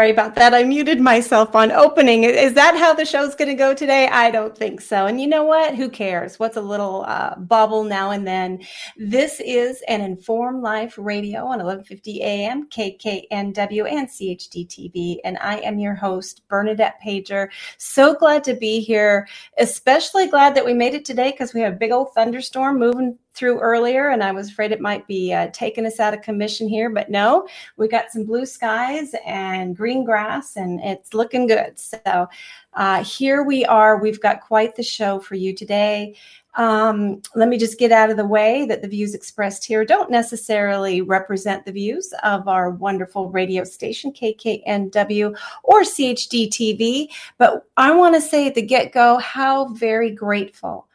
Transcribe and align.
Sorry 0.00 0.12
about 0.12 0.34
that. 0.36 0.54
I 0.54 0.64
muted 0.64 0.98
myself 0.98 1.54
on 1.54 1.70
opening. 1.70 2.24
Is 2.24 2.54
that 2.54 2.74
how 2.74 2.94
the 2.94 3.04
show's 3.04 3.34
going 3.34 3.50
to 3.50 3.54
go 3.54 3.74
today? 3.74 4.08
I 4.08 4.30
don't 4.30 4.56
think 4.56 4.80
so. 4.80 5.04
And 5.04 5.20
you 5.20 5.26
know 5.26 5.44
what? 5.44 5.74
Who 5.74 5.90
cares? 5.90 6.38
What's 6.38 6.56
a 6.56 6.62
little 6.62 7.04
uh, 7.06 7.34
bubble 7.36 7.84
now 7.84 8.10
and 8.10 8.26
then? 8.26 8.62
This 8.96 9.42
is 9.44 9.82
an 9.88 10.00
Informed 10.00 10.62
Life 10.62 10.94
Radio 10.96 11.40
on 11.40 11.58
1150 11.58 12.22
AM, 12.22 12.66
KKNW, 12.70 13.92
and 13.92 14.08
CHD 14.08 14.66
TV. 14.66 15.18
And 15.22 15.36
I 15.36 15.56
am 15.56 15.78
your 15.78 15.94
host, 15.94 16.48
Bernadette 16.48 16.98
Pajer. 17.04 17.50
So 17.76 18.14
glad 18.14 18.42
to 18.44 18.54
be 18.54 18.80
here. 18.80 19.28
Especially 19.58 20.28
glad 20.28 20.54
that 20.54 20.64
we 20.64 20.72
made 20.72 20.94
it 20.94 21.04
today 21.04 21.30
because 21.30 21.52
we 21.52 21.60
have 21.60 21.74
a 21.74 21.76
big 21.76 21.92
old 21.92 22.14
thunderstorm 22.14 22.78
moving 22.78 23.18
through 23.34 23.60
earlier 23.60 24.08
and 24.08 24.22
I 24.22 24.32
was 24.32 24.50
afraid 24.50 24.72
it 24.72 24.80
might 24.80 25.06
be 25.06 25.32
uh, 25.32 25.48
taking 25.52 25.86
us 25.86 26.00
out 26.00 26.14
of 26.14 26.22
commission 26.22 26.68
here, 26.68 26.90
but 26.90 27.10
no, 27.10 27.46
we 27.76 27.88
got 27.88 28.10
some 28.10 28.24
blue 28.24 28.44
skies 28.44 29.14
and 29.24 29.76
green 29.76 30.04
grass 30.04 30.56
and 30.56 30.80
it's 30.80 31.14
looking 31.14 31.46
good. 31.46 31.78
So 31.78 32.28
uh, 32.74 33.04
here 33.04 33.42
we 33.42 33.64
are. 33.64 33.98
We've 33.98 34.20
got 34.20 34.40
quite 34.40 34.74
the 34.76 34.82
show 34.82 35.20
for 35.20 35.36
you 35.36 35.54
today. 35.54 36.16
Um, 36.56 37.22
let 37.36 37.48
me 37.48 37.58
just 37.58 37.78
get 37.78 37.92
out 37.92 38.10
of 38.10 38.16
the 38.16 38.26
way 38.26 38.66
that 38.66 38.82
the 38.82 38.88
views 38.88 39.14
expressed 39.14 39.64
here 39.64 39.84
don't 39.84 40.10
necessarily 40.10 41.00
represent 41.00 41.64
the 41.64 41.72
views 41.72 42.12
of 42.24 42.48
our 42.48 42.70
wonderful 42.70 43.30
radio 43.30 43.62
station, 43.62 44.12
KKNW 44.12 45.36
or 45.62 45.82
CHD 45.82 46.48
TV. 46.48 47.08
But 47.38 47.66
I 47.76 47.92
want 47.92 48.16
to 48.16 48.20
say 48.20 48.48
at 48.48 48.56
the 48.56 48.62
get 48.62 48.92
go 48.92 49.18
how 49.18 49.68
very 49.68 50.10
grateful 50.10 50.88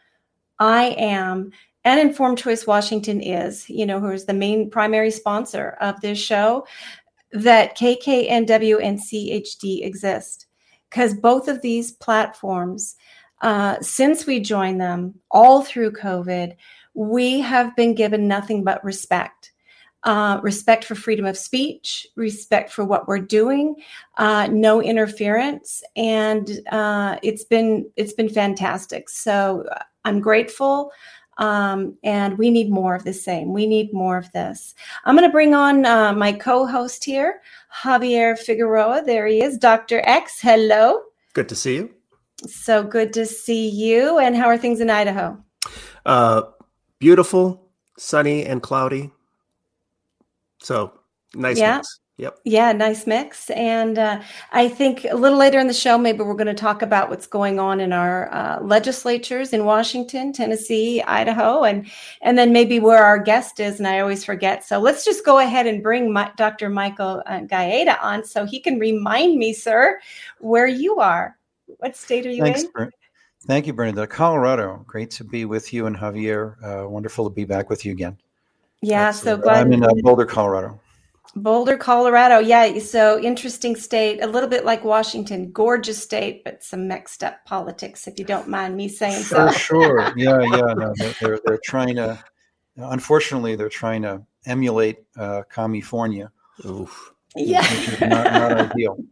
I 0.59 0.95
am 0.97 1.51
and 1.85 1.99
Informed 1.99 2.39
Choice 2.39 2.65
Washington 2.65 3.21
is, 3.21 3.69
you 3.69 3.85
know, 3.85 3.99
who 3.99 4.09
is 4.09 4.25
the 4.25 4.33
main 4.33 4.71
primary 4.71 5.11
sponsor 5.11 5.77
of 5.79 6.01
this 6.01 6.17
show, 6.17 6.65
that 7.31 7.77
KKNW 7.77 8.83
and 8.83 8.99
CHD 8.99 9.85
exist. 9.85 10.47
Because 10.89 11.13
both 11.13 11.47
of 11.47 11.61
these 11.61 11.91
platforms, 11.91 12.95
uh, 13.41 13.79
since 13.81 14.25
we 14.25 14.39
joined 14.39 14.81
them 14.81 15.13
all 15.29 15.61
through 15.61 15.91
COVID, 15.91 16.55
we 16.95 17.39
have 17.41 17.75
been 17.75 17.93
given 17.93 18.27
nothing 18.27 18.63
but 18.63 18.83
respect. 18.83 19.51
Uh, 20.03 20.39
respect 20.43 20.85
for 20.85 20.93
freedom 20.93 21.25
of 21.25 21.35
speech, 21.35 22.05
respect 22.15 22.71
for 22.71 22.85
what 22.85 23.07
we're 23.07 23.17
doing, 23.17 23.75
uh, 24.17 24.47
no 24.51 24.79
interference, 24.79 25.81
and 25.95 26.59
uh, 26.71 27.17
it's 27.23 27.43
been 27.43 27.89
it's 27.95 28.13
been 28.13 28.29
fantastic. 28.29 29.09
So 29.09 29.65
I'm 30.03 30.19
grateful. 30.19 30.91
Um, 31.37 31.97
and 32.03 32.37
we 32.37 32.49
need 32.49 32.69
more 32.69 32.95
of 32.95 33.03
the 33.03 33.13
same. 33.13 33.51
We 33.53 33.67
need 33.67 33.93
more 33.93 34.17
of 34.17 34.31
this. 34.31 34.73
I'm 35.03 35.15
going 35.15 35.27
to 35.27 35.31
bring 35.31 35.53
on 35.53 35.85
uh, 35.85 36.13
my 36.13 36.31
co 36.31 36.65
host 36.65 37.03
here, 37.03 37.41
Javier 37.83 38.37
Figueroa. 38.37 39.03
There 39.05 39.27
he 39.27 39.43
is, 39.43 39.57
Dr. 39.57 40.01
X. 40.05 40.39
Hello. 40.41 41.01
Good 41.33 41.49
to 41.49 41.55
see 41.55 41.75
you. 41.75 41.93
So 42.47 42.83
good 42.83 43.13
to 43.13 43.25
see 43.25 43.67
you. 43.69 44.19
And 44.19 44.35
how 44.35 44.47
are 44.47 44.57
things 44.57 44.79
in 44.79 44.89
Idaho? 44.89 45.37
Uh, 46.05 46.43
beautiful, 46.99 47.69
sunny, 47.97 48.45
and 48.45 48.61
cloudy. 48.61 49.11
So 50.59 50.93
nice 51.33 51.57
Yeah. 51.57 51.77
mix. 51.77 51.99
Yep. 52.17 52.39
Yeah, 52.45 52.71
nice 52.71 53.05
mix. 53.05 53.49
And 53.49 53.99
uh, 53.99 54.21
I 54.53 54.69
think 54.69 55.03
a 55.03 55.15
little 55.15 55.37
later 55.37 55.59
in 55.59 55.67
the 55.67 55.73
show, 55.73 55.97
maybe 55.97 56.19
we're 56.19 56.35
going 56.35 56.47
to 56.47 56.53
talk 56.53 56.81
about 56.81 57.09
what's 57.09 57.27
going 57.27 57.59
on 57.59 57.81
in 57.81 57.91
our 57.91 58.33
uh, 58.33 58.61
legislatures 58.61 59.51
in 59.51 59.65
Washington, 59.65 60.31
Tennessee, 60.31 61.01
Idaho, 61.01 61.63
and 61.63 61.87
and 62.21 62.37
then 62.37 62.53
maybe 62.53 62.79
where 62.79 63.03
our 63.03 63.19
guest 63.19 63.59
is. 63.59 63.79
And 63.79 63.87
I 63.87 63.99
always 63.99 64.23
forget. 64.23 64.63
So 64.63 64.79
let's 64.79 65.03
just 65.03 65.25
go 65.25 65.39
ahead 65.39 65.67
and 65.67 65.83
bring 65.83 66.13
my, 66.13 66.31
Dr. 66.37 66.69
Michael 66.69 67.21
uh, 67.25 67.41
Gaeta 67.41 68.01
on 68.01 68.23
so 68.23 68.45
he 68.45 68.61
can 68.61 68.79
remind 68.79 69.37
me, 69.37 69.51
sir, 69.51 69.99
where 70.39 70.67
you 70.67 70.99
are. 70.99 71.37
What 71.79 71.97
state 71.97 72.25
are 72.25 72.31
you 72.31 72.43
Thanks, 72.43 72.63
in? 72.63 72.71
Ber- 72.73 72.91
Thank 73.45 73.67
you, 73.67 73.73
Bernadette. 73.73 74.09
Colorado. 74.09 74.85
Great 74.87 75.11
to 75.11 75.25
be 75.25 75.43
with 75.43 75.73
you 75.73 75.85
and 75.85 75.97
Javier. 75.97 76.55
Uh, 76.63 76.89
wonderful 76.89 77.29
to 77.29 77.35
be 77.35 77.43
back 77.43 77.69
with 77.69 77.85
you 77.85 77.91
again. 77.91 78.17
Yeah, 78.81 79.11
so 79.11 79.35
glad. 79.35 79.57
I'm 79.57 79.73
in 79.73 79.83
uh, 79.83 79.89
Boulder, 80.01 80.25
Colorado. 80.25 80.79
Boulder, 81.35 81.75
Colorado. 81.75 82.39
Yeah, 82.39 82.79
so 82.79 83.19
interesting 83.19 83.75
state, 83.75 84.23
a 84.23 84.27
little 84.27 84.47
bit 84.47 84.63
like 84.63 84.85
Washington, 84.85 85.51
gorgeous 85.51 86.01
state, 86.01 86.43
but 86.45 86.63
some 86.63 86.87
mixed 86.87 87.23
up 87.23 87.43
politics, 87.45 88.07
if 88.07 88.17
you 88.17 88.23
don't 88.23 88.47
mind 88.47 88.75
me 88.77 88.87
saying 88.87 89.21
so. 89.23 89.47
For 89.47 89.59
sure. 89.59 90.13
Yeah, 90.17 90.39
yeah. 90.41 90.73
No, 90.73 90.93
they're, 90.95 91.15
they're, 91.19 91.39
they're 91.45 91.59
trying 91.63 91.95
to, 91.97 92.17
unfortunately, 92.77 93.55
they're 93.57 93.67
trying 93.67 94.01
to 94.03 94.23
emulate 94.45 94.99
uh, 95.17 95.41
California, 95.51 96.31
Oof. 96.65 97.13
Yeah. 97.35 97.61
which 97.61 97.89
is 97.89 98.01
not, 98.01 98.31
not 98.31 98.51
ideal. 98.53 98.97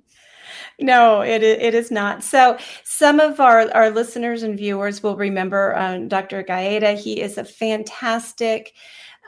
No, 0.79 1.21
it 1.21 1.43
it 1.43 1.75
is 1.75 1.91
not. 1.91 2.23
So 2.23 2.57
some 2.83 3.19
of 3.19 3.39
our 3.39 3.71
our 3.75 3.91
listeners 3.91 4.41
and 4.41 4.57
viewers 4.57 5.03
will 5.03 5.15
remember 5.15 5.77
um, 5.77 6.07
Dr. 6.07 6.41
Gaeta. 6.41 6.93
He 6.93 7.21
is 7.21 7.37
a 7.37 7.43
fantastic. 7.43 8.73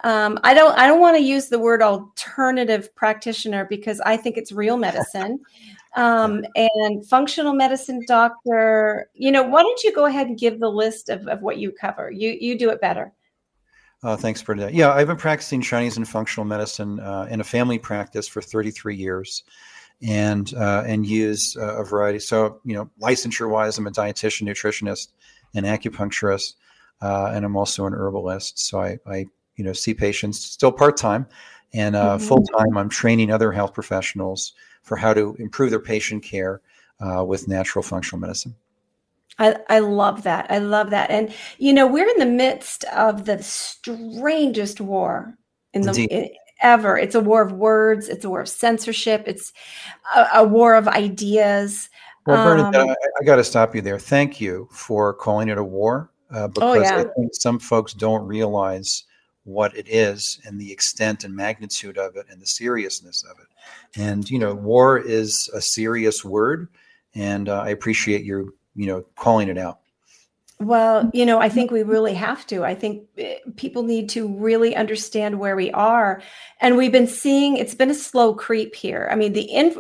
Um, 0.04 0.40
I 0.44 0.54
don't 0.54 0.78
I 0.78 0.88
don't 0.88 1.00
want 1.00 1.18
to 1.18 1.24
use 1.24 1.50
the 1.50 1.60
word 1.60 1.82
alternative 1.82 2.94
practitioner 2.96 3.66
because 3.66 4.02
I 4.02 4.18
think 4.18 4.38
it's 4.38 4.52
real 4.52 4.78
medicine. 4.78 5.40
Um, 5.98 6.44
and 6.56 7.06
functional 7.08 7.54
medicine 7.54 8.02
doctor, 8.06 9.10
you 9.14 9.32
know, 9.32 9.44
why 9.44 9.64
don't 9.64 9.82
you 9.82 9.96
go 9.96 10.08
ahead 10.08 10.28
and 10.28 10.38
give 10.38 10.60
the 10.60 10.70
list 10.70 11.08
of, 11.08 11.26
of 11.30 11.42
what 11.42 11.58
you 11.58 11.72
cover? 11.72 12.12
You 12.12 12.38
you 12.38 12.60
do 12.60 12.70
it 12.70 12.82
better. 12.82 13.14
Uh, 14.04 14.16
thanks, 14.16 14.42
Bernadette. 14.44 14.74
Yeah, 14.74 14.92
I've 14.92 15.08
been 15.08 15.18
practicing 15.18 15.62
Chinese 15.62 15.98
and 15.98 16.08
functional 16.08 16.46
medicine 16.46 17.00
uh, 17.00 17.28
in 17.30 17.40
a 17.40 17.44
family 17.44 17.80
practice 17.80 18.28
for 18.28 18.42
33 18.42 18.96
years, 18.96 19.44
and 20.08 20.54
uh, 20.54 20.84
and 20.86 21.06
use 21.06 21.56
uh, 21.58 21.78
a 21.78 21.84
variety. 21.84 22.20
So, 22.20 22.60
you 22.66 22.76
know, 22.76 22.90
licensure 23.02 23.50
wise, 23.50 23.78
I'm 23.78 23.88
a 23.88 23.92
dietitian, 23.92 24.48
nutritionist, 24.48 25.08
and 25.56 25.66
acupuncturist, 25.66 26.56
uh, 27.02 27.32
and 27.34 27.46
I'm 27.46 27.56
also 27.56 27.86
an 27.86 27.94
herbalist. 27.94 28.60
So 28.60 28.82
I, 28.82 29.00
I 29.08 29.26
you 29.56 29.64
know, 29.64 29.74
see 29.74 29.94
patients 29.94 30.40
still 30.40 30.72
part 30.72 30.98
time, 30.98 31.28
and 31.74 31.96
uh, 31.96 32.18
Mhm. 32.18 32.22
full 32.22 32.44
time. 32.58 32.78
I'm 32.78 32.90
training 32.90 33.32
other 33.32 33.52
health 33.52 33.74
professionals 33.74 34.54
for 34.84 34.98
how 34.98 35.14
to 35.14 35.36
improve 35.40 35.70
their 35.72 35.80
patient 35.80 36.24
care 36.24 36.62
uh, 37.00 37.24
with 37.24 37.48
natural 37.48 37.84
functional 37.84 38.20
medicine. 38.20 38.56
I, 39.38 39.58
I 39.70 39.80
love 39.80 40.24
that. 40.24 40.50
I 40.50 40.60
love 40.60 40.92
that. 40.92 41.10
And 41.10 41.34
you 41.58 41.74
know, 41.74 41.88
we're 41.88 42.08
in 42.08 42.20
the 42.20 42.26
midst 42.26 42.86
of 42.86 43.26
the 43.26 43.42
strangest 43.44 44.80
war 44.80 45.38
in 45.74 45.82
the 45.82 46.32
ever. 46.62 46.98
It's 46.98 47.16
a 47.16 47.20
war 47.20 47.42
of 47.42 47.52
words. 47.52 48.08
It's 48.08 48.24
a 48.24 48.30
war 48.30 48.42
of 48.42 48.48
censorship. 48.48 49.24
It's 49.28 49.52
a, 50.16 50.28
a 50.36 50.44
war 50.46 50.76
of 50.76 50.88
ideas. 50.88 51.90
Well, 52.26 52.42
Bernadette, 52.44 52.82
Um, 52.82 52.90
I, 52.90 52.96
I 53.22 53.26
got 53.26 53.36
to 53.36 53.44
stop 53.44 53.76
you 53.76 53.82
there. 53.82 54.00
Thank 54.00 54.40
you 54.40 54.70
for 54.72 55.14
calling 55.14 55.50
it 55.50 55.58
a 55.58 55.64
war, 55.64 56.10
uh, 56.32 56.48
because 56.48 56.74
Oh, 56.74 56.82
yeah. 56.82 57.00
I 57.00 57.04
think 57.04 57.32
some 57.34 57.60
folks 57.60 57.94
don't 57.94 58.26
realize 58.26 59.04
what 59.46 59.76
it 59.78 59.88
is 59.88 60.40
and 60.46 60.60
the 60.60 60.72
extent 60.72 61.24
and 61.24 61.34
magnitude 61.34 61.98
of 61.98 62.18
it 62.18 62.26
and 62.30 62.42
the 62.42 62.48
seriousness 62.48 63.24
of 63.24 63.38
it. 63.40 63.48
And 64.00 64.30
you 64.30 64.38
know, 64.38 64.54
war 64.54 65.00
is 65.00 65.50
a 65.54 65.62
serious 65.62 66.26
word, 66.26 66.68
and 67.14 67.48
uh, 67.48 67.62
I 67.62 67.70
appreciate 67.70 68.26
your 68.26 68.48
you 68.76 68.88
know 68.88 69.06
calling 69.16 69.48
it 69.48 69.58
out. 69.58 69.80
Well, 70.60 71.12
you 71.14 71.26
know, 71.26 71.40
I 71.40 71.50
think 71.50 71.70
we 71.70 71.84
really 71.84 72.14
have 72.14 72.48
to. 72.48 72.64
I 72.64 72.76
think 72.76 73.04
eh, 73.18 73.40
people 73.58 73.84
need 73.84 74.08
to 74.10 74.28
really 74.38 74.74
understand 74.74 75.38
where 75.38 75.56
we 75.56 75.70
are. 75.72 76.22
And 76.62 76.78
we've 76.78 76.94
been 76.94 77.08
seeing 77.08 77.58
it's 77.58 77.76
been 77.76 77.92
a 77.92 77.96
slow 77.96 78.34
creep 78.34 78.74
here. 78.74 79.10
I 79.12 79.16
mean, 79.16 79.34
the 79.34 79.54
inf- 79.54 79.78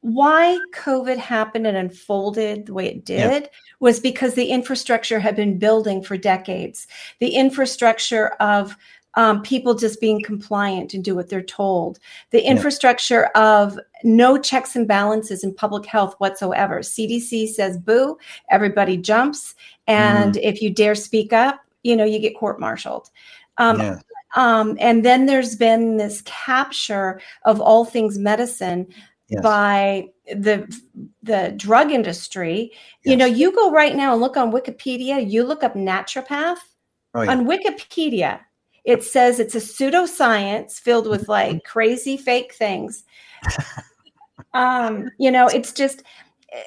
why 0.00 0.58
COVID 0.74 1.16
happened 1.16 1.66
and 1.66 1.78
unfolded 1.78 2.66
the 2.66 2.74
way 2.74 2.88
it 2.88 3.08
Yeah. 3.08 3.30
did 3.30 3.50
was 3.80 4.00
because 4.00 4.34
the 4.34 4.50
infrastructure 4.50 5.18
had 5.18 5.34
been 5.34 5.58
building 5.58 6.02
for 6.02 6.18
decades. 6.18 6.86
The 7.20 7.30
infrastructure 7.30 8.28
of 8.38 8.76
um, 9.14 9.42
people 9.42 9.74
just 9.74 10.00
being 10.00 10.22
compliant 10.22 10.94
and 10.94 11.02
do 11.02 11.14
what 11.14 11.28
they're 11.28 11.42
told. 11.42 11.98
The 12.30 12.42
Yeah. 12.42 12.50
infrastructure 12.52 13.24
of 13.34 13.78
no 14.04 14.38
checks 14.38 14.76
and 14.76 14.86
balances 14.86 15.42
in 15.42 15.54
public 15.54 15.86
health 15.86 16.14
whatsoever. 16.18 16.80
CDC 16.82 17.46
says 17.48 17.76
boo, 17.78 18.16
everybody 18.50 18.96
jumps 18.96 19.54
and 19.86 20.36
if 20.36 20.60
you 20.62 20.70
dare 20.70 20.94
speak 20.94 21.32
up 21.32 21.60
you 21.82 21.96
know 21.96 22.04
you 22.04 22.18
get 22.18 22.36
court-martialed 22.36 23.08
um, 23.56 23.78
yeah, 23.78 23.98
um, 24.36 24.76
and 24.78 25.04
then 25.04 25.26
there's 25.26 25.56
been 25.56 25.96
this 25.96 26.22
capture 26.22 27.20
of 27.44 27.60
all 27.60 27.84
things 27.84 28.18
medicine 28.18 28.86
Yes. 29.30 29.42
by 29.42 30.08
the 30.26 30.66
the 31.22 31.52
drug 31.58 31.90
industry. 31.92 32.72
You 33.04 33.14
know, 33.14 33.26
you 33.26 33.52
go 33.54 33.70
right 33.70 33.94
now 33.94 34.12
and 34.12 34.22
look 34.22 34.38
on 34.38 34.50
Wikipedia, 34.52 35.28
you 35.30 35.42
look 35.44 35.62
up 35.62 35.74
naturopath 35.74 36.56
Oh, 37.14 37.20
yeah. 37.22 37.32
on 37.32 37.46
Wikipedia. 37.46 38.40
It 38.84 39.02
says 39.04 39.38
it's 39.40 39.54
a 39.54 39.58
pseudoscience 39.58 40.74
filled 40.80 41.08
with 41.08 41.22
Mm-hmm. 41.22 41.30
like 41.30 41.64
crazy 41.64 42.16
fake 42.16 42.54
things. 42.54 43.04
um, 44.54 45.10
you 45.18 45.30
know, 45.30 45.46
it's 45.48 45.72
just 45.72 46.02
eh, 46.52 46.62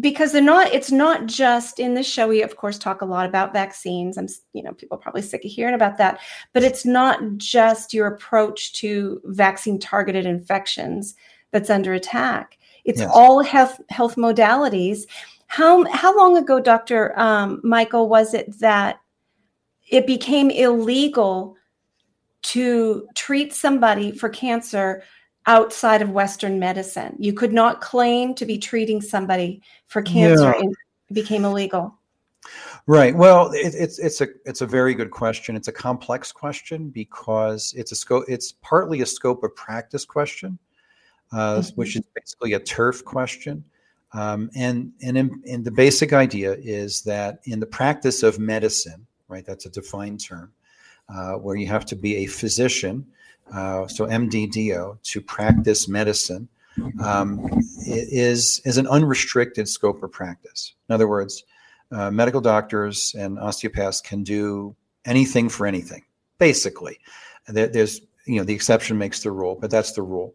because 0.00 0.32
they're 0.32 0.42
not 0.42 0.72
it's 0.74 0.92
not 0.92 1.26
just 1.26 1.78
in 1.80 1.94
this 1.94 2.06
show 2.06 2.28
we 2.28 2.42
of 2.42 2.56
course 2.56 2.78
talk 2.78 3.00
a 3.00 3.06
lot 3.06 3.26
about 3.26 3.52
vaccines 3.54 4.18
i'm 4.18 4.26
you 4.52 4.62
know 4.62 4.72
people 4.74 4.98
are 4.98 5.00
probably 5.00 5.22
sick 5.22 5.44
of 5.44 5.50
hearing 5.50 5.74
about 5.74 5.96
that 5.96 6.20
but 6.52 6.62
it's 6.62 6.84
not 6.84 7.20
just 7.38 7.94
your 7.94 8.06
approach 8.08 8.72
to 8.74 9.20
vaccine 9.24 9.78
targeted 9.78 10.26
infections 10.26 11.14
that's 11.52 11.70
under 11.70 11.94
attack 11.94 12.58
it's 12.84 13.00
Yes. 13.00 13.10
all 13.14 13.42
health 13.42 13.80
health 13.88 14.16
modalities 14.16 15.04
how 15.46 15.84
how 15.90 16.14
long 16.18 16.36
ago 16.36 16.60
dr 16.60 17.18
um, 17.18 17.60
michael 17.64 18.08
was 18.08 18.34
it 18.34 18.58
that 18.58 19.00
it 19.88 20.06
became 20.06 20.50
illegal 20.50 21.56
to 22.42 23.06
treat 23.14 23.52
somebody 23.52 24.12
for 24.12 24.28
cancer 24.28 25.02
outside 25.46 26.02
of 26.02 26.10
Western 26.10 26.58
medicine. 26.58 27.16
You 27.18 27.32
could 27.32 27.52
not 27.52 27.80
claim 27.80 28.34
to 28.34 28.46
be 28.46 28.58
treating 28.58 29.00
somebody 29.00 29.62
for 29.86 30.02
cancer. 30.02 30.54
Yeah. 30.56 30.68
It 31.10 31.14
became 31.14 31.44
illegal. 31.44 31.98
Right. 32.86 33.16
Well, 33.16 33.50
it, 33.52 33.74
it's 33.74 33.98
it's 33.98 34.20
a 34.20 34.28
it's 34.44 34.60
a 34.60 34.66
very 34.66 34.94
good 34.94 35.10
question. 35.10 35.56
It's 35.56 35.68
a 35.68 35.72
complex 35.72 36.32
question 36.32 36.90
because 36.90 37.72
it's 37.76 37.92
a 37.92 37.96
scope. 37.96 38.24
It's 38.28 38.52
partly 38.60 39.00
a 39.00 39.06
scope 39.06 39.42
of 39.42 39.54
practice 39.56 40.04
question, 40.04 40.58
uh, 41.32 41.60
Mhm. 41.60 41.76
which 41.76 41.96
is 41.96 42.02
basically 42.14 42.52
a 42.52 42.60
turf 42.60 43.02
question. 43.04 43.64
Um, 44.12 44.50
and 44.54 44.92
and 45.02 45.16
in, 45.16 45.42
and 45.50 45.64
the 45.64 45.70
basic 45.70 46.12
idea 46.12 46.56
is 46.60 47.00
that 47.02 47.40
in 47.44 47.58
the 47.60 47.66
practice 47.66 48.22
of 48.22 48.38
medicine, 48.38 49.06
right? 49.28 49.44
That's 49.44 49.66
a 49.66 49.70
defined 49.70 50.20
term, 50.24 50.52
uh, 51.08 51.34
where 51.34 51.56
you 51.56 51.66
have 51.68 51.86
to 51.86 51.96
be 51.96 52.16
a 52.16 52.26
physician, 52.26 53.06
uh, 53.52 53.86
so 53.86 54.06
MDDO, 54.06 55.02
to 55.02 55.20
practice 55.20 55.88
medicine, 55.88 56.48
um, 57.02 57.46
is 57.86 58.60
is 58.64 58.78
an 58.78 58.86
unrestricted 58.88 59.68
scope 59.68 60.02
of 60.02 60.10
practice. 60.10 60.74
In 60.88 60.94
other 60.94 61.06
words 61.06 61.44
uh, 61.94 62.10
medical 62.10 62.40
doctors 62.40 63.14
and 63.16 63.38
osteopaths 63.38 64.00
can 64.00 64.22
do 64.22 64.74
anything 65.04 65.48
for 65.48 65.66
anything 65.66 66.02
basically 66.38 66.98
there, 67.46 67.68
there's 67.68 68.00
you 68.26 68.36
know 68.36 68.44
the 68.44 68.54
exception 68.54 68.98
makes 68.98 69.22
the 69.22 69.30
rule 69.30 69.56
but 69.60 69.70
that's 69.70 69.92
the 69.92 70.02
rule 70.02 70.34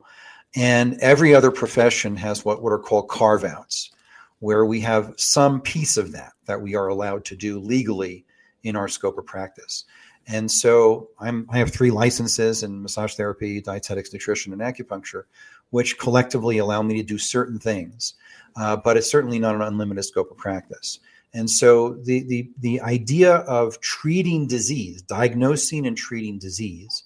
and 0.56 0.98
every 1.02 1.36
other 1.36 1.52
profession 1.52 2.16
has 2.16 2.46
what, 2.46 2.64
what 2.64 2.72
are 2.72 2.80
called 2.80 3.10
carve 3.10 3.44
outs 3.44 3.92
where 4.40 4.66
we 4.66 4.80
have 4.80 5.14
some 5.18 5.60
piece 5.60 5.98
of 5.98 6.12
that 6.12 6.34
that 6.46 6.62
we 6.62 6.76
are 6.76 6.88
allowed 6.88 7.26
to 7.26 7.36
do 7.36 7.60
legally 7.60 8.26
in 8.64 8.76
our 8.76 8.88
scope 8.88 9.18
of 9.18 9.26
practice 9.26 9.86
and 10.28 10.52
so 10.52 11.10
I'm, 11.20 11.48
i 11.50 11.58
have 11.58 11.72
three 11.72 11.92
licenses 11.92 12.64
in 12.64 12.82
massage 12.82 13.16
therapy 13.16 13.62
dietetics 13.62 14.12
nutrition 14.14 14.54
and 14.54 14.62
acupuncture 14.62 15.24
which 15.72 16.00
collectively 16.00 16.58
allow 16.58 16.82
me 16.82 16.96
to 16.98 17.04
do 17.04 17.18
certain 17.18 17.60
things 17.60 18.16
uh, 18.56 18.76
but 18.76 18.98
it's 18.98 19.10
certainly 19.10 19.40
not 19.40 19.56
an 19.56 19.62
unlimited 19.62 20.04
scope 20.06 20.32
of 20.32 20.38
practice 20.38 21.00
and 21.34 21.50
so 21.50 21.94
the, 21.94 22.24
the, 22.24 22.50
the 22.60 22.82
idea 22.82 23.36
of 23.36 23.80
treating 23.82 24.48
disease, 24.48 25.02
diagnosing 25.02 25.86
and 25.86 25.96
treating 25.96 26.40
disease, 26.40 27.04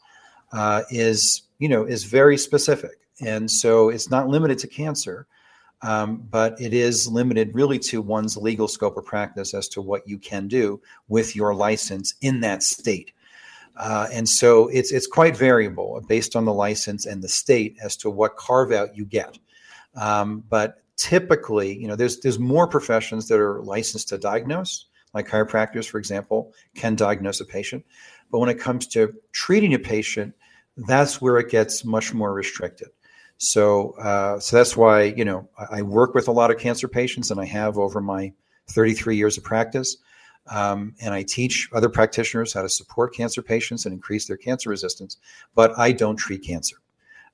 uh, 0.53 0.83
is 0.89 1.41
you 1.59 1.67
know 1.67 1.83
is 1.83 2.03
very 2.03 2.37
specific. 2.37 2.99
And 3.21 3.49
so 3.49 3.89
it's 3.89 4.09
not 4.09 4.27
limited 4.27 4.59
to 4.59 4.67
cancer, 4.67 5.27
um, 5.83 6.25
but 6.31 6.59
it 6.59 6.73
is 6.73 7.07
limited 7.07 7.53
really 7.53 7.77
to 7.77 8.01
one's 8.01 8.37
legal 8.37 8.67
scope 8.67 8.97
of 8.97 9.05
practice 9.05 9.53
as 9.53 9.67
to 9.69 9.81
what 9.81 10.07
you 10.07 10.17
can 10.17 10.47
do 10.47 10.81
with 11.09 11.35
your 11.35 11.53
license 11.53 12.15
in 12.21 12.39
that 12.39 12.63
state. 12.63 13.11
Uh, 13.75 14.07
and 14.11 14.29
so 14.29 14.67
it's 14.69 14.91
it's 14.91 15.07
quite 15.07 15.35
variable 15.35 15.99
based 16.07 16.35
on 16.35 16.45
the 16.45 16.53
license 16.53 17.05
and 17.05 17.21
the 17.21 17.27
state 17.27 17.75
as 17.83 17.97
to 17.97 18.09
what 18.09 18.37
carve 18.37 18.71
out 18.71 18.95
you 18.95 19.03
get. 19.03 19.37
Um, 19.95 20.43
but 20.49 20.83
typically, 20.95 21.77
you 21.77 21.87
know, 21.87 21.95
there's 21.95 22.19
there's 22.19 22.39
more 22.39 22.67
professions 22.67 23.27
that 23.27 23.39
are 23.39 23.61
licensed 23.61 24.09
to 24.09 24.17
diagnose, 24.17 24.85
like 25.13 25.27
chiropractors, 25.27 25.87
for 25.87 25.97
example, 25.97 26.53
can 26.75 26.95
diagnose 26.95 27.41
a 27.41 27.45
patient. 27.45 27.83
But 28.31 28.39
when 28.39 28.49
it 28.49 28.59
comes 28.59 28.87
to 28.87 29.13
treating 29.31 29.73
a 29.73 29.79
patient, 29.79 30.33
that's 30.77 31.19
where 31.19 31.37
it 31.37 31.49
gets 31.49 31.83
much 31.83 32.13
more 32.13 32.33
restricted. 32.33 32.89
So, 33.37 33.91
uh, 33.99 34.39
so 34.39 34.57
that's 34.57 34.77
why 34.77 35.03
you 35.03 35.25
know 35.25 35.49
I, 35.71 35.81
work 35.81 36.13
with 36.13 36.27
a 36.27 36.31
lot 36.31 36.51
of 36.51 36.57
cancer 36.57 36.87
patients, 36.87 37.31
and 37.31 37.39
I 37.39 37.45
have 37.45 37.77
over 37.77 37.99
my 37.99 38.33
33 38.69 39.15
years 39.15 39.37
of 39.37 39.43
practice. 39.43 39.97
Um, 40.51 40.93
and 41.01 41.13
I 41.13 41.23
teach 41.23 41.69
other 41.73 41.87
practitioners 41.87 42.53
how 42.53 42.63
to 42.63 42.69
support 42.69 43.15
cancer 43.15 43.41
patients 43.41 43.85
and 43.85 43.93
increase 43.93 44.27
their 44.27 44.35
cancer 44.35 44.69
resistance. 44.69 45.17
But 45.55 45.77
I 45.77 45.93
don't 45.93 46.17
treat 46.17 46.43
cancer. 46.43 46.77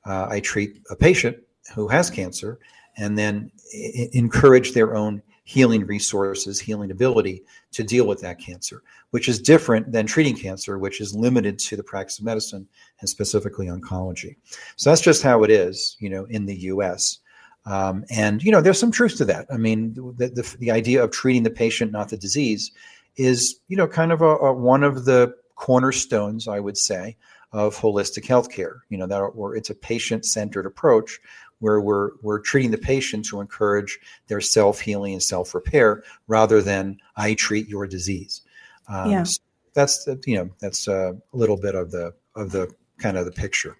Uh, 0.06 0.28
I 0.30 0.40
treat 0.42 0.80
a 0.92 0.96
patient 0.96 1.38
who 1.74 1.88
has 1.88 2.12
cancer 2.12 2.60
and 2.98 3.18
then 3.18 3.52
I- 3.74 4.10
encourage 4.14 4.74
their 4.74 4.96
own 4.96 5.24
healing 5.50 5.84
resources, 5.88 6.60
healing 6.60 6.92
ability 6.92 7.42
to 7.72 7.84
deal 7.84 8.06
with 8.06 8.22
that 8.22 8.38
cancer, 8.38 8.84
which 9.10 9.28
is 9.28 9.42
different 9.42 9.92
than 9.92 10.06
treating 10.06 10.36
cancer, 10.36 10.78
which 10.78 11.02
is 11.02 11.16
limited 11.16 11.58
to 11.58 11.76
the 11.76 11.82
practice 11.82 12.20
of 12.20 12.26
medicine 12.26 12.68
and 13.00 13.10
specifically 13.10 13.66
oncology. 13.66 14.36
So 14.76 14.92
that's 14.92 15.02
just 15.02 15.24
how 15.24 15.42
it 15.44 15.50
is, 15.50 15.98
you 16.00 16.08
know, 16.08 16.26
in 16.26 16.46
the 16.46 16.56
U.S. 16.74 17.18
Um, 17.66 18.06
and 18.12 18.44
you 18.44 18.52
know, 18.52 18.62
there's 18.62 18.80
some 18.80 18.92
truth 18.92 19.18
to 19.18 19.26
that. 19.26 19.48
I 19.52 19.58
mean, 19.58 19.96
the, 19.96 20.30
the 20.30 20.56
the 20.60 20.70
idea 20.70 21.04
of 21.04 21.10
treating 21.10 21.42
the 21.42 21.50
patient, 21.50 21.92
not 21.92 22.10
the 22.10 22.18
disease, 22.18 22.72
is 23.16 23.60
you 23.70 23.76
know 23.76 23.88
kind 23.88 24.12
of 24.12 24.22
a, 24.22 24.36
a 24.38 24.54
one 24.54 24.84
of 24.84 25.06
the 25.06 25.34
cornerstones, 25.56 26.48
I 26.48 26.60
would 26.60 26.78
say, 26.78 27.18
of 27.54 27.76
holistic 27.76 28.26
healthcare. 28.26 28.82
You 28.90 29.00
know, 29.00 29.08
that 29.08 29.20
or 29.20 29.56
it's 29.56 29.72
a 29.72 29.76
patient-centered 29.76 30.68
approach 30.68 31.20
where 31.60 31.82
we're 31.82 32.12
we're 32.22 32.40
treating 32.40 32.72
the 32.72 32.78
patient 32.78 33.26
to 33.26 33.42
encourage 33.42 34.00
their 34.28 34.42
self-healing 34.42 35.14
and 35.14 35.24
self-repair 35.24 36.04
rather 36.28 36.62
than 36.62 36.98
I 37.16 37.34
treat 37.34 37.68
your 37.68 37.88
disease. 37.88 38.42
Um, 38.88 39.12
Yeah. 39.12 39.24
so 39.24 39.40
that's 39.74 40.04
the, 40.06 40.20
you 40.26 40.36
know 40.38 40.50
that's 40.60 40.88
a 40.88 41.16
little 41.34 41.58
bit 41.58 41.76
of 41.76 41.92
the 41.92 42.14
of 42.36 42.52
the 42.52 42.74
kind 42.98 43.18
of 43.18 43.26
the 43.26 43.32
picture. 43.32 43.78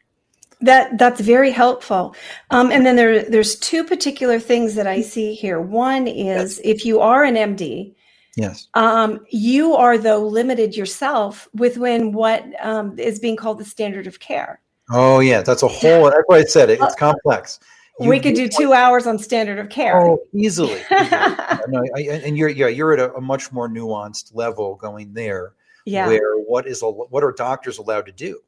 That 0.62 0.98
that's 0.98 1.22
very 1.22 1.52
helpful. 1.52 2.16
Um, 2.52 2.72
and 2.72 2.86
then 2.86 2.96
there 2.98 3.24
there's 3.24 3.58
two 3.58 3.84
particular 3.84 4.40
things 4.40 4.76
that 4.76 4.88
I 4.88 5.02
see 5.02 5.34
here. 5.34 5.60
One 5.62 6.08
is 6.08 6.60
if 6.64 6.86
you 6.86 7.00
are 7.00 7.24
an 7.24 7.36
MD, 7.36 7.96
Yes. 8.36 8.68
um, 8.74 9.26
you 9.30 9.74
are 9.76 9.98
though 9.98 10.26
limited 10.26 10.76
yourself 10.76 11.48
within 11.54 12.12
what 12.12 12.44
um, 12.62 12.98
is 13.00 13.20
being 13.20 13.38
called 13.38 13.60
the 13.60 13.66
standard 13.66 14.06
of 14.06 14.20
care. 14.20 14.62
Oh 14.92 15.20
yeah, 15.20 15.42
that's 15.42 15.64
a 15.64 15.68
whole. 15.68 16.06
That's 16.06 16.24
why 16.28 16.38
I 16.38 16.44
said 16.44 16.70
it. 16.70 16.80
It's 16.82 16.96
complex. 16.96 17.60
You- 18.00 18.10
we 18.10 18.20
could 18.22 18.34
do 18.36 18.48
two 18.48 18.72
hours 18.72 19.06
on 19.08 19.20
standard 19.20 19.60
of 19.60 19.68
care. 19.70 20.00
Oh, 20.02 20.20
easily. 20.34 20.82
no, 20.92 21.84
I, 21.98 22.22
and 22.24 22.38
you're 22.38 22.48
yeah, 22.48 22.68
you're 22.68 22.94
at 22.94 23.00
a, 23.00 23.14
a 23.16 23.22
much 23.22 23.52
more 23.52 23.68
nuanced 23.68 24.34
level 24.34 24.76
going 24.76 25.14
there. 25.14 25.52
yeah, 25.86 26.08
Where 26.08 26.38
what 26.38 26.66
is 26.66 26.82
a, 26.82 26.90
what 26.90 27.24
are 27.26 27.34
doctors 27.34 27.78
allowed 27.78 28.06
to 28.06 28.14
do? 28.14 28.40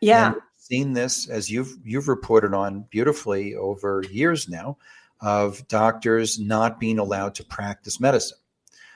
yeah, 0.00 0.32
And 0.32 0.36
seen 0.56 0.92
this 0.92 1.28
as 1.28 1.50
you've 1.50 1.76
you've 1.84 2.06
reported 2.06 2.54
on 2.54 2.82
beautifully 2.90 3.56
over 3.56 4.04
years 4.10 4.48
now 4.48 4.76
of 5.20 5.66
doctors 5.66 6.38
not 6.38 6.78
being 6.78 6.98
allowed 7.00 7.34
to 7.34 7.44
practice 7.44 7.98
medicine, 7.98 8.38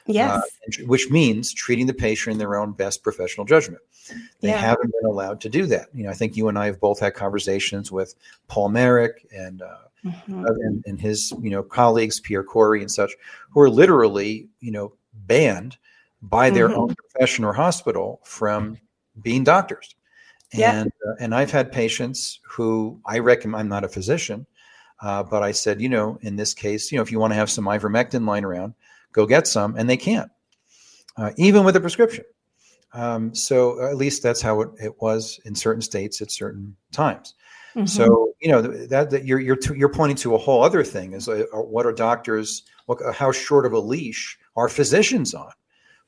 yes, 0.07 0.31
uh, 0.31 0.85
which 0.87 1.11
means 1.11 1.53
treating 1.53 1.87
the 1.87 1.95
patient 1.95 2.33
in 2.35 2.39
their 2.39 2.57
own 2.57 2.73
best 2.73 3.03
professional 3.03 3.45
judgment. 3.45 3.83
They 4.41 4.49
Yeah. 4.49 4.57
haven't 4.57 4.93
been 4.93 5.11
allowed 5.11 5.41
to 5.43 5.49
do 5.49 5.67
that. 5.67 5.89
You 5.95 6.05
know, 6.05 6.11
I 6.11 6.15
think 6.15 6.37
you 6.37 6.49
and 6.49 6.59
I 6.59 6.67
have 6.67 6.81
both 6.81 7.01
had 7.01 7.15
conversations 7.15 7.93
with 7.93 8.15
Paul 8.49 8.71
Marik 8.71 9.27
and 9.33 9.63
uh, 9.63 9.77
Mhm. 10.05 10.45
uh, 10.45 10.55
and, 10.65 10.83
and 10.87 11.01
his 11.01 11.33
you 11.43 11.51
know 11.51 11.63
colleagues 11.63 12.21
Pierre 12.21 12.43
Kory 12.43 12.81
and 12.81 12.91
such 12.91 13.15
who 13.51 13.61
are 13.61 13.69
literally 13.69 14.49
you 14.61 14.71
know 14.73 14.95
banned 15.27 15.77
by 16.23 16.49
their 16.51 16.69
Mhm. 16.69 16.77
own 16.77 16.95
profession 16.95 17.45
or 17.45 17.53
hospital 17.53 18.21
from 18.25 18.79
being 19.23 19.45
doctors 19.45 19.95
Yeah. 20.55 20.81
and 20.81 20.93
uh, 21.07 21.15
and 21.21 21.35
I've 21.35 21.51
had 21.51 21.71
patients 21.71 22.41
who 22.43 22.99
I 23.05 23.19
recommend 23.19 23.61
I'm 23.61 23.69
not 23.69 23.85
a 23.85 23.89
physician 23.89 24.47
uh, 25.03 25.23
but 25.23 25.43
I 25.43 25.53
said 25.53 25.83
you 25.83 25.89
know 25.91 26.19
in 26.23 26.37
this 26.37 26.55
case 26.55 26.91
you 26.91 26.97
know 26.97 27.03
if 27.03 27.13
you 27.13 27.19
want 27.21 27.33
to 27.33 27.37
have 27.37 27.51
some 27.51 27.67
ivermectin 27.67 28.27
lying 28.27 28.45
around 28.45 28.73
go 29.13 29.27
get 29.27 29.47
some 29.47 29.77
and 29.77 29.89
they 29.91 29.99
can't 29.99 30.31
uh, 31.19 31.33
even 31.37 31.65
with 31.65 31.77
a 31.77 31.81
prescription 31.81 32.25
um, 32.93 33.35
so 33.35 33.81
at 33.87 33.97
least 33.97 34.23
that's 34.23 34.41
how 34.41 34.61
it, 34.61 34.69
it 34.83 35.01
was 35.01 35.41
in 35.45 35.55
certain 35.55 35.83
states 35.83 36.21
at 36.21 36.31
certain 36.31 36.77
times 36.93 37.35
Mhm. 37.77 37.89
so 37.89 38.33
you 38.41 38.51
know 38.51 38.61
that, 38.63 39.11
that 39.11 39.25
you're 39.25 39.39
you're 39.39 39.57
to, 39.57 39.75
you're 39.75 39.89
pointing 39.89 40.17
to 40.17 40.35
a 40.35 40.39
whole 40.39 40.65
other 40.65 40.83
thing 40.83 41.13
is 41.13 41.29
uh, 41.29 41.45
what 41.53 41.87
are 41.87 41.93
doctors 41.93 42.65
what 42.87 42.99
how 43.15 43.31
short 43.31 43.65
of 43.65 43.73
a 43.73 43.79
leash 43.79 44.37
are 44.57 44.69
physicians 44.69 45.35
on 45.35 45.53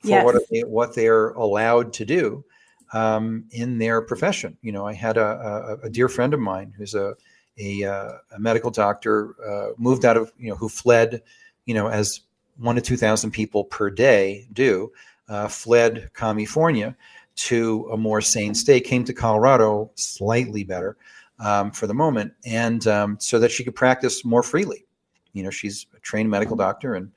for 0.00 0.24
what 0.24 0.34
Yes. 0.34 0.42
are 0.42 0.46
they, 0.50 0.60
what 0.64 0.94
they're 0.94 1.28
allowed 1.30 1.92
to 1.92 2.04
do 2.04 2.44
um, 2.92 3.44
in 3.52 3.78
their 3.78 4.02
profession. 4.02 4.58
You 4.60 4.72
know, 4.72 4.84
I 4.84 4.92
had 4.92 5.16
a, 5.16 5.78
a, 5.82 5.86
a 5.86 5.90
dear 5.90 6.08
friend 6.08 6.34
of 6.34 6.40
mine 6.40 6.72
who's 6.76 6.94
a 6.94 7.14
a, 7.58 7.84
uh, 7.84 8.12
a 8.34 8.38
medical 8.40 8.70
doctor 8.70 9.36
uh, 9.46 9.72
moved 9.78 10.04
out 10.04 10.16
of 10.16 10.32
you 10.38 10.48
know 10.48 10.56
who 10.56 10.68
fled 10.68 11.22
you 11.66 11.74
know 11.74 11.86
as 11.86 12.20
one 12.56 12.74
to 12.74 12.80
two 12.80 12.96
thousand 12.96 13.30
people 13.30 13.64
per 13.64 13.90
day 13.90 14.48
do 14.52 14.90
uh, 15.32 15.48
fled 15.48 16.10
California 16.14 16.94
to 17.34 17.88
a 17.90 17.96
more 17.96 18.20
sane 18.20 18.54
state, 18.54 18.84
came 18.84 19.02
to 19.04 19.14
Colorado 19.14 19.90
slightly 19.94 20.62
better 20.62 20.98
um, 21.38 21.70
for 21.70 21.86
the 21.86 21.94
moment, 21.94 22.34
and 22.44 22.86
um, 22.86 23.16
so 23.18 23.38
that 23.38 23.50
she 23.50 23.64
could 23.64 23.74
practice 23.74 24.26
more 24.26 24.42
freely. 24.42 24.84
You 25.32 25.42
know, 25.42 25.50
she's 25.50 25.86
a 25.96 26.00
trained 26.00 26.28
medical 26.28 26.54
doctor 26.54 26.94
and 26.94 27.10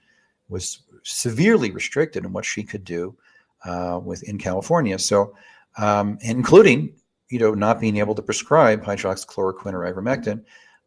was 0.48 0.79
severely 1.03 1.72
restricted 1.72 2.24
in 2.24 2.31
what 2.31 2.45
she 2.45 2.63
could 2.63 2.86
do 2.86 3.17
uh, 3.65 4.00
within 4.01 4.38
California. 4.38 4.98
So, 4.98 5.36
um, 5.77 6.17
including 6.22 6.95
you 7.29 7.39
know 7.39 7.53
not 7.53 7.81
being 7.81 7.98
able 7.98 8.15
to 8.15 8.22
prescribe 8.22 8.81
hydroxychloroquine 8.81 9.74
or 9.74 9.93
ivermectin 9.93 10.41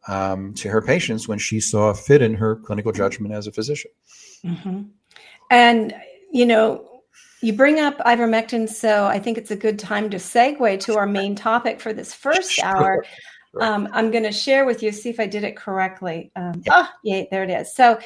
um, 0.06 0.54
to 0.54 0.70
her 0.70 0.80
patients 0.80 1.28
when 1.28 1.38
she 1.38 1.60
saw 1.60 1.92
fit 1.92 2.22
in 2.22 2.32
her 2.34 2.56
clinical 2.56 2.92
judgment 2.92 3.34
as 3.34 3.46
a 3.46 3.52
physician. 3.52 3.90
hmm 4.42 4.84
And 5.50 5.94
you 6.32 6.46
know, 6.46 6.97
you 7.40 7.52
bring 7.52 7.78
up 7.80 7.98
ivermectin, 7.98 8.68
so 8.68 9.06
I 9.06 9.18
think 9.18 9.38
it's 9.38 9.50
a 9.50 9.56
good 9.56 9.78
time 9.78 10.10
to 10.10 10.16
segue 10.16 10.80
to 10.80 10.96
our 10.96 11.06
main 11.06 11.34
topic 11.34 11.80
for 11.80 11.92
this 11.92 12.12
first 12.14 12.52
Sure. 12.52 12.64
hour. 12.64 13.04
Sure. 13.52 13.62
Um, 13.62 13.88
I'm 13.92 14.10
going 14.10 14.24
to 14.24 14.32
share 14.32 14.64
with 14.66 14.82
you, 14.82 14.92
see 14.92 15.08
if 15.08 15.18
I 15.20 15.26
did 15.26 15.44
it 15.44 15.56
correctly. 15.56 16.30
Um, 16.36 16.62
Oh, 16.70 16.88
yeah, 17.02 17.24
there 17.30 17.44
it 17.44 17.50
is. 17.50 17.74
So, 17.74 17.98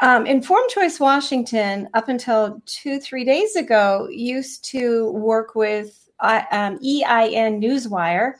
um, 0.00 0.26
Informed 0.26 0.70
Choice 0.70 0.98
Washington, 0.98 1.88
up 1.94 2.08
until 2.08 2.60
two, 2.66 2.98
three 2.98 3.24
days 3.24 3.54
ago, 3.56 4.08
used 4.10 4.64
to 4.70 5.12
work 5.12 5.54
with 5.54 6.08
I- 6.18 6.46
um, 6.50 6.78
EIN 6.82 7.60
Newswire. 7.60 8.34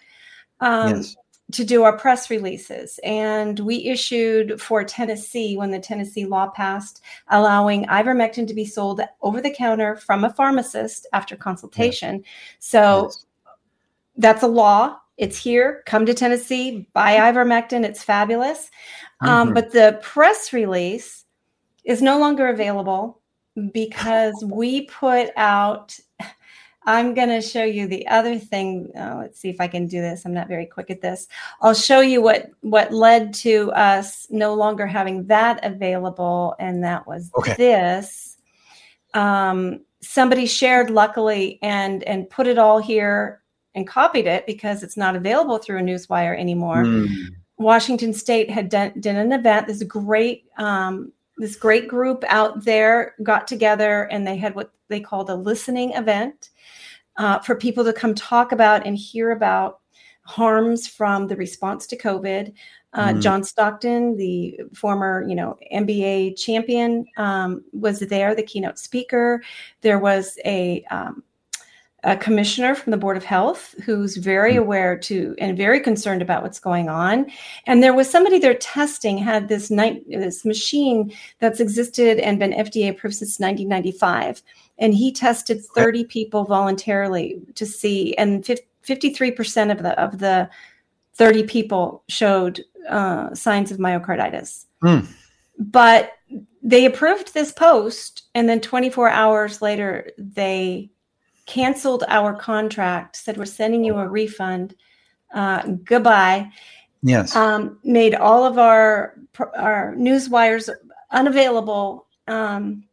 Um, 0.60 0.96
yes. 0.96 1.16
To 1.52 1.64
do 1.64 1.82
our 1.82 1.96
press 1.96 2.30
releases. 2.30 2.98
And 3.04 3.60
we 3.60 3.86
issued 3.86 4.60
for 4.60 4.84
Tennessee 4.84 5.56
when 5.56 5.70
the 5.70 5.78
Tennessee 5.78 6.24
law 6.24 6.48
passed, 6.48 7.02
allowing 7.28 7.84
ivermectin 7.86 8.46
to 8.46 8.54
be 8.54 8.64
sold 8.64 9.00
over 9.20 9.40
the 9.40 9.50
counter 9.50 9.96
from 9.96 10.24
a 10.24 10.32
pharmacist 10.32 11.06
after 11.12 11.36
consultation. 11.36 12.24
So 12.58 13.04
yes. 13.04 13.26
that's 14.16 14.42
a 14.42 14.48
law. 14.48 14.98
It's 15.18 15.36
here. 15.36 15.82
Come 15.86 16.06
to 16.06 16.14
Tennessee, 16.14 16.88
buy 16.94 17.16
ivermectin. 17.16 17.84
It's 17.84 18.02
fabulous. 18.02 18.70
Um, 19.20 19.50
Mhm. 19.50 19.54
but 19.54 19.70
the 19.72 19.98
press 20.02 20.52
release 20.52 21.24
is 21.84 22.02
no 22.02 22.18
longer 22.18 22.48
available 22.48 23.20
because 23.72 24.42
we 24.44 24.86
put 24.86 25.30
out. 25.36 25.98
I'm 26.86 27.14
going 27.14 27.28
to 27.28 27.40
show 27.40 27.64
you 27.64 27.86
the 27.86 28.06
other 28.08 28.38
thing. 28.38 28.90
Uh, 28.96 29.16
let's 29.20 29.38
see 29.38 29.48
if 29.48 29.60
I 29.60 29.68
can 29.68 29.86
do 29.86 30.00
this. 30.00 30.24
I'm 30.24 30.34
not 30.34 30.48
very 30.48 30.66
quick 30.66 30.90
at 30.90 31.00
this. 31.00 31.28
I'll 31.60 31.74
show 31.74 32.00
you 32.00 32.20
what 32.20 32.50
what 32.60 32.92
led 32.92 33.34
to 33.34 33.70
us 33.72 34.26
no 34.30 34.54
longer 34.54 34.86
having 34.86 35.26
that 35.26 35.64
available, 35.64 36.54
and 36.58 36.82
that 36.84 37.06
was 37.06 37.30
Okay. 37.36 37.54
this. 37.56 38.36
Um, 39.14 39.80
somebody 40.00 40.46
shared, 40.46 40.90
luckily, 40.90 41.58
and 41.62 42.02
and 42.04 42.28
put 42.28 42.46
it 42.46 42.58
all 42.58 42.78
here 42.78 43.42
and 43.74 43.86
copied 43.86 44.26
it 44.26 44.46
because 44.46 44.82
it's 44.82 44.96
not 44.96 45.16
available 45.16 45.58
through 45.58 45.78
a 45.78 45.82
newswire 45.82 46.38
anymore. 46.38 46.84
Mm. 46.84 47.08
Washington 47.58 48.12
State 48.12 48.50
had 48.50 48.68
done, 48.68 48.92
done 49.00 49.16
an 49.16 49.32
event. 49.32 49.66
This 49.66 49.82
great 49.84 50.44
um, 50.58 51.12
this 51.38 51.56
great 51.56 51.88
group 51.88 52.24
out 52.28 52.64
there 52.64 53.14
got 53.22 53.46
together 53.46 54.04
and 54.10 54.26
they 54.26 54.36
had 54.36 54.54
what 54.54 54.72
they 54.88 55.00
called 55.00 55.30
a 55.30 55.34
listening 55.34 55.92
event 55.92 56.50
uh, 57.16 57.38
for 57.40 57.54
people 57.54 57.84
to 57.84 57.92
come 57.92 58.14
talk 58.14 58.52
about 58.52 58.86
and 58.86 58.96
hear 58.96 59.30
about 59.32 59.80
harms 60.24 60.86
from 60.86 61.26
the 61.26 61.36
response 61.36 61.86
to 61.88 61.96
COVID. 61.96 62.52
Uh, 62.94 63.08
Mhm. 63.14 63.20
John 63.22 63.44
Stockton, 63.44 64.16
the 64.16 64.60
former, 64.74 65.24
you 65.26 65.34
know, 65.34 65.56
NBA 65.72 66.32
champion, 66.36 67.06
um, 67.16 67.64
was 67.72 68.00
there, 68.00 68.34
the 68.34 68.42
keynote 68.42 68.78
speaker. 68.78 69.42
There 69.80 69.98
was 69.98 70.38
a 70.44 70.84
um, 70.90 71.22
a 72.04 72.16
commissioner 72.16 72.74
from 72.74 72.90
the 72.90 72.96
Board 72.96 73.16
of 73.16 73.22
Health 73.24 73.76
who's 73.84 74.16
very 74.16 74.54
Hmm. 74.54 74.58
aware 74.62 74.98
to 74.98 75.36
and 75.38 75.56
very 75.56 75.78
concerned 75.78 76.20
about 76.20 76.42
what's 76.42 76.58
going 76.58 76.88
on. 76.88 77.26
And 77.68 77.80
there 77.80 77.94
was 77.94 78.10
somebody 78.10 78.40
there 78.40 78.54
testing 78.54 79.18
had 79.18 79.46
this 79.48 79.70
night 79.70 80.02
this 80.08 80.44
machine 80.44 81.12
that's 81.38 81.60
existed 81.60 82.18
and 82.18 82.40
been 82.40 82.52
FDA 82.52 82.88
approved 82.88 83.14
since 83.16 83.38
1995. 83.38 84.42
And 84.82 84.92
he 84.92 85.12
tested 85.12 85.64
30 85.64 86.04
people 86.04 86.44
voluntarily 86.44 87.40
to 87.54 87.64
see, 87.64 88.14
and 88.16 88.44
53% 88.44 89.70
of 89.70 89.82
the 89.82 89.98
of 90.00 90.18
the 90.18 90.50
30 91.14 91.44
people 91.44 92.02
showed 92.08 92.64
uh, 92.88 93.34
signs 93.34 93.70
of 93.70 93.78
myocarditis. 93.78 94.66
Hmm. 94.82 95.00
But 95.58 96.12
they 96.62 96.84
approved 96.84 97.32
this 97.32 97.52
post, 97.52 98.24
and 98.34 98.48
then 98.48 98.60
24 98.60 99.08
hours 99.08 99.62
later, 99.62 100.10
they 100.18 100.90
canceled 101.46 102.04
our 102.08 102.34
contract, 102.34 103.16
said 103.16 103.36
we're 103.36 103.44
sending 103.44 103.84
you 103.84 103.96
a 103.98 104.08
refund. 104.08 104.74
Uh, 105.34 105.62
goodbye. 105.84 106.50
Yes. 107.02 107.34
Um, 107.34 107.78
made 107.84 108.14
all 108.14 108.44
of 108.44 108.58
our 108.58 109.14
our 109.56 109.94
news 109.96 110.28
wires 110.28 110.70
unavailable. 111.10 112.06
Um, 112.28 112.84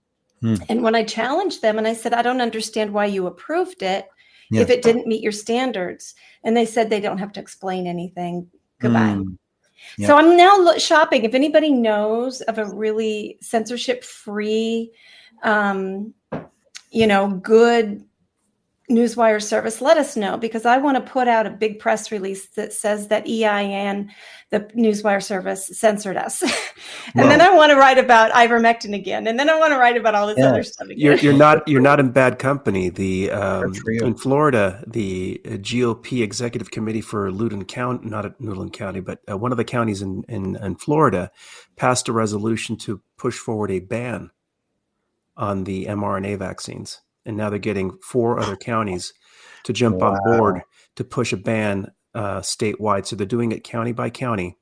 Hmm. 0.41 0.55
And 0.69 0.83
when 0.83 0.95
I 0.95 1.03
challenged 1.03 1.61
them, 1.61 1.77
and 1.77 1.87
I 1.87 1.93
said, 1.93 2.13
I 2.13 2.21
don't 2.21 2.41
understand 2.41 2.93
why 2.93 3.05
you 3.05 3.27
approved 3.27 3.81
it 3.81 4.07
if 4.51 4.69
it 4.69 4.81
didn't 4.81 5.05
meet 5.05 5.21
your 5.21 5.31
standards, 5.31 6.15
and 6.43 6.57
they 6.57 6.65
said 6.65 6.89
they 6.89 6.99
don't 6.99 7.19
have 7.19 7.31
to 7.33 7.39
explain 7.39 7.85
anything. 7.85 8.49
Goodbye. 8.79 8.99
Mm. 8.99 9.37
Yeah. 9.97 10.07
So 10.07 10.17
I'm 10.17 10.35
now 10.35 10.77
shopping. 10.77 11.23
If 11.23 11.35
anybody 11.35 11.71
knows 11.71 12.41
of 12.41 12.57
a 12.57 12.65
really 12.65 13.37
censorship 13.41 14.03
free, 14.03 14.91
um, 15.43 16.13
you 16.91 17.07
know, 17.07 17.29
good 17.29 18.03
newswire 18.89 19.41
service, 19.41 19.81
let 19.81 19.97
us 19.97 20.17
know 20.17 20.37
because 20.37 20.65
I 20.65 20.77
want 20.77 20.97
to 20.97 21.11
put 21.11 21.27
out 21.27 21.45
a 21.45 21.51
big 21.51 21.79
press 21.79 22.11
release 22.11 22.47
that 22.49 22.73
says 22.73 23.07
that 23.09 23.27
EIN, 23.27 24.11
the 24.49 24.61
newswire 24.75 25.23
service, 25.23 25.67
censored 25.67 26.17
us. 26.17 26.41
and 27.15 27.29
then 27.29 27.39
I 27.39 27.53
want 27.53 27.71
to 27.71 27.75
write 27.75 27.99
about 27.99 28.31
ivermectin 28.31 28.95
again. 28.95 29.27
And 29.27 29.39
then 29.39 29.49
I 29.49 29.59
want 29.59 29.73
to 29.73 29.77
write 29.77 29.95
about 29.95 30.15
all 30.15 30.27
this 30.27 30.43
other 30.43 30.63
stuff 30.63 30.87
again. 30.87 30.97
You're 30.99 31.15
you're 31.15 31.33
not 31.33 31.67
you're 31.67 31.81
not 31.81 31.99
in 31.99 32.11
bad 32.11 32.39
company. 32.39 32.89
The 32.89 33.31
um, 33.31 33.71
Good 33.71 33.77
for 33.77 33.91
you. 33.91 34.01
in 34.01 34.15
Florida, 34.15 34.83
the 34.87 35.39
uh, 35.45 35.49
GOP 35.49 36.23
executive 36.23 36.71
committee 36.71 37.01
for 37.01 37.31
Loudoun 37.31 37.65
County, 37.65 38.09
not 38.09 38.25
at 38.25 38.41
Loudoun 38.41 38.71
County, 38.71 39.01
but 39.01 39.19
uh, 39.29 39.37
one 39.37 39.51
of 39.51 39.57
the 39.57 39.65
counties 39.65 40.01
in, 40.01 40.23
in 40.27 40.55
in 40.55 40.75
Florida, 40.75 41.31
passed 41.75 42.09
a 42.09 42.13
resolution 42.13 42.75
to 42.77 43.01
push 43.17 43.37
forward 43.37 43.69
a 43.69 43.79
ban 43.79 44.31
on 45.37 45.63
the 45.63 45.85
mRNA 45.85 46.37
vaccines, 46.37 47.01
and 47.25 47.37
now 47.37 47.49
they're 47.49 47.59
getting 47.59 47.97
four 48.03 48.39
other 48.39 48.55
counties 48.55 49.13
to 49.63 49.73
jump 49.73 50.01
on 50.01 50.17
board 50.25 50.61
to 50.95 51.03
push 51.03 51.33
a 51.33 51.37
ban 51.37 51.91
uh, 52.15 52.39
statewide. 52.41 53.05
So 53.05 53.15
they're 53.15 53.27
doing 53.27 53.51
it 53.51 53.63
county 53.63 53.91
by 53.91 54.09
county, 54.09 54.57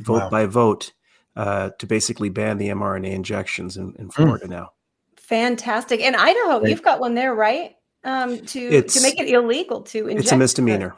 vote 0.00 0.22
Wow. 0.22 0.30
by 0.30 0.46
vote, 0.46 0.92
uh, 1.36 1.70
to 1.78 1.86
basically 1.86 2.28
ban 2.28 2.58
the 2.58 2.68
mRNA 2.68 3.12
injections 3.12 3.76
in, 3.76 3.90
Hmm. 3.90 4.00
in 4.02 4.10
Florida 4.10 4.48
now. 4.48 4.70
Fantastic. 5.16 6.00
And 6.00 6.16
Idaho, 6.16 6.58
Great. 6.60 6.70
you've 6.70 6.82
got 6.82 6.98
one 7.00 7.14
there, 7.14 7.34
right? 7.34 7.72
Um, 8.02 8.38
to 8.46 8.82
to 8.82 9.00
make 9.02 9.20
it 9.20 9.28
illegal 9.28 9.82
to 9.82 10.08
inject. 10.08 10.20
It's 10.24 10.32
a 10.32 10.36
misdemeanor. 10.36 10.96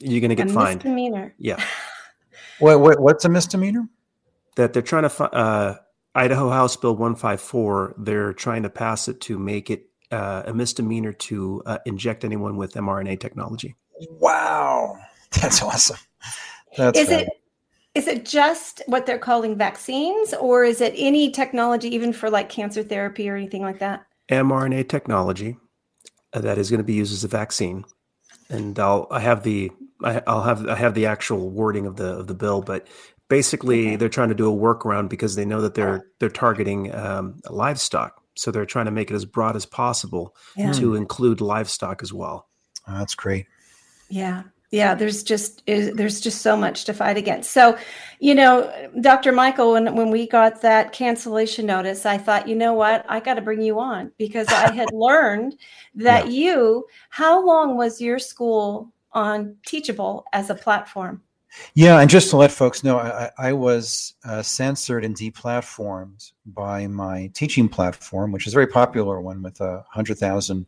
You're 0.00 0.20
going 0.20 0.34
to 0.36 0.42
A 0.42 0.46
get 0.46 0.50
fined. 0.50 0.84
misdemeanor. 0.84 1.34
Yeah, 1.38 1.62
What, 2.58 2.80
what, 2.80 3.00
what's 3.00 3.24
a 3.24 3.28
misdemeanor? 3.28 3.88
that 4.56 4.72
they're 4.72 4.82
trying 4.82 5.04
to. 5.04 5.08
fi- 5.10 5.26
Uh, 5.26 5.76
Idaho 6.14 6.50
House 6.50 6.76
Bill 6.76 6.96
154. 6.96 7.94
They're 7.98 8.32
trying 8.32 8.64
to 8.64 8.68
pass 8.70 9.06
it 9.06 9.20
to 9.22 9.38
make 9.38 9.70
it 9.70 9.89
uh, 10.10 10.44
a 10.46 10.54
misdemeanor 10.54 11.12
to 11.12 11.62
uh, 11.66 11.78
inject 11.86 12.24
anyone 12.24 12.56
with 12.56 12.74
mRNA 12.74 13.20
technology. 13.20 13.76
Wow. 14.10 14.98
That's 15.40 15.62
awesome. 15.62 15.98
That's 16.76 16.98
is 16.98 17.08
fab- 17.08 17.20
it 17.22 17.28
is 17.94 18.06
it 18.06 18.24
just 18.24 18.82
what 18.86 19.04
they're 19.04 19.18
calling 19.18 19.56
vaccines 19.56 20.32
or 20.34 20.64
is 20.64 20.80
it 20.80 20.94
any 20.96 21.30
technology 21.30 21.92
even 21.92 22.12
for 22.12 22.30
like 22.30 22.48
cancer 22.48 22.84
therapy 22.84 23.28
or 23.28 23.34
anything 23.34 23.62
like 23.62 23.80
that 23.80 24.06
mRNA 24.30 24.88
technology 24.88 25.56
uh, 26.32 26.40
that 26.40 26.58
is 26.58 26.70
going 26.70 26.78
to 26.78 26.84
be 26.84 26.94
used 26.94 27.12
as 27.12 27.24
a 27.24 27.28
vaccine, 27.28 27.84
and 28.48 28.78
I'll 28.78 29.06
I 29.10 29.20
have 29.20 29.42
the 29.42 29.70
I, 30.02 30.22
I'll 30.26 30.42
have 30.42 30.66
I 30.68 30.76
have 30.76 30.94
the 30.94 31.06
actual 31.06 31.50
wording 31.50 31.86
of 31.86 31.96
the 31.96 32.18
of 32.18 32.26
the 32.28 32.34
bill, 32.34 32.62
but 32.62 32.86
basically 33.28 33.88
Okay. 33.88 33.96
they're 33.96 34.08
trying 34.08 34.28
to 34.28 34.34
do 34.34 34.52
a 34.52 34.56
workaround 34.56 35.08
because 35.08 35.34
they 35.34 35.44
know 35.44 35.60
that 35.60 35.74
they're 35.74 36.06
they're 36.20 36.28
targeting 36.28 36.94
um, 36.94 37.40
livestock, 37.50 38.19
so 38.36 38.50
they're 38.50 38.66
trying 38.66 38.86
to 38.86 38.90
make 38.90 39.10
it 39.10 39.14
as 39.14 39.24
broad 39.24 39.56
as 39.56 39.66
possible 39.66 40.34
yeah. 40.56 40.72
to 40.72 40.94
include 40.94 41.40
livestock 41.40 42.02
as 42.02 42.12
well. 42.12 42.48
Oh, 42.88 42.98
that's 42.98 43.14
great. 43.14 43.46
yeah. 44.08 44.44
Yeah 44.70 44.94
there's 44.94 45.24
just 45.24 45.64
is, 45.66 45.92
there's 45.94 46.20
just 46.20 46.42
so 46.42 46.56
much 46.56 46.84
to 46.84 46.94
fight 46.94 47.16
against. 47.16 47.50
So 47.50 47.76
you 48.20 48.34
know 48.34 48.70
dr 49.00 49.32
michael 49.32 49.72
when, 49.72 49.94
when 49.96 50.10
we 50.10 50.28
got 50.28 50.60
that 50.60 50.92
cancellation 50.92 51.66
notice 51.66 52.06
i 52.06 52.16
thought 52.18 52.46
you 52.46 52.54
know 52.54 52.74
what? 52.74 53.04
I 53.08 53.18
got 53.18 53.34
to 53.34 53.40
bring 53.40 53.62
you 53.62 53.80
on 53.80 54.12
because 54.18 54.46
i 54.48 54.70
had 54.70 54.90
learned 54.92 55.56
that 55.94 56.30
you 56.30 56.84
how 57.08 57.44
long 57.44 57.76
was 57.76 58.00
your 58.00 58.18
school 58.18 58.92
on 59.12 59.56
teachable 59.66 60.24
as 60.32 60.50
a 60.50 60.54
platform 60.54 61.22
Yeah, 61.74 62.00
and 62.00 62.08
just 62.08 62.30
to 62.30 62.36
let 62.36 62.52
folks 62.52 62.84
know, 62.84 62.98
I, 62.98 63.24
I- 63.26 63.30
I 63.48 63.52
was 63.52 64.14
uh, 64.24 64.42
censored 64.42 65.04
and 65.04 65.16
deplatformed 65.16 66.32
by 66.46 66.86
my 66.86 67.30
teaching 67.34 67.68
platform, 67.68 68.32
which 68.32 68.46
is 68.46 68.52
a 68.52 68.56
very 68.56 68.66
popular 68.66 69.20
one 69.20 69.42
with 69.42 69.60
a 69.60 69.84
hundred 69.88 70.18
thousand 70.18 70.66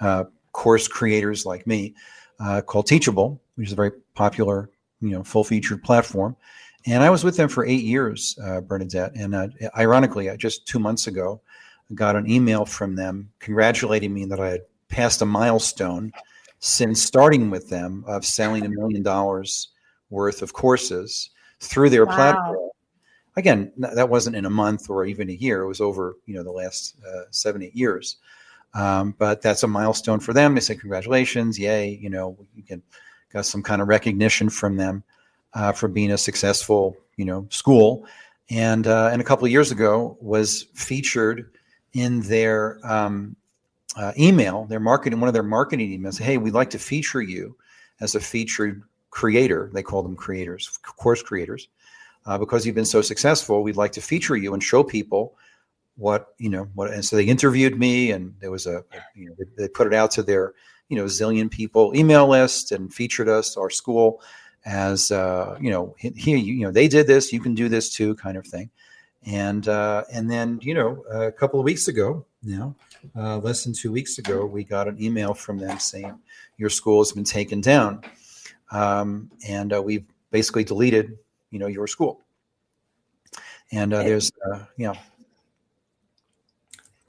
uh, 0.00 0.24
course 0.52 0.88
creators 0.88 1.44
like 1.46 1.66
me, 1.66 1.94
uh, 2.40 2.60
called 2.62 2.86
Teachable, 2.86 3.40
which 3.56 3.68
is 3.68 3.72
a 3.72 3.76
very 3.76 3.92
popular, 4.14 4.70
you 5.00 5.10
know, 5.10 5.22
full-featured 5.22 5.82
platform. 5.82 6.36
And 6.86 7.02
I 7.02 7.10
was 7.10 7.22
with 7.24 7.36
them 7.36 7.48
for 7.48 7.64
eight 7.64 7.84
years, 7.84 8.36
uh, 8.42 8.60
Bernadette. 8.60 9.14
And 9.14 9.34
uh, 9.34 9.48
ironically, 9.76 10.30
I 10.30 10.36
just 10.36 10.66
two 10.66 10.78
months 10.78 11.06
ago 11.06 11.40
got 11.94 12.16
an 12.16 12.28
email 12.30 12.64
from 12.64 12.96
them 12.96 13.30
congratulating 13.38 14.12
me 14.14 14.24
that 14.24 14.40
I 14.40 14.48
had 14.50 14.62
passed 14.88 15.20
a 15.22 15.26
milestone 15.26 16.10
since 16.58 17.02
starting 17.02 17.50
with 17.50 17.68
them 17.68 18.02
of 18.06 18.24
selling 18.24 18.64
a 18.64 18.68
million 18.68 19.02
dollars 19.02 19.68
worth 20.12 20.42
of 20.42 20.52
courses 20.52 21.30
through 21.60 21.90
their 21.90 22.06
Wow. 22.06 22.14
platform. 22.14 22.70
Again, 23.36 23.72
that 23.78 24.10
wasn't 24.10 24.36
in 24.36 24.44
a 24.44 24.50
month 24.50 24.90
or 24.90 25.06
even 25.06 25.30
a 25.30 25.32
year. 25.32 25.62
It 25.62 25.68
was 25.68 25.80
over, 25.80 26.16
you 26.26 26.34
know, 26.34 26.42
the 26.42 26.52
last 26.52 26.96
uh, 27.08 27.22
seven, 27.30 27.62
eight 27.62 27.74
years. 27.74 28.16
Um, 28.74 29.14
but 29.18 29.40
that's 29.40 29.62
a 29.62 29.66
milestone 29.66 30.20
for 30.20 30.32
them. 30.32 30.54
They 30.54 30.60
say, 30.60 30.76
congratulations, 30.76 31.58
yay, 31.58 31.98
you 32.00 32.10
know, 32.10 32.36
you 32.54 32.62
can 32.62 32.82
got 33.32 33.46
some 33.46 33.62
kind 33.62 33.80
of 33.80 33.88
recognition 33.88 34.50
from 34.50 34.76
them 34.76 35.02
uh, 35.54 35.72
for 35.72 35.88
being 35.88 36.10
a 36.12 36.18
successful, 36.18 36.96
you 37.16 37.24
know, 37.24 37.46
school. 37.50 38.06
And, 38.50 38.86
uh, 38.86 39.08
and 39.10 39.22
a 39.22 39.24
couple 39.24 39.46
of 39.46 39.50
years 39.50 39.70
ago 39.70 40.18
was 40.20 40.66
featured 40.74 41.50
in 41.94 42.20
their 42.20 42.78
um, 42.84 43.34
uh, 43.96 44.12
email, 44.18 44.64
their 44.66 44.80
marketing, 44.80 45.20
one 45.20 45.28
of 45.28 45.34
their 45.34 45.42
marketing 45.42 45.98
emails. 45.98 46.20
Hey, 46.20 46.36
we'd 46.36 46.54
like 46.54 46.70
to 46.70 46.78
feature 46.78 47.22
you 47.22 47.56
as 48.00 48.14
a 48.14 48.20
featured 48.20 48.82
creator. 49.12 49.70
They 49.72 49.84
call 49.84 50.02
them 50.02 50.16
creators, 50.16 50.76
course 50.82 51.22
creators, 51.22 51.68
uh, 52.26 52.38
because 52.38 52.66
you've 52.66 52.74
been 52.74 52.84
so 52.84 53.02
successful. 53.02 53.62
We'd 53.62 53.76
like 53.76 53.92
to 53.92 54.00
feature 54.00 54.34
you 54.34 54.52
and 54.54 54.62
show 54.62 54.82
people 54.82 55.36
what 55.96 56.34
you 56.38 56.50
know. 56.50 56.64
What 56.74 56.90
and 56.90 57.04
so 57.04 57.14
they 57.14 57.24
interviewed 57.24 57.78
me, 57.78 58.10
and 58.10 58.34
there 58.40 58.50
was 58.50 58.66
a, 58.66 58.84
you 59.14 59.28
know 59.28 59.36
they, 59.56 59.68
put 59.68 59.86
it 59.86 59.94
out 59.94 60.10
to 60.12 60.22
their 60.24 60.54
you 60.88 60.96
know 60.96 61.04
zillion 61.04 61.48
people 61.48 61.94
email 61.94 62.26
list 62.26 62.72
and 62.72 62.92
featured 62.92 63.28
us, 63.28 63.56
our 63.56 63.70
school, 63.70 64.20
as 64.64 65.12
uh, 65.12 65.56
you 65.60 65.70
know 65.70 65.94
here 65.98 66.36
you, 66.36 66.54
you 66.54 66.64
know 66.64 66.72
they 66.72 66.88
did 66.88 67.06
this, 67.06 67.32
you 67.32 67.40
can 67.40 67.54
do 67.54 67.68
this 67.68 67.94
too, 67.94 68.16
kind 68.16 68.36
of 68.36 68.46
thing. 68.46 68.70
And 69.24 69.68
uh, 69.68 70.04
and 70.10 70.30
then 70.30 70.58
you 70.62 70.74
know 70.74 71.04
a 71.12 71.30
couple 71.30 71.60
of 71.60 71.64
weeks 71.64 71.86
ago 71.86 72.24
now, 72.42 72.74
uh, 73.14 73.36
less 73.38 73.62
than 73.62 73.74
two 73.74 73.92
weeks 73.92 74.18
ago, 74.18 74.46
we 74.46 74.64
got 74.64 74.88
an 74.88 75.00
email 75.00 75.34
from 75.34 75.58
them 75.58 75.78
saying 75.78 76.18
your 76.56 76.70
school 76.70 77.00
has 77.00 77.12
been 77.12 77.24
taken 77.24 77.60
down, 77.60 78.02
um, 78.72 79.30
and 79.46 79.72
uh, 79.72 79.80
we've 79.82 80.06
basically 80.30 80.64
deleted 80.64 81.16
you 81.50 81.58
know 81.58 81.68
your 81.68 81.86
school. 81.86 82.22
And 83.70 83.94
uh, 83.94 84.02
there's 84.02 84.32
uh, 84.52 84.64
you 84.76 84.88
know 84.88 84.94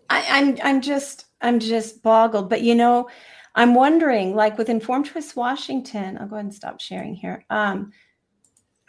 I, 0.10 0.26
I'm 0.30 0.58
I'm 0.64 0.82
just 0.82 1.26
I'm 1.42 1.60
just 1.60 2.04
boggled. 2.04 2.50
But 2.50 2.62
you 2.62 2.76
know, 2.76 3.10
I'm 3.56 3.74
wondering, 3.74 4.36
like 4.36 4.58
with 4.58 4.70
Informed 4.70 5.08
Choice 5.08 5.36
Washington, 5.36 6.18
I'll 6.20 6.28
go 6.28 6.36
ahead 6.36 6.46
and 6.46 6.54
stop 6.54 6.80
sharing 6.80 7.16
here. 7.16 7.46
Um, 7.50 7.92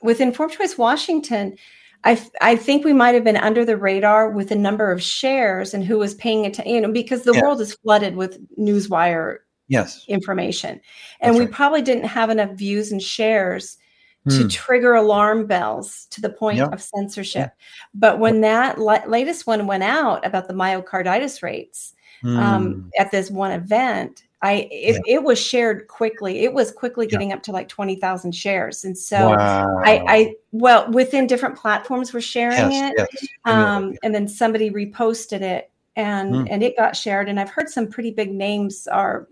with 0.03 0.21
Informed 0.21 0.53
Choice 0.53 0.77
Washington, 0.77 1.57
I 2.05 2.21
I 2.41 2.57
think 2.57 2.85
we 2.85 2.93
might 2.93 3.15
have 3.15 3.25
been 3.25 3.37
under 3.37 3.65
the 3.65 3.77
radar 3.77 4.31
with 4.31 4.51
the 4.51 4.57
number 4.57 4.93
of 4.93 5.03
shares 5.03 5.75
and 5.75 5.85
who 5.85 5.99
was 5.99 6.15
paying 6.15 6.47
attention. 6.47 6.75
You 6.75 6.81
know, 6.83 6.93
because 6.93 7.23
the 7.23 7.35
Yeah. 7.35 7.43
world 7.43 7.61
is 7.61 7.75
flooded 7.75 8.17
with 8.17 8.39
newswire 8.59 9.39
yes 9.69 10.05
information, 10.09 10.81
and 11.21 11.31
That's 11.35 11.39
we 11.39 11.45
right. 11.47 11.55
probably 11.55 11.83
didn't 11.83 12.05
have 12.05 12.31
enough 12.31 12.51
views 12.53 12.93
and 12.93 13.03
shares 13.03 13.79
to 14.31 14.43
Hmm. 14.43 14.49
trigger 14.49 14.95
alarm 14.95 15.47
bells 15.47 16.07
to 16.11 16.21
the 16.23 16.31
point 16.31 16.57
Yeah. 16.57 16.69
of 16.69 16.81
censorship. 16.81 17.51
But 17.95 18.19
when 18.19 18.41
that 18.41 18.79
la- 18.79 19.05
latest 19.07 19.47
one 19.47 19.67
went 19.67 19.83
out 19.83 20.25
about 20.25 20.49
the 20.49 20.55
myocarditis 20.55 21.43
rates 21.43 21.93
um, 22.25 22.31
Hmm. 22.73 22.81
at 22.99 23.11
this 23.11 23.31
one 23.31 23.51
event, 23.51 24.23
I 24.41 24.67
it, 24.71 25.03
it 25.07 25.23
was 25.23 25.39
shared 25.39 25.89
quickly. 25.89 26.45
It 26.45 26.55
was 26.55 26.73
quickly 26.73 27.05
Yeah. 27.07 27.11
getting 27.11 27.33
up 27.35 27.43
to 27.43 27.53
like 27.53 27.69
twenty 27.69 27.97
thousand 27.97 28.33
shares, 28.33 28.85
and 28.87 28.97
so 28.97 29.31
wow. 29.31 29.79
I, 29.85 30.05
I 30.09 30.35
well 30.53 30.91
within 30.91 31.27
different 31.27 31.57
platforms 31.59 32.15
were 32.15 32.23
sharing 32.23 32.73
yes, 32.73 32.93
it, 32.97 33.09
yes. 33.13 33.29
I 33.45 33.53
know 33.53 33.59
that, 33.61 33.69
um, 33.77 33.91
yeah. 33.93 33.99
and 34.05 34.15
then 34.15 34.27
somebody 34.29 34.71
reposted 34.71 35.43
it, 35.43 35.71
and 35.97 36.35
Hmm. 36.35 36.45
and 36.51 36.63
it 36.63 36.77
got 36.79 36.97
shared. 36.97 37.29
And 37.29 37.39
I've 37.39 37.51
heard 37.51 37.69
some 37.69 37.89
pretty 37.89 38.11
big 38.11 38.33
names 38.33 38.87
are 38.87 39.29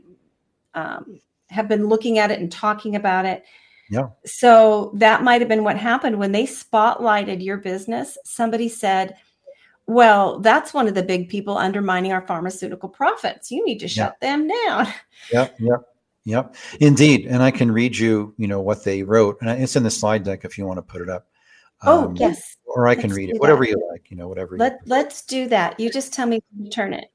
um, 0.75 1.21
have 1.51 1.69
been 1.69 1.87
looking 1.89 2.19
at 2.19 2.31
it 2.31 2.41
and 2.41 2.51
talking 2.51 2.97
about 2.97 3.25
it. 3.27 3.45
Yeah. 3.91 4.09
So 4.25 4.93
that 4.95 5.23
might 5.23 5.41
have 5.43 5.49
been 5.49 5.65
what 5.65 5.77
happened 5.77 6.19
when 6.19 6.33
they 6.33 6.47
spotlighted 6.47 7.45
your 7.45 7.59
business. 7.59 8.17
Somebody 8.25 8.69
said, 8.69 9.17
"Well, 9.87 10.39
that's 10.41 10.73
one 10.73 10.89
of 10.89 10.95
the 10.95 11.03
big 11.03 11.29
people 11.29 11.59
undermining 11.59 12.13
our 12.13 12.27
pharmaceutical 12.27 12.89
profits. 12.89 13.51
You 13.51 13.65
need 13.67 13.79
to 13.81 13.89
shut 13.89 14.19
them 14.21 14.49
down." 14.49 14.87
Yep, 15.33 15.57
yep, 15.61 15.81
yep. 16.25 16.55
Indeed, 16.81 17.27
and 17.27 17.43
I 17.43 17.51
can 17.51 17.71
read 17.71 17.97
you, 17.97 18.35
you 18.39 18.49
know, 18.49 18.61
what 18.63 18.83
they 18.85 19.03
wrote, 19.03 19.37
and 19.43 19.51
it's 19.51 19.77
in 19.77 19.83
the 19.83 19.91
slide 19.91 20.25
deck 20.25 20.45
if 20.45 20.57
you 20.57 20.65
want 20.65 20.79
to 20.79 20.83
put 20.83 21.03
it 21.03 21.11
up. 21.11 21.27
oh 21.85 22.07
Um, 22.07 22.17
yes, 22.17 22.57
or 22.65 22.89
I 22.89 22.95
can 22.95 23.11
let's 23.11 23.17
read 23.17 23.27
do 23.27 23.35
it, 23.35 23.41
whatever 23.41 23.65
that. 23.65 23.71
you 23.71 23.89
like, 23.91 24.11
you 24.11 24.17
know, 24.17 24.29
whatever. 24.29 24.57
let 24.57 24.81
let's 24.87 25.23
do 25.23 25.49
that. 25.49 25.79
You 25.79 25.91
just 25.91 26.15
tell 26.15 26.27
me 26.27 26.41
to 26.65 26.71
turn 26.71 26.95
it. 26.95 27.07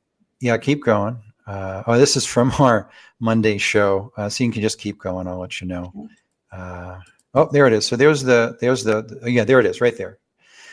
yeah, 0.42 0.58
keep 0.58 0.84
going. 0.84 1.18
Uh, 1.48 1.82
oh, 1.88 1.98
this 1.98 2.18
is 2.18 2.26
from 2.26 2.52
our 2.60 2.90
Monday 3.20 3.58
show, 3.58 4.12
uh, 4.18 4.30
so 4.30 4.44
you 4.44 4.52
can 4.52 4.62
just 4.62 4.80
keep 4.80 5.00
going. 5.00 5.28
I'll 5.28 5.40
let 5.40 5.62
you 5.62 5.68
know. 5.68 6.10
Uh, 6.52 7.00
oh, 7.34 7.50
there 7.52 7.66
it 7.68 7.74
is. 7.74 7.86
So 7.86 7.96
there's 7.96 8.22
the 8.24 8.58
there's 8.60 8.84
the, 8.84 9.02
the- 9.02 9.32
yeah, 9.32 9.46
there 9.46 9.60
it 9.60 9.66
is, 9.66 9.82
right 9.82 9.98
there. 9.98 10.20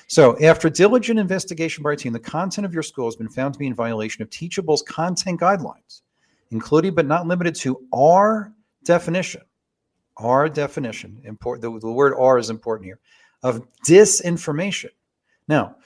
So 0.07 0.39
after 0.45 0.69
diligent 0.69 1.19
investigation 1.19 1.83
by 1.83 1.91
our 1.91 1.97
team, 1.97 2.13
the 2.13 2.21
content 2.21 2.67
of 2.67 2.75
your 2.75 2.83
school 2.83 3.07
has 3.07 3.17
been 3.17 3.29
found 3.29 3.55
to 3.55 3.59
be 3.59 3.67
in 3.67 3.75
violation 3.75 4.23
of 4.23 4.29
Teachable's 4.29 4.83
content 4.83 5.41
guidelines, 5.41 6.03
including 6.51 6.95
but 6.95 7.07
not 7.07 7.27
limited 7.27 7.55
to 7.57 7.81
our 7.95 8.53
definition, 8.85 9.41
our 10.19 10.49
definition. 10.49 11.21
Important. 11.25 11.63
The, 11.63 11.81
the 11.87 11.93
word 11.93 12.15
"R" 12.19 12.37
is 12.39 12.51
important 12.51 12.87
here 12.87 12.99
of 13.43 13.63
disinformation. 13.87 14.91
Now, 15.49 15.77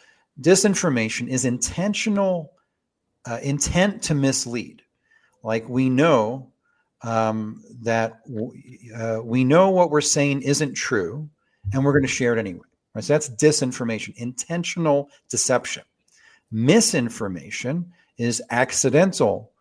disinformation 0.40 1.28
is 1.28 1.44
intentional 1.44 2.52
uh, 3.28 3.38
intent 3.42 4.02
to 4.04 4.14
mislead. 4.14 4.82
Like 5.42 5.68
we 5.68 5.90
know 5.90 6.52
um, 7.02 7.62
that 7.82 8.24
w- 8.26 8.52
uh, 8.96 9.20
we 9.22 9.44
know 9.44 9.70
what 9.70 9.90
we're 9.90 10.00
saying 10.00 10.42
isn't 10.42 10.74
true, 10.74 11.28
and 11.72 11.84
we're 11.84 11.92
going 11.92 12.02
to 12.02 12.08
share 12.08 12.32
it 12.32 12.38
anyway. 12.38 12.66
Right? 12.94 13.04
So 13.04 13.12
that's 13.12 13.28
disinformation, 13.28 14.14
intentional 14.16 15.10
deception. 15.28 15.84
Misinformation 16.50 17.92
is 18.16 18.42
accidental 18.50 19.52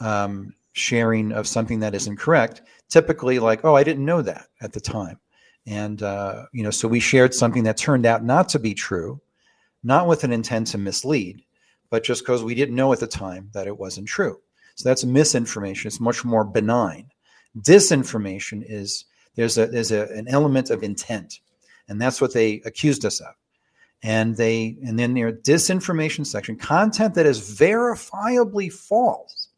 um, 0.00 0.54
sharing 0.72 1.32
of 1.32 1.48
something 1.48 1.80
that 1.80 1.94
isn't 1.94 2.18
correct. 2.18 2.62
Typically, 2.90 3.38
like, 3.38 3.64
oh, 3.64 3.74
I 3.74 3.84
didn't 3.84 4.04
know 4.04 4.22
that 4.22 4.48
at 4.60 4.72
the 4.72 4.80
time, 4.80 5.18
and 5.66 6.02
uh, 6.02 6.44
you 6.52 6.62
know, 6.62 6.70
so 6.70 6.86
we 6.88 7.00
shared 7.00 7.32
something 7.32 7.64
that 7.64 7.78
turned 7.78 8.04
out 8.04 8.22
not 8.22 8.50
to 8.50 8.58
be 8.58 8.74
true, 8.74 9.20
not 9.82 10.06
with 10.06 10.24
an 10.24 10.32
intent 10.32 10.68
to 10.68 10.78
mislead, 10.78 11.42
but 11.94 12.02
just 12.02 12.24
because 12.24 12.42
we 12.42 12.56
didn't 12.56 12.74
know 12.74 12.92
at 12.92 12.98
the 12.98 13.06
time 13.06 13.48
that 13.52 13.68
it 13.68 13.78
wasn't 13.78 14.08
true. 14.08 14.40
So 14.74 14.88
that's 14.88 15.04
misinformation. 15.04 15.86
It's 15.86 16.00
much 16.00 16.24
more 16.24 16.42
benign. 16.42 17.08
Disinformation 17.60 18.64
is 18.68 19.04
there's 19.36 19.58
a 19.58 19.68
there's 19.68 19.92
a, 19.92 20.08
an 20.08 20.26
element 20.26 20.70
of 20.70 20.82
intent, 20.82 21.38
and 21.88 22.02
that's 22.02 22.20
what 22.20 22.32
they 22.34 22.60
accused 22.64 23.04
us 23.04 23.20
of. 23.20 23.32
And 24.02 24.36
they 24.36 24.76
and 24.84 24.98
then 24.98 25.14
their 25.14 25.32
disinformation 25.32 26.26
section, 26.26 26.56
content 26.56 27.14
that 27.14 27.26
is 27.26 27.38
verifiably 27.38 28.72
false. 28.72 29.50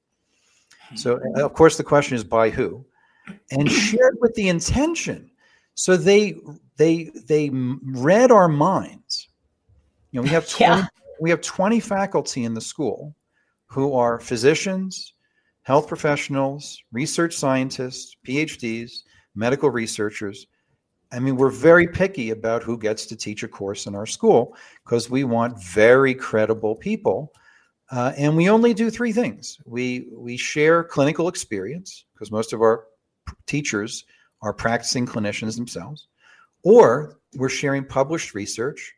So 0.94 1.18
of 1.36 1.54
course 1.54 1.78
the 1.78 1.84
question 1.84 2.16
is 2.16 2.22
by 2.22 2.50
who, 2.50 2.84
and 3.50 3.72
shared 3.72 4.18
with 4.20 4.34
the 4.34 4.50
intention. 4.50 5.30
So 5.74 5.96
they 5.96 6.36
they 6.76 7.04
they 7.14 7.48
read 7.48 8.30
our 8.30 8.46
minds. 8.46 9.28
You 10.10 10.20
know, 10.20 10.24
we 10.24 10.28
have 10.28 10.46
20, 10.46 10.64
Yeah. 10.82 10.86
We 11.20 11.30
have 11.30 11.40
20 11.40 11.80
faculty 11.80 12.44
in 12.44 12.54
the 12.54 12.60
school 12.60 13.14
who 13.66 13.94
are 13.94 14.20
physicians, 14.20 15.14
health 15.62 15.88
professionals, 15.88 16.82
research 16.92 17.34
scientists, 17.36 18.16
PhDs, 18.26 19.02
medical 19.34 19.70
researchers. 19.70 20.46
I 21.12 21.18
mean, 21.18 21.36
we're 21.36 21.50
very 21.50 21.86
picky 21.86 22.30
about 22.30 22.62
who 22.62 22.78
gets 22.78 23.06
to 23.06 23.16
teach 23.16 23.42
a 23.42 23.48
course 23.48 23.86
in 23.86 23.94
our 23.94 24.06
school 24.06 24.56
because 24.84 25.08
we 25.08 25.24
want 25.24 25.62
very 25.62 26.14
credible 26.14 26.74
people. 26.74 27.32
Uh, 27.90 28.12
and 28.16 28.36
we 28.36 28.50
only 28.50 28.74
do 28.74 28.90
three 28.90 29.12
things. 29.12 29.58
We 29.64 30.08
we 30.12 30.36
share 30.36 30.82
clinical 30.82 31.28
experience 31.28 32.04
because 32.12 32.32
most 32.32 32.52
of 32.52 32.60
our 32.60 32.86
teachers 33.46 34.04
are 34.42 34.52
practicing 34.52 35.06
clinicians 35.06 35.56
themselves, 35.56 36.08
or 36.64 37.18
we're 37.36 37.48
sharing 37.48 37.84
published 37.84 38.34
research. 38.34 38.95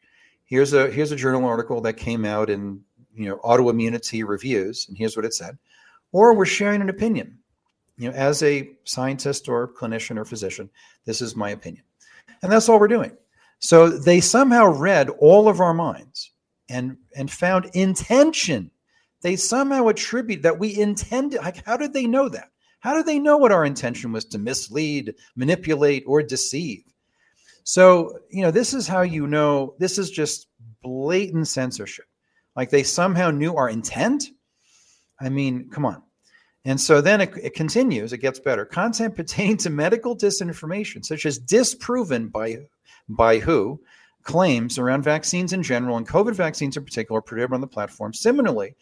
Here's 0.49 0.73
a 0.73 0.91
here's 0.91 1.13
a 1.13 1.17
journal 1.17 1.45
article 1.45 1.83
that 1.83 1.99
came 1.99 2.25
out 2.25 2.49
in 2.49 2.81
you 3.15 3.29
know 3.29 3.37
autoimmunity 3.45 4.27
reviews, 4.27 4.89
and 4.89 4.97
here's 4.97 5.15
what 5.15 5.27
it 5.27 5.35
said. 5.35 5.59
Or 6.11 6.35
we're 6.35 6.47
sharing 6.47 6.81
an 6.81 6.89
opinion. 6.89 7.39
You 7.99 8.11
know, 8.11 8.17
as 8.17 8.43
a 8.43 8.71
scientist 8.85 9.49
or 9.49 9.69
clinician 9.69 10.17
or 10.17 10.25
physician, 10.25 10.71
this 11.05 11.21
is 11.21 11.37
my 11.37 11.51
opinion. 11.51 11.85
And 12.43 12.51
that's 12.51 12.69
all 12.69 12.81
we're 12.81 12.89
doing. 12.89 13.13
So 13.59 13.91
they 13.91 14.21
somehow 14.21 14.69
read 14.69 15.11
all 15.19 15.49
of 15.49 15.61
our 15.61 15.75
minds 15.75 16.31
and 16.71 16.97
and 17.15 17.31
found 17.31 17.71
intention. 17.75 18.71
They 19.21 19.37
somehow 19.37 19.89
attribute 19.89 20.43
that 20.43 20.59
we 20.59 20.81
intended. 20.81 21.41
Like, 21.41 21.63
how 21.67 21.77
did 21.77 21.93
they 21.93 22.07
know 22.07 22.31
that? 22.31 22.53
How 22.81 22.95
did 22.95 23.05
they 23.05 23.19
know 23.19 23.37
what 23.37 23.53
our 23.53 23.67
intention 23.67 24.13
was 24.13 24.25
to 24.27 24.39
mislead, 24.39 25.15
manipulate, 25.37 26.05
or 26.07 26.23
deceive? 26.23 26.85
So, 27.65 28.19
you 28.31 28.43
know, 28.43 28.51
this 28.51 28.75
is 28.75 28.87
how 28.87 29.03
you 29.03 29.27
know 29.27 29.75
this 29.79 29.99
is 29.99 30.11
just 30.11 30.49
blatant 30.83 31.49
censorship. 31.49 32.07
Like 32.57 32.71
they 32.71 32.83
somehow 32.83 33.31
knew 33.31 33.55
our 33.57 33.69
intent. 33.69 34.25
I 35.21 35.29
mean, 35.29 35.69
come 35.71 35.85
on. 35.85 36.03
And 36.65 36.81
so 36.81 37.01
then 37.01 37.21
it, 37.21 37.33
it 37.41 37.55
continues, 37.55 38.13
it 38.13 38.19
gets 38.19 38.41
better. 38.41 38.65
Content 38.65 39.15
pertaining 39.17 39.57
to 39.59 39.71
medical 39.71 40.17
disinformation, 40.17 41.05
such 41.05 41.27
as 41.27 41.39
disproven 41.39 42.29
by 42.29 42.59
by 43.09 43.39
who 43.39 43.81
claims 44.23 44.79
around 44.79 45.03
vaccines 45.03 45.55
in 45.55 45.63
general 45.63 45.97
and 45.97 46.07
COVID 46.07 46.35
vaccines 46.35 46.77
in 46.77 46.85
particular, 46.85 47.21
are 47.21 47.23
prohibited 47.23 47.55
on 47.55 47.61
the 47.63 47.67
platform. 47.67 48.13
Similarly, 48.13 48.75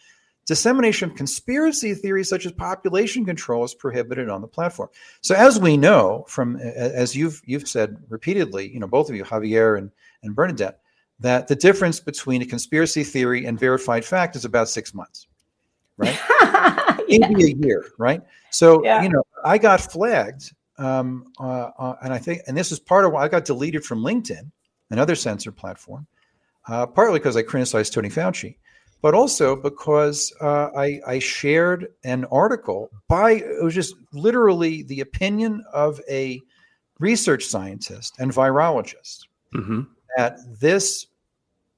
dissemination 0.47 1.11
of 1.11 1.17
conspiracy 1.17 1.93
theories 1.95 2.29
such 2.29 2.47
as 2.47 2.53
population 2.53 3.25
control 3.25 3.65
is 3.65 3.75
prohibited 3.75 4.29
on 4.29 4.41
the 4.41 4.47
platform. 4.49 4.89
So, 5.21 5.35
as 5.35 5.61
we 5.61 5.77
know 5.77 6.25
from 6.29 6.57
as 6.57 7.15
you've 7.15 7.43
you've 7.45 7.69
said 7.69 7.99
repeatedly, 8.09 8.69
you 8.69 8.81
know 8.81 8.87
both 8.87 9.11
of 9.11 9.17
you, 9.17 9.25
Javier 9.25 9.77
and 9.77 9.91
and 10.23 10.35
Bernadette, 10.35 10.81
that 11.21 11.49
the 11.49 11.57
difference 11.57 12.01
between 12.01 12.43
a 12.43 12.47
conspiracy 12.47 13.05
theory 13.05 13.45
and 13.45 13.59
verified 13.59 14.05
fact 14.05 14.37
is 14.37 14.45
about 14.45 14.69
six 14.69 14.95
months, 14.95 15.27
right? 15.97 16.19
Yeah. 17.09 17.29
maybe 17.29 17.53
a 17.53 17.55
year, 17.55 17.85
right? 17.99 18.21
So 18.51 18.83
Yeah. 18.83 19.01
you 19.01 19.09
know, 19.09 19.23
I 19.45 19.59
got 19.59 19.81
flagged, 19.81 20.53
um, 20.77 21.33
uh, 21.39 21.71
uh, 21.79 21.95
and 22.03 22.13
I 22.13 22.19
think, 22.19 22.43
and 22.49 22.57
this 22.57 22.73
is 22.73 22.81
part 22.81 23.05
of 23.05 23.13
why 23.13 23.23
I 23.23 23.29
got 23.29 23.45
deleted 23.45 23.85
from 23.85 24.03
LinkedIn, 24.03 24.51
another 24.91 25.15
censor 25.15 25.53
platform, 25.53 26.09
uh, 26.67 26.87
partly 26.87 27.21
because 27.21 27.37
I 27.37 27.43
criticized 27.43 27.93
Tony 27.93 28.09
Fauci, 28.09 28.57
but 29.07 29.14
also 29.14 29.55
because 29.55 30.33
uh, 30.40 30.69
I, 30.77 31.01
I 31.07 31.21
shared 31.21 31.92
an 32.03 32.25
article 32.25 32.90
by 33.07 33.35
it 33.35 33.62
was 33.62 33.73
just 33.73 33.95
literally 34.12 34.83
the 34.83 34.99
opinion 34.99 35.64
of 35.73 36.01
a 36.11 36.42
research 36.99 37.45
scientist 37.45 38.16
and 38.19 38.33
virologist 38.33 39.29
hmm 39.53 39.83
that 40.16 40.38
this 40.59 41.07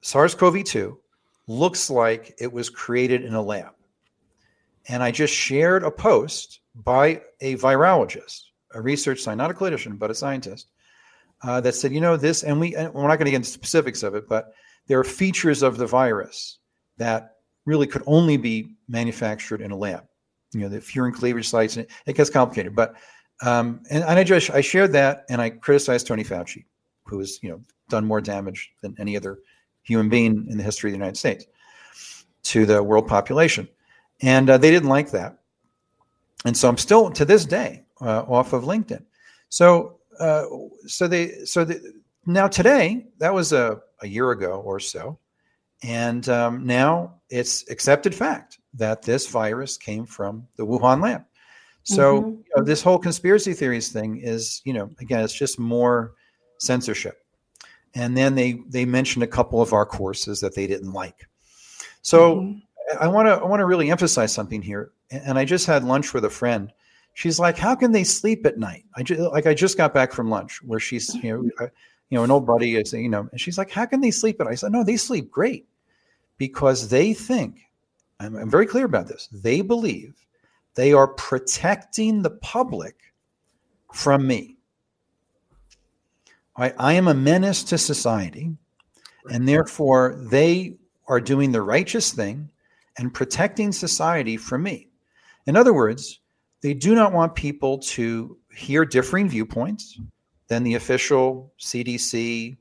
SARS-CoV-2 0.01 0.97
looks 1.45 1.91
like 1.91 2.33
it 2.39 2.51
was 2.51 2.67
created 2.67 3.23
in 3.23 3.35
a 3.35 3.41
lab. 3.43 3.75
And 4.87 5.03
I 5.03 5.11
just 5.11 5.33
shared 5.35 5.83
a 5.83 5.91
post 5.91 6.61
by 6.73 7.21
a 7.41 7.57
virologist, 7.57 8.41
a 8.73 8.81
research 8.81 9.21
scientist, 9.21 9.37
not 9.37 9.51
a 9.51 9.53
clinician, 9.53 9.99
but 9.99 10.09
a 10.09 10.15
scientist, 10.15 10.71
uh, 11.43 11.61
that 11.61 11.75
said, 11.75 11.93
you 11.93 12.01
know, 12.01 12.17
this, 12.17 12.43
and 12.43 12.59
we, 12.59 12.75
and 12.75 12.91
we're 12.91 13.07
not 13.07 13.17
going 13.17 13.25
to 13.25 13.31
get 13.31 13.43
into 13.43 13.49
specifics 13.49 14.01
of 14.01 14.15
it, 14.15 14.27
but 14.27 14.53
there 14.87 14.99
are 14.99 15.03
features 15.03 15.61
of 15.61 15.77
the 15.77 15.85
virus 15.85 16.59
that 16.99 17.37
really 17.65 17.87
could 17.87 18.03
only 18.05 18.37
be 18.37 18.75
manufactured 18.87 19.61
in 19.61 19.71
a 19.71 19.75
lab. 19.75 20.05
You 20.53 20.61
know, 20.61 20.69
the 20.69 20.79
furin 20.79 21.13
cleavage 21.13 21.49
sites, 21.49 21.77
and 21.77 21.85
it 22.05 22.15
gets 22.15 22.29
complicated. 22.29 22.75
But, 22.75 22.95
um, 23.41 23.81
and, 23.89 24.03
and 24.03 24.19
I 24.19 24.23
just, 24.23 24.49
I 24.51 24.61
shared 24.61 24.93
that 24.93 25.25
and 25.29 25.41
I 25.41 25.49
criticized 25.49 26.07
Tony 26.07 26.23
Fauci, 26.23 26.65
who 27.05 27.19
has, 27.19 27.41
you 27.43 27.49
know, 27.49 27.61
done 27.89 28.05
more 28.05 28.21
damage 28.21 28.71
than 28.81 28.95
any 28.99 29.17
other 29.17 29.39
human 29.83 30.09
being 30.09 30.47
in 30.49 30.57
the 30.57 30.63
history 30.63 30.89
of 30.89 30.93
the 30.93 30.97
United 30.97 31.17
States 31.17 31.45
to 32.43 32.65
the 32.65 32.81
world 32.81 33.07
population 33.07 33.67
and 34.21 34.49
uh, 34.49 34.57
they 34.57 34.71
didn't 34.71 34.89
like 34.89 35.11
that. 35.11 35.37
And 36.45 36.55
so 36.55 36.69
I'm 36.69 36.77
still 36.77 37.11
to 37.11 37.25
this 37.25 37.45
day 37.45 37.83
uh, 38.01 38.21
off 38.21 38.53
of 38.53 38.63
LinkedIn. 38.63 39.03
So 39.49 39.99
uh, 40.19 40.45
so 40.85 41.07
they 41.07 41.45
so 41.45 41.65
the, 41.65 42.01
now 42.25 42.47
today 42.47 43.07
that 43.19 43.33
was 43.33 43.53
a, 43.53 43.81
a 44.01 44.07
year 44.07 44.31
ago 44.31 44.61
or 44.65 44.79
so, 44.79 45.17
and 45.83 46.27
um, 46.29 46.65
now 46.65 47.15
it's 47.29 47.69
accepted 47.69 48.13
fact 48.13 48.59
that 48.73 49.01
this 49.01 49.27
virus 49.27 49.77
came 49.77 50.05
from 50.05 50.47
the 50.55 50.65
Wuhan 50.65 51.01
lab. 51.01 51.23
So 51.83 52.21
Mhm. 52.21 52.37
you 52.37 52.51
know, 52.55 52.63
this 52.63 52.81
whole 52.81 52.99
conspiracy 52.99 53.53
theories 53.53 53.89
thing 53.89 54.17
is 54.17 54.61
you 54.65 54.73
know 54.73 54.89
again 54.99 55.21
it's 55.23 55.33
just 55.33 55.59
more 55.59 56.13
censorship. 56.59 57.23
And 57.95 58.15
then 58.15 58.35
they 58.35 58.61
they 58.69 58.85
mentioned 58.85 59.23
a 59.23 59.27
couple 59.27 59.61
of 59.61 59.73
our 59.73 59.85
courses 59.85 60.39
that 60.41 60.53
they 60.55 60.67
didn't 60.67 60.93
like. 60.93 61.27
So 62.01 62.35
Mhm. 62.35 62.61
I 62.99 63.07
want 63.07 63.27
to 63.27 63.35
I 63.35 63.45
want 63.45 63.61
to 63.61 63.65
really 63.65 63.89
emphasize 63.89 64.33
something 64.33 64.61
here. 64.61 64.91
And 65.09 65.21
and 65.25 65.39
I 65.39 65.45
just 65.45 65.65
had 65.65 65.83
lunch 65.83 66.13
with 66.13 66.25
a 66.25 66.29
friend. 66.29 66.71
She's 67.15 67.39
like, 67.39 67.57
"How 67.57 67.75
can 67.75 67.91
they 67.91 68.03
sleep 68.03 68.45
at 68.45 68.57
night?" 68.59 68.85
I 68.95 69.03
just 69.03 69.19
like 69.19 69.47
I 69.47 69.53
just 69.53 69.77
got 69.77 69.93
back 69.93 70.13
from 70.13 70.29
lunch 70.29 70.61
where 70.63 70.79
she's 70.79 71.13
you 71.15 71.51
know 71.59 71.65
I, 71.65 71.69
you 72.09 72.17
know 72.17 72.23
an 72.23 72.31
old 72.31 72.45
buddy 72.45 72.75
is 72.75 72.93
you 72.93 73.09
know 73.09 73.27
and 73.31 73.39
she's 73.39 73.57
like, 73.57 73.71
"How 73.71 73.85
can 73.85 74.01
they 74.01 74.11
sleep 74.11 74.39
And? 74.39 74.47
I 74.47 74.55
said, 74.55 74.71
"No, 74.71 74.83
they 74.83 74.97
sleep 74.97 75.31
great 75.31 75.67
because 76.37 76.89
they 76.89 77.13
think 77.13 77.61
I'm, 78.19 78.35
I'm 78.35 78.49
very 78.49 78.65
clear 78.65 78.85
about 78.85 79.07
this. 79.07 79.29
They 79.31 79.61
believe 79.61 80.13
they 80.75 80.93
are 80.93 81.07
protecting 81.07 82.21
the 82.21 82.29
public 82.29 82.95
from 83.93 84.25
me. 84.27 84.57
I, 86.55 86.73
I 86.77 86.93
am 86.93 87.07
a 87.07 87.13
menace 87.13 87.63
to 87.65 87.77
society, 87.77 88.51
and 89.31 89.47
therefore 89.47 90.19
they 90.29 90.75
are 91.07 91.21
doing 91.21 91.51
the 91.51 91.61
righteous 91.61 92.11
thing 92.11 92.49
and 92.97 93.13
protecting 93.13 93.71
society 93.71 94.37
from 94.37 94.63
me. 94.63 94.89
In 95.47 95.55
other 95.55 95.73
words, 95.73 96.19
they 96.61 96.73
do 96.73 96.93
not 96.93 97.13
want 97.13 97.33
people 97.33 97.79
to 97.79 98.37
hear 98.53 98.83
differing 98.83 99.29
viewpoints 99.29 99.99
than 100.49 100.63
the 100.63 100.75
official 100.75 101.51
CDC, 101.59 102.57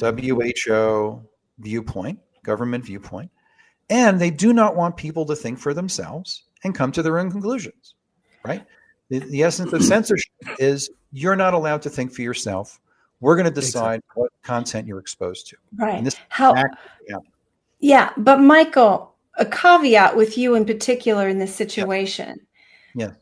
WHO 0.00 1.22
viewpoint, 1.58 2.18
government 2.42 2.84
viewpoint. 2.84 3.30
And 3.88 4.20
they 4.20 4.30
do 4.30 4.52
not 4.52 4.76
want 4.76 4.96
people 4.96 5.24
to 5.26 5.34
think 5.34 5.58
for 5.58 5.72
themselves 5.72 6.44
and 6.64 6.74
come 6.74 6.92
to 6.92 7.02
their 7.02 7.18
own 7.18 7.30
conclusions, 7.30 7.94
right? 8.44 8.64
The, 9.08 9.20
the 9.20 9.42
essence 9.42 9.72
of 9.72 9.82
censorship 9.82 10.30
is 10.58 10.90
you're 11.12 11.36
not 11.36 11.54
allowed 11.54 11.80
to 11.82 11.90
think 11.90 12.12
for 12.12 12.20
yourself. 12.20 12.78
We're 13.20 13.36
going 13.36 13.48
to 13.48 13.54
decide 13.54 14.02
what 14.14 14.30
content 14.42 14.86
you're 14.86 14.98
exposed 14.98 15.46
to. 15.48 15.56
Right. 15.76 15.96
And 15.96 16.06
this 16.06 16.16
How? 16.28 16.54
yeah. 16.54 17.16
Yeah, 17.80 18.10
but 18.16 18.40
Michael, 18.40 19.14
a 19.38 19.46
caveat 19.46 20.16
with 20.16 20.36
you 20.36 20.54
in 20.54 20.64
particular 20.64 21.28
in 21.28 21.38
this 21.38 21.54
situation. 21.54 22.40
Yeah. 22.94 23.12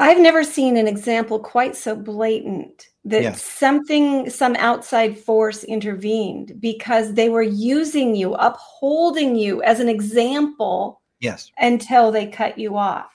I've 0.00 0.18
never 0.18 0.42
seen 0.42 0.76
an 0.78 0.88
example 0.88 1.38
quite 1.38 1.76
so 1.76 1.94
blatant 1.94 2.88
that 3.04 3.22
Yeah. 3.22 3.32
something, 3.32 4.30
some 4.30 4.56
outside 4.56 5.18
force 5.18 5.62
intervened 5.64 6.58
because 6.58 7.12
they 7.14 7.28
were 7.28 7.42
using 7.42 8.14
you, 8.14 8.32
upholding 8.34 9.36
you 9.36 9.62
as 9.62 9.78
an 9.78 9.88
example 9.90 11.02
Yes. 11.20 11.50
until 11.58 12.10
they 12.10 12.26
cut 12.26 12.56
you 12.58 12.78
off. 12.78 13.10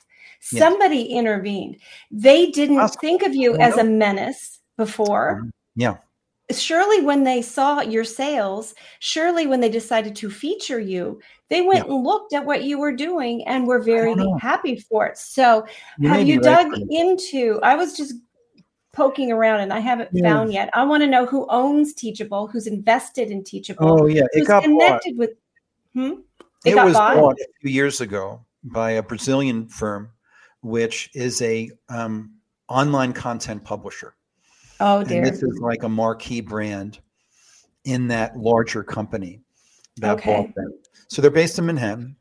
Yes. 0.52 0.62
Somebody 0.62 1.06
intervened. 1.06 1.78
They 2.12 2.52
didn't 2.52 2.78
Awesome. 2.80 3.00
think 3.02 3.24
of 3.24 3.34
you 3.36 3.56
as 3.58 3.78
a 3.78 3.84
menace 3.84 4.60
before. 4.78 5.50
Yeah. 5.76 5.98
Surely, 6.52 7.02
when 7.02 7.24
they 7.24 7.42
saw 7.42 7.82
your 7.82 8.04
sales, 8.04 8.76
surely 9.00 9.48
when 9.48 9.60
they 9.62 9.70
decided 9.70 10.16
to 10.18 10.30
feature 10.30 10.80
you, 10.80 11.20
they 11.50 11.62
went 11.62 11.88
and 11.88 12.04
looked 12.04 12.34
at 12.34 12.46
what 12.46 12.64
you 12.64 12.78
were 12.78 12.92
doing 12.96 13.44
and 13.48 13.66
were 13.66 13.80
very 13.80 14.16
happy 14.40 14.76
for 14.78 15.08
it. 15.08 15.18
So, 15.18 15.66
You 15.98 16.10
have 16.10 16.28
you 16.28 16.40
dug 16.40 16.70
Brenda. 16.70 16.86
into? 16.90 17.60
I 17.64 17.76
was 17.76 17.98
just 17.98 18.14
poking 18.94 19.32
around 19.32 19.62
and 19.62 19.74
I 19.74 19.80
haven't 19.80 20.10
Yeah. 20.14 20.30
found 20.34 20.54
yet. 20.54 20.70
I 20.74 20.84
want 20.84 21.02
to 21.02 21.08
know 21.08 21.26
who 21.26 21.48
owns 21.50 21.94
Teachable, 21.94 22.48
who's 22.48 22.68
invested 22.68 23.32
in 23.32 23.44
Teachable, 23.44 24.04
Oh, 24.04 24.06
yeah. 24.06 24.24
It 24.34 24.40
who's 24.40 24.48
got 24.48 24.64
bought. 24.64 24.70
connected 24.70 25.18
with. 25.18 25.32
Hmm? 25.94 26.12
It, 26.64 26.74
It, 26.74 26.84
was 26.84 26.94
bought. 26.94 27.16
bought 27.16 27.36
a 27.40 27.48
few 27.62 27.72
years 27.72 28.02
ago 28.02 28.46
by 28.64 28.92
a 28.92 29.04
Brazilian 29.04 29.68
firm, 29.68 30.12
which 30.62 31.10
is 31.14 31.42
a 31.42 31.72
um, 31.90 32.36
online 32.70 33.14
content 33.14 33.64
publisher. 33.64 34.16
Oh 34.80 35.00
And 35.00 35.10
dear. 35.10 35.24
this 35.24 35.42
is 35.42 35.60
like 35.60 35.84
a 35.84 35.90
marquee 35.90 36.42
brand 36.42 37.00
in 37.86 38.08
that 38.10 38.38
larger 38.38 38.84
company 38.84 39.42
that 39.98 40.18
Okay. 40.18 40.36
bought 40.36 40.56
them. 40.56 40.74
So 41.08 41.22
they're 41.22 41.32
based 41.32 41.60
in 41.60 41.66
Manhattan, 41.66 42.16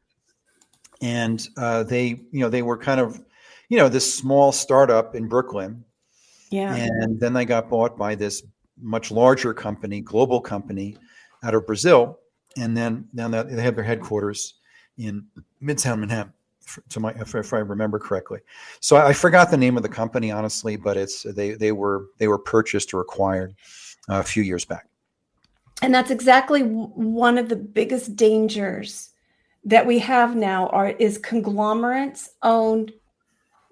and 1.00 1.46
uh, 1.56 1.82
they, 1.84 2.20
you 2.30 2.40
know, 2.40 2.48
they 2.48 2.62
were 2.62 2.78
kind 2.78 3.00
of, 3.00 3.20
you 3.68 3.78
know, 3.78 3.88
this 3.88 4.14
small 4.14 4.52
startup 4.52 5.14
in 5.14 5.26
Brooklyn, 5.26 5.84
yeah. 6.50 6.74
and 6.74 7.18
then 7.18 7.32
they 7.32 7.44
got 7.44 7.68
bought 7.70 7.96
by 7.96 8.14
this 8.14 8.42
much 8.80 9.10
larger 9.10 9.54
company, 9.54 10.00
global 10.00 10.40
company, 10.40 10.96
out 11.42 11.54
of 11.54 11.66
Brazil, 11.66 12.18
and 12.56 12.76
then 12.76 13.08
now 13.12 13.28
that 13.28 13.50
they 13.50 13.62
have 13.62 13.74
their 13.74 13.84
headquarters 13.84 14.54
in 14.98 15.26
Midtown 15.62 16.00
Manhattan. 16.00 16.32
To 16.90 17.00
my, 17.00 17.10
if, 17.12 17.34
if 17.34 17.52
I 17.52 17.58
remember 17.58 17.98
correctly, 17.98 18.40
so 18.80 18.96
I, 18.96 19.08
I 19.08 19.12
forgot 19.12 19.50
the 19.50 19.56
name 19.56 19.76
of 19.76 19.82
the 19.82 19.88
company 19.88 20.30
honestly, 20.30 20.76
but 20.76 20.96
it's 20.96 21.22
they 21.22 21.52
they 21.52 21.72
were 21.72 22.06
they 22.18 22.28
were 22.28 22.38
purchased 22.38 22.94
or 22.94 23.00
acquired 23.00 23.54
uh, 24.08 24.20
a 24.20 24.22
few 24.22 24.42
years 24.42 24.64
back. 24.64 24.88
And 25.82 25.94
that's 25.94 26.10
exactly 26.10 26.62
one 26.62 27.36
of 27.36 27.48
the 27.48 27.56
biggest 27.56 28.16
dangers 28.16 29.10
that 29.64 29.86
we 29.86 29.98
have 29.98 30.36
now 30.36 30.68
are 30.68 30.90
is 30.90 31.18
conglomerates 31.18 32.30
owned 32.42 32.92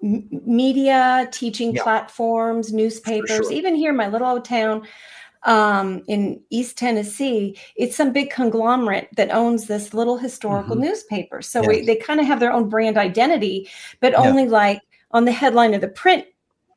m- 0.03 0.27
media, 0.45 1.27
teaching 1.31 1.73
Yeah. 1.73 1.83
platforms, 1.83 2.73
newspapers, 2.73 3.47
sure. 3.47 3.51
even 3.51 3.75
here, 3.75 3.91
in 3.91 3.97
my 3.97 4.07
little 4.07 4.27
old 4.27 4.45
town 4.45 4.85
um, 5.45 6.03
in 6.07 6.41
East 6.49 6.77
Tennessee, 6.77 7.57
it's 7.75 7.95
some 7.95 8.13
big 8.13 8.29
conglomerate 8.29 9.09
that 9.17 9.31
owns 9.33 9.67
this 9.67 9.93
little 9.93 10.17
historical 10.17 10.75
Mhm. 10.75 10.81
newspaper. 10.81 11.41
So 11.41 11.61
we, 11.67 11.81
they 11.81 11.95
kind 11.95 12.19
of 12.19 12.25
have 12.25 12.39
their 12.39 12.53
own 12.53 12.69
brand 12.69 12.97
identity, 12.97 13.69
but 13.99 14.13
Yeah. 14.13 14.19
only 14.21 14.47
like 14.47 14.81
on 15.11 15.25
the 15.25 15.31
headline 15.31 15.73
of 15.73 15.81
the 15.81 15.87
print 15.89 16.25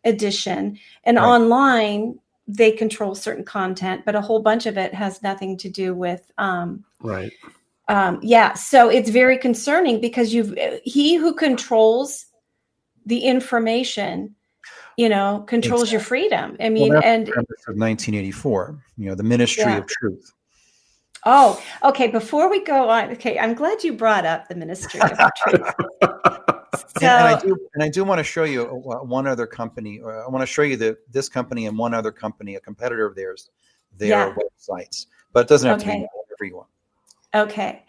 edition 0.05 0.79
and 1.05 1.17
Right. 1.17 1.25
online 1.25 2.19
they 2.49 2.71
control 2.71 3.17
certain 3.17 3.45
content 3.45 4.03
but 4.05 4.15
a 4.15 4.21
whole 4.21 4.39
bunch 4.39 4.67
of 4.67 4.79
it 4.79 4.95
has 4.95 5.21
nothing 5.21 5.57
to 5.57 5.69
do 5.69 5.95
with 5.95 6.31
um, 6.39 6.85
Right. 7.01 7.33
um, 7.89 8.21
yeah 8.23 8.55
so 8.55 8.89
it's 8.89 9.11
very 9.11 9.37
concerning 9.37 10.01
because 10.01 10.33
you've 10.33 10.57
he 10.85 11.17
who 11.17 11.35
controls 11.35 12.27
the 13.05 13.19
information 13.19 14.37
you 14.97 15.09
know 15.09 15.45
controls 15.47 15.93
your 15.93 16.01
freedom 16.01 16.57
i 16.61 16.69
mean 16.69 16.93
Well, 16.93 17.03
and 17.05 17.29
of 17.29 17.77
1984. 17.77 18.79
You 18.97 19.07
know, 19.11 19.15
the 19.15 19.23
Ministry 19.23 19.73
Yeah. 19.73 19.79
of 19.79 19.87
Truth. 19.87 20.33
oh 21.25 21.63
okay 21.83 22.09
before 22.09 22.49
we 22.51 22.63
go 22.65 22.89
on 22.89 23.11
okay 23.11 23.39
i'm 23.39 23.55
glad 23.55 23.83
you 23.85 23.93
brought 23.93 24.25
up 24.25 24.49
the 24.49 24.55
ministry 24.55 25.01
of 25.01 25.19
truth 25.43 25.75
And, 27.01 27.05
and 27.05 27.27
I 27.29 27.35
so 27.35 27.47
do, 27.47 27.69
and 27.75 27.83
I 27.83 27.89
do 27.89 28.05
want 28.05 28.19
to 28.19 28.25
show 28.25 28.45
you 28.45 28.63
uh, 28.63 29.05
one 29.05 29.27
other 29.27 29.47
company. 29.47 30.01
Uh, 30.03 30.09
I 30.09 30.29
want 30.29 30.41
to 30.43 30.47
show 30.47 30.63
you 30.63 30.77
the 30.77 30.97
this 31.11 31.29
company 31.29 31.67
and 31.67 31.77
one 31.77 31.93
other 31.93 32.11
company, 32.11 32.55
a 32.55 32.61
competitor 32.61 33.05
of 33.05 33.15
theirs, 33.15 33.51
their 33.99 34.11
Yeah. 34.11 34.35
websites. 34.35 35.07
But 35.33 35.41
it 35.41 35.49
doesn't 35.49 35.69
have 35.69 35.79
to 35.81 35.87
be 35.87 36.07
everyone. 36.33 36.67
Okay. 37.35 37.85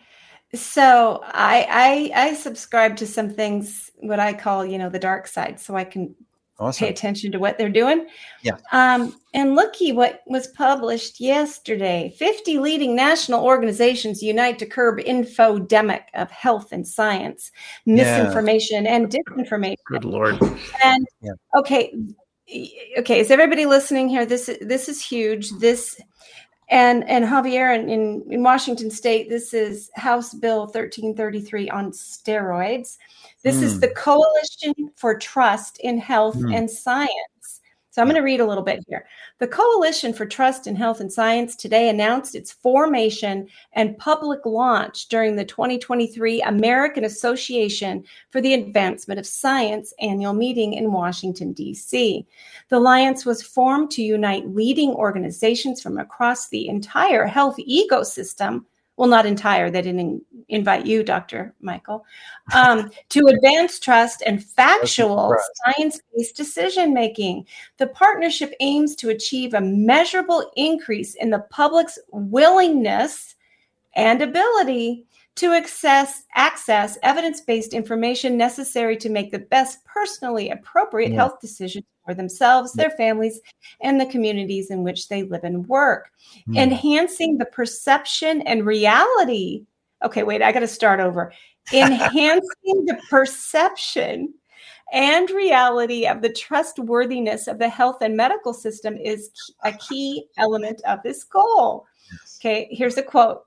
So 0.54 1.22
I, 1.24 2.12
I 2.16 2.28
I 2.30 2.34
subscribe 2.34 2.98
to 2.98 3.08
some 3.08 3.30
things 3.30 3.92
what 3.96 4.20
I 4.20 4.34
call, 4.34 4.66
you 4.66 4.78
know, 4.78 4.90
the 4.90 5.00
dark 5.00 5.28
side 5.28 5.60
so 5.60 5.76
I 5.76 5.86
can 5.86 6.16
pay 6.76 6.90
attention 6.90 7.32
to 7.32 7.40
what 7.40 7.58
they're 7.58 7.70
doing. 7.70 8.08
Yeah. 8.42 8.58
Um, 8.72 9.16
and 9.34 9.56
looky 9.56 9.92
what 9.92 10.24
was 10.26 10.48
published 10.48 11.20
yesterday. 11.20 12.14
50 12.18 12.58
leading 12.60 12.96
national 12.96 13.44
organizations 13.44 14.24
unite 14.24 14.58
to 14.60 14.66
curb 14.66 15.00
infodemic 15.00 16.04
of 16.16 16.32
health 16.32 16.72
and 16.72 16.88
science, 16.88 17.52
Yeah. 17.86 17.96
misinformation 17.96 18.88
and 18.88 19.08
disinformation. 19.10 19.76
Good 19.86 20.06
lord. 20.06 20.42
And 20.84 21.08
Yeah. 21.22 21.34
okay, 21.58 21.94
okay, 22.98 23.20
is 23.20 23.30
everybody 23.30 23.66
listening 23.66 24.10
here? 24.10 24.26
This 24.26 24.50
this 24.62 24.90
is 24.90 25.02
huge. 25.02 25.52
This 25.60 26.00
and 26.70 27.08
and 27.10 27.24
Javier 27.26 27.78
in, 27.78 27.90
in, 27.90 28.24
in 28.30 28.44
Washington 28.44 28.90
State, 28.92 29.30
this 29.30 29.54
is 29.54 29.90
House 29.96 30.34
Bill 30.34 30.62
1333 30.62 31.70
on 31.70 31.92
steroids. 31.92 32.98
This 33.44 33.62
is 33.62 33.74
Hmm. 33.76 33.80
the 33.80 33.90
Coalition 33.90 34.92
for 34.96 35.18
Trust 35.18 35.80
in 35.80 35.98
Health 35.98 36.36
Hmm. 36.36 36.54
and 36.54 36.70
Science. 36.70 37.12
So 37.98 38.04
I'm 38.04 38.10
going 38.10 38.16
to 38.18 38.22
read 38.22 38.42
a 38.42 38.46
little 38.46 38.64
bit 38.64 38.86
here. 38.88 39.08
The 39.40 39.48
Coalition 39.48 40.14
for 40.14 40.28
Trust 40.28 40.68
in 40.68 40.76
Health 40.76 41.00
and 41.00 41.12
Science 41.12 41.56
today 41.56 41.90
announced 41.90 42.36
its 42.36 42.52
formation 42.52 43.48
and 43.74 43.98
public 43.98 44.46
launch 44.46 45.08
during 45.08 45.36
the 45.36 45.44
2023 45.44 46.44
American 46.44 47.06
Association 47.06 48.04
for 48.30 48.40
the 48.40 48.54
Advancement 48.54 49.20
of 49.20 49.26
Science 49.26 49.96
annual 50.00 50.34
meeting 50.34 50.74
in 50.74 50.92
Washington, 50.92 51.54
D.C. 51.54 52.24
The 52.70 52.78
alliance 52.78 53.26
was 53.26 53.42
formed 53.42 53.90
to 53.94 54.04
unite 54.04 54.48
leading 54.48 54.92
organizations 54.92 55.82
from 55.82 55.98
across 55.98 56.50
the 56.50 56.68
entire 56.68 57.26
health 57.26 57.58
ecosystem. 57.58 58.66
Well, 58.98 59.08
not 59.08 59.28
entire, 59.28 59.70
they 59.70 59.84
didn't 59.84 60.00
in- 60.00 60.22
invite 60.50 60.88
you, 60.88 61.04
Dr. 61.04 61.54
Michael, 61.62 62.04
um, 62.54 62.90
to 63.10 63.28
advance 63.28 63.80
trust 63.80 64.24
and 64.26 64.44
factual 64.44 65.36
science 65.66 66.02
based 66.16 66.36
decision 66.36 66.94
making. 66.94 67.46
The 67.78 67.88
partnership 67.88 68.54
aims 68.60 68.96
to 68.98 69.10
achieve 69.10 69.54
a 69.54 69.62
measurable 69.62 70.52
increase 70.56 71.14
in 71.14 71.30
the 71.30 71.46
public's 71.52 72.00
willingness 72.12 73.36
and 73.96 74.22
ability 74.22 75.06
to 75.38 75.54
access 75.54 76.24
access 76.36 76.98
evidence-based 77.04 77.74
information 77.74 78.38
necessary 78.38 78.98
to 78.98 79.10
make 79.10 79.32
the 79.32 79.40
best 79.40 79.84
personally 79.86 80.50
appropriate 80.50 81.12
Yeah. 81.12 81.18
health 81.18 81.40
decisions 81.40 81.86
for 82.06 82.14
themselves, 82.14 82.74
their 82.74 82.90
families, 82.92 83.40
and 83.82 84.00
the 84.00 84.06
communities 84.06 84.72
in 84.72 84.84
which 84.84 85.08
they 85.08 85.24
live 85.24 85.44
and 85.44 85.68
work. 85.68 86.10
Hmm. 86.46 86.58
Enhancing 86.58 87.38
the 87.38 87.46
perception 87.46 88.42
and 88.44 88.66
reality. 88.66 89.66
Okay, 90.04 90.24
wait, 90.24 90.42
I 90.42 90.52
got 90.52 90.62
to 90.62 90.68
start 90.68 91.00
over. 91.00 91.34
Enhancing 91.74 92.86
the 92.86 92.98
perception 93.10 94.34
and 94.94 95.30
reality 95.32 96.08
of 96.08 96.22
the 96.22 96.32
trustworthiness 96.32 97.48
of 97.48 97.60
the 97.60 97.68
health 97.68 97.98
and 98.02 98.16
medical 98.16 98.54
system 98.54 98.96
is 98.96 99.32
a 99.64 99.74
key 99.74 100.26
element 100.38 100.82
of 100.88 101.04
this 101.04 101.26
goal. 101.26 101.86
Okay, 102.40 102.70
here's 102.72 102.98
a 102.98 103.04
quote. 103.04 103.47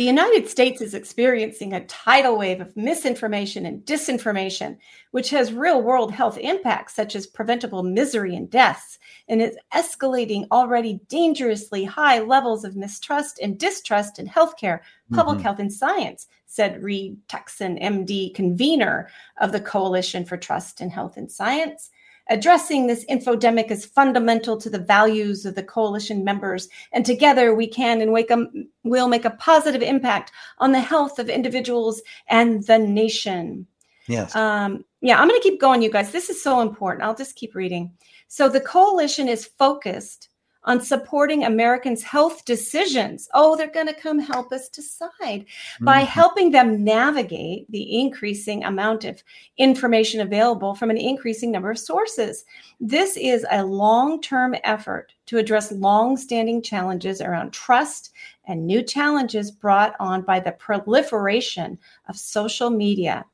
The 0.00 0.06
United 0.06 0.48
States 0.48 0.80
is 0.80 0.94
experiencing 0.94 1.74
a 1.74 1.84
tidal 1.84 2.38
wave 2.38 2.62
of 2.62 2.74
misinformation 2.74 3.66
and 3.66 3.84
disinformation, 3.84 4.78
which 5.10 5.28
has 5.28 5.52
real 5.52 5.82
world 5.82 6.10
health 6.10 6.38
impacts 6.38 6.96
such 6.96 7.14
as 7.14 7.26
preventable 7.26 7.82
misery 7.82 8.34
and 8.34 8.48
deaths, 8.48 8.98
and 9.28 9.42
is 9.42 9.58
escalating 9.74 10.46
already 10.50 11.00
dangerously 11.08 11.84
high 11.84 12.18
levels 12.18 12.64
of 12.64 12.76
mistrust 12.76 13.40
and 13.42 13.58
distrust 13.58 14.18
in 14.18 14.26
healthcare, 14.26 14.80
public 15.12 15.36
Mhm. 15.40 15.42
health, 15.42 15.58
and 15.58 15.70
science, 15.70 16.28
said 16.46 16.82
Reed 16.82 17.18
Tuckson, 17.28 17.76
MD, 17.76 18.30
convener 18.30 19.06
of 19.38 19.52
the 19.52 19.60
Coalition 19.60 20.24
for 20.24 20.38
Trust 20.38 20.80
in 20.80 20.88
Health 20.88 21.18
and 21.18 21.30
Science. 21.30 21.90
Addressing 22.30 22.86
this 22.86 23.04
infodemic 23.06 23.70
is 23.70 23.84
fundamental 23.84 24.56
to 24.56 24.70
the 24.70 24.78
values 24.78 25.44
of 25.44 25.56
the 25.56 25.62
coalition 25.62 26.24
members, 26.24 26.68
and 26.92 27.04
together 27.04 27.54
we 27.54 27.66
can 27.66 28.00
and 28.00 28.12
wake 28.12 28.30
'em- 28.30 28.68
will 28.84 29.08
make 29.08 29.24
a 29.24 29.30
positive 29.30 29.82
impact 29.82 30.30
on 30.58 30.70
the 30.72 30.80
health 30.80 31.18
of 31.18 31.28
individuals 31.28 32.00
and 32.28 32.64
the 32.66 32.78
nation. 32.78 33.66
Yes. 34.06 34.34
Um, 34.34 34.84
yeah, 35.02 35.20
I'm 35.20 35.28
going 35.28 35.40
to 35.40 35.48
keep 35.48 35.60
going, 35.60 35.82
you 35.82 35.90
guys. 35.90 36.12
This 36.12 36.30
is 36.30 36.42
so 36.42 36.60
important. 36.60 37.04
I'll 37.04 37.14
just 37.14 37.36
keep 37.36 37.54
reading. 37.54 37.92
So, 38.28 38.48
the 38.48 38.60
coalition 38.60 39.28
is 39.28 39.44
focused 39.44 40.29
on 40.64 40.80
supporting 40.80 41.44
Americans' 41.44 42.02
health 42.02 42.44
decisions. 42.44 43.28
Oh, 43.32 43.56
they're 43.56 43.66
going 43.70 43.86
to 43.86 43.94
come 43.94 44.18
help 44.18 44.52
us 44.52 44.68
decide 44.68 45.46
by 45.80 46.02
Mhm. 46.02 46.06
helping 46.06 46.50
them 46.50 46.84
navigate 46.84 47.70
the 47.70 47.98
increasing 47.98 48.64
amount 48.64 49.04
of 49.04 49.22
information 49.56 50.20
available 50.20 50.74
from 50.74 50.90
an 50.90 50.98
increasing 50.98 51.50
number 51.50 51.70
of 51.70 51.78
sources. 51.78 52.44
This 52.78 53.16
is 53.16 53.46
a 53.50 53.64
long 53.64 54.20
term 54.20 54.54
effort 54.64 55.12
to 55.26 55.38
address 55.38 55.72
long 55.72 56.16
standing 56.16 56.60
challenges 56.60 57.20
around 57.20 57.52
trust 57.52 58.10
and 58.46 58.66
new 58.66 58.82
challenges 58.82 59.50
brought 59.50 59.94
on 60.00 60.22
by 60.22 60.40
the 60.40 60.52
proliferation 60.52 61.78
of 62.08 62.16
social 62.16 62.68
media. 62.68 63.24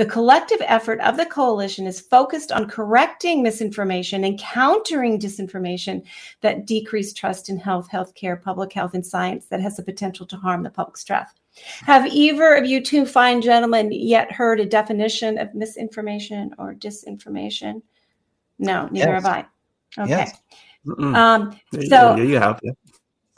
The 0.00 0.06
collective 0.06 0.62
effort 0.62 0.98
of 1.00 1.18
the 1.18 1.26
coalition 1.26 1.86
is 1.86 2.00
focused 2.00 2.50
on 2.52 2.70
correcting 2.70 3.42
misinformation 3.42 4.24
and 4.24 4.38
countering 4.38 5.20
disinformation 5.20 6.02
that 6.40 6.64
decrease 6.64 7.12
trust 7.12 7.50
in 7.50 7.58
health, 7.58 7.86
healthcare, 7.92 8.40
public 8.40 8.72
health, 8.72 8.94
and 8.94 9.04
science 9.04 9.44
that 9.50 9.60
has 9.60 9.76
the 9.76 9.82
potential 9.82 10.24
to 10.28 10.38
harm 10.38 10.62
the 10.62 10.70
public's 10.70 11.04
trust. 11.04 11.40
Have 11.82 12.06
either 12.06 12.54
of 12.54 12.64
you 12.64 12.82
two 12.82 13.04
fine 13.04 13.42
gentlemen 13.42 13.92
yet 13.92 14.32
heard 14.32 14.58
a 14.58 14.64
definition 14.64 15.36
of 15.36 15.54
misinformation 15.54 16.54
or 16.56 16.72
disinformation? 16.72 17.82
No, 18.58 18.88
neither 18.90 19.12
Yes. 19.12 19.22
have 19.22 19.26
I. 19.26 20.02
Okay. 20.02 20.08
Yes. 20.08 20.40
Um, 20.96 21.60
so- 21.74 22.16
yeah, 22.16 22.22
you 22.22 22.38
have. 22.38 22.58
Yeah. 22.62 22.72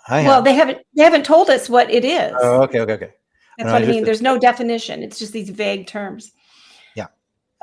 I 0.07 0.23
well, 0.23 0.35
have. 0.37 0.45
they 0.45 0.55
haven't 0.55 0.79
they 0.95 1.03
haven't 1.03 1.25
told 1.27 1.51
us 1.51 1.69
what 1.69 1.91
it 1.91 2.05
is. 2.05 2.33
oh, 2.41 2.63
okay, 2.63 2.79
okay, 2.83 2.93
okay. 2.93 3.11
That's 3.59 3.67
no, 3.67 3.73
what 3.73 3.83
I 3.83 3.85
I 3.85 3.89
mean. 3.89 3.95
just- 3.97 4.05
There's 4.07 4.23
no 4.23 4.39
definition. 4.39 5.03
It's 5.03 5.19
just 5.19 5.33
these 5.33 5.51
vague 5.51 5.89
terms. 5.89 6.31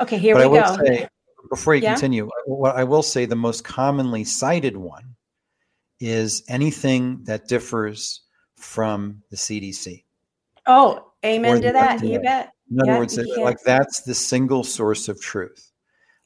Okay, 0.02 0.18
here 0.18 0.36
but 0.36 0.44
I 0.44 0.48
we 0.48 0.58
will 0.58 0.64
go. 0.64 0.78
say, 0.84 1.08
before 1.50 1.76
you 1.76 1.82
Yeah? 1.82 1.94
continue, 1.94 2.30
what 2.46 2.76
I 2.76 2.84
will 2.84 3.04
say 3.04 3.26
the 3.26 3.36
most 3.36 3.64
commonly 3.64 4.24
cited 4.24 4.78
one 4.78 5.16
is 6.00 6.44
anything 6.48 7.24
that 7.26 7.48
differs 7.48 8.22
from 8.56 9.22
the 9.30 9.36
CDC. 9.38 10.04
oh, 10.66 11.12
amen 11.26 11.58
Or 11.58 11.62
to 11.62 11.72
that. 11.74 12.04
You 12.04 12.20
bet. 12.20 12.52
In 12.72 12.80
other 12.82 12.92
Yeah, 12.92 12.98
words, 13.00 13.20
like 13.38 13.58
that's 13.66 14.02
the 14.02 14.14
single 14.14 14.64
source 14.64 15.10
of 15.10 15.20
truth. 15.22 15.72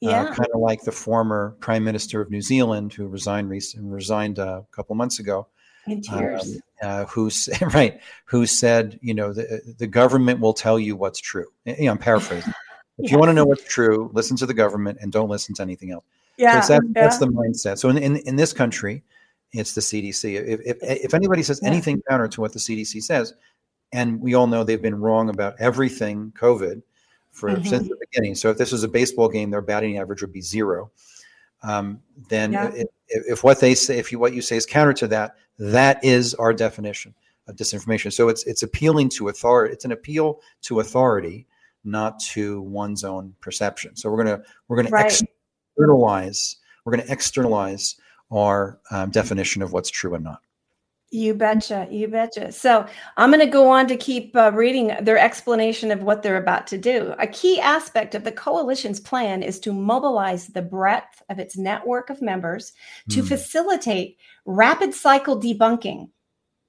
Yeah. 0.01 0.25
kind 0.25 0.49
of 0.53 0.59
like 0.59 0.81
the 0.83 0.91
former 0.91 1.55
Prime 1.61 1.83
Minister 1.83 2.19
of 2.19 2.29
New 2.29 2.41
Zealand 2.41 2.91
who 2.91 3.07
resigned 3.07 3.49
recent, 3.49 3.85
resigned 3.85 4.37
uh, 4.37 4.61
a 4.69 4.75
couple 4.75 4.95
months 4.95 5.19
ago, 5.19 5.47
in 5.87 6.01
tears. 6.01 6.59
um, 6.83 6.89
uh, 6.89 7.05
who 7.05 7.31
right 7.73 8.01
who 8.25 8.45
said, 8.45 8.99
you 9.01 9.13
know, 9.13 9.31
the 9.31 9.61
the 9.77 9.87
government 9.87 10.41
will 10.41 10.53
tell 10.53 10.77
you 10.77 10.95
what's 10.97 11.19
true. 11.21 11.47
You 11.65 11.85
know, 11.85 11.91
I'm 11.91 11.97
paraphrasing. 11.97 12.53
If 12.99 13.11
you 13.11 13.17
want 13.17 13.29
to 13.29 13.33
know 13.33 13.45
what's 13.45 13.63
true, 13.63 14.09
listen 14.13 14.37
to 14.37 14.45
the 14.45 14.53
government 14.53 14.99
and 15.01 15.11
don't 15.11 15.29
listen 15.29 15.55
to 15.55 15.61
anything 15.61 15.91
else. 15.91 16.05
Yeah. 16.37 16.61
that, 16.61 16.81
yeah. 16.83 17.01
that's 17.01 17.17
the 17.17 17.27
mindset. 17.27 17.77
So 17.77 17.89
in, 17.89 17.97
in, 17.97 18.17
in 18.17 18.35
this 18.35 18.53
country, 18.53 19.03
it's 19.51 19.73
the 19.73 19.81
CDC. 19.81 20.35
If, 20.47 20.59
if, 20.65 20.77
if 20.81 21.13
anybody 21.13 21.43
says 21.43 21.59
Yeah. 21.61 21.69
anything 21.69 22.01
counter 22.09 22.27
to 22.27 22.41
what 22.41 22.53
the 22.53 22.59
CDC 22.59 23.03
says, 23.03 23.33
and 23.91 24.19
we 24.19 24.33
all 24.33 24.47
know 24.47 24.63
they've 24.63 24.81
been 24.81 24.99
wrong 24.99 25.29
about 25.29 25.55
everything 25.59 26.33
COVID 26.35 26.81
for 27.31 27.49
Mhm. 27.49 27.67
since 27.67 27.87
the 27.87 27.97
beginning. 27.99 28.35
So 28.35 28.49
if 28.49 28.57
this 28.57 28.71
was 28.71 28.83
a 28.83 28.87
baseball 28.87 29.29
game, 29.29 29.49
their 29.51 29.61
batting 29.61 29.97
average 29.97 30.21
would 30.21 30.33
be 30.33 30.41
zero. 30.41 30.91
Um, 31.63 32.01
then 32.29 32.53
if, 32.53 32.87
if 33.07 33.43
what 33.43 33.59
they 33.59 33.73
say, 33.75 33.97
if 33.97 34.11
you, 34.11 34.19
what 34.19 34.33
you 34.33 34.41
say 34.41 34.57
is 34.57 34.65
counter 34.65 34.93
to 34.93 35.07
that, 35.07 35.35
that 35.59 36.03
is 36.03 36.33
our 36.35 36.53
definition 36.53 37.13
of 37.47 37.55
disinformation. 37.55 38.11
So 38.11 38.29
it's 38.29 38.43
it's 38.45 38.63
appealing 38.63 39.09
to 39.09 39.29
authority. 39.29 39.73
It's 39.73 39.85
an 39.85 39.91
appeal 39.91 40.41
to 40.63 40.79
authority, 40.79 41.45
not 41.83 42.19
to 42.19 42.61
one's 42.61 43.03
own 43.03 43.33
perception. 43.41 43.95
So 43.95 44.09
we're 44.09 44.23
gonna 44.23 44.41
we're 44.67 44.77
gonna 44.77 44.89
Right. 44.89 45.21
externalize 45.75 46.57
we're 46.85 46.91
gonna 46.95 47.09
externalize 47.11 47.95
our 48.31 48.79
um, 48.91 49.09
definition 49.11 49.61
of 49.61 49.73
what's 49.73 49.89
true 49.89 50.15
and 50.15 50.23
not. 50.23 50.39
You 51.11 51.35
betcha, 51.35 51.87
you 51.91 52.07
betcha. 52.07 52.51
So 52.51 52.87
I'm 53.17 53.29
going 53.29 53.39
to 53.39 53.45
go 53.45 53.69
on 53.69 53.85
to 53.85 53.95
keep 53.95 54.35
uh, 54.35 54.51
reading 54.51 54.93
their 55.01 55.19
explanation 55.19 55.91
of 55.91 56.01
what 56.01 56.23
they're 56.23 56.37
about 56.41 56.65
to 56.67 56.77
do. 56.79 57.13
A 57.19 57.27
key 57.27 57.61
aspect 57.61 58.15
of 58.15 58.23
the 58.23 58.31
coalition's 58.31 58.99
plan 58.99 59.43
is 59.43 59.59
to 59.59 59.71
mobilize 59.73 60.47
the 60.47 60.63
breadth 60.63 61.21
of 61.29 61.37
its 61.37 61.55
network 61.55 62.09
of 62.09 62.19
members 62.19 62.73
to 63.09 63.21
Hmm. 63.21 63.27
facilitate 63.27 64.17
rapid 64.47 64.95
cycle 64.95 65.39
debunking. 65.39 66.09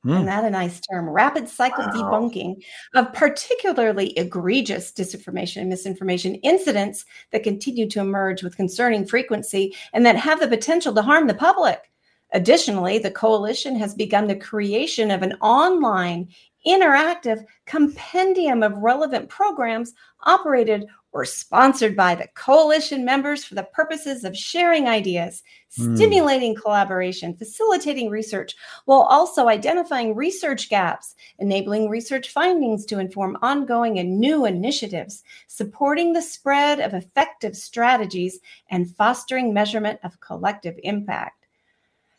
Hmm. 0.05 0.11
Isn't 0.13 0.27
that 0.27 0.45
a 0.45 0.51
nice 0.51 0.81
term? 0.81 1.09
Rapid 1.09 1.49
cycle 1.49 1.85
Wow. 1.87 1.93
debunking 1.93 2.63
of 2.95 3.13
particularly 3.15 4.11
egregious 4.19 4.93
disinformation 4.93 5.63
and 5.63 5.71
misinformation 5.71 6.35
incidents 6.37 7.07
that 7.33 7.43
continue 7.43 7.89
to 7.89 8.01
emerge 8.01 8.43
with 8.43 8.57
concerning 8.57 9.07
frequency 9.07 9.75
and 9.95 10.05
that 10.05 10.17
have 10.17 10.41
the 10.41 10.49
potential 10.49 10.95
to 10.95 11.03
harm 11.03 11.27
the 11.27 11.35
public. 11.35 11.91
Additionally, 12.33 12.99
the 12.99 13.11
coalition 13.11 13.77
has 13.77 13.95
begun 13.95 14.27
the 14.27 14.37
creation 14.37 15.11
of 15.11 15.23
an 15.23 15.33
online 15.41 16.29
interactive 16.67 17.45
compendium 17.67 18.63
of 18.63 18.77
relevant 18.79 19.29
programs 19.29 19.95
operated 20.27 20.87
or 21.15 21.25
sponsored 21.25 21.97
by 21.97 22.13
the 22.17 22.27
coalition 22.35 23.05
members 23.05 23.45
for 23.45 23.55
the 23.55 23.63
purposes 23.63 24.25
of 24.25 24.37
sharing 24.37 24.89
ideas, 24.89 25.45
Hmm. 25.77 25.95
stimulating 25.95 26.55
collaboration, 26.57 27.37
facilitating 27.37 28.11
research, 28.11 28.55
while 28.85 29.03
also 29.03 29.49
identifying 29.49 30.15
research 30.15 30.69
gaps, 30.69 31.15
enabling 31.39 31.89
research 31.89 32.31
findings 32.31 32.85
to 32.87 32.99
inform 32.99 33.39
ongoing 33.43 33.99
and 33.99 34.19
new 34.19 34.45
initiatives, 34.45 35.23
supporting 35.47 36.13
the 36.13 36.23
spread 36.23 36.81
of 36.81 36.95
effective 36.95 37.57
strategies, 37.57 38.41
and 38.71 38.95
fostering 38.97 39.55
measurement 39.55 40.01
of 40.03 40.21
collective 40.21 40.79
impact. 40.83 41.47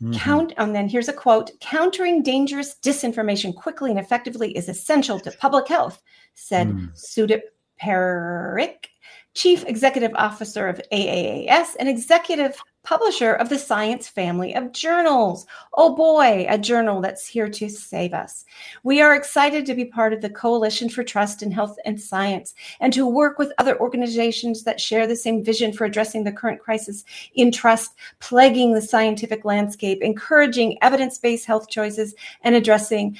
Mhm. 0.02 0.14
Count, 0.16 0.54
and 0.58 0.76
then 0.76 0.90
here's 0.90 1.08
a 1.08 1.14
quote 1.14 1.52
countering 1.62 2.22
dangerous 2.22 2.76
disinformation 2.82 3.56
quickly 3.56 3.92
and 3.92 4.00
effectively 4.00 4.56
is 4.56 4.68
essential 4.68 5.20
to 5.22 5.32
public 5.32 5.68
health, 5.68 6.02
said 6.34 6.68
Mm. 6.68 6.92
Sudip 6.94 7.42
Parikh, 7.86 8.88
Chief 9.36 9.64
Executive 9.66 10.12
Officer 10.16 10.68
of 10.68 10.82
AAAS 10.92 11.76
and 11.78 11.88
Executive 11.88 12.60
Publisher 12.84 13.34
of 13.34 13.50
the 13.50 13.60
Science 13.60 14.08
Family 14.08 14.56
of 14.56 14.72
Journals. 14.72 15.46
Oh 15.74 15.96
boy, 15.96 16.46
a 16.50 16.58
journal 16.58 17.02
that's 17.02 17.28
here 17.28 17.50
to 17.50 17.70
save 17.70 18.14
us. 18.14 18.46
We 18.84 19.02
are 19.02 19.14
excited 19.16 19.66
to 19.66 19.76
be 19.76 19.86
part 19.86 20.14
of 20.14 20.22
the 20.22 20.30
Coalition 20.30 20.90
for 20.90 21.04
Trust 21.04 21.44
in 21.44 21.52
Health 21.52 21.78
and 21.86 22.00
Science 22.00 22.56
and 22.80 22.94
to 22.94 23.06
work 23.06 23.38
with 23.38 23.54
other 23.58 23.80
organizations 23.80 24.64
that 24.64 24.80
share 24.80 25.06
the 25.06 25.16
same 25.16 25.44
vision 25.44 25.74
for 25.74 25.86
addressing 25.86 26.24
the 26.24 26.32
current 26.32 26.62
crisis 26.62 27.04
in 27.36 27.52
trust 27.52 27.92
plaguing 28.20 28.74
the 28.74 28.82
scientific 28.82 29.46
landscape, 29.46 30.02
encouraging 30.02 30.78
evidence 30.82 31.18
based 31.18 31.46
health 31.46 31.70
choices, 31.70 32.16
and 32.42 32.56
addressing 32.56 33.18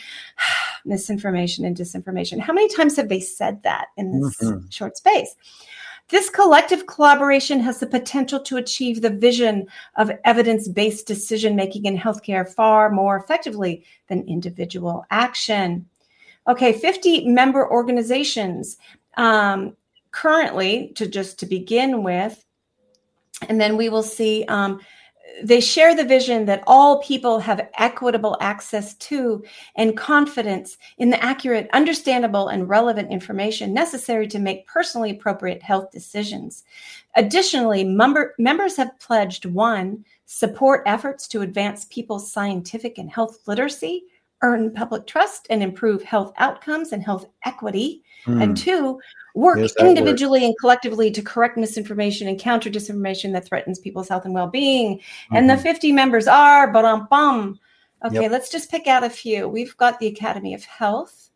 misinformation 0.86 1.66
and 1.66 1.76
disinformation. 1.76 2.40
How 2.40 2.54
many 2.54 2.68
times 2.70 2.96
have 2.96 3.10
they 3.10 3.20
said 3.20 3.64
that 3.64 3.88
in 3.98 4.20
this 4.20 4.38
Mhm. 4.38 4.72
short 4.72 4.98
space? 4.98 5.36
This 6.10 6.30
collective 6.30 6.86
collaboration 6.86 7.60
has 7.62 7.80
the 7.80 7.88
potential 7.88 8.40
to 8.42 8.58
achieve 8.58 9.02
the 9.02 9.10
vision 9.10 9.68
of 9.96 10.12
evidence 10.24 10.68
based 10.68 11.08
decision 11.08 11.56
making 11.56 11.86
in 11.86 11.98
healthcare 11.98 12.48
far 12.48 12.92
more 12.92 13.18
effectively 13.18 13.84
than 14.08 14.28
individual 14.28 15.06
action. 15.10 15.88
Okay, 16.48 16.74
50 16.74 17.28
member 17.28 17.70
organizations 17.70 18.78
um, 19.18 19.76
currently, 20.12 20.92
to 20.96 21.08
just 21.08 21.40
to 21.40 21.46
begin 21.46 22.04
with, 22.04 22.46
and 23.50 23.60
then 23.60 23.76
we 23.76 23.90
will 23.90 24.04
see 24.04 24.46
um, 24.48 24.80
they 25.44 25.60
share 25.60 25.96
the 25.96 26.06
vision 26.06 26.46
that 26.46 26.64
all 26.68 27.02
people 27.02 27.40
have 27.40 27.70
equitable 27.78 28.38
access 28.42 28.94
to 28.96 29.44
and 29.76 29.98
confidence 29.98 30.78
in 30.98 31.10
the 31.10 31.24
accurate, 31.24 31.70
understandable, 31.74 32.48
and 32.48 32.70
relevant 32.70 33.12
information 33.12 33.74
necessary 33.74 34.28
to 34.28 34.40
make 34.40 34.68
personally 34.68 35.12
appropriate 35.12 35.62
health 35.62 35.92
decisions. 35.92 36.64
Additionally, 37.16 37.84
member, 37.84 38.36
members 38.38 38.78
have 38.78 38.98
pledged 39.00 39.46
one, 39.46 40.04
support 40.26 40.84
efforts 40.86 41.28
to 41.28 41.42
advance 41.42 41.86
people's 41.86 42.32
scientific 42.32 42.98
and 42.98 43.10
health 43.10 43.40
literacy, 43.48 44.04
earn 44.42 44.72
public 44.72 45.08
trust, 45.08 45.48
and 45.50 45.64
improve 45.64 46.04
health 46.04 46.34
outcomes 46.38 46.92
and 46.92 47.04
health 47.04 47.26
equity. 47.46 48.04
Mm. 48.26 48.44
And 48.44 48.58
two, 48.58 49.00
work 49.34 49.58
word. 49.58 49.72
individually 49.80 50.44
and 50.46 50.56
collectively 50.60 51.12
to 51.12 51.22
correct 51.22 51.58
misinformation 51.58 52.28
and 52.28 52.40
counter 52.40 52.70
disinformation 52.70 53.32
that 53.34 53.46
threatens 53.46 53.80
people's 53.80 54.10
health 54.10 54.26
and 54.26 54.34
well 54.34 54.48
being. 54.48 55.00
And 55.32 55.50
the 55.50 55.56
Mhm. 55.56 55.62
50 55.62 55.92
members 55.92 56.28
are, 56.28 56.72
bum 56.72 57.08
bum. 57.10 57.60
Okay, 58.04 58.24
Yep. 58.24 58.32
let's 58.32 58.50
just 58.50 58.70
pick 58.70 58.88
out 58.88 59.04
a 59.04 59.10
few. 59.10 59.48
We've 59.48 59.76
got 59.78 60.00
the 60.00 60.08
Academy 60.08 60.54
of 60.54 60.64
Health, 60.66 61.30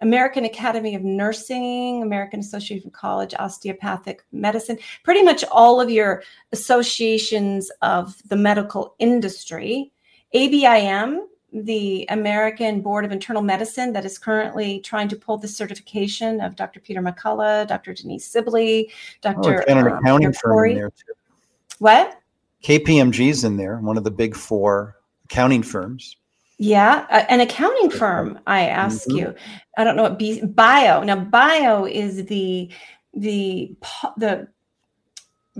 American 0.00 0.44
Academy 0.44 0.94
of 0.94 1.02
Nursing, 1.02 2.02
American 2.02 2.40
Association 2.40 2.86
of 2.86 2.92
College 2.92 3.34
Osteopathic 3.38 4.22
Medicine, 4.32 4.78
pretty 5.02 5.22
much 5.22 5.44
all 5.50 5.80
of 5.80 5.90
your 5.90 6.22
associations 6.52 7.70
of 7.82 8.16
the 8.28 8.36
medical 8.36 8.94
industry, 8.98 9.92
ABIM, 10.34 11.26
the 11.52 12.06
American 12.10 12.80
Board 12.80 13.04
of 13.04 13.12
Internal 13.12 13.42
Medicine, 13.42 13.92
that 13.94 14.04
is 14.04 14.18
currently 14.18 14.80
trying 14.80 15.08
to 15.08 15.16
pull 15.16 15.38
the 15.38 15.48
certification 15.48 16.40
of 16.40 16.56
Dr. 16.56 16.80
Peter 16.80 17.00
McCullough, 17.00 17.66
Dr. 17.66 17.94
Denise 17.94 18.26
Sibley, 18.26 18.90
Oh, 19.24 19.32
Dr. 19.32 19.64
got 19.66 19.68
an 19.68 19.78
um, 19.78 19.98
accounting 19.98 20.32
firm 20.32 20.70
in 20.70 20.76
there 20.76 20.90
too. 20.90 21.12
What? 21.78 22.20
KPMG's 22.62 23.44
in 23.44 23.56
there, 23.56 23.78
one 23.78 23.96
of 23.96 24.04
the 24.04 24.10
big 24.10 24.36
four 24.36 24.96
accounting 25.24 25.62
firms. 25.62 26.16
Yeah, 26.58 27.06
an 27.28 27.40
accounting 27.40 27.88
firm. 27.90 28.40
I 28.46 28.66
ask 28.66 29.08
Mhm. 29.08 29.16
you. 29.16 29.34
I 29.76 29.84
don't 29.84 29.94
know 29.94 30.02
what 30.02 30.18
B, 30.18 30.42
bio. 30.44 31.04
Now, 31.04 31.16
bio 31.16 31.84
is 31.84 32.24
the 32.26 32.68
the 33.14 33.76
the 34.16 34.48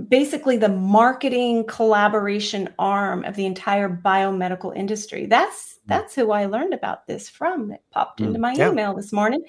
basically 0.09 0.57
the 0.57 0.69
marketing 0.69 1.65
collaboration 1.67 2.69
arm 2.79 3.25
of 3.25 3.35
the 3.37 3.47
entire 3.47 3.89
biomedical 3.89 4.75
industry. 4.77 5.27
That's 5.27 5.79
that's 5.87 6.15
who 6.15 6.33
I 6.33 6.45
learned 6.47 6.75
about 6.75 7.07
this 7.07 7.29
from. 7.29 7.73
It 7.73 7.81
popped 7.91 8.21
into 8.21 8.39
Mm, 8.39 8.43
my 8.43 8.53
yeah. 8.53 8.71
email 8.71 8.95
this 8.95 9.13
morning, 9.13 9.43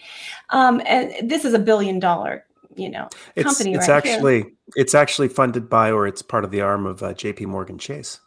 um, 0.51 0.81
and 0.85 1.29
this 1.29 1.43
is 1.45 1.53
a 1.53 1.59
billion 1.59 1.99
dollar, 1.99 2.45
you 2.75 2.89
know, 2.89 3.07
It's 3.35 3.43
company 3.45 3.73
it's 3.75 3.87
right 3.89 4.03
here. 4.03 4.13
actually 4.13 4.45
it's 4.75 4.95
actually 4.95 5.27
funded 5.27 5.69
by 5.69 5.91
or 5.91 6.07
it's 6.07 6.21
part 6.21 6.45
of 6.45 6.51
the 6.51 6.61
arm 6.61 6.85
of 6.85 7.03
uh, 7.03 7.13
J.P. 7.13 7.45
Morgan 7.47 7.77
Chase. 7.77 8.19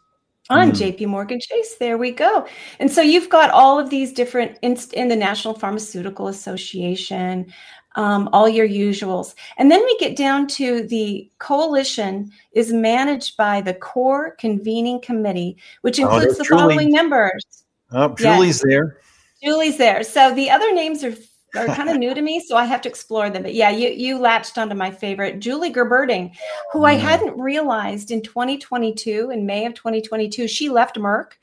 on 0.49 0.71
Mm. 0.71 0.75
JP 0.97 1.07
Morgan 1.07 1.39
Chase. 1.39 1.75
There 1.79 1.97
we 1.97 2.11
go. 2.11 2.45
And 2.79 2.91
so 2.91 3.01
you've 3.01 3.29
got 3.29 3.49
all 3.51 3.79
of 3.79 3.89
these 3.89 4.11
different 4.11 4.57
inst- 4.61 4.93
in 4.93 5.07
the 5.07 5.15
National 5.15 5.53
Pharmaceutical 5.53 6.27
Association, 6.27 7.51
um, 7.95 8.29
all 8.33 8.47
your 8.49 8.67
usuals. 8.67 9.35
And 9.57 9.69
then 9.71 9.83
we 9.83 9.97
get 9.97 10.15
down 10.15 10.47
to 10.47 10.87
the 10.87 11.29
coalition 11.39 12.31
is 12.53 12.73
managed 12.73 13.37
by 13.37 13.61
the 13.61 13.73
core 13.73 14.35
convening 14.39 14.99
committee, 15.01 15.57
which 15.81 15.99
Oh, 15.99 16.03
includes 16.03 16.25
there's 16.25 16.37
the 16.39 16.43
Julie. 16.45 16.59
following 16.75 16.91
members. 16.91 17.43
Oh. 17.91 18.15
Julie's 18.15 18.61
there. 18.61 18.97
Julie's 19.43 19.77
there. 19.77 20.03
So 20.03 20.33
the 20.33 20.49
other 20.49 20.73
names 20.73 21.03
are 21.03 21.13
are 21.55 21.67
kind 21.67 21.87
of 21.87 21.97
new 21.97 22.15
to 22.15 22.21
me, 22.23 22.39
so 22.39 22.57
I 22.57 22.65
have 22.65 22.81
to 22.81 22.89
explore 22.89 23.29
them. 23.29 23.43
But 23.43 23.53
yeah, 23.53 23.69
you 23.69 23.89
you 23.89 24.17
latched 24.17 24.57
onto 24.57 24.73
my 24.73 24.89
favorite, 24.89 25.39
Julie 25.39 25.71
Gerberding, 25.71 26.31
who 26.71 26.83
I 26.83 26.95
Mm. 26.95 26.99
hadn't 27.01 27.37
realized 27.37 28.09
in 28.09 28.23
2022, 28.23 29.29
in 29.29 29.45
May 29.45 29.67
of 29.67 29.75
2022, 29.75 30.47
she 30.47 30.69
left 30.69 30.95
Merck, 30.97 31.33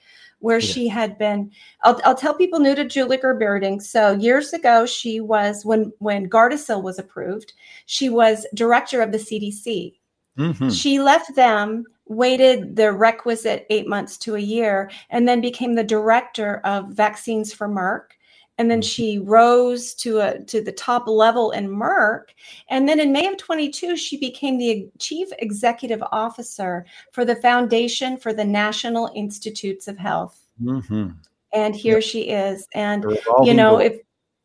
where 0.41 0.59
Yeah. 0.59 0.73
she 0.73 0.89
had 0.89 1.17
been. 1.17 1.51
I'll, 1.85 2.01
I'll 2.05 2.15
tell 2.15 2.35
people 2.35 2.59
new 2.61 2.75
to 2.75 2.85
Julie 2.85 3.19
Gerberding. 3.19 3.81
So 3.81 4.13
years 4.13 4.53
ago, 4.53 4.85
she 4.87 5.21
was 5.21 5.65
when 5.65 5.93
when 5.99 6.29
Gardasil 6.29 6.83
was 6.83 6.99
approved, 6.99 7.53
she 7.87 8.09
was 8.11 8.47
director 8.55 9.01
of 9.01 9.13
the 9.13 9.19
CDC. 9.19 9.95
Mhm. 10.39 10.73
She 10.81 11.01
left 11.01 11.35
them, 11.35 11.85
waited 12.07 12.77
the 12.77 12.93
requisite 12.93 13.67
eight 13.71 13.87
months 13.87 14.17
to 14.19 14.35
a 14.37 14.41
year, 14.41 14.91
and 15.11 15.29
then 15.29 15.41
became 15.41 15.75
the 15.75 15.85
director 15.85 16.61
of 16.65 16.89
vaccines 16.89 17.53
for 17.53 17.69
Merck. 17.69 18.13
And 18.61 18.71
then 18.71 18.83
Mhm. 18.83 18.93
she 18.93 19.19
rose 19.19 19.95
to 19.95 20.19
a 20.21 20.39
to 20.45 20.61
the 20.61 20.73
top 20.73 21.09
level 21.09 21.51
in 21.53 21.67
Merck. 21.67 22.25
And 22.69 22.87
then 22.87 23.01
in 23.01 23.11
May 23.11 23.27
of 23.27 23.39
22, 23.39 23.97
she 23.97 24.19
became 24.19 24.59
the 24.59 24.87
chief 24.99 25.29
executive 25.39 26.03
officer 26.13 26.85
for 27.11 27.25
the 27.25 27.37
Foundation 27.37 28.19
for 28.19 28.35
the 28.35 28.45
National 28.45 29.11
Institutes 29.15 29.89
of 29.89 29.97
Health. 29.97 30.39
Mhm. 30.61 31.15
And 31.55 31.75
here 31.75 32.03
she 32.03 32.29
is. 32.29 32.69
And 32.75 33.05
you 33.45 33.55
know 33.55 33.79
door. 33.79 33.83
if 33.83 34.01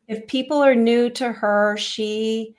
if 0.08 0.26
people 0.28 0.64
are 0.64 0.74
new 0.74 1.10
to 1.10 1.30
her 1.32 1.76
she 1.76 2.54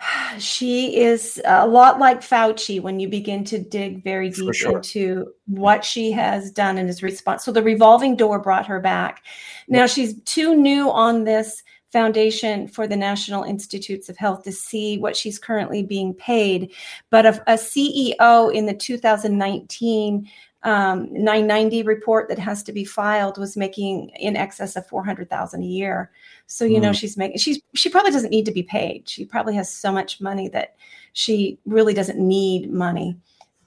she 0.38 0.96
is 0.96 1.40
uh, 1.44 1.60
a 1.62 1.66
lot 1.66 1.98
like 1.98 2.20
Fauci 2.20 2.80
when 2.80 3.00
you 3.00 3.08
begin 3.08 3.44
to 3.44 3.58
dig 3.58 4.02
very 4.02 4.30
deep 4.30 4.54
sure. 4.54 4.76
into 4.76 5.16
mm-hmm. 5.16 5.60
what 5.60 5.84
she 5.84 6.10
has 6.12 6.50
done 6.50 6.78
and 6.78 6.88
his 6.88 7.02
response. 7.02 7.44
So 7.44 7.52
the 7.52 7.62
revolving 7.62 8.16
door 8.16 8.38
brought 8.38 8.66
her 8.66 8.80
back. 8.80 9.24
Now 9.68 9.86
she's 9.86 10.20
too 10.22 10.54
new 10.54 10.90
on 10.90 11.24
this 11.24 11.62
foundation 11.92 12.68
for 12.68 12.86
the 12.86 12.96
National 12.96 13.44
Institutes 13.44 14.08
of 14.08 14.16
Health 14.16 14.44
to 14.44 14.52
see 14.52 14.98
what 14.98 15.16
she's 15.16 15.38
currently 15.38 15.82
being 15.82 16.12
paid. 16.14 16.72
But 17.10 17.26
a, 17.26 17.52
a 17.52 17.54
CEO 17.54 18.52
in 18.52 18.66
the 18.66 18.74
2019 18.74 20.28
um, 20.64 21.08
990 21.12 21.82
report 21.84 22.28
that 22.28 22.38
has 22.38 22.62
to 22.64 22.72
be 22.72 22.84
filed 22.84 23.38
was 23.38 23.56
making 23.56 24.10
in 24.18 24.34
excess 24.36 24.74
of 24.76 24.84
400,000 24.86 25.62
a 25.62 25.64
year. 25.64 26.10
So 26.46 26.64
you 26.64 26.80
know 26.80 26.90
Mm. 26.90 26.98
she's 26.98 27.16
making 27.16 27.38
she's 27.38 27.60
she 27.74 27.88
probably 27.88 28.10
doesn't 28.10 28.30
need 28.30 28.44
to 28.46 28.52
be 28.52 28.64
paid. 28.64 29.08
She 29.08 29.24
probably 29.24 29.54
has 29.54 29.72
so 29.72 29.92
much 29.92 30.20
money 30.20 30.48
that 30.48 30.74
she 31.12 31.58
really 31.66 31.94
doesn't 31.94 32.18
need 32.18 32.72
money. 32.72 33.16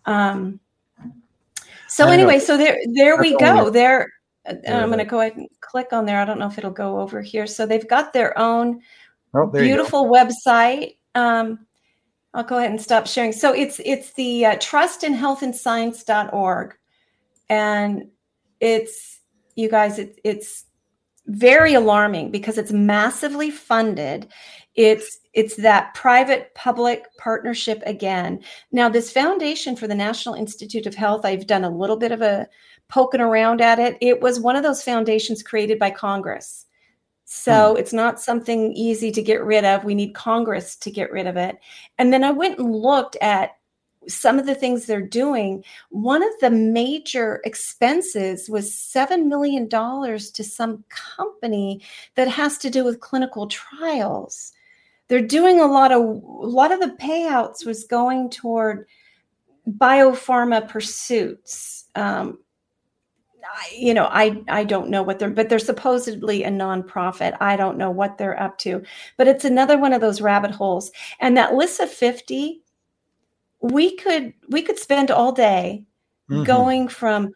Um, 0.05 0.59
so 1.87 2.03
I 2.05 2.07
know. 2.07 2.13
anyway, 2.13 2.39
so 2.39 2.57
there 2.57 2.77
there 2.93 3.17
we 3.17 3.37
go. 3.37 3.45
only- 3.59 3.71
There 3.71 4.07
uh, 4.47 4.55
I'm 4.67 4.87
going 4.87 4.97
to 4.97 5.05
go 5.05 5.21
ahead 5.21 5.37
and 5.37 5.47
click 5.61 5.93
on 5.93 6.03
there. 6.05 6.19
I 6.19 6.25
don't 6.25 6.39
know 6.39 6.47
if 6.47 6.57
it'll 6.57 6.71
go 6.71 6.99
over 6.99 7.21
here. 7.21 7.45
So 7.45 7.65
they've 7.67 7.87
got 7.87 8.11
their 8.11 8.35
own 8.39 8.81
Oh, 9.33 9.49
there 9.49 9.63
you 9.63 9.69
go. 9.69 9.75
beautiful 9.75 10.05
website. 10.07 10.97
Um, 11.15 11.59
I'll 12.33 12.43
go 12.43 12.57
ahead 12.57 12.71
and 12.71 12.81
stop 12.81 13.05
sharing. 13.07 13.31
So 13.33 13.53
it's 13.53 13.79
it's 13.85 14.11
the 14.13 14.45
uh, 14.47 14.55
trustinhealthandscience.org, 14.55 16.75
and 17.51 18.07
it's 18.61 19.19
you 19.55 19.69
guys. 19.69 19.99
It, 19.99 20.19
it's 20.23 20.65
very 21.27 21.73
alarming 21.73 22.31
because 22.31 22.57
it's 22.57 22.71
massively 22.71 23.51
funded. 23.51 24.29
It's 24.75 25.19
it's 25.33 25.57
that 25.57 25.93
private 25.93 26.55
public 26.55 27.05
partnership 27.17 27.83
again. 27.85 28.41
Now 28.71 28.87
this 28.87 29.11
foundation 29.11 29.75
for 29.75 29.85
the 29.85 29.95
National 29.95 30.33
Institute 30.33 30.87
of 30.87 30.95
Health, 30.95 31.25
I've 31.25 31.45
done 31.45 31.65
a 31.65 31.69
little 31.69 31.97
bit 31.97 32.13
of 32.13 32.21
a 32.21 32.47
poking 32.87 33.21
around 33.21 33.61
at 33.61 33.79
it. 33.79 33.97
It 34.01 34.21
was 34.21 34.39
one 34.39 34.55
of 34.55 34.63
those 34.63 34.81
foundations 34.81 35.43
created 35.43 35.77
by 35.77 35.91
Congress. 35.91 36.65
So 37.25 37.73
hmm. 37.73 37.79
it's 37.79 37.93
not 37.93 38.21
something 38.21 38.71
easy 38.73 39.11
to 39.11 39.21
get 39.21 39.43
rid 39.43 39.65
of. 39.65 39.83
We 39.83 39.95
need 39.95 40.15
Congress 40.15 40.77
to 40.77 40.91
get 40.91 41.11
rid 41.11 41.27
of 41.27 41.35
it. 41.35 41.57
And 41.97 42.13
then 42.13 42.23
I 42.23 42.31
went 42.31 42.59
and 42.59 42.73
looked 42.73 43.17
at 43.21 43.51
some 44.07 44.39
of 44.39 44.45
the 44.45 44.55
things 44.55 44.85
they're 44.85 45.01
doing. 45.01 45.63
One 45.89 46.23
of 46.23 46.31
the 46.39 46.49
major 46.49 47.41
expenses 47.45 48.49
was 48.49 48.71
$7 48.71 49.25
million 49.25 49.69
to 49.69 50.43
some 50.43 50.83
company 50.89 51.81
that 52.15 52.27
has 52.27 52.57
to 52.59 52.69
do 52.69 52.83
with 52.83 52.99
clinical 52.99 53.47
trials. 53.47 54.51
They're 55.07 55.21
doing 55.21 55.59
a 55.59 55.67
lot 55.67 55.91
of 55.91 56.01
a 56.01 56.47
lot 56.47 56.71
of 56.71 56.79
the 56.79 56.95
payouts 56.99 57.65
was 57.65 57.83
going 57.83 58.29
toward 58.29 58.87
biopharma 59.67 60.69
pursuits. 60.69 61.89
Um, 61.95 62.39
I, 63.43 63.75
you 63.75 63.93
know, 63.93 64.05
I 64.05 64.41
I 64.47 64.63
don't 64.63 64.89
know 64.89 65.03
what 65.03 65.19
they're, 65.19 65.29
but 65.29 65.49
they're 65.49 65.59
supposedly 65.59 66.43
a 66.43 66.49
nonprofit. 66.49 67.35
I 67.41 67.57
don't 67.57 67.77
know 67.77 67.91
what 67.91 68.17
they're 68.17 68.41
up 68.41 68.57
to, 68.59 68.83
but 69.17 69.27
it's 69.27 69.43
another 69.43 69.77
one 69.77 69.91
of 69.91 69.99
those 69.99 70.21
rabbit 70.21 70.51
holes. 70.51 70.91
And 71.19 71.35
that 71.35 71.55
list 71.55 71.81
of 71.81 71.89
fifty, 71.89 72.61
we 73.61 73.95
could 73.95 74.33
we 74.49 74.61
could 74.61 74.77
spend 74.79 75.11
all 75.11 75.31
day 75.31 75.85
Mhm. 76.29 76.45
going 76.45 76.87
from 76.87 77.33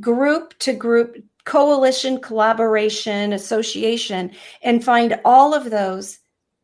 group 0.00 0.56
to 0.58 0.72
group, 0.72 1.16
coalition, 1.44 2.20
collaboration, 2.20 3.32
association, 3.32 4.30
and 4.62 4.84
find 4.84 5.18
all 5.24 5.54
of 5.54 5.70
those 5.70 6.18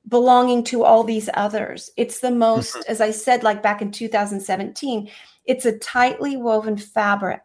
belonging 0.08 0.62
to 0.62 0.84
all 0.84 1.02
these 1.02 1.30
others. 1.32 1.90
It's 1.96 2.20
the 2.20 2.30
most, 2.30 2.76
as 2.86 3.00
I 3.00 3.10
said, 3.10 3.42
like 3.42 3.62
back 3.62 3.80
in 3.80 3.90
2017, 3.90 5.10
it's 5.46 5.64
a 5.64 5.78
tightly 5.78 6.36
woven 6.36 6.76
fabric 6.76 7.40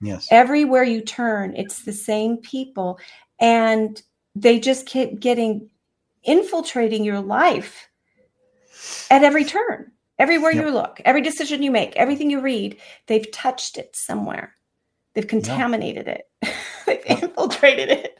Yes. 0.00 0.28
everywhere 0.30 0.82
you 0.82 1.00
turn 1.00 1.54
it's 1.56 1.84
the 1.84 1.92
same 1.92 2.36
people 2.38 2.98
and 3.40 4.02
they 4.34 4.58
just 4.60 4.86
keep 4.86 5.18
getting 5.18 5.70
infiltrating 6.24 7.04
your 7.04 7.20
life 7.20 7.88
at 9.10 9.22
every 9.24 9.44
turn 9.44 9.90
everywhere 10.18 10.52
Yep. 10.52 10.64
you 10.64 10.70
look 10.70 11.00
every 11.04 11.20
decision 11.22 11.62
you 11.62 11.70
make 11.70 11.94
everything 11.96 12.30
you 12.30 12.40
read 12.40 12.76
they've 13.06 13.30
touched 13.32 13.78
it 13.78 13.94
somewhere 13.96 14.54
they've 15.14 15.26
contaminated 15.26 16.06
it 16.08 16.28
they've 16.86 17.02
Yep. 17.08 17.22
infiltrated 17.22 17.90
it 17.90 18.18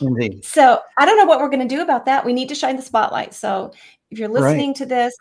Indeed. 0.00 0.44
so 0.44 0.80
I 0.98 1.06
don't 1.06 1.16
know 1.16 1.24
what 1.24 1.40
we're 1.40 1.48
going 1.48 1.66
to 1.66 1.74
do 1.74 1.80
about 1.80 2.04
that. 2.04 2.22
We 2.24 2.34
need 2.34 2.48
to 2.50 2.54
shine 2.54 2.76
the 2.76 2.82
spotlight. 2.82 3.32
So 3.32 3.72
if 4.10 4.18
you're 4.18 4.28
Right. 4.28 4.42
listening 4.42 4.74
to 4.74 4.84
this, 4.86 5.14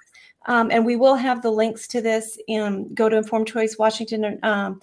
um, 0.48 0.70
and 0.70 0.86
we 0.86 0.98
will 0.98 1.16
have 1.16 1.42
the 1.42 1.50
links 1.52 1.88
to 1.90 2.02
this, 2.02 2.38
in, 2.50 2.94
go 2.94 3.08
to 3.08 3.16
informedchoicewashington.org. 3.22 4.44
Um, 4.44 4.82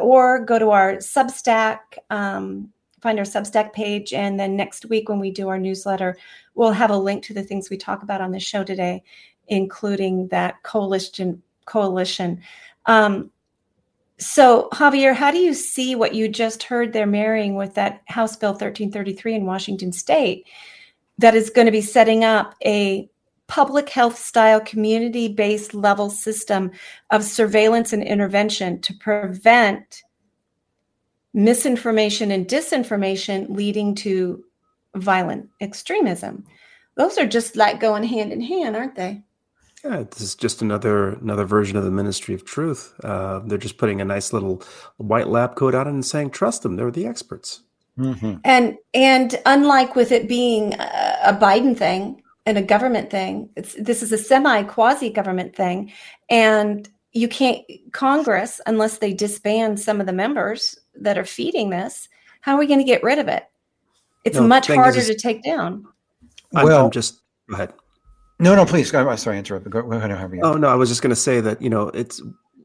org, 0.00 0.46
go 0.48 0.58
to 0.58 0.70
our 0.70 0.96
Substack, 0.96 1.78
um, 2.10 2.72
find 3.00 3.18
our 3.18 3.24
Substack 3.24 3.72
page, 3.72 4.12
and 4.12 4.38
then 4.40 4.56
next 4.56 4.86
week 4.86 5.08
when 5.08 5.20
we 5.20 5.30
do 5.30 5.48
our 5.48 5.58
newsletter, 5.58 6.16
we'll 6.54 6.72
have 6.72 6.90
a 6.90 6.96
link 6.96 7.22
to 7.24 7.34
the 7.34 7.42
things 7.44 7.70
we 7.70 7.76
talk 7.76 8.02
about 8.02 8.20
on 8.20 8.32
the 8.32 8.40
show 8.40 8.64
today, 8.64 9.02
including 9.48 10.28
that 10.28 10.62
coalition. 10.62 11.42
Coalition. 11.64 12.40
Um, 12.86 13.30
so, 14.18 14.68
Javier, 14.72 15.14
how 15.14 15.30
do 15.30 15.38
you 15.38 15.52
see 15.52 15.94
what 15.94 16.14
you 16.14 16.28
just 16.28 16.62
heard 16.62 16.92
they're 16.92 17.06
marrying 17.06 17.56
with 17.56 17.74
that 17.74 18.02
House 18.06 18.36
Bill 18.36 18.50
1333 18.50 19.34
in 19.34 19.46
Washington 19.46 19.92
state 19.92 20.46
that 21.18 21.34
is 21.34 21.50
going 21.50 21.66
to 21.66 21.72
be 21.72 21.80
setting 21.80 22.24
up 22.24 22.54
a 22.64 23.08
public 23.48 23.88
health 23.88 24.16
style 24.16 24.60
community 24.60 25.28
based 25.28 25.74
level 25.74 26.08
system 26.08 26.70
of 27.10 27.24
surveillance 27.24 27.92
and 27.92 28.02
intervention 28.02 28.80
to 28.80 28.94
prevent 28.94 30.02
misinformation 31.34 32.30
and 32.30 32.46
disinformation 32.46 33.48
leading 33.50 33.94
to 33.94 34.44
violent 34.94 35.48
extremism? 35.60 36.44
Those 36.94 37.18
are 37.18 37.26
just 37.26 37.56
like 37.56 37.80
going 37.80 38.04
hand 38.04 38.32
in 38.32 38.40
hand, 38.40 38.76
aren't 38.76 38.94
they? 38.94 39.22
Yeah, 39.84 40.04
this 40.10 40.20
is 40.20 40.34
just 40.36 40.62
another 40.62 41.10
another 41.14 41.44
version 41.44 41.76
of 41.76 41.84
the 41.84 41.90
Ministry 41.90 42.34
of 42.34 42.44
Truth. 42.44 42.94
Uh, 43.02 43.40
they're 43.40 43.58
just 43.58 43.78
putting 43.78 44.00
a 44.00 44.04
nice 44.04 44.32
little 44.32 44.62
white 44.98 45.26
lab 45.28 45.56
coat 45.56 45.74
on 45.74 45.86
it 45.88 45.90
and 45.90 46.04
saying, 46.06 46.30
"Trust 46.30 46.62
them; 46.62 46.76
they're 46.76 46.90
the 46.90 47.06
experts." 47.06 47.62
hmm 47.96 48.34
And 48.44 48.76
and 48.94 49.40
unlike 49.44 49.96
with 49.96 50.12
it 50.12 50.28
being 50.28 50.74
a, 50.74 51.18
a 51.24 51.34
Biden 51.34 51.76
thing 51.76 52.22
and 52.46 52.56
a 52.58 52.62
government 52.62 53.10
thing, 53.10 53.48
it's 53.56 53.74
this 53.74 54.02
is 54.04 54.12
a 54.12 54.18
semi 54.18 54.62
quasi 54.62 55.10
government 55.10 55.56
thing, 55.56 55.92
and 56.30 56.88
you 57.12 57.26
can't 57.28 57.60
Congress 57.92 58.60
unless 58.66 58.98
they 58.98 59.12
disband 59.12 59.80
some 59.80 60.00
of 60.00 60.06
the 60.06 60.12
members 60.12 60.78
that 60.94 61.18
are 61.18 61.24
feeding 61.24 61.70
this. 61.70 62.08
How 62.40 62.54
are 62.54 62.58
we 62.58 62.66
going 62.68 62.78
to 62.78 62.84
get 62.84 63.02
rid 63.02 63.18
of 63.18 63.26
it? 63.28 63.44
It's 64.24 64.36
No, 64.36 64.46
much 64.46 64.68
harder 64.68 64.98
is- 64.98 65.08
to 65.08 65.14
take 65.16 65.42
down. 65.42 65.86
I'm, 66.54 66.66
Well- 66.66 66.84
I'm 66.84 66.90
just 66.92 67.20
go 67.48 67.54
ahead. 67.56 67.72
No, 68.42 68.54
no, 68.54 68.66
please. 68.66 68.92
I'm 68.94 69.16
sorry, 69.16 69.36
I 69.36 69.38
interrupted. 69.38 69.72
Go, 69.72 69.82
go 69.82 69.96
ahead. 69.96 70.10
However 70.10 70.36
you 70.36 70.42
Oh 70.42 70.54
no, 70.54 70.68
I 70.68 70.74
was 70.74 70.88
just 70.88 71.02
going 71.02 71.10
to 71.10 71.16
say 71.16 71.40
that 71.40 71.62
you 71.62 71.70
know 71.70 71.88
it's 71.88 72.20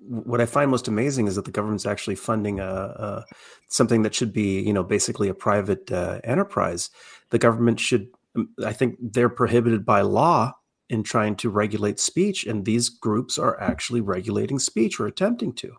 what 0.09 0.41
I 0.41 0.45
find 0.45 0.71
most 0.71 0.87
amazing 0.87 1.27
is 1.27 1.35
that 1.35 1.45
the 1.45 1.51
government's 1.51 1.85
actually 1.85 2.15
funding 2.15 2.59
a, 2.59 2.65
a 2.65 3.25
something 3.67 4.01
that 4.03 4.15
should 4.15 4.33
be 4.33 4.61
you 4.61 4.73
know 4.73 4.83
basically 4.83 5.29
a 5.29 5.33
private 5.33 5.91
uh, 5.91 6.19
enterprise. 6.23 6.89
The 7.29 7.39
government 7.39 7.79
should, 7.79 8.07
um, 8.35 8.49
I 8.65 8.73
think, 8.73 8.95
they're 8.99 9.29
prohibited 9.29 9.85
by 9.85 10.01
law 10.01 10.53
in 10.89 11.03
trying 11.03 11.35
to 11.35 11.49
regulate 11.49 11.99
speech, 11.99 12.45
and 12.45 12.65
these 12.65 12.89
groups 12.89 13.37
are 13.37 13.59
actually 13.61 14.01
regulating 14.01 14.59
speech 14.59 14.99
or 14.99 15.07
attempting 15.07 15.53
to. 15.53 15.67
And 15.67 15.75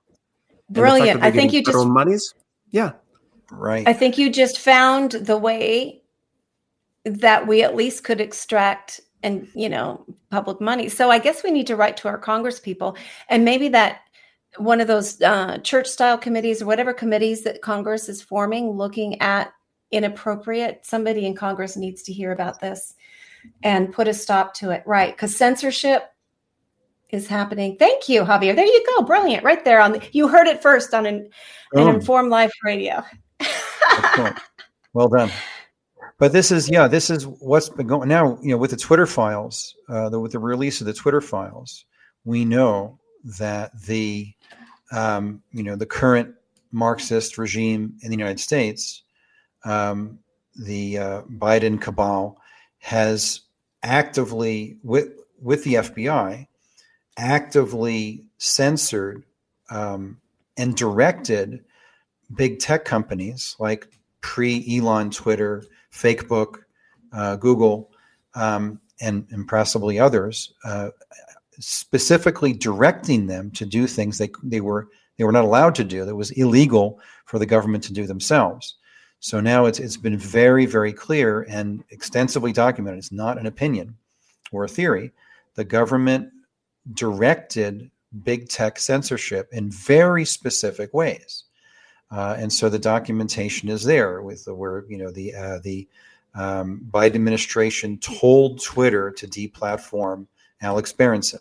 the 0.68 0.82
fact 0.82 0.96
Brilliant. 0.96 1.22
I 1.22 1.30
think 1.30 1.52
you 1.52 1.60
just 1.60 1.68
federal 1.68 1.86
monies. 1.86 2.34
Yeah, 2.70 2.92
Right. 3.50 3.88
I 3.88 3.92
think 3.92 4.18
you 4.18 4.30
just 4.30 4.58
found 4.58 5.12
the 5.12 5.38
way 5.38 6.02
that 7.04 7.46
we 7.46 7.62
at 7.62 7.74
least 7.74 8.04
could 8.04 8.20
extract 8.20 9.00
and 9.22 9.48
you 9.54 9.68
know 9.68 10.04
public 10.30 10.60
money. 10.60 10.88
So 10.88 11.10
I 11.10 11.18
guess 11.18 11.42
we 11.42 11.50
need 11.50 11.66
to 11.68 11.76
write 11.76 11.96
to 11.98 12.08
our 12.08 12.18
Congress 12.18 12.60
people, 12.60 12.96
and 13.28 13.44
maybe 13.44 13.68
that 13.70 14.00
one 14.56 14.80
of 14.80 14.88
those 14.88 15.20
uh, 15.22 15.58
church 15.58 15.86
style 15.86 16.18
committees 16.18 16.62
or 16.62 16.66
whatever 16.66 16.92
committees 16.92 17.42
that 17.44 17.62
Congress 17.62 18.08
is 18.08 18.22
forming, 18.22 18.70
looking 18.70 19.20
at 19.20 19.52
inappropriate. 19.90 20.84
Somebody 20.84 21.26
in 21.26 21.34
Congress 21.34 21.76
needs 21.76 22.02
to 22.04 22.12
hear 22.12 22.32
about 22.32 22.60
this 22.60 22.94
and 23.62 23.92
put 23.92 24.08
a 24.08 24.14
stop 24.14 24.54
to 24.54 24.70
it, 24.70 24.82
right? 24.86 25.14
Because 25.14 25.36
censorship 25.36 26.10
is 27.10 27.26
happening. 27.26 27.76
Thank 27.76 28.08
you, 28.08 28.22
Javier. 28.22 28.54
There 28.54 28.66
you 28.66 28.84
go. 28.86 29.02
Brilliant, 29.02 29.44
right 29.44 29.64
there 29.64 29.80
on 29.80 29.92
the. 29.92 30.02
You 30.12 30.28
heard 30.28 30.46
it 30.46 30.62
first 30.62 30.92
on 30.94 31.06
an, 31.06 31.30
an 31.72 31.88
Informed 31.88 32.30
Life 32.30 32.52
Radio. 32.64 33.02
Well 34.94 35.08
done. 35.08 35.30
But 36.18 36.32
this 36.32 36.50
is 36.50 36.68
yeah, 36.68 36.88
this 36.88 37.10
is 37.10 37.26
what's 37.26 37.68
been 37.68 37.86
going 37.86 38.08
now. 38.08 38.38
You 38.42 38.50
know, 38.50 38.56
with 38.56 38.72
the 38.72 38.76
Twitter 38.76 39.06
files, 39.06 39.76
uh, 39.88 40.08
the, 40.08 40.18
with 40.20 40.32
the 40.32 40.38
release 40.38 40.80
of 40.80 40.86
the 40.86 40.92
Twitter 40.92 41.20
files, 41.20 41.84
we 42.24 42.44
know 42.44 42.98
that 43.38 43.70
the 43.82 44.32
um, 44.92 45.42
you 45.52 45.62
know 45.62 45.76
the 45.76 45.86
current 45.86 46.34
Marxist 46.72 47.38
regime 47.38 47.94
in 48.02 48.10
the 48.10 48.16
United 48.16 48.40
States, 48.40 49.02
um, 49.64 50.18
the 50.56 50.98
uh, 50.98 51.22
Biden 51.22 51.80
cabal, 51.80 52.38
has 52.78 53.42
actively 53.82 54.76
with 54.82 55.08
with 55.40 55.62
the 55.64 55.74
FBI 55.74 56.48
actively 57.18 58.24
censored 58.38 59.24
um, 59.70 60.20
and 60.56 60.76
directed 60.76 61.64
big 62.34 62.58
tech 62.60 62.84
companies 62.84 63.56
like 63.58 63.88
pre 64.20 64.64
Elon 64.78 65.10
Twitter, 65.10 65.64
Fakebook, 65.98 66.58
uh, 67.12 67.36
Google, 67.36 67.90
um, 68.34 68.80
and, 69.00 69.26
impressively 69.30 69.98
others, 69.98 70.52
uh, 70.64 70.90
specifically 71.58 72.52
directing 72.52 73.26
them 73.26 73.50
to 73.52 73.66
do 73.66 73.86
things 73.86 74.18
they, 74.18 74.30
they 74.42 74.60
were 74.60 74.88
they 75.16 75.24
were 75.24 75.32
not 75.32 75.44
allowed 75.44 75.74
to 75.74 75.82
do 75.82 76.04
that 76.04 76.14
was 76.14 76.30
illegal 76.32 77.00
for 77.24 77.40
the 77.40 77.46
government 77.46 77.82
to 77.82 77.92
do 77.92 78.06
themselves. 78.06 78.76
So 79.18 79.40
now 79.40 79.66
it's 79.66 79.80
it's 79.80 79.96
been 79.96 80.16
very 80.16 80.66
very 80.66 80.92
clear 80.92 81.46
and 81.48 81.82
extensively 81.90 82.52
documented. 82.52 82.98
It's 82.98 83.12
not 83.12 83.38
an 83.38 83.46
opinion 83.46 83.96
or 84.52 84.64
a 84.64 84.68
theory. 84.68 85.12
The 85.54 85.64
government 85.64 86.30
directed 86.92 87.90
big 88.22 88.48
tech 88.48 88.78
censorship 88.78 89.48
in 89.52 89.70
very 89.70 90.24
specific 90.24 90.94
ways. 90.94 91.44
Uh, 92.10 92.36
and 92.38 92.52
so 92.52 92.68
the 92.68 92.78
documentation 92.78 93.68
is 93.68 93.84
there 93.84 94.22
with 94.22 94.44
the 94.44 94.54
where 94.54 94.84
you 94.88 94.96
know 94.98 95.10
the 95.10 95.34
uh, 95.34 95.58
the 95.62 95.86
um, 96.34 96.86
Biden 96.90 97.16
administration 97.16 97.98
told 97.98 98.62
Twitter 98.62 99.10
to 99.10 99.26
deplatform 99.26 100.26
Alex 100.62 100.92
Berenson. 100.92 101.40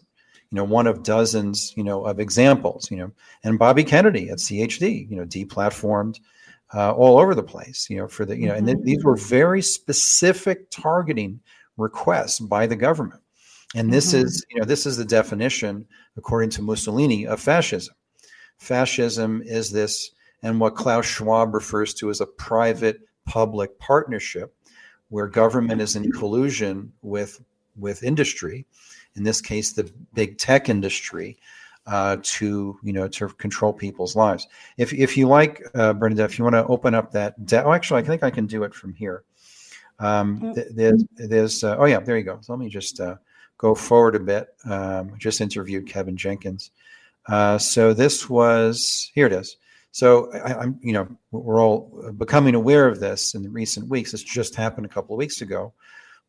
You 0.51 0.55
know, 0.57 0.63
one 0.63 0.87
of 0.87 1.03
dozens 1.03 1.73
you 1.77 1.83
know 1.83 2.05
of 2.05 2.19
examples. 2.19 2.89
You 2.91 2.97
know, 2.97 3.11
and 3.43 3.57
Bobby 3.59 3.83
Kennedy 3.83 4.29
at 4.29 4.39
CHD. 4.39 5.09
You 5.09 5.17
know, 5.17 5.25
deplatformed 5.25 6.19
uh, 6.73 6.91
all 6.93 7.17
over 7.17 7.33
the 7.33 7.43
place. 7.43 7.89
You 7.89 7.97
know, 7.97 8.07
for 8.07 8.25
the 8.25 8.37
you 8.37 8.47
know, 8.47 8.55
and 8.55 8.65
th- 8.65 8.79
these 8.83 9.03
were 9.03 9.15
very 9.17 9.61
specific 9.61 10.69
targeting 10.69 11.39
requests 11.77 12.39
by 12.39 12.65
the 12.67 12.75
government. 12.75 13.21
And 13.75 13.91
this 13.91 14.13
Mhm. 14.13 14.23
is, 14.23 14.45
you 14.49 14.59
know, 14.59 14.65
this 14.65 14.85
is 14.85 14.95
the 14.97 15.05
definition, 15.05 15.85
according 16.15 16.49
to 16.51 16.61
Mussolini, 16.61 17.27
of 17.27 17.39
fascism. 17.39 17.93
Fascism 18.57 19.41
is 19.45 19.69
this, 19.71 20.11
and 20.43 20.59
what 20.59 20.75
Klaus 20.75 21.05
Schwab 21.05 21.53
refers 21.53 21.93
to 21.95 22.09
as 22.09 22.21
a 22.21 22.25
private 22.25 23.01
public 23.25 23.77
partnership, 23.79 24.53
where 25.09 25.27
government 25.27 25.81
is 25.81 25.95
in 25.95 26.11
collusion 26.11 26.91
with 27.01 27.41
with 27.75 28.03
industry, 28.03 28.65
in 29.15 29.23
this 29.23 29.41
case, 29.41 29.73
the 29.73 29.91
big 30.13 30.37
tech 30.37 30.69
industry, 30.69 31.37
uh, 31.85 32.17
to 32.21 32.77
you 32.83 32.93
know 32.93 33.07
to 33.07 33.27
control 33.29 33.73
people's 33.73 34.15
lives. 34.15 34.47
If 34.77 34.93
if 34.93 35.17
you 35.17 35.27
like, 35.27 35.63
uh, 35.73 35.93
Bernadette, 35.93 36.29
if 36.31 36.37
you 36.37 36.43
want 36.43 36.55
to 36.55 36.65
open 36.67 36.93
up 36.93 37.11
that, 37.11 37.45
de- 37.45 37.63
oh, 37.63 37.73
actually, 37.73 38.01
I 38.01 38.05
think 38.05 38.23
I 38.23 38.29
can 38.29 38.45
do 38.45 38.63
it 38.63 38.73
from 38.73 38.93
here. 38.93 39.23
Um, 39.99 40.53
th- 40.53 40.67
there's, 40.71 41.05
there's 41.15 41.63
uh, 41.63 41.77
oh 41.79 41.85
yeah, 41.85 41.99
there 41.99 42.17
you 42.17 42.23
go. 42.23 42.39
So 42.41 42.53
let 42.53 42.59
me 42.59 42.69
just 42.69 42.99
uh, 42.99 43.15
go 43.57 43.73
forward 43.73 44.15
a 44.15 44.19
bit. 44.19 44.49
Um, 44.65 45.13
just 45.17 45.41
interviewed 45.41 45.87
Kevin 45.87 46.17
Jenkins. 46.17 46.71
Uh, 47.25 47.57
so 47.57 47.93
this 47.93 48.29
was 48.29 49.11
here 49.13 49.25
it 49.25 49.33
is. 49.33 49.57
So 49.91 50.31
I, 50.33 50.53
I'm 50.53 50.79
you 50.81 50.93
know 50.93 51.07
we're 51.31 51.61
all 51.61 52.11
becoming 52.17 52.55
aware 52.55 52.87
of 52.87 52.99
this 52.99 53.33
in 53.33 53.43
the 53.43 53.49
recent 53.49 53.89
weeks. 53.89 54.11
This 54.11 54.23
just 54.23 54.55
happened 54.55 54.85
a 54.85 54.89
couple 54.89 55.15
of 55.15 55.17
weeks 55.17 55.41
ago, 55.41 55.73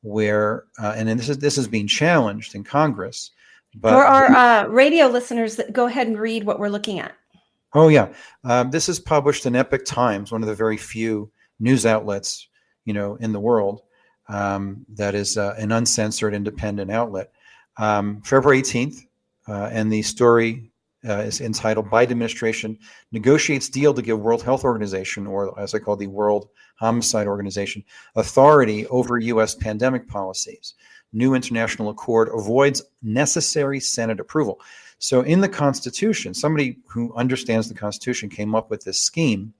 where 0.02 0.64
uh, 0.78 0.94
and 0.96 1.08
then 1.08 1.16
this 1.16 1.28
is 1.28 1.38
this 1.38 1.58
is 1.58 1.68
being 1.68 1.86
challenged 1.86 2.54
in 2.54 2.64
Congress. 2.64 3.30
But 3.74 3.92
For 3.92 4.04
our 4.04 4.26
uh, 4.34 4.66
radio 4.68 5.08
listeners, 5.08 5.60
go 5.72 5.86
ahead 5.86 6.06
and 6.06 6.18
read 6.18 6.44
what 6.44 6.58
we're 6.58 6.70
looking 6.70 7.00
at. 7.00 7.12
Oh 7.74 7.88
yeah, 7.88 8.08
um, 8.44 8.70
this 8.70 8.88
is 8.88 8.98
published 8.98 9.44
in 9.44 9.54
Epoch 9.54 9.84
Times, 9.84 10.32
one 10.32 10.42
of 10.42 10.48
the 10.48 10.54
very 10.54 10.78
few 10.78 11.30
news 11.60 11.84
outlets, 11.84 12.48
you 12.86 12.94
know, 12.94 13.16
in 13.16 13.32
the 13.32 13.40
world 13.40 13.82
um, 14.28 14.86
that 14.94 15.14
is 15.14 15.36
uh, 15.36 15.54
an 15.58 15.72
uncensored, 15.72 16.34
independent 16.34 16.90
outlet. 16.90 17.30
Um, 17.76 18.22
February 18.22 18.58
eighteenth, 18.58 19.04
uh, 19.46 19.68
and 19.70 19.92
the 19.92 20.02
story 20.02 20.67
uh, 21.06 21.18
is 21.18 21.40
entitled 21.40 21.90
"Biden 21.90 22.10
Administration 22.10 22.78
Negotiates 23.12 23.68
Deal 23.68 23.94
to 23.94 24.02
Give 24.02 24.18
World 24.18 24.42
Health 24.42 24.64
Organization, 24.64 25.26
or 25.26 25.58
as 25.58 25.74
I 25.74 25.78
call 25.78 25.96
the 25.96 26.06
World 26.06 26.48
Homicide 26.76 27.26
Organization, 27.26 27.84
authority 28.16 28.86
over 28.86 29.18
U.S. 29.18 29.54
pandemic 29.54 30.08
policies. 30.08 30.74
New 31.12 31.34
international 31.34 31.88
accord 31.88 32.28
avoids 32.34 32.82
necessary 33.02 33.80
Senate 33.80 34.20
approval." 34.20 34.60
So, 34.98 35.20
in 35.20 35.40
the 35.40 35.48
Constitution, 35.48 36.34
somebody 36.34 36.78
who 36.88 37.14
understands 37.14 37.68
the 37.68 37.74
Constitution 37.74 38.28
came 38.28 38.54
up 38.54 38.68
with 38.68 38.82
this 38.82 39.00
scheme 39.00 39.54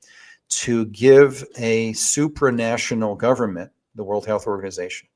to 0.49 0.87
give 0.87 1.45
a 1.57 1.93
supranational 1.93 3.17
government, 3.17 3.71
the 3.95 4.03
World 4.03 4.27
Health 4.27 4.47
Organization, 4.47 5.09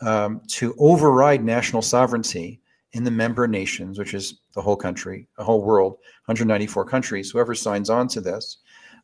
um, 0.00 0.40
to 0.48 0.74
override 0.78 1.44
national 1.44 1.82
sovereignty 1.82 2.60
in 2.96 3.04
the 3.04 3.10
member 3.10 3.46
nations, 3.46 3.98
which 3.98 4.14
is 4.14 4.40
the 4.54 4.62
whole 4.62 4.74
country, 4.74 5.28
the 5.36 5.44
whole 5.44 5.62
world, 5.62 5.92
194 6.24 6.86
countries. 6.86 7.30
Whoever 7.30 7.54
signs 7.54 7.90
on 7.90 8.08
to 8.08 8.22
this 8.22 8.56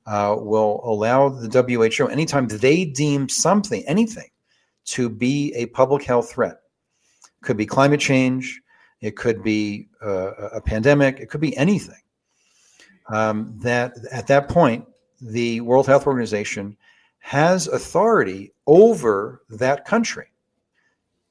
uh, 0.06 0.34
will 0.38 0.80
allow 0.82 1.28
the 1.28 1.48
WHO, 1.48 2.06
anytime 2.08 2.48
they 2.48 2.86
deem 2.86 3.28
something, 3.28 3.84
anything, 3.86 4.30
to 4.86 5.10
be 5.10 5.52
a 5.54 5.66
public 5.66 6.04
health 6.04 6.32
threat, 6.32 6.62
could 7.42 7.58
be 7.58 7.66
climate 7.66 8.00
change, 8.00 8.62
it 9.02 9.14
could 9.14 9.42
be 9.42 9.88
uh, 10.02 10.32
a 10.54 10.60
pandemic, 10.60 11.20
it 11.20 11.28
could 11.28 11.40
be 11.40 11.54
anything. 11.58 12.00
Um, 13.08 13.54
that 13.58 13.92
at 14.10 14.26
that 14.28 14.48
point, 14.48 14.86
the 15.20 15.60
World 15.60 15.86
Health 15.86 16.06
Organization 16.06 16.78
has 17.18 17.68
authority 17.68 18.54
over 18.66 19.42
that 19.50 19.84
country, 19.84 20.31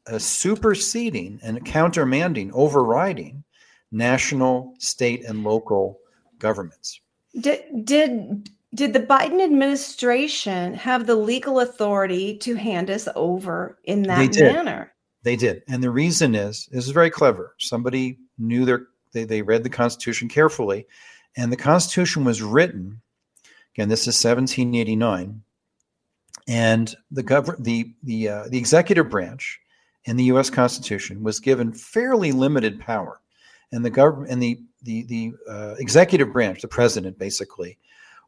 uh, 0.08 0.18
superseding 0.18 1.40
and 1.44 1.66
countermanding, 1.66 2.52
overriding 2.54 3.44
national, 3.92 4.74
state, 4.80 5.26
and 5.26 5.44
local 5.44 6.00
governments. 6.40 7.00
Did 7.40 7.86
did 7.86 8.50
did 8.74 8.94
the 8.94 9.02
Biden 9.02 9.44
administration 9.44 10.74
have 10.76 11.06
the 11.06 11.16
legal 11.16 11.60
authority 11.60 12.38
to 12.40 12.56
hand 12.56 12.90
us 12.90 13.08
over 13.16 13.78
in 13.84 14.04
They 14.04 14.08
that 14.08 14.32
did. 14.32 14.56
manner? 14.56 14.94
They 15.24 15.36
did. 15.36 15.64
And 15.68 15.84
the 15.84 15.92
reason 15.92 16.36
is 16.36 16.68
this 16.72 16.86
is 16.86 16.92
very 16.92 17.10
clever. 17.12 17.56
Somebody 17.60 18.18
knew 18.38 18.66
their 18.66 18.88
they, 19.14 19.24
they 19.26 19.42
read 19.42 19.64
the 19.64 19.70
Constitution 19.70 20.30
carefully. 20.30 20.88
And 21.38 21.52
the 21.52 21.58
Constitution 21.58 22.26
was 22.26 22.42
written, 22.42 23.02
again, 23.74 23.88
this 23.90 24.02
is 24.02 24.24
1789. 24.24 25.44
And 26.48 26.96
the 27.12 27.24
gov- 27.24 27.64
the 27.64 27.94
the 28.04 28.30
uh, 28.30 28.48
the 28.50 28.58
executive 28.58 29.10
branch 29.10 29.61
in 30.06 30.18
the 30.18 30.26
US 30.26 30.50
Constitution 30.50 31.24
was 31.24 31.40
given 31.40 31.74
fairly 31.74 32.32
limited 32.32 32.80
power. 32.80 33.20
And 33.72 33.86
the 33.86 33.90
government 33.90 34.32
and 34.32 34.42
the 34.42 34.60
the 34.84 35.04
the 35.04 35.34
uh, 35.50 35.76
executive 35.78 36.34
branch, 36.34 36.62
the 36.62 36.68
president 36.68 37.18
basically, 37.18 37.78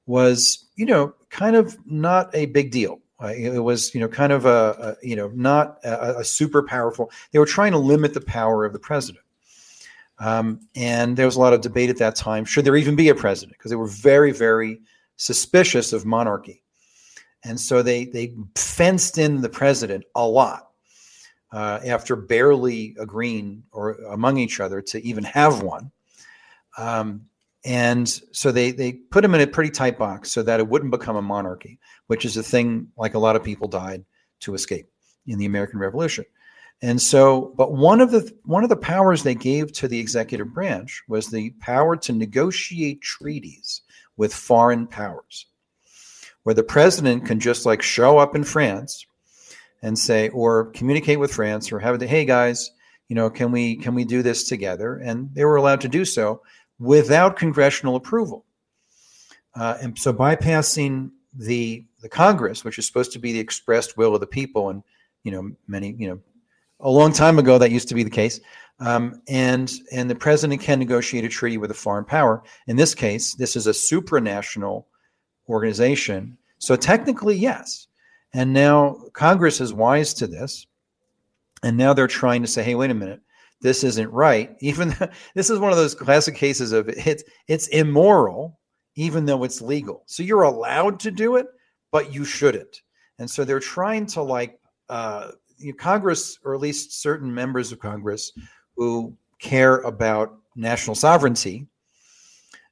was, 0.05 0.65
you 0.75 0.85
know, 0.85 1.13
kind 1.29 1.55
of 1.55 1.77
not 1.85 2.33
a 2.33 2.45
big 2.47 2.71
deal. 2.71 2.99
Uh, 3.21 3.27
it 3.27 3.59
was, 3.59 3.93
you 3.93 4.01
know, 4.01 4.07
kind 4.07 4.31
of 4.31 4.45
a, 4.45 4.95
a 5.01 5.07
you 5.07 5.15
know, 5.15 5.29
not 5.33 5.79
a, 5.83 6.19
a 6.19 6.23
super 6.23 6.63
powerful. 6.63 7.11
They 7.31 7.39
were 7.39 7.45
trying 7.45 7.71
to 7.71 7.77
limit 7.77 8.13
the 8.13 8.21
power 8.21 8.65
of 8.65 8.73
the 8.73 8.79
president. 8.79 9.23
Um, 10.19 10.61
and 10.75 11.17
there 11.17 11.25
was 11.25 11.35
a 11.35 11.39
lot 11.39 11.53
of 11.53 11.61
debate 11.61 11.89
at 11.89 11.97
that 11.97 12.15
time. 12.15 12.45
Should 12.45 12.65
there 12.65 12.75
even 12.75 12.95
be 12.95 13.09
a 13.09 13.15
president? 13.15 13.57
Because 13.57 13.71
they 13.71 13.75
were 13.75 13.87
very, 13.87 14.31
very 14.31 14.79
suspicious 15.17 15.91
of 15.91 16.05
monarchy, 16.05 16.63
and 17.43 17.59
so 17.59 17.81
they 17.81 18.05
they 18.05 18.33
fenced 18.55 19.17
in 19.17 19.41
the 19.41 19.49
president 19.49 20.05
a 20.15 20.25
lot 20.25 20.72
uh, 21.53 21.79
after 21.85 22.15
barely 22.15 22.95
agreeing 22.99 23.63
or 23.71 23.91
among 24.11 24.37
each 24.37 24.59
other 24.59 24.81
to 24.81 25.05
even 25.05 25.23
have 25.23 25.61
one. 25.61 25.91
Um, 26.77 27.27
and 27.63 28.09
so 28.09 28.51
they 28.51 28.71
they 28.71 28.93
put 28.93 29.23
him 29.23 29.35
in 29.35 29.41
a 29.41 29.47
pretty 29.47 29.69
tight 29.69 29.97
box 29.97 30.31
so 30.31 30.43
that 30.43 30.59
it 30.59 30.67
wouldn't 30.67 30.91
become 30.91 31.15
a 31.15 31.21
monarchy, 31.21 31.79
which 32.07 32.25
is 32.25 32.35
a 32.35 32.43
thing 32.43 32.87
like 32.97 33.13
a 33.13 33.19
lot 33.19 33.35
of 33.37 33.43
people 33.43 33.67
died 33.67 34.03
to 34.41 34.55
escape 34.55 34.89
in 35.27 35.37
the 35.37 35.45
American 35.45 35.79
Revolution. 35.79 36.25
And 36.81 37.01
so, 37.01 37.53
but 37.55 37.71
one 37.71 38.01
of 38.01 38.11
the 38.11 38.29
one 38.43 38.63
of 38.63 38.69
the 38.69 38.75
powers 38.75 39.23
they 39.23 39.35
gave 39.35 39.71
to 39.73 39.87
the 39.87 39.99
executive 39.99 40.53
branch 40.53 41.03
was 41.07 41.27
the 41.27 41.51
power 41.61 41.95
to 41.97 42.11
negotiate 42.11 43.01
treaties 43.01 43.81
with 44.17 44.33
foreign 44.33 44.87
powers, 44.87 45.45
where 46.41 46.55
the 46.55 46.63
president 46.63 47.25
can 47.25 47.39
just 47.39 47.65
like 47.65 47.81
show 47.81 48.17
up 48.17 48.35
in 48.35 48.43
France 48.43 49.05
and 49.83 49.99
say, 49.99 50.29
or 50.29 50.71
communicate 50.71 51.19
with 51.19 51.31
France, 51.31 51.71
or 51.71 51.77
have 51.77 51.99
the 51.99 52.07
hey 52.07 52.25
guys, 52.25 52.71
you 53.07 53.15
know, 53.15 53.29
can 53.29 53.51
we 53.51 53.75
can 53.75 53.93
we 53.93 54.03
do 54.03 54.23
this 54.23 54.47
together? 54.47 54.95
And 54.97 55.29
they 55.35 55.45
were 55.45 55.57
allowed 55.57 55.81
to 55.81 55.87
do 55.87 56.05
so 56.05 56.41
without 56.79 57.37
congressional 57.37 57.95
approval. 57.95 58.45
Uh, 59.53 59.77
and 59.79 59.99
so, 59.99 60.11
bypassing 60.11 61.11
the 61.35 61.85
the 62.01 62.09
Congress, 62.09 62.63
which 62.63 62.79
is 62.79 62.87
supposed 62.87 63.11
to 63.11 63.19
be 63.19 63.33
the 63.33 63.39
expressed 63.39 63.95
will 63.95 64.15
of 64.15 64.21
the 64.21 64.27
people, 64.27 64.69
and 64.69 64.81
you 65.23 65.31
know, 65.31 65.51
many 65.67 65.93
you 65.99 66.07
know 66.07 66.19
a 66.79 66.89
long 66.89 67.13
time 67.13 67.37
ago 67.37 67.57
that 67.57 67.71
used 67.71 67.89
to 67.89 67.95
be 67.95 68.03
the 68.03 68.09
case 68.09 68.39
um, 68.79 69.21
and 69.27 69.73
and 69.91 70.09
the 70.09 70.15
president 70.15 70.61
can 70.61 70.79
negotiate 70.79 71.23
a 71.23 71.29
treaty 71.29 71.57
with 71.57 71.71
a 71.71 71.75
foreign 71.75 72.05
power 72.05 72.43
in 72.67 72.75
this 72.75 72.93
case 72.93 73.33
this 73.35 73.55
is 73.55 73.67
a 73.67 73.71
supranational 73.71 74.85
organization 75.49 76.37
so 76.57 76.75
technically 76.75 77.35
yes 77.35 77.87
and 78.33 78.51
now 78.53 78.97
congress 79.13 79.61
is 79.61 79.73
wise 79.73 80.13
to 80.13 80.27
this 80.27 80.65
And 81.63 81.77
now 81.77 81.93
they're 81.93 82.07
trying 82.07 82.41
to 82.41 82.47
say, 82.47 82.61
hey, 82.61 82.75
wait 82.75 82.91
a 82.91 82.93
minute, 82.93 83.21
this 83.61 83.83
isn't 83.83 84.11
right. 84.11 84.55
Even 84.59 84.95
this 85.33 85.49
is 85.49 85.59
one 85.59 85.71
of 85.71 85.77
those 85.77 85.95
classic 85.95 86.35
cases 86.35 86.71
of 86.73 86.89
it's 86.89 87.23
it's 87.47 87.67
immoral, 87.69 88.59
even 88.95 89.25
though 89.25 89.43
it's 89.43 89.61
legal. 89.61 90.03
So 90.05 90.21
you're 90.23 90.43
allowed 90.43 90.99
to 91.01 91.11
do 91.11 91.37
it, 91.37 91.47
but 91.91 92.13
you 92.13 92.25
shouldn't. 92.25 92.81
And 93.19 93.29
so 93.29 93.45
they're 93.45 93.59
trying 93.59 94.05
to 94.07 94.21
like 94.21 94.59
uh, 94.89 95.31
Congress, 95.77 96.37
or 96.43 96.53
at 96.53 96.59
least 96.59 97.01
certain 97.01 97.33
members 97.33 97.71
of 97.71 97.79
Congress, 97.79 98.33
who 98.75 99.15
care 99.39 99.77
about 99.77 100.37
national 100.55 100.95
sovereignty, 100.95 101.65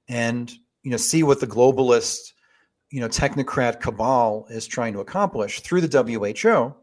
and 0.09 0.51
you 0.83 0.91
know 0.91 0.97
see 0.97 1.23
what 1.23 1.39
the 1.39 1.47
globalist, 1.47 2.33
you 2.91 2.99
know, 2.99 3.07
technocrat 3.07 3.81
cabal 3.81 4.45
is 4.49 4.67
trying 4.67 4.93
to 4.93 4.99
accomplish 4.99 5.61
through 5.61 5.81
the 5.81 6.03
WHO, 6.03 6.75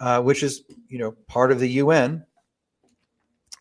uh, 0.00 0.22
which 0.22 0.42
is 0.42 0.62
you 0.88 0.98
know 0.98 1.12
part 1.28 1.52
of 1.52 1.60
the 1.60 1.68
UN. 1.68 2.24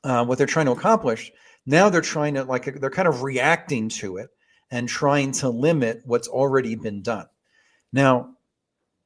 Uh, 0.02 0.24
what 0.26 0.38
they're 0.38 0.48
trying 0.48 0.66
to 0.66 0.72
accomplish 0.72 1.32
now, 1.70 1.90
they're 1.90 2.02
trying 2.02 2.34
to 2.34 2.46
like 2.46 2.66
they're 2.66 2.90
kind 2.90 3.08
of 3.08 3.22
reacting 3.22 3.90
to 3.90 4.18
it 4.18 4.32
and 4.72 4.90
trying 4.90 5.34
to 5.34 5.50
limit 5.50 6.02
what's 6.04 6.28
already 6.28 6.74
been 6.74 7.04
done. 7.04 7.28
Now, 7.94 8.32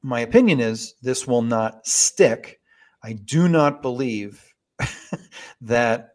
my 0.02 0.20
opinion 0.20 0.60
is 0.60 0.94
this 1.02 1.26
will 1.26 1.42
not 1.42 1.86
stick. 1.86 2.60
I 3.02 3.12
do 3.12 3.50
not 3.50 3.82
believe 3.82 4.42
that 5.60 6.12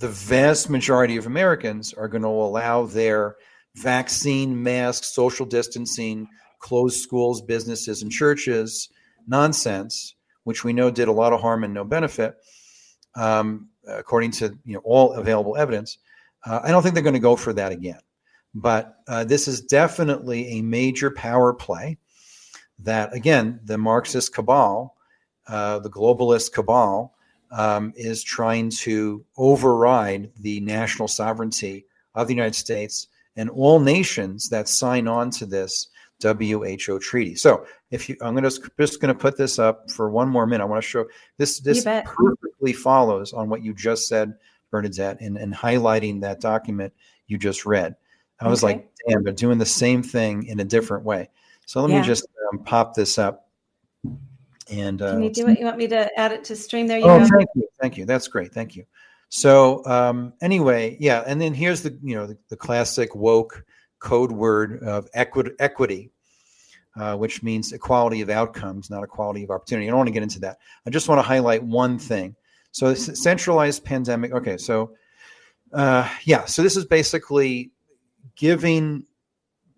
the 0.00 0.08
vast 0.08 0.70
majority 0.70 1.18
of 1.18 1.26
Americans 1.26 1.92
are 1.92 2.08
going 2.08 2.22
to 2.22 2.28
allow 2.28 2.86
their 2.86 3.36
vaccine, 3.76 4.62
masks, 4.62 5.14
social 5.14 5.46
distancing, 5.46 6.28
closed 6.58 7.00
schools, 7.00 7.42
businesses, 7.42 8.02
and 8.02 8.10
churches 8.10 8.88
nonsense, 9.26 10.14
which 10.44 10.64
we 10.64 10.72
know 10.72 10.90
did 10.90 11.08
a 11.08 11.12
lot 11.12 11.32
of 11.32 11.40
harm 11.40 11.64
and 11.64 11.74
no 11.74 11.84
benefit, 11.84 12.36
um, 13.14 13.68
according 13.86 14.30
to 14.30 14.56
you 14.64 14.74
know 14.74 14.82
all 14.84 15.12
available 15.14 15.56
evidence. 15.56 15.98
Uh, 16.44 16.60
I 16.62 16.70
don't 16.70 16.82
think 16.82 16.94
they're 16.94 17.02
going 17.02 17.14
to 17.14 17.20
go 17.20 17.36
for 17.36 17.52
that 17.52 17.72
again. 17.72 18.00
But 18.54 18.96
uh, 19.08 19.24
this 19.24 19.48
is 19.48 19.62
definitely 19.62 20.58
a 20.58 20.62
major 20.62 21.10
power 21.10 21.54
play 21.54 21.98
that, 22.80 23.14
again, 23.14 23.60
the 23.64 23.78
Marxist 23.78 24.34
cabal, 24.34 24.96
uh, 25.46 25.78
the 25.78 25.90
globalist 25.90 26.52
cabal, 26.52 27.14
um, 27.50 27.92
is 27.96 28.22
trying 28.22 28.70
to 28.70 29.24
override 29.36 30.32
the 30.38 30.60
national 30.60 31.08
sovereignty 31.08 31.86
of 32.14 32.26
the 32.26 32.34
United 32.34 32.54
States 32.54 33.08
and 33.36 33.50
all 33.50 33.80
nations 33.80 34.48
that 34.50 34.68
sign 34.68 35.08
on 35.08 35.30
to 35.30 35.46
this 35.46 35.88
WHO 36.22 36.98
treaty. 37.00 37.34
So, 37.34 37.66
if 37.90 38.08
you, 38.08 38.16
I'm 38.20 38.34
going 38.34 38.48
to 38.48 38.70
just 38.78 39.00
going 39.00 39.14
to 39.14 39.18
put 39.18 39.36
this 39.36 39.58
up 39.58 39.90
for 39.90 40.10
one 40.10 40.28
more 40.28 40.46
minute. 40.46 40.62
I 40.62 40.66
want 40.66 40.82
to 40.82 40.88
show 40.88 41.06
this. 41.36 41.60
This 41.60 41.84
perfectly 41.84 42.72
follows 42.72 43.32
on 43.32 43.48
what 43.48 43.62
you 43.62 43.74
just 43.74 44.06
said, 44.06 44.34
Bernadette, 44.70 45.20
and, 45.20 45.36
and 45.36 45.52
highlighting 45.52 46.20
that 46.20 46.40
document 46.40 46.92
you 47.26 47.38
just 47.38 47.66
read. 47.66 47.96
I 48.40 48.48
was 48.48 48.64
okay. 48.64 48.74
like, 48.74 48.90
damn, 49.08 49.22
they're 49.22 49.32
doing 49.32 49.58
the 49.58 49.66
same 49.66 50.02
thing 50.02 50.44
in 50.44 50.60
a 50.60 50.64
different 50.64 51.04
way. 51.04 51.30
So 51.66 51.80
let 51.80 51.90
yeah. 51.90 52.00
me 52.00 52.06
just 52.06 52.26
um, 52.52 52.60
pop 52.64 52.94
this 52.94 53.18
up. 53.18 53.48
And 54.70 55.02
uh, 55.02 55.12
can 55.12 55.22
you 55.22 55.30
do 55.30 55.48
it? 55.48 55.58
You 55.58 55.64
want 55.64 55.78
me 55.78 55.88
to 55.88 56.18
add 56.18 56.32
it 56.32 56.44
to 56.44 56.56
stream? 56.56 56.86
There 56.86 56.98
you 56.98 57.04
oh, 57.04 57.18
go. 57.20 57.26
Thank 57.26 57.48
you, 57.54 57.68
thank 57.80 57.96
you. 57.98 58.04
That's 58.04 58.28
great. 58.28 58.52
Thank 58.52 58.74
you. 58.76 58.84
So 59.34 59.82
um, 59.86 60.34
anyway, 60.42 60.94
yeah, 61.00 61.24
and 61.26 61.40
then 61.40 61.54
here's 61.54 61.80
the 61.80 61.98
you 62.02 62.14
know 62.14 62.26
the, 62.26 62.36
the 62.50 62.56
classic 62.56 63.14
woke 63.14 63.64
code 63.98 64.30
word 64.30 64.82
of 64.82 65.08
equity, 65.14 65.52
equity 65.58 66.10
uh, 66.96 67.16
which 67.16 67.42
means 67.42 67.72
equality 67.72 68.20
of 68.20 68.28
outcomes, 68.28 68.90
not 68.90 69.02
equality 69.02 69.42
of 69.42 69.50
opportunity. 69.50 69.86
I 69.86 69.90
don't 69.90 69.96
want 69.96 70.08
to 70.08 70.12
get 70.12 70.22
into 70.22 70.38
that. 70.40 70.58
I 70.86 70.90
just 70.90 71.08
want 71.08 71.18
to 71.18 71.22
highlight 71.22 71.62
one 71.62 71.98
thing. 71.98 72.36
So 72.72 72.92
centralized 72.92 73.86
pandemic. 73.86 74.32
Okay, 74.32 74.58
so 74.58 74.92
uh, 75.72 76.06
yeah, 76.24 76.44
so 76.44 76.62
this 76.62 76.76
is 76.76 76.84
basically 76.84 77.70
giving 78.36 79.06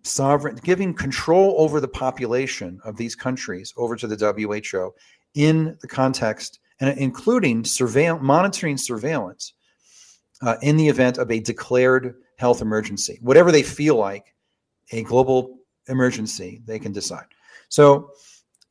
sovereign 0.03 0.59
giving 0.65 0.93
control 0.93 1.55
over 1.57 1.79
the 1.79 1.87
population 1.87 2.81
of 2.83 2.97
these 2.97 3.15
countries 3.15 3.73
over 3.77 3.95
to 3.95 4.05
the 4.05 4.17
WHO 4.17 4.93
in 5.33 5.77
the 5.79 5.87
context 5.87 6.59
and 6.79 6.97
including 6.97 7.63
surveillance 7.63 8.23
monitoring 8.23 8.77
surveillance 8.77 9.53
uh, 10.41 10.55
in 10.61 10.77
the 10.77 10.87
event 10.87 11.17
of 11.17 11.31
a 11.31 11.39
declared 11.39 12.15
health 12.37 12.61
emergency 12.61 13.19
whatever 13.21 13.51
they 13.51 13.63
feel 13.63 13.95
like 13.95 14.33
a 14.91 15.03
global 15.03 15.59
emergency 15.87 16.61
they 16.65 16.79
can 16.79 16.91
decide 16.91 17.25
so 17.69 18.11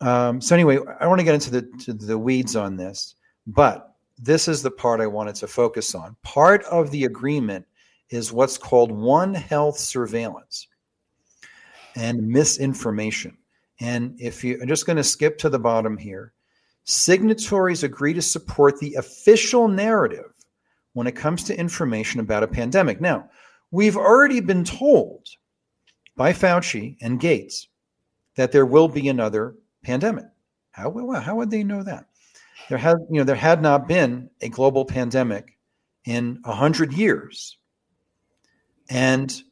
um, 0.00 0.40
so 0.40 0.54
anyway 0.54 0.78
i 1.00 1.06
want 1.06 1.18
to 1.18 1.24
get 1.24 1.34
into 1.34 1.50
the 1.50 1.92
the 1.94 2.18
weeds 2.18 2.56
on 2.56 2.76
this 2.76 3.16
but 3.46 3.94
this 4.18 4.48
is 4.48 4.62
the 4.62 4.70
part 4.70 5.00
i 5.00 5.06
wanted 5.06 5.34
to 5.34 5.46
focus 5.46 5.94
on 5.94 6.16
part 6.22 6.62
of 6.64 6.90
the 6.90 7.04
agreement 7.04 7.64
is 8.10 8.32
what's 8.32 8.58
called 8.58 8.92
One 8.92 9.34
Health 9.34 9.78
surveillance 9.78 10.68
and 11.96 12.26
misinformation. 12.26 13.36
And 13.80 14.18
if 14.20 14.44
you, 14.44 14.58
I'm 14.60 14.68
just 14.68 14.86
going 14.86 14.96
to 14.96 15.04
skip 15.04 15.38
to 15.38 15.48
the 15.48 15.58
bottom 15.58 15.96
here. 15.96 16.32
Signatories 16.84 17.82
agree 17.82 18.14
to 18.14 18.22
support 18.22 18.78
the 18.78 18.94
official 18.94 19.68
narrative 19.68 20.32
when 20.92 21.06
it 21.06 21.16
comes 21.16 21.44
to 21.44 21.58
information 21.58 22.20
about 22.20 22.42
a 22.42 22.48
pandemic. 22.48 23.00
Now, 23.00 23.30
we've 23.70 23.96
already 23.96 24.40
been 24.40 24.64
told 24.64 25.26
by 26.16 26.32
Fauci 26.32 26.96
and 27.00 27.18
Gates 27.18 27.68
that 28.36 28.52
there 28.52 28.66
will 28.66 28.88
be 28.88 29.08
another 29.08 29.56
pandemic. 29.82 30.26
How, 30.70 30.92
how 31.20 31.36
would 31.36 31.50
they 31.50 31.64
know 31.64 31.82
that? 31.82 32.06
There 32.68 32.78
had, 32.78 32.96
you 33.10 33.18
know, 33.18 33.24
there 33.24 33.34
had 33.34 33.62
not 33.62 33.88
been 33.88 34.30
a 34.40 34.48
global 34.48 34.84
pandemic 34.84 35.58
in 36.04 36.40
a 36.44 36.52
hundred 36.52 36.92
years 36.92 37.56
and 38.90 39.42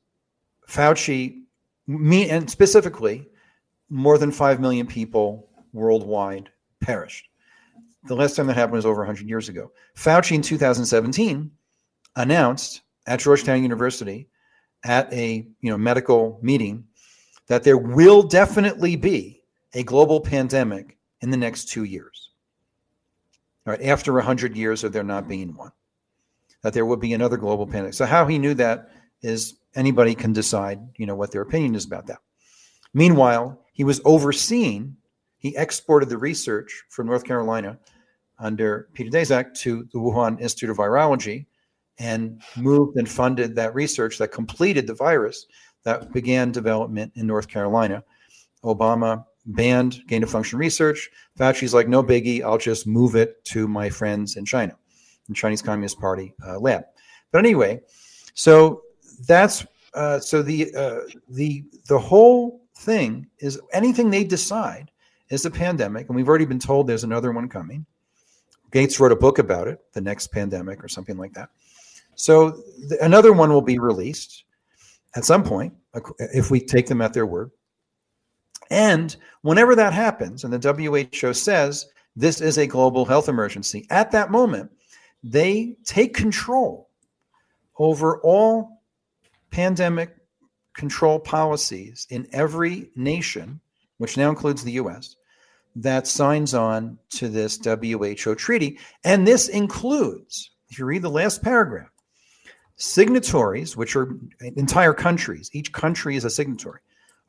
Fauci, 0.69 1.43
me, 1.87 2.29
and 2.31 2.51
specifically, 2.51 3.29
more 3.89 4.19
than 4.19 4.31
5 4.31 4.61
million 4.61 4.87
people 4.87 5.49
worldwide 5.73 6.51
perished. 6.83 7.29
The 8.05 8.17
last 8.17 8.37
time 8.37 8.49
that 8.49 8.55
happened 8.55 8.75
was 8.75 8.87
over 8.87 9.01
100 9.01 9.29
years 9.29 9.49
ago. 9.49 9.71
Fauci 9.97 10.33
in 10.33 10.43
2017 10.43 11.51
announced 12.17 12.83
at 13.07 13.21
Georgetown 13.21 13.63
University 13.63 14.29
at 14.85 15.13
a 15.13 15.47
you 15.61 15.71
know 15.71 15.79
medical 15.79 16.39
meeting 16.43 16.85
that 17.47 17.63
there 17.63 17.79
will 17.79 18.23
definitely 18.23 18.97
be 18.97 19.43
a 19.75 19.83
global 19.83 20.21
pandemic 20.21 20.99
in 21.21 21.31
the 21.31 21.37
next 21.37 21.67
two 21.67 21.85
years. 21.85 22.31
All 23.67 23.73
right, 23.73 23.83
after 23.83 24.13
100 24.13 24.57
years 24.57 24.83
of 24.83 24.93
there 24.93 25.05
not 25.05 25.29
being 25.29 25.55
one, 25.55 25.73
that 26.63 26.73
there 26.73 26.87
would 26.87 27.01
be 27.01 27.13
another 27.13 27.37
global 27.37 27.67
pandemic. 27.67 27.95
So, 27.95 28.07
how 28.07 28.27
he 28.27 28.39
knew 28.39 28.55
that 28.55 28.91
is 29.23 29.55
anybody 29.75 30.15
can 30.15 30.33
decide, 30.33 30.81
you 30.97 31.07
know, 31.07 31.15
what 31.15 31.31
their 31.31 31.43
opinion 31.43 31.75
is 31.75 31.85
about 31.85 32.07
that. 32.09 32.19
Meanwhile, 32.93 33.61
he 33.73 33.85
was 33.85 34.01
overseeing, 34.05 34.97
he 35.43 35.57
exported 35.57 36.09
the 36.09 36.17
research 36.17 36.85
from 36.89 37.09
North 37.09 37.25
Carolina 37.25 37.77
under 38.39 38.89
Peter 38.95 39.11
Daszak 39.11 39.55
to 39.55 39.89
the 39.93 39.99
Wuhan 39.99 40.41
Institute 40.41 40.71
of 40.71 40.77
Virology 40.77 41.47
and 41.99 42.41
moved 42.57 42.97
and 42.97 43.09
funded 43.09 43.57
that 43.57 43.75
research 43.75 44.19
that 44.19 44.29
completed 44.29 44.87
the 44.87 44.95
virus 44.95 45.47
that 45.83 46.13
began 46.13 46.53
development 46.53 47.11
in 47.17 47.27
North 47.27 47.49
Carolina. 47.49 48.05
Obama 48.65 49.25
banned 49.47 50.07
gain 50.07 50.23
of 50.23 50.31
function 50.31 50.61
research. 50.61 51.11
Fauci's 51.37 51.75
like, 51.75 51.89
no 51.89 52.05
biggie, 52.05 52.43
I'll 52.43 52.57
just 52.57 52.87
move 52.87 53.17
it 53.17 53.45
to 53.47 53.67
my 53.67 53.91
friends 53.91 54.37
in 54.37 54.45
China, 54.45 54.77
in 55.29 55.35
Chinese 55.35 55.61
Communist 55.61 55.99
Party 55.99 56.35
uh, 56.47 56.61
lab. 56.61 56.85
But 57.33 57.41
anyway, 57.41 57.81
so 58.35 58.83
that's 59.27 59.67
uh, 59.95 60.21
so 60.21 60.41
the 60.41 60.73
uh, 60.77 61.01
the 61.29 61.65
the 61.89 61.99
whole 61.99 62.63
thing 62.77 63.27
is 63.41 63.61
anything 63.73 64.09
they 64.09 64.23
decide 64.23 64.92
is 65.33 65.47
a 65.47 65.51
pandemic, 65.51 66.09
and 66.09 66.15
we've 66.17 66.29
already 66.29 66.45
been 66.45 66.59
told 66.59 66.87
there's 66.87 67.05
another 67.05 67.33
one 67.33 67.49
coming. 67.49 67.87
Gates 68.71 69.01
wrote 69.01 69.13
a 69.13 69.17
book 69.17 69.39
about 69.39 69.67
it, 69.67 69.81
the 69.95 70.01
next 70.01 70.29
pandemic 70.29 70.85
or 70.85 70.89
something 70.89 71.17
like 71.17 71.33
that. 71.33 71.49
So 72.15 72.63
another 73.01 73.33
one 73.33 73.51
will 73.51 73.63
be 73.63 73.79
released 73.79 74.45
at 75.17 75.25
some 75.25 75.43
point 75.43 75.73
if 76.19 76.51
we 76.51 76.61
take 76.61 76.87
them 76.87 77.01
at 77.01 77.15
their 77.15 77.27
word. 77.27 77.51
And 78.71 79.17
whenever 79.41 79.75
that 79.75 79.95
happens, 79.95 80.45
and 80.45 80.53
the 80.53 81.09
WHO 81.13 81.33
says 81.33 81.87
this 82.15 82.43
is 82.43 82.59
a 82.59 82.67
global 82.67 83.07
health 83.07 83.29
emergency, 83.29 83.87
at 83.91 84.11
that 84.13 84.31
moment, 84.31 84.71
they 85.25 85.77
take 85.85 86.15
control 86.15 86.91
over 87.79 88.21
all 88.21 88.83
pandemic 89.51 90.15
control 90.75 91.19
policies 91.19 92.07
in 92.11 92.27
every 92.33 92.91
nation, 92.97 93.61
which 93.97 94.17
now 94.17 94.29
includes 94.29 94.63
the 94.63 94.73
US, 94.73 95.17
that 95.77 96.07
signs 96.07 96.55
on 96.55 96.99
to 97.11 97.29
this 97.29 97.59
WHO 97.65 98.35
treaty. 98.35 98.79
And 99.05 99.27
this 99.27 99.49
includes, 99.49 100.51
if 100.69 100.79
you 100.79 100.85
read 100.85 101.03
the 101.03 101.11
last 101.11 101.43
paragraph, 101.43 101.89
signatories, 102.77 103.77
which 103.77 103.97
are 103.97 104.17
entire 104.41 104.95
countries, 104.95 105.51
each 105.53 105.73
country 105.73 106.17
is 106.17 106.25
a 106.25 106.31
signatory, 106.31 106.81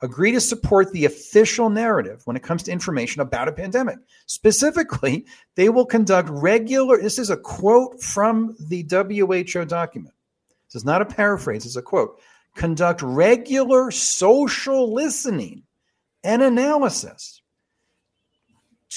agree 0.01 0.31
to 0.33 0.41
support 0.41 0.91
the 0.91 1.05
official 1.05 1.69
narrative 1.69 2.21
when 2.25 2.35
it 2.35 2.43
comes 2.43 2.63
to 2.63 2.71
information 2.71 3.21
about 3.21 3.47
a 3.47 3.53
pandemic. 3.53 3.97
Specifically, 4.25 5.25
they 5.55 5.69
will 5.69 5.85
conduct 5.85 6.29
regular, 6.29 7.01
this 7.01 7.19
is 7.19 7.29
a 7.29 7.37
quote 7.37 8.01
from 8.01 8.55
the 8.59 8.85
WHO 8.89 9.65
document. 9.65 10.13
This 10.67 10.81
is 10.81 10.85
not 10.85 11.01
a 11.01 11.05
paraphrase, 11.05 11.65
it's 11.65 11.75
a 11.75 11.81
quote. 11.81 12.19
Conduct 12.55 13.01
regular 13.01 13.91
social 13.91 14.93
listening 14.93 15.63
and 16.23 16.41
analysis 16.41 17.42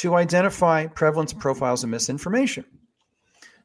to 0.01 0.15
identify 0.15 0.87
prevalence 0.87 1.33
profiles 1.33 1.83
of 1.85 1.91
misinformation. 1.91 2.65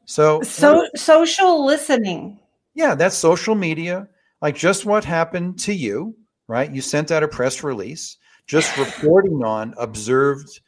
So, 0.05 0.41
So 0.41 0.87
social 0.95 1.65
listening. 1.65 2.39
yeah, 2.73 2.95
that's 2.95 3.17
social 3.17 3.55
media, 3.55 4.07
like 4.41 4.55
just 4.55 4.85
what 4.85 5.05
happened 5.05 5.59
to 5.59 5.73
you, 5.73 6.15
right? 6.47 6.71
You 6.71 6.81
sent 6.81 7.11
out 7.11 7.23
a 7.23 7.27
press 7.27 7.63
release 7.63 8.17
just 8.47 8.77
reporting 8.77 9.43
on 9.43 9.73
observed, 9.77 10.61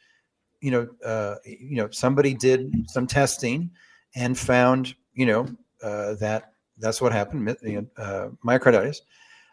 you 0.60 0.70
know, 0.70 0.88
uh, 1.04 1.36
you 1.44 1.76
know, 1.76 1.88
somebody 1.90 2.34
did 2.34 2.72
some 2.88 3.06
testing 3.06 3.70
and 4.14 4.38
found, 4.38 4.94
you 5.14 5.26
know, 5.26 5.46
uh, 5.82 6.14
that 6.14 6.52
that's 6.78 7.00
what 7.00 7.12
happened, 7.12 7.56
you 7.62 7.82
know, 7.96 8.02
uh, 8.02 8.28
myocarditis. 8.44 8.98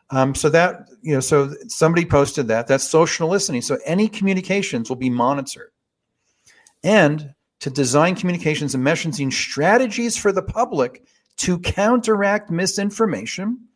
Um, 0.10 0.36
so 0.36 0.50
that 0.50 0.88
you 1.02 1.14
know, 1.14 1.22
so 1.22 1.54
somebody 1.68 2.06
posted 2.06 2.48
that. 2.50 2.68
That's 2.68 2.84
social 2.84 3.30
listening. 3.30 3.62
So 3.62 3.78
any 3.86 4.10
communications 4.10 4.90
will 4.90 4.98
be 4.98 5.10
monitored, 5.10 5.72
and 6.84 7.34
to 7.60 7.70
design 7.70 8.16
communications 8.16 8.74
and 8.76 8.86
messaging 8.86 9.32
strategies 9.32 10.18
for 10.18 10.32
the 10.32 10.42
public 10.42 11.04
to 11.38 11.60
counteract 11.60 12.50
misinformation, 12.50 13.68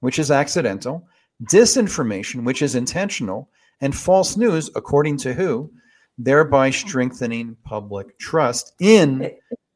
which 0.00 0.18
is 0.18 0.30
accidental, 0.30 1.06
disinformation, 1.44 2.44
which 2.44 2.62
is 2.62 2.74
intentional, 2.74 3.48
and 3.80 3.96
false 3.96 4.36
news, 4.36 4.70
according 4.76 5.16
to 5.16 5.34
who, 5.34 5.70
thereby 6.18 6.70
strengthening 6.70 7.56
public 7.64 8.18
trust 8.18 8.74
in 8.80 9.30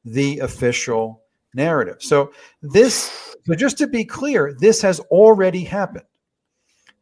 the 0.05 0.39
official 0.41 1.23
narrative. 1.55 1.97
So 2.01 2.33
this, 2.63 3.37
so 3.47 3.55
just 3.55 3.79
to 3.79 3.87
be 3.87 4.05
clear, 4.05 4.55
this 4.59 4.83
has 4.83 5.01
already 5.01 5.65
happened. 5.65 6.05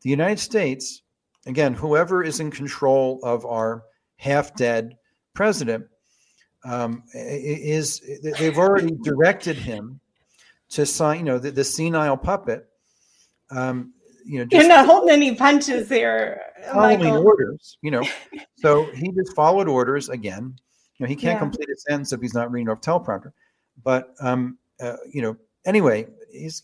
The 0.03 0.11
United 0.11 0.39
States, 0.39 1.03
again, 1.47 1.75
whoever 1.75 2.22
is 2.22 2.41
in 2.41 2.51
control 2.51 3.18
of 3.22 3.45
our 3.45 3.83
half-dead 4.16 4.97
president, 5.35 5.87
um, 6.64 7.03
is 7.12 8.01
they've 8.39 8.57
already 8.59 8.95
directed 9.03 9.57
him 9.57 10.01
to 10.70 10.87
sign, 10.87 11.18
you 11.18 11.24
know, 11.24 11.39
the, 11.39 11.51
the 11.51 11.64
senile 11.64 12.16
puppet. 12.16 12.66
Um, 13.51 13.93
you 14.24 14.39
know, 14.39 14.47
You're 14.51 14.66
not 14.66 14.87
holding 14.87 15.11
any 15.11 15.35
punches 15.35 15.89
here, 15.89 16.41
following 16.72 17.01
Michael. 17.01 17.26
orders. 17.26 17.76
You 17.82 17.91
know, 17.91 18.03
so 18.57 18.85
he 18.95 19.11
just 19.12 19.35
followed 19.35 19.68
orders 19.68 20.09
again. 20.09 20.55
You 20.97 21.05
know, 21.05 21.09
he 21.09 21.14
can't 21.16 21.35
Yeah. 21.37 21.41
complete 21.41 21.68
a 21.68 21.76
sentence 21.76 22.12
if 22.12 22.20
he's 22.22 22.32
not 22.35 22.51
reading 22.51 22.70
off 22.70 22.80
teleprompter. 22.80 23.32
But 23.82 24.14
um, 24.20 24.57
uh, 24.80 24.97
you 25.12 25.20
know, 25.20 25.37
anyway, 25.66 26.07
he's 26.32 26.62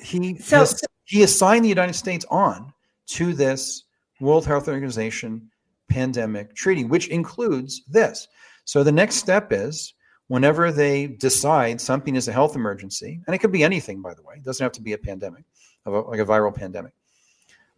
he 0.00 0.36
So- 0.38 0.58
has, 0.60 0.80
he 1.04 1.22
assigned 1.24 1.64
the 1.64 1.68
United 1.68 1.94
States 1.94 2.24
on 2.30 2.72
to 3.08 3.32
this 3.34 3.84
World 4.20 4.46
Health 4.46 4.68
Organization 4.68 5.50
pandemic 5.88 6.54
treaty, 6.54 6.84
which 6.84 7.08
includes 7.08 7.82
this. 7.88 8.28
So 8.64 8.82
the 8.82 8.92
next 8.92 9.16
step 9.16 9.52
is 9.52 9.94
whenever 10.28 10.72
they 10.72 11.06
decide 11.06 11.80
something 11.80 12.16
is 12.16 12.28
a 12.28 12.32
health 12.32 12.56
emergency, 12.56 13.20
and 13.26 13.34
it 13.34 13.38
could 13.38 13.52
be 13.52 13.62
anything, 13.62 14.00
by 14.00 14.14
the 14.14 14.22
way, 14.22 14.36
it 14.36 14.44
doesn't 14.44 14.64
have 14.64 14.72
to 14.72 14.82
be 14.82 14.94
a 14.94 14.98
pandemic, 14.98 15.44
like 15.86 16.20
a 16.20 16.24
viral 16.24 16.54
pandemic, 16.54 16.92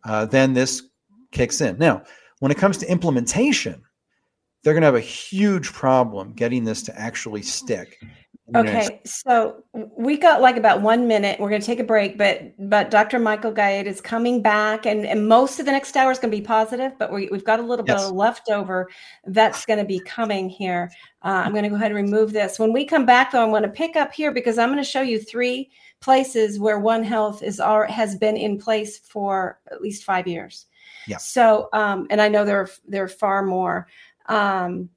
uh, 0.04 0.26
then 0.26 0.52
this 0.52 0.82
kicks 1.32 1.60
in. 1.60 1.76
Now, 1.78 2.02
when 2.38 2.52
it 2.52 2.58
comes 2.58 2.78
to 2.78 2.90
implementation, 2.90 3.82
they're 4.62 4.74
going 4.74 4.82
to 4.82 4.86
have 4.86 4.94
a 4.94 5.00
huge 5.00 5.72
problem 5.72 6.32
getting 6.32 6.64
this 6.64 6.82
to 6.84 6.98
actually 6.98 7.42
stick. 7.42 7.98
In 8.48 8.52
the 8.52 8.58
United 8.60 8.86
Okay, 8.86 9.00
so 9.04 9.64
we 9.72 10.16
got 10.16 10.40
like 10.40 10.56
about 10.56 10.80
one 10.80 11.08
minute. 11.08 11.40
We're 11.40 11.48
going 11.48 11.60
to 11.60 11.66
take 11.66 11.80
a 11.80 11.84
break, 11.84 12.16
but 12.16 12.52
but 12.68 12.90
Dr. 12.90 13.18
Michael 13.18 13.50
Gaeta 13.50 13.88
is 13.88 14.00
coming 14.00 14.40
back, 14.40 14.86
and, 14.86 15.04
and 15.04 15.26
most 15.26 15.58
of 15.58 15.66
the 15.66 15.72
next 15.72 15.96
hour 15.96 16.12
is 16.12 16.18
going 16.20 16.30
to 16.30 16.36
be 16.36 16.44
positive, 16.44 16.92
but 16.96 17.12
we, 17.12 17.28
we've 17.32 17.44
got 17.44 17.58
a 17.58 17.62
little 17.62 17.84
bit 17.84 17.96
of 17.96 18.12
leftover 18.12 18.88
that's 19.26 19.66
going 19.66 19.80
to 19.80 19.84
be 19.84 19.98
coming 20.00 20.48
here. 20.48 20.92
Uh, 21.24 21.42
I'm 21.44 21.50
going 21.52 21.64
to 21.64 21.70
go 21.70 21.74
ahead 21.74 21.90
and 21.90 21.96
remove 21.96 22.32
this. 22.32 22.58
When 22.58 22.72
we 22.72 22.84
come 22.84 23.04
back, 23.04 23.32
though, 23.32 23.42
I 23.42 23.46
want 23.46 23.64
to 23.64 23.70
pick 23.70 23.96
up 23.96 24.12
here 24.12 24.30
because 24.30 24.58
I'm 24.58 24.68
going 24.68 24.82
to 24.82 24.88
show 24.88 25.02
you 25.02 25.18
three 25.18 25.70
places 26.00 26.60
where 26.60 26.78
One 26.78 27.02
Health 27.02 27.42
is 27.42 27.58
al- 27.58 27.90
has 27.90 28.16
been 28.16 28.36
in 28.36 28.58
place 28.58 28.98
for 28.98 29.58
at 29.72 29.82
least 29.82 30.04
five 30.04 30.28
years. 30.28 30.66
Yeah. 31.08 31.16
So, 31.16 31.68
um, 31.72 32.06
and 32.10 32.20
I 32.20 32.28
know 32.28 32.44
there 32.44 32.60
are, 32.60 32.70
there 32.86 33.04
are 33.04 33.08
far 33.08 33.42
more. 33.42 33.88
Um, 34.26 34.88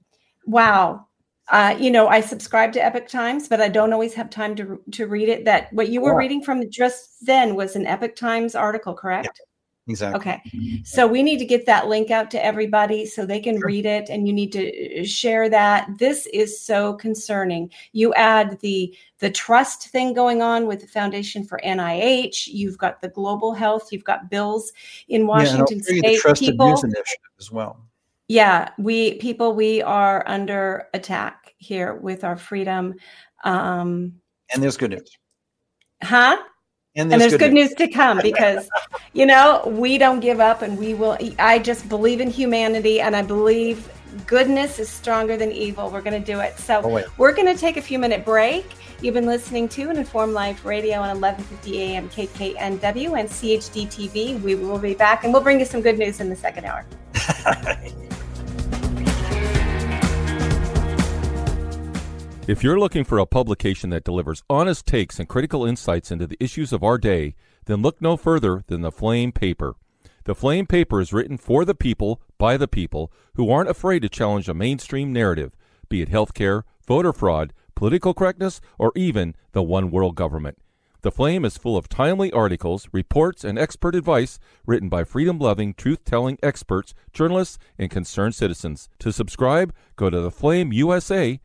wow. 0.46 1.08
Uh, 1.52 1.76
you 1.80 1.90
know, 1.90 2.08
I 2.08 2.22
subscribe 2.22 2.74
to 2.74 2.84
Epoch 2.84 3.08
Times, 3.08 3.48
but 3.48 3.60
I 3.60 3.70
don't 3.70 3.94
always 3.94 4.14
have 4.14 4.30
time 4.30 4.56
to 4.56 4.80
to 4.92 5.08
read 5.08 5.30
it. 5.30 5.46
That 5.46 5.72
what 5.74 5.90
you 5.90 6.02
were 6.02 6.12
Yeah. 6.12 6.18
reading 6.18 6.44
from 6.44 6.70
just 6.70 7.26
then 7.26 7.56
was 7.56 7.76
an 7.76 7.88
Epoch 7.88 8.16
Times 8.16 8.56
article, 8.56 8.94
correct? 8.94 9.42
Exactly. 9.88 10.20
Okay. 10.20 10.42
So 10.84 11.08
we 11.08 11.24
need 11.24 11.40
to 11.40 11.46
get 11.46 11.66
that 11.66 11.88
link 11.88 12.12
out 12.12 12.30
to 12.32 12.46
everybody 12.46 13.08
so 13.08 13.26
they 13.26 13.40
can 13.40 13.60
read 13.60 13.88
it 13.88 14.10
and 14.10 14.28
you 14.28 14.34
need 14.34 14.52
to 14.52 15.02
uh, 15.02 15.04
share 15.04 15.50
that. 15.50 15.90
This 15.98 16.28
is 16.28 16.62
so 16.62 16.94
concerning. 16.94 17.72
You 17.92 18.14
add 18.14 18.60
the 18.60 18.96
the 19.18 19.32
trust 19.32 19.90
thing 19.90 20.14
going 20.14 20.44
on 20.44 20.68
with 20.68 20.82
the 20.82 20.88
Foundation 20.88 21.44
for 21.44 21.60
NIH, 21.64 22.48
you've 22.48 22.78
got 22.78 23.02
the 23.02 23.10
global 23.10 23.54
health, 23.54 23.92
you've 23.92 24.04
got 24.04 24.30
bills 24.30 24.72
in 25.08 25.22
Yeah, 25.22 25.28
Washington 25.28 25.80
the 25.80 25.84
state 25.84 26.20
Trusted 26.20 26.50
people. 26.50 26.68
News 26.68 26.84
Initiative 26.84 27.32
as 27.40 27.52
well. 27.52 27.80
Yeah, 28.28 28.70
we 28.78 29.16
people 29.16 29.56
we 29.56 29.82
are 29.82 30.24
under 30.28 30.88
attack 30.94 31.39
here 31.60 31.94
with 31.94 32.24
our 32.24 32.36
freedom. 32.36 32.96
Um 33.44 34.14
And 34.54 34.64
there's 34.64 34.78
good 34.78 34.92
news. 34.92 35.10
huh? 36.02 36.38
And 36.96 37.12
and 37.14 37.22
there's, 37.22 37.34
there's 37.34 37.40
good, 37.40 37.54
news. 37.54 37.74
to 37.76 37.88
come 37.88 38.20
because 38.24 38.68
you 39.14 39.26
know 39.28 39.62
we 39.68 39.98
don't 40.00 40.20
give 40.22 40.40
up 40.40 40.64
and 40.64 40.78
we 40.78 40.96
will 40.96 41.16
i 41.38 41.60
just 41.60 41.88
believe 41.88 42.20
in 42.20 42.30
humanity 42.32 43.00
and 43.00 43.16
i 43.16 43.22
believe 43.22 43.88
goodness 44.26 44.80
is 44.80 44.90
stronger 44.90 45.38
than 45.38 45.52
evil 45.52 45.92
we're 45.92 46.02
going 46.02 46.20
to 46.20 46.32
do 46.34 46.40
it 46.40 46.58
so 46.58 46.82
Oh, 46.84 47.04
we're 47.20 47.32
going 47.32 47.48
to 47.54 47.60
take 47.60 47.78
a 47.78 47.82
few 47.82 48.00
minute 48.00 48.26
break 48.26 48.66
you've 49.02 49.14
been 49.14 49.28
listening 49.28 49.70
to 49.70 49.90
an 49.92 49.98
informed 49.98 50.34
life 50.34 50.66
radio 50.66 50.98
on 50.98 51.22
1150 51.22 51.82
am 51.96 52.10
kknw 52.10 53.20
and 53.20 53.30
chd 53.30 53.88
tv 53.88 54.42
we 54.42 54.56
will 54.56 54.80
be 54.80 54.96
back 54.96 55.24
and 55.24 55.32
we'll 55.32 55.44
bring 55.44 55.60
you 55.60 55.66
some 55.66 55.82
good 55.82 55.98
news 56.00 56.20
in 56.20 56.28
the 56.28 56.36
second 56.36 56.66
hour 56.66 56.86
If 62.50 62.64
you're 62.64 62.80
looking 62.80 63.04
for 63.04 63.20
a 63.20 63.28
publication 63.28 63.92
that 63.92 64.04
delivers 64.04 64.42
honest 64.50 64.88
takes 64.88 65.20
and 65.20 65.30
critical 65.30 65.68
insights 65.68 66.10
into 66.10 66.26
the 66.26 66.44
issues 66.44 66.74
of 66.74 66.84
our 66.84 66.98
day, 66.98 67.36
then 67.66 67.84
look 67.84 68.02
no 68.02 68.18
further 68.18 68.64
than 68.66 68.82
the 68.82 68.92
Flame 68.92 69.32
Paper. 69.32 69.76
The 70.24 70.34
Flame 70.34 70.66
Paper 70.66 71.00
is 71.00 71.14
written 71.14 71.38
for 71.38 71.64
the 71.64 71.76
people, 71.76 72.24
by 72.40 72.58
the 72.58 72.68
people, 72.68 73.12
who 73.36 73.52
aren't 73.52 73.70
afraid 73.70 74.02
to 74.02 74.10
challenge 74.10 74.50
a 74.50 74.56
mainstream 74.56 75.14
narrative, 75.14 75.56
be 75.90 76.02
it 76.02 76.10
healthcare, 76.10 76.64
voter 76.88 77.14
fraud, 77.14 77.54
political 77.76 78.16
correctness, 78.16 78.62
or 78.80 78.92
even 78.96 79.36
the 79.52 79.62
one 79.62 79.92
world 79.92 80.16
government. 80.16 80.58
The 81.04 81.12
Flame 81.12 81.46
is 81.46 81.56
full 81.56 81.78
of 81.78 81.88
timely 81.88 82.32
articles, 82.32 82.88
reports, 82.92 83.44
and 83.44 83.60
expert 83.60 83.94
advice 83.94 84.40
written 84.66 84.90
by 84.90 85.04
freedom 85.04 85.38
loving, 85.38 85.76
truth 85.76 86.04
telling 86.04 86.40
experts, 86.42 86.96
journalists, 87.14 87.60
and 87.78 87.92
concerned 87.92 88.34
citizens. 88.34 88.90
To 88.98 89.12
subscribe, 89.14 89.72
go 89.96 90.10
to 90.10 90.18
theflameusa.com. 90.18 91.42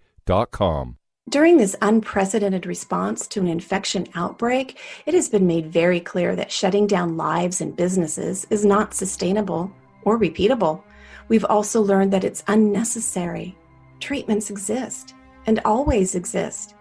During 1.29 1.59
this 1.59 1.77
unprecedented 1.83 2.65
response 2.65 3.27
to 3.27 3.41
an 3.41 3.47
infection 3.47 4.07
outbreak, 4.15 4.79
it 5.05 5.13
has 5.13 5.29
been 5.29 5.47
made 5.47 5.71
very 5.71 6.01
clear 6.01 6.35
that 6.35 6.51
shutting 6.51 6.87
down 6.87 7.19
lives 7.19 7.61
and 7.61 7.77
businesses 7.77 8.47
is 8.49 8.65
not 8.65 8.95
sustainable 8.95 9.71
or 10.05 10.19
repeatable. 10.19 10.83
We've 11.29 11.45
also 11.45 11.83
learned 11.83 12.11
that 12.15 12.25
it's 12.25 12.43
unnecessary. 12.49 13.55
Treatments 14.01 14.49
exist 14.49 15.15
and 15.47 15.61
always 15.67 16.15
exist. 16.15 16.75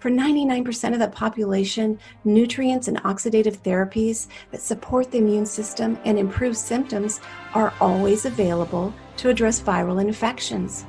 For 0.00 0.10
99% 0.10 0.92
of 0.92 0.98
the 0.98 1.06
population, 1.06 2.00
nutrients 2.24 2.88
and 2.88 3.00
oxidative 3.04 3.58
therapies 3.58 4.26
that 4.50 4.60
support 4.60 5.12
the 5.12 5.18
immune 5.18 5.46
system 5.46 6.00
and 6.04 6.18
improve 6.18 6.56
symptoms 6.56 7.20
are 7.54 7.72
always 7.80 8.24
available 8.24 8.92
to 9.18 9.28
address 9.28 9.60
viral 9.60 10.00
infections. 10.00 10.84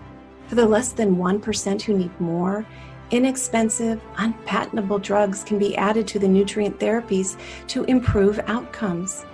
For 0.50 0.56
the 0.56 0.66
less 0.66 0.92
than 0.92 1.16
1% 1.16 1.82
who 1.84 1.96
need 1.96 2.20
more, 2.20 2.66
inexpensive, 3.12 4.02
unpatentable 4.18 4.98
drugs 4.98 5.44
can 5.44 5.60
be 5.60 5.78
added 5.78 6.08
to 6.08 6.18
the 6.18 6.28
nutrient 6.28 6.80
therapies 6.80 7.38
to 7.68 7.84
improve 7.84 8.40
outcomes. 8.48 9.28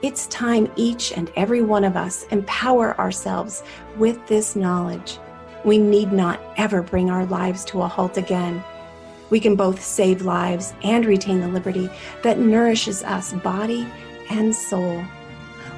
It's 0.00 0.26
time 0.28 0.72
each 0.76 1.12
and 1.12 1.30
every 1.36 1.60
one 1.60 1.84
of 1.84 1.94
us 1.96 2.24
empower 2.30 2.98
ourselves 2.98 3.62
with 3.96 4.26
this 4.26 4.56
knowledge. 4.56 5.18
We 5.64 5.76
need 5.76 6.12
not 6.12 6.40
ever 6.56 6.80
bring 6.80 7.10
our 7.10 7.26
lives 7.26 7.62
to 7.66 7.82
a 7.82 7.88
halt 7.88 8.16
again. 8.16 8.64
We 9.28 9.40
can 9.40 9.56
both 9.56 9.82
save 9.82 10.22
lives 10.22 10.72
and 10.82 11.04
retain 11.04 11.40
the 11.40 11.48
liberty 11.48 11.90
that 12.22 12.38
nourishes 12.38 13.02
us 13.02 13.34
body 13.34 13.86
and 14.30 14.54
soul. 14.54 15.04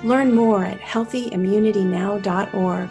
Learn 0.05 0.35
more 0.35 0.65
at 0.65 0.79
healthyimmunitynow.org. 0.81 2.91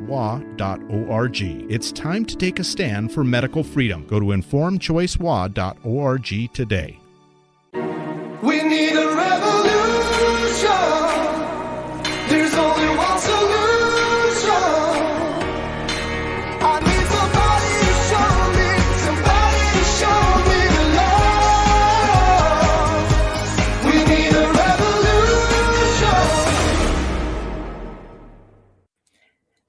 It's 1.69 1.91
time 1.91 2.25
to 2.25 2.35
take 2.35 2.57
a 2.59 2.63
stand 2.63 3.11
for 3.11 3.23
medical 3.23 3.63
freedom. 3.63 4.05
Go 4.07 4.19
to 4.19 4.27
informedchoicewa.org 4.27 6.53
today. 6.53 6.99
We 8.41 8.63
need 8.63 8.93
a 8.93 9.10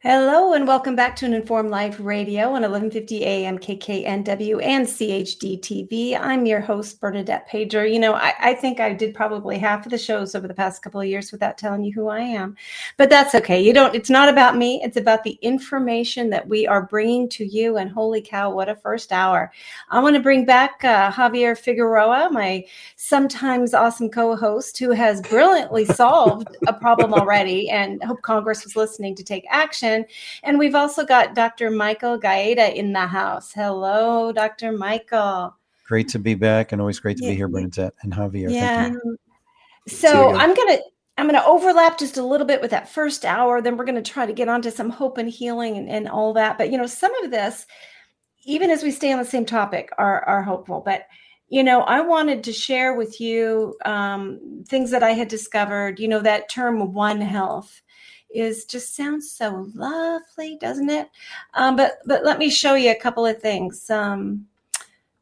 Hello 0.05 0.53
and 0.53 0.67
welcome 0.67 0.97
back 0.97 1.15
to 1.15 1.27
an 1.27 1.33
Informed 1.33 1.71
Life 1.71 1.97
Radio 2.01 2.47
on 2.47 2.63
1150 2.63 3.25
AM 3.25 3.57
KKNW 3.57 4.61
and 4.61 4.85
CHD 4.85 5.61
TV. 5.61 6.19
I'm 6.21 6.45
your 6.45 6.61
host, 6.61 7.01
Bernadette 7.01 7.49
Pajer. 7.49 7.89
You 7.89 8.01
know, 8.01 8.15
I, 8.15 8.35
I 8.41 8.55
think 8.55 8.81
I 8.81 8.95
did 8.95 9.15
probably 9.15 9.59
half 9.59 9.87
of 9.87 9.93
the 9.93 9.99
shows 9.99 10.35
over 10.35 10.49
the 10.49 10.55
past 10.55 10.83
couple 10.83 11.01
of 11.01 11.07
years 11.07 11.31
without 11.31 11.57
telling 11.57 11.85
you 11.85 11.93
who 11.93 12.09
I 12.09 12.19
am, 12.19 12.57
but 12.97 13.11
that's 13.11 13.37
okay. 13.37 13.63
You 13.63 13.73
don't, 13.73 13.95
it's 13.95 14.11
not 14.11 14.29
about 14.29 14.57
me. 14.57 14.81
It's 14.83 14.97
about 14.97 15.23
the 15.23 15.39
information 15.41 16.31
that 16.31 16.49
we 16.49 16.67
are 16.67 16.83
bringing 16.83 17.29
to 17.29 17.45
you. 17.45 17.77
And 17.77 17.89
holy 17.89 18.23
cow, 18.23 18.51
what 18.51 18.69
a 18.69 18.75
first 18.75 19.13
hour. 19.13 19.53
I 19.89 20.01
want 20.01 20.17
to 20.17 20.21
bring 20.21 20.45
back 20.45 20.83
uh, 20.83 21.13
Javier 21.13 21.57
Figueroa, 21.57 22.29
my 22.33 22.65
sometimes 22.97 23.73
awesome 23.73 24.11
co-host 24.11 24.79
who 24.79 24.91
has 24.91 25.21
brilliantly 25.21 25.85
solved 25.85 26.57
a 26.67 26.73
problem 26.73 27.15
already 27.15 27.71
and 27.71 28.03
hope 28.03 28.21
Congress 28.23 28.65
was 28.65 28.75
listening 28.75 29.15
to 29.15 29.23
take 29.23 29.45
action. 29.49 29.92
And 30.43 30.59
we've 30.59 30.75
also 30.75 31.05
got 31.05 31.35
Dr. 31.35 31.71
Michael 31.71 32.19
Gaeta 32.19 32.77
in 32.77 32.93
the 32.93 33.07
house. 33.07 33.53
Hello, 33.53 34.33
Dr. 34.33 34.73
Michael. 34.73 35.57
Great 35.87 36.09
to 36.09 36.19
be 36.19 36.35
back 36.35 36.73
and 36.73 36.81
always 36.81 37.01
great 37.01 37.19
to 37.19 37.25
Yeah. 37.25 37.31
be 37.31 37.37
here, 37.37 37.49
Bernadette 37.49 37.95
and 38.03 38.13
Javier. 38.13 38.51
Yeah. 38.51 38.83
Thank 38.85 38.95
you. 39.05 39.19
So. 39.89 40.35
I'm 40.35 40.55
gonna 40.55 40.79
I'm 41.19 41.27
gonna 41.27 41.45
overlap 41.47 41.99
just 41.99 42.17
a 42.17 42.25
little 42.25 42.47
bit 42.47 42.63
with 42.63 42.71
that 42.71 42.89
first 42.89 43.25
hour. 43.25 43.61
Then 43.61 43.77
we're 43.77 43.85
gonna 43.85 44.03
try 44.03 44.25
to 44.25 44.33
get 44.33 44.49
onto 44.49 44.71
some 44.71 44.91
hope 44.91 45.19
and 45.19 45.29
healing 45.29 45.77
and, 45.77 45.89
and 45.89 46.09
all 46.09 46.33
that. 46.35 46.57
But 46.57 46.73
you 46.73 46.79
know, 46.79 46.87
some 46.87 47.15
of 47.23 47.31
this, 47.31 47.67
even 48.45 48.71
as 48.71 48.83
we 48.83 48.91
stay 48.91 49.13
on 49.13 49.19
the 49.19 49.25
same 49.25 49.45
topic, 49.45 49.91
are 49.99 50.25
are 50.25 50.43
hopeful. 50.43 50.83
But 50.85 51.03
you 51.49 51.63
know, 51.63 51.83
I 51.83 52.01
wanted 52.01 52.45
to 52.45 52.53
share 52.53 52.95
with 52.95 53.21
you 53.21 53.77
um, 53.85 54.65
things 54.67 54.91
that 54.91 55.03
I 55.03 55.11
had 55.11 55.29
discovered. 55.29 56.01
You 56.01 56.09
know, 56.09 56.21
that 56.21 56.49
term 56.49 56.95
"one 56.95 57.21
health" 57.21 57.82
is 58.35 58.65
just 58.65 58.97
sounds 58.97 59.31
so 59.31 59.69
lovely, 59.75 60.57
doesn't 60.61 60.91
it? 60.91 61.09
Um, 61.55 61.77
but 61.77 61.99
but 62.07 62.25
let 62.25 62.39
me 62.39 62.51
show 62.51 62.75
you 62.75 62.91
a 62.91 62.95
couple 62.95 63.27
of 63.27 63.41
things. 63.41 63.89
Um, 63.91 64.47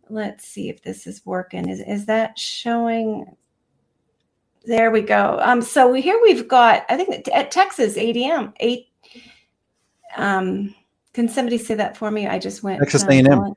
let's 0.08 0.44
see 0.44 0.68
if 0.68 0.82
this 0.82 1.06
is 1.06 1.24
working. 1.24 1.68
Is 1.68 1.80
is 1.80 2.06
that 2.06 2.38
showing? 2.38 3.36
There 4.64 4.90
we 4.90 5.00
go. 5.00 5.38
Um, 5.42 5.62
so 5.62 5.94
here 5.94 6.20
we've 6.22 6.46
got, 6.46 6.84
I 6.90 6.96
think 6.96 7.26
at 7.32 7.50
Texas 7.50 7.96
ADM 7.96 8.52
eight. 8.60 8.88
Um, 10.16 10.74
can 11.14 11.28
somebody 11.28 11.56
say 11.58 11.74
that 11.74 11.96
for 11.96 12.10
me? 12.10 12.26
I 12.26 12.38
just 12.38 12.62
went 12.62 12.78
Texas 12.78 13.04
A&M. 13.04 13.54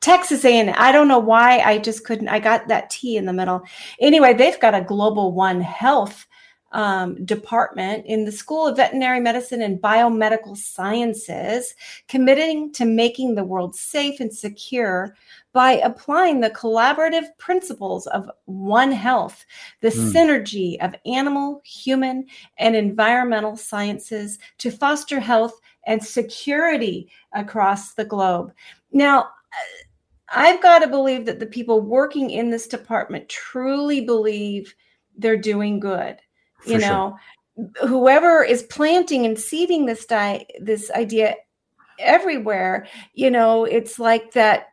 Texas 0.00 0.44
A&M. 0.44 0.74
I 0.76 0.92
don't 0.92 1.08
know 1.08 1.18
why 1.18 1.58
I 1.60 1.78
just 1.78 2.04
couldn't. 2.04 2.28
I 2.28 2.40
got 2.40 2.68
that 2.68 2.90
T 2.90 3.16
in 3.16 3.26
the 3.26 3.32
middle. 3.32 3.62
Anyway, 4.00 4.34
they've 4.34 4.58
got 4.58 4.74
a 4.74 4.80
Global 4.80 5.32
One 5.32 5.60
Health 5.60 6.26
um, 6.72 7.24
department 7.24 8.06
in 8.06 8.24
the 8.24 8.32
School 8.32 8.66
of 8.66 8.76
Veterinary 8.76 9.20
Medicine 9.20 9.62
and 9.62 9.80
Biomedical 9.80 10.56
Sciences, 10.56 11.74
committing 12.08 12.72
to 12.72 12.84
making 12.84 13.34
the 13.34 13.44
world 13.44 13.74
safe 13.74 14.20
and 14.20 14.32
secure 14.32 15.16
by 15.52 15.72
applying 15.72 16.40
the 16.40 16.50
collaborative 16.50 17.26
principles 17.38 18.06
of 18.08 18.30
One 18.44 18.92
Health, 18.92 19.44
the 19.80 19.90
Hmm. 19.90 20.10
synergy 20.12 20.76
of 20.80 20.94
animal, 21.06 21.60
human, 21.64 22.26
and 22.58 22.76
environmental 22.76 23.56
sciences 23.56 24.38
to 24.58 24.70
foster 24.70 25.18
health 25.18 25.60
and 25.86 26.02
security 26.04 27.10
across 27.32 27.94
the 27.94 28.04
globe. 28.04 28.52
Now, 28.92 29.30
I've 30.32 30.62
got 30.62 30.80
to 30.80 30.86
believe 30.86 31.26
that 31.26 31.40
the 31.40 31.46
people 31.46 31.80
working 31.80 32.30
in 32.30 32.50
this 32.50 32.68
department 32.68 33.28
truly 33.28 34.00
believe 34.00 34.74
they're 35.16 35.36
doing 35.36 35.80
good. 35.80 36.20
For 36.62 36.70
you 36.72 36.80
sure. 36.80 36.88
know, 36.88 37.18
whoever 37.86 38.42
is 38.42 38.62
planting 38.64 39.26
and 39.26 39.38
seeding 39.38 39.86
this 39.86 40.06
di- 40.06 40.46
this 40.60 40.90
idea 40.92 41.34
everywhere, 41.98 42.86
you 43.14 43.30
know, 43.30 43.64
it's 43.64 43.98
like 43.98 44.32
that 44.32 44.68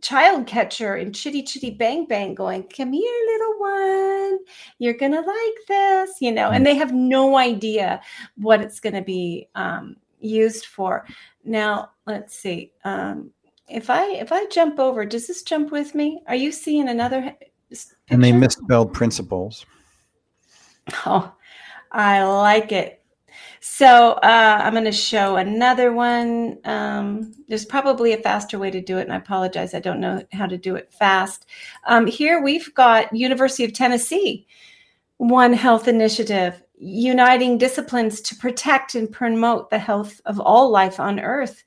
child 0.00 0.46
catcher 0.46 0.96
in 0.96 1.12
Chitty 1.12 1.42
Chitty 1.42 1.70
Bang 1.70 2.06
Bang 2.06 2.34
going, 2.34 2.62
Come 2.64 2.92
here, 2.92 3.26
little 3.26 3.58
one. 3.58 4.38
You're 4.78 4.94
going 4.94 5.12
to 5.12 5.20
like 5.20 5.54
this, 5.66 6.10
you 6.20 6.32
know, 6.32 6.50
and 6.50 6.64
they 6.64 6.76
have 6.76 6.92
no 6.92 7.36
idea 7.36 8.00
what 8.36 8.60
it's 8.60 8.80
going 8.80 8.94
to 8.94 9.02
be 9.02 9.48
um, 9.54 9.96
used 10.20 10.66
for. 10.66 11.04
Now, 11.44 11.90
let's 12.06 12.34
see. 12.34 12.72
Um, 12.84 13.30
if 13.68 13.90
I 13.90 14.04
if 14.12 14.32
I 14.32 14.46
jump 14.46 14.78
over, 14.78 15.04
does 15.04 15.26
this 15.26 15.42
jump 15.42 15.70
with 15.72 15.94
me? 15.94 16.22
Are 16.26 16.34
you 16.36 16.52
seeing 16.52 16.88
another? 16.88 17.34
s- 17.70 17.94
And 18.08 18.22
they 18.24 18.32
misspelled 18.32 18.94
principles. 18.94 19.66
Oh, 21.06 21.32
I 21.90 22.22
like 22.24 22.72
it. 22.72 23.02
So 23.60 24.12
uh, 24.12 24.60
I'm 24.62 24.72
going 24.72 24.84
to 24.84 24.92
show 24.92 25.36
another 25.36 25.92
one. 25.92 26.58
Um, 26.64 27.34
there's 27.48 27.64
probably 27.64 28.12
a 28.12 28.18
faster 28.18 28.58
way 28.58 28.70
to 28.70 28.80
do 28.80 28.98
it, 28.98 29.02
and 29.02 29.12
I 29.12 29.16
apologize. 29.16 29.74
I 29.74 29.80
don't 29.80 30.00
know 30.00 30.22
how 30.32 30.46
to 30.46 30.56
do 30.56 30.76
it 30.76 30.92
fast. 30.92 31.46
Um, 31.86 32.06
here 32.06 32.42
we've 32.42 32.72
got 32.74 33.14
University 33.14 33.64
of 33.64 33.72
Tennessee, 33.72 34.46
One 35.16 35.52
Health 35.52 35.88
Initiative, 35.88 36.62
uniting 36.78 37.58
disciplines 37.58 38.20
to 38.22 38.36
protect 38.36 38.94
and 38.94 39.10
promote 39.10 39.70
the 39.70 39.78
health 39.78 40.20
of 40.24 40.38
all 40.38 40.70
life 40.70 41.00
on 41.00 41.18
Earth. 41.18 41.64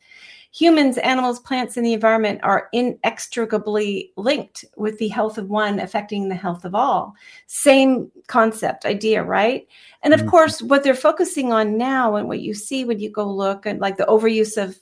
Humans, 0.53 0.97
animals, 0.97 1.39
plants, 1.39 1.77
and 1.77 1.85
the 1.85 1.93
environment 1.93 2.41
are 2.43 2.67
inextricably 2.73 4.11
linked 4.17 4.65
with 4.75 4.97
the 4.97 5.07
health 5.07 5.37
of 5.37 5.49
one 5.49 5.79
affecting 5.79 6.27
the 6.27 6.35
health 6.35 6.65
of 6.65 6.75
all. 6.75 7.13
Same 7.47 8.11
concept, 8.27 8.85
idea, 8.85 9.23
right? 9.23 9.65
And 10.03 10.13
of 10.13 10.21
Mhm. 10.21 10.27
course, 10.27 10.61
what 10.61 10.83
they're 10.83 10.93
focusing 10.93 11.53
on 11.53 11.77
now 11.77 12.15
and 12.15 12.27
what 12.27 12.41
you 12.41 12.53
see 12.53 12.83
when 12.83 12.99
you 12.99 13.09
go 13.09 13.25
look 13.25 13.65
at 13.65 13.79
like 13.79 13.95
the 13.95 14.05
overuse 14.05 14.61
of 14.61 14.77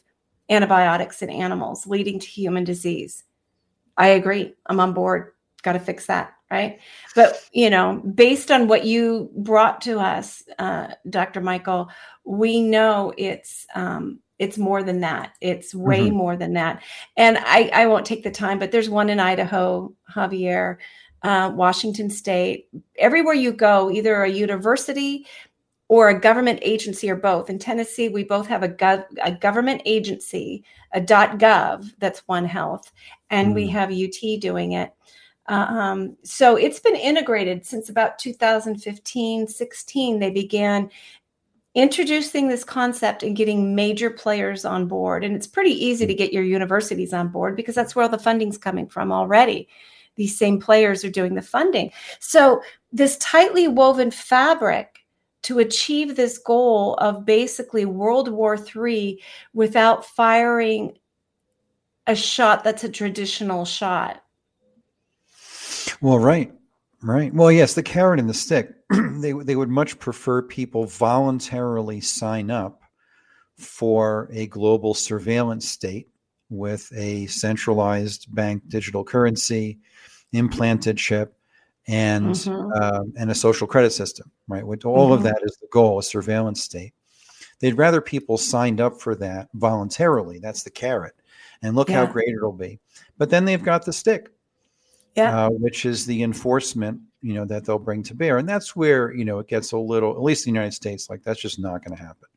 antibiotics 0.50 1.22
in 1.22 1.30
animals 1.30 1.86
leading 1.86 2.20
to 2.20 2.28
human 2.28 2.64
disease. 2.64 3.24
I 3.98 4.08
agree. 4.08 4.56
I'm 4.66 4.80
on 4.80 4.94
board. 4.94 5.34
Got 5.62 5.74
to 5.74 5.80
fix 5.80 6.08
that, 6.08 6.34
right? 6.50 6.80
But, 7.16 7.48
you 7.52 7.70
know, 7.70 8.02
based 8.16 8.50
on 8.50 8.68
what 8.68 8.86
you 8.86 9.30
brought 9.36 9.82
to 9.82 10.00
us, 10.00 10.42
uh, 10.58 10.94
Dr. 11.10 11.42
Michael, 11.42 11.90
we 12.24 12.62
know 12.62 13.14
it's 13.18 13.68
um, 13.76 14.20
it's 14.40 14.58
more 14.58 14.82
than 14.84 15.02
that. 15.02 15.34
It's 15.42 15.76
way 15.76 16.10
Mhm. 16.10 16.14
more 16.14 16.36
than 16.38 16.54
that. 16.54 16.82
And 17.18 17.38
I, 17.40 17.70
I 17.74 17.86
won't 17.88 18.06
take 18.06 18.24
the 18.24 18.32
time, 18.32 18.58
but 18.58 18.72
there's 18.72 18.90
one 18.90 19.10
in 19.10 19.20
Idaho, 19.20 19.94
Javier, 20.10 20.78
uh, 21.24 21.52
Washington 21.54 22.10
State. 22.10 22.70
Everywhere 22.98 23.34
you 23.36 23.52
go, 23.52 23.92
either 23.92 24.24
a 24.24 24.30
university 24.30 25.28
or 25.90 26.10
a 26.10 26.20
government 26.20 26.60
agency 26.62 27.10
or 27.10 27.16
both. 27.16 27.50
In 27.50 27.60
Tennessee, 27.60 28.10
we 28.10 28.24
both 28.24 28.48
have 28.48 28.64
a, 28.64 28.70
gov- 28.70 29.06
a 29.24 29.32
government 29.32 29.82
agency, 29.86 30.64
a 30.94 31.02
.gov 31.02 31.92
that's 32.00 32.28
One 32.28 32.46
Health, 32.46 32.92
and 33.30 33.54
we 33.54 33.68
Mm. 33.68 33.72
have 33.72 33.92
UT 33.92 34.38
doing 34.40 34.74
it. 34.74 34.94
Um, 35.48 36.16
so 36.24 36.58
it's 36.58 36.80
been 36.80 36.96
integrated 36.96 37.66
since 37.66 37.90
about 37.90 38.20
2015, 38.20 39.48
16. 39.48 40.20
They 40.20 40.30
began 40.30 40.92
introducing 41.76 42.48
this 42.48 42.64
concept 42.64 43.24
and 43.24 43.36
getting 43.36 43.76
major 43.76 44.10
players 44.10 44.66
on 44.66 44.88
board. 44.88 45.24
And 45.24 45.36
it's 45.36 45.48
pretty 45.48 45.72
easy 45.72 46.08
to 46.08 46.14
get 46.14 46.34
your 46.34 46.44
universities 46.44 47.14
on 47.14 47.28
board 47.30 47.56
because 47.56 47.76
that's 47.76 47.96
where 47.96 48.04
all 48.04 48.10
the 48.10 48.18
funding's 48.18 48.58
coming 48.58 48.88
from 48.88 49.12
already. 49.12 49.68
These 50.16 50.38
same 50.38 50.60
players 50.60 51.06
are 51.06 51.12
doing 51.12 51.36
the 51.36 51.42
funding. 51.42 51.92
So, 52.20 52.62
this 52.92 53.18
tightly 53.18 53.68
woven 53.68 54.12
fabric 54.12 55.06
to 55.44 55.60
achieve 55.60 56.16
this 56.16 56.38
goal 56.38 56.96
of 56.96 57.26
basically 57.26 57.86
World 57.86 58.30
War 58.30 58.58
III 58.58 59.22
without 59.54 60.06
firing 60.06 60.98
a 62.10 62.16
shot 62.16 62.64
that's 62.64 62.84
a 62.84 62.90
traditional 62.90 63.66
shot? 63.66 64.24
Well, 66.02 66.20
right, 66.20 66.52
right. 67.02 67.34
Well, 67.34 67.52
yes, 67.52 67.76
the 67.76 67.84
carrot 67.84 68.20
and 68.20 68.30
the 68.30 68.34
stick. 68.34 68.74
they 69.22 69.32
they 69.34 69.56
would 69.56 69.70
much 69.70 70.00
prefer 70.00 70.42
people 70.42 70.86
voluntarily 70.86 72.02
sign 72.02 72.50
up 72.52 72.82
for 73.58 74.30
a 74.32 74.48
global 74.48 74.94
surveillance 74.94 75.68
state 75.68 76.10
with 76.50 76.92
a 76.96 77.28
centralized 77.28 78.34
bank 78.34 78.64
digital 78.68 79.04
currency, 79.04 79.80
implanted 80.32 80.98
chip, 80.98 81.38
and 81.88 82.28
Mhm. 82.28 82.82
um, 82.82 83.14
and 83.18 83.30
a 83.32 83.36
social 83.36 83.68
credit 83.68 83.92
system. 83.92 84.32
Right, 84.48 84.66
With 84.66 84.86
all 84.86 85.14
of 85.14 85.22
Mhm. 85.22 85.24
that 85.26 85.40
is 85.44 85.58
the 85.62 85.68
goal, 85.72 86.00
a 86.00 86.04
surveillance 86.04 86.64
state. 86.64 86.94
They'd 87.60 87.78
rather 87.78 88.02
people 88.02 88.38
signed 88.38 88.80
up 88.82 89.00
for 89.02 89.14
that 89.16 89.50
voluntarily. 89.54 90.40
That's 90.40 90.64
the 90.64 90.72
carrot, 90.72 91.14
and 91.62 91.76
look 91.76 91.90
how 91.90 92.06
great 92.06 92.30
it'll 92.30 92.54
be. 92.54 92.80
But 93.18 93.30
then 93.30 93.46
they've 93.46 93.62
got 93.64 93.86
the 93.86 93.94
stick 93.94 94.32
Yeah. 95.16 95.48
uh, 95.48 95.50
which 95.52 95.86
is 95.86 96.06
the 96.06 96.24
enforcement 96.24 97.02
you 97.22 97.34
know 97.34 97.46
that 97.46 97.66
they'll 97.66 97.80
bring 97.80 98.04
to 98.04 98.16
bear 98.16 98.38
and 98.38 98.48
that's 98.48 98.76
where 98.76 99.14
you 99.14 99.26
know 99.26 99.40
it 99.40 99.48
gets 99.48 99.72
a 99.72 99.78
little 99.78 100.12
at 100.12 100.22
least 100.22 100.48
in 100.48 100.54
the 100.54 100.58
united 100.58 100.74
states 100.74 101.10
like 101.10 101.22
that's 101.24 101.42
just 101.42 101.60
not 101.60 101.84
going 101.84 101.96
to 101.96 102.02
happen 102.02 102.28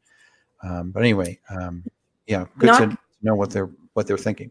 um, 0.62 0.90
but 0.90 1.00
anyway 1.00 1.38
um, 1.50 1.84
yeah 2.26 2.46
good 2.58 2.66
Not- 2.66 2.90
to 2.90 2.98
know 3.22 3.34
what 3.34 3.50
they're 3.50 3.70
what 3.94 4.06
they're 4.06 4.18
thinking 4.18 4.50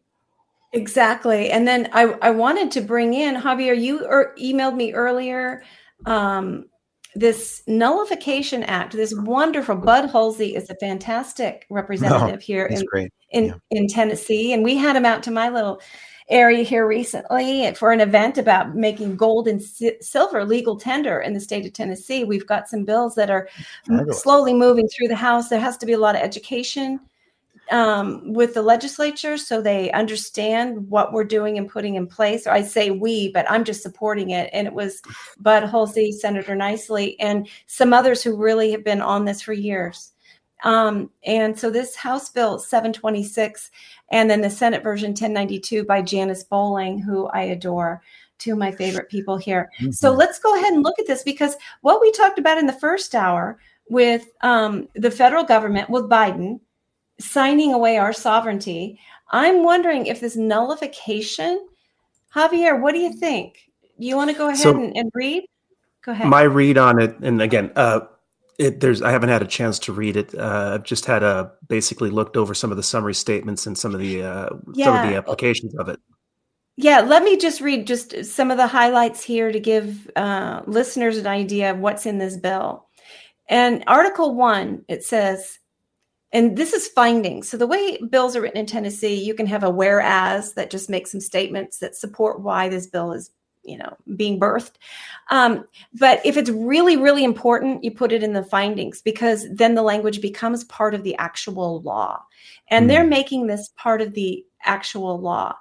Exactly. 0.73 1.51
And 1.51 1.67
then 1.67 1.89
I, 1.91 2.15
I 2.21 2.29
wanted 2.31 2.71
to 2.71 2.81
bring 2.81 3.13
in 3.13 3.35
Javier, 3.35 3.77
you 3.79 4.05
er, 4.05 4.33
emailed 4.39 4.75
me 4.75 4.93
earlier 4.93 5.63
um, 6.05 6.65
this 7.13 7.61
Nullification 7.67 8.63
Act, 8.63 8.93
this 8.93 9.13
wonderful 9.15 9.75
Bud 9.75 10.09
Hulsey 10.09 10.55
is 10.55 10.69
a 10.69 10.75
fantastic 10.75 11.65
representative 11.69 12.41
here 12.41 12.65
in, 12.67 12.85
great 12.85 13.11
in, 13.31 13.45
yeah. 13.45 13.53
in 13.71 13.87
Tennessee. 13.87 14.53
And 14.53 14.63
we 14.63 14.77
had 14.77 14.95
him 14.95 15.05
out 15.05 15.23
to 15.23 15.31
my 15.31 15.49
little 15.49 15.81
area 16.29 16.63
here 16.63 16.87
recently 16.87 17.73
for 17.75 17.91
an 17.91 18.01
event 18.01 18.37
about 18.37 18.75
making 18.75 19.15
gold 19.17 19.47
and 19.47 19.61
si- 19.61 19.97
silver 20.01 20.45
legal 20.45 20.77
tender 20.77 21.19
in 21.19 21.33
the 21.33 21.39
state 21.39 21.65
of 21.65 21.73
Tennessee. 21.73 22.23
We've 22.23 22.47
got 22.47 22.69
some 22.69 22.85
bills 22.85 23.15
that 23.15 23.29
are 23.29 23.49
slowly 24.11 24.53
moving 24.53 24.87
through 24.87 25.07
the 25.07 25.15
House. 25.15 25.49
There 25.49 25.59
has 25.59 25.77
to 25.77 25.85
be 25.85 25.93
a 25.93 25.99
lot 25.99 26.15
of 26.15 26.21
education 26.21 26.99
um, 27.71 28.33
with 28.33 28.53
the 28.53 28.61
legislature 28.61 29.37
so 29.37 29.61
they 29.61 29.91
understand 29.91 30.89
what 30.89 31.13
we're 31.13 31.23
doing 31.23 31.57
and 31.57 31.69
putting 31.69 31.95
in 31.95 32.05
place. 32.05 32.45
I 32.45 32.61
say 32.61 32.91
we, 32.91 33.31
but 33.31 33.49
I'm 33.49 33.63
just 33.63 33.81
supporting 33.81 34.31
it. 34.31 34.49
And 34.53 34.67
it 34.67 34.73
was 34.73 35.01
Bud 35.39 35.63
Hulsey, 35.63 36.11
Senator 36.11 36.55
Niceley, 36.55 37.15
and 37.19 37.47
some 37.67 37.93
others 37.93 38.21
who 38.21 38.35
really 38.35 38.71
have 38.71 38.83
been 38.83 39.01
on 39.01 39.25
this 39.25 39.41
for 39.41 39.53
years. 39.53 40.10
Um, 40.63 41.09
and 41.25 41.57
so 41.57 41.69
this 41.69 41.95
House 41.95 42.29
Bill 42.29 42.59
726 42.59 43.71
and 44.11 44.29
then 44.29 44.41
the 44.41 44.49
Senate 44.49 44.83
version 44.83 45.11
1092 45.11 45.83
by 45.85 46.01
Janice 46.01 46.43
Bowling, 46.43 46.99
who 46.99 47.27
I 47.27 47.41
adore, 47.43 48.01
two 48.37 48.53
of 48.53 48.57
my 48.57 48.71
favorite 48.71 49.09
people 49.09 49.37
here. 49.37 49.69
So 49.91 50.13
Mhm. 50.13 50.17
let's 50.17 50.39
go 50.39 50.55
ahead 50.55 50.73
and 50.73 50.83
look 50.83 50.99
at 50.99 51.07
this 51.07 51.23
because 51.23 51.55
what 51.81 52.01
we 52.01 52.11
talked 52.11 52.39
about 52.39 52.57
in 52.57 52.65
the 52.67 52.73
first 52.73 53.13
hour 53.15 53.59
with 53.89 54.31
um, 54.41 54.87
the 54.95 55.11
federal 55.11 55.43
government, 55.43 55.89
with 55.89 56.09
Biden 56.09 56.59
signing 57.19 57.73
away 57.73 57.97
our 57.97 58.13
sovereignty, 58.13 58.99
I'm 59.29 59.63
wondering 59.63 60.05
if 60.07 60.19
this 60.19 60.35
nullification, 60.35 61.67
Javier, 62.35 62.79
what 62.81 62.93
do 62.93 62.99
you 62.99 63.13
think? 63.13 63.59
You 63.97 64.15
want 64.15 64.31
to 64.31 64.35
go 64.35 64.47
ahead 64.47 64.57
So- 64.57 64.71
and, 64.71 64.95
and 64.97 65.11
read? 65.13 65.43
Go 66.03 66.11
ahead. 66.13 66.27
My 66.27 66.41
read 66.41 66.77
on 66.79 66.99
it, 66.99 67.15
and 67.19 67.41
again, 67.41 67.71
uh, 67.75 67.99
it, 68.61 68.79
there's 68.79 69.01
I 69.01 69.11
haven't 69.11 69.29
had 69.29 69.41
a 69.41 69.47
chance 69.47 69.79
to 69.79 69.93
read 69.93 70.15
it. 70.15 70.37
Uh, 70.37 70.71
I've 70.75 70.83
just 70.83 71.05
had 71.05 71.23
a 71.23 71.51
basically 71.67 72.11
looked 72.11 72.37
over 72.37 72.53
some 72.53 72.69
of 72.69 72.77
the 72.77 72.83
summary 72.83 73.15
statements 73.15 73.65
and 73.65 73.77
some 73.77 73.93
of 73.93 73.99
the 73.99 74.23
uh, 74.23 74.49
some 74.75 74.95
of 74.95 75.09
the 75.09 75.15
applications 75.15 75.73
of 75.75 75.89
it. 75.89 75.99
Yeah, 76.77 77.01
let 77.01 77.23
me 77.23 77.37
just 77.37 77.59
read 77.59 77.87
just 77.87 78.25
some 78.25 78.51
of 78.51 78.57
the 78.57 78.67
highlights 78.67 79.23
here 79.23 79.51
to 79.51 79.59
give 79.59 80.09
uh, 80.15 80.61
listeners 80.67 81.17
an 81.17 81.27
idea 81.27 81.71
of 81.71 81.79
what's 81.79 82.05
in 82.05 82.17
this 82.17 82.37
bill. 82.37 82.87
And 83.49 83.83
Article 83.87 84.35
1, 84.35 84.85
it 84.87 85.03
says, 85.03 85.59
and 86.31 86.57
this 86.57 86.71
is 86.71 86.87
findings. 86.87 87.49
So 87.49 87.57
the 87.57 87.67
way 87.67 87.99
bills 88.09 88.35
are 88.35 88.41
written 88.41 88.59
in 88.59 88.65
Tennessee, 88.65 89.21
you 89.21 89.33
can 89.33 89.47
have 89.47 89.63
a 89.63 89.69
whereas 89.69 90.53
that 90.53 90.71
just 90.71 90.89
makes 90.89 91.11
some 91.11 91.19
statements 91.19 91.79
that 91.79 91.95
support 91.95 92.41
why 92.41 92.69
this 92.69 92.87
bill 92.87 93.11
is, 93.11 93.31
you 93.63 93.77
know, 93.77 93.95
being 94.15 94.39
birthed. 94.39 94.73
Um, 95.29 95.65
but 95.93 96.25
if 96.25 96.37
it's 96.37 96.49
really, 96.49 96.97
really 96.97 97.23
important, 97.23 97.83
you 97.83 97.91
put 97.91 98.11
it 98.11 98.23
in 98.23 98.33
the 98.33 98.43
findings 98.43 99.01
because 99.01 99.45
then 99.51 99.75
the 99.75 99.81
language 99.83 100.21
becomes 100.21 100.63
part 100.65 100.93
of 100.93 101.03
the 101.03 101.15
actual 101.17 101.81
law. 101.81 102.23
And 102.69 102.89
they're 102.89 103.03
making 103.03 103.47
this 103.47 103.69
part 103.75 104.01
of 104.01 104.13
the 104.13 104.45
actual 104.63 105.19
law. 105.19 105.55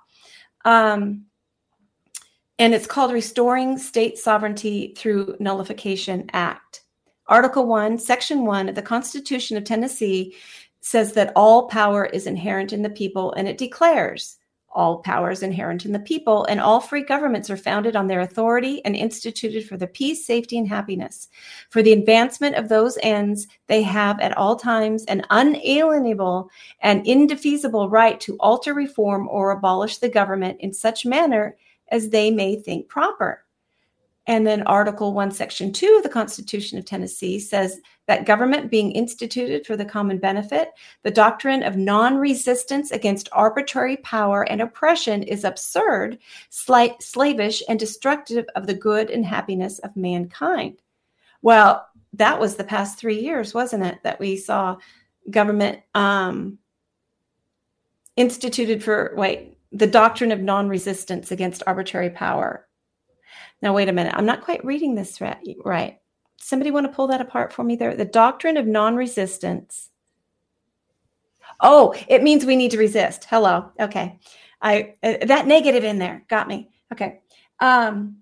Um, 0.64 1.26
and 2.58 2.74
it's 2.74 2.86
called 2.86 3.12
Restoring 3.12 3.78
State 3.78 4.18
Sovereignty 4.18 4.94
Through 4.96 5.36
Nullification 5.40 6.28
Act. 6.32 6.82
Article 7.26 7.66
1, 7.66 7.98
Section 7.98 8.44
1 8.44 8.68
of 8.68 8.74
the 8.74 8.82
Constitution 8.82 9.56
of 9.56 9.64
Tennessee 9.64 10.36
says 10.80 11.12
that 11.12 11.32
all 11.36 11.68
power 11.68 12.04
is 12.04 12.26
inherent 12.26 12.72
in 12.72 12.82
the 12.82 12.90
people, 12.90 13.32
and 13.32 13.46
it 13.48 13.56
declares 13.56 14.36
all 14.72 14.98
powers 14.98 15.42
inherent 15.42 15.84
in 15.84 15.92
the 15.92 15.98
people, 15.98 16.44
and 16.44 16.60
all 16.60 16.80
free 16.80 17.02
governments 17.02 17.50
are 17.50 17.56
founded 17.56 17.96
on 17.96 18.06
their 18.06 18.20
authority 18.20 18.84
and 18.84 18.94
instituted 18.94 19.66
for 19.66 19.76
the 19.76 19.86
peace, 19.86 20.24
safety, 20.24 20.56
and 20.58 20.68
happiness. 20.68 21.28
For 21.70 21.82
the 21.82 21.92
advancement 21.92 22.54
of 22.56 22.68
those 22.68 22.98
ends, 23.02 23.48
they 23.66 23.82
have 23.82 24.20
at 24.20 24.36
all 24.36 24.56
times 24.56 25.04
an 25.06 25.22
unalienable 25.30 26.50
and 26.80 27.06
indefeasible 27.06 27.88
right 27.88 28.20
to 28.20 28.36
alter, 28.38 28.74
reform, 28.74 29.28
or 29.28 29.50
abolish 29.50 29.98
the 29.98 30.08
government 30.08 30.60
in 30.60 30.72
such 30.72 31.04
manner 31.04 31.56
as 31.88 32.10
they 32.10 32.30
may 32.30 32.56
think 32.56 32.88
proper. 32.88 33.44
And 34.30 34.46
then 34.46 34.62
Article 34.62 35.12
1, 35.12 35.32
Section 35.32 35.72
2 35.72 35.96
of 35.96 36.04
the 36.04 36.08
Constitution 36.08 36.78
of 36.78 36.84
Tennessee 36.84 37.40
says 37.40 37.80
that 38.06 38.26
government 38.26 38.70
being 38.70 38.92
instituted 38.92 39.66
for 39.66 39.76
the 39.76 39.84
common 39.84 40.18
benefit, 40.18 40.68
the 41.02 41.10
doctrine 41.10 41.64
of 41.64 41.76
non 41.76 42.16
resistance 42.16 42.92
against 42.92 43.28
arbitrary 43.32 43.96
power 43.96 44.48
and 44.48 44.62
oppression 44.62 45.24
is 45.24 45.42
absurd, 45.42 46.16
slight, 46.48 47.02
slavish, 47.02 47.60
and 47.68 47.80
destructive 47.80 48.46
of 48.54 48.68
the 48.68 48.74
good 48.74 49.10
and 49.10 49.26
happiness 49.26 49.80
of 49.80 49.96
mankind. 49.96 50.80
Well, 51.42 51.88
that 52.12 52.38
was 52.38 52.54
the 52.54 52.62
past 52.62 53.00
three 53.00 53.18
years, 53.18 53.52
wasn't 53.52 53.84
it? 53.84 53.98
That 54.04 54.20
we 54.20 54.36
saw 54.36 54.76
government 55.28 55.80
um, 55.96 56.56
instituted 58.14 58.84
for, 58.84 59.12
wait, 59.16 59.58
the 59.72 59.88
doctrine 59.88 60.30
of 60.30 60.38
non 60.38 60.68
resistance 60.68 61.32
against 61.32 61.64
arbitrary 61.66 62.10
power. 62.10 62.68
Now, 63.62 63.74
wait 63.74 63.88
a 63.88 63.92
minute. 63.92 64.14
I'm 64.16 64.26
not 64.26 64.42
quite 64.42 64.64
reading 64.64 64.94
this 64.94 65.20
right. 65.20 65.36
right. 65.64 65.98
Somebody 66.38 66.70
want 66.70 66.86
to 66.86 66.92
pull 66.92 67.06
that 67.08 67.20
apart 67.20 67.52
for 67.52 67.62
me 67.62 67.76
there? 67.76 67.94
The 67.94 68.04
doctrine 68.04 68.56
of 68.56 68.66
non 68.66 68.96
resistance. 68.96 69.90
Oh, 71.60 71.94
it 72.08 72.22
means 72.22 72.46
we 72.46 72.56
need 72.56 72.70
to 72.70 72.78
resist. 72.78 73.26
Hello. 73.28 73.70
Okay. 73.78 74.18
I 74.62 74.94
uh, 75.02 75.26
that 75.26 75.46
negative 75.46 75.84
in 75.84 75.98
there 75.98 76.24
got 76.28 76.48
me. 76.48 76.70
Okay. 76.92 77.20
Um 77.60 78.16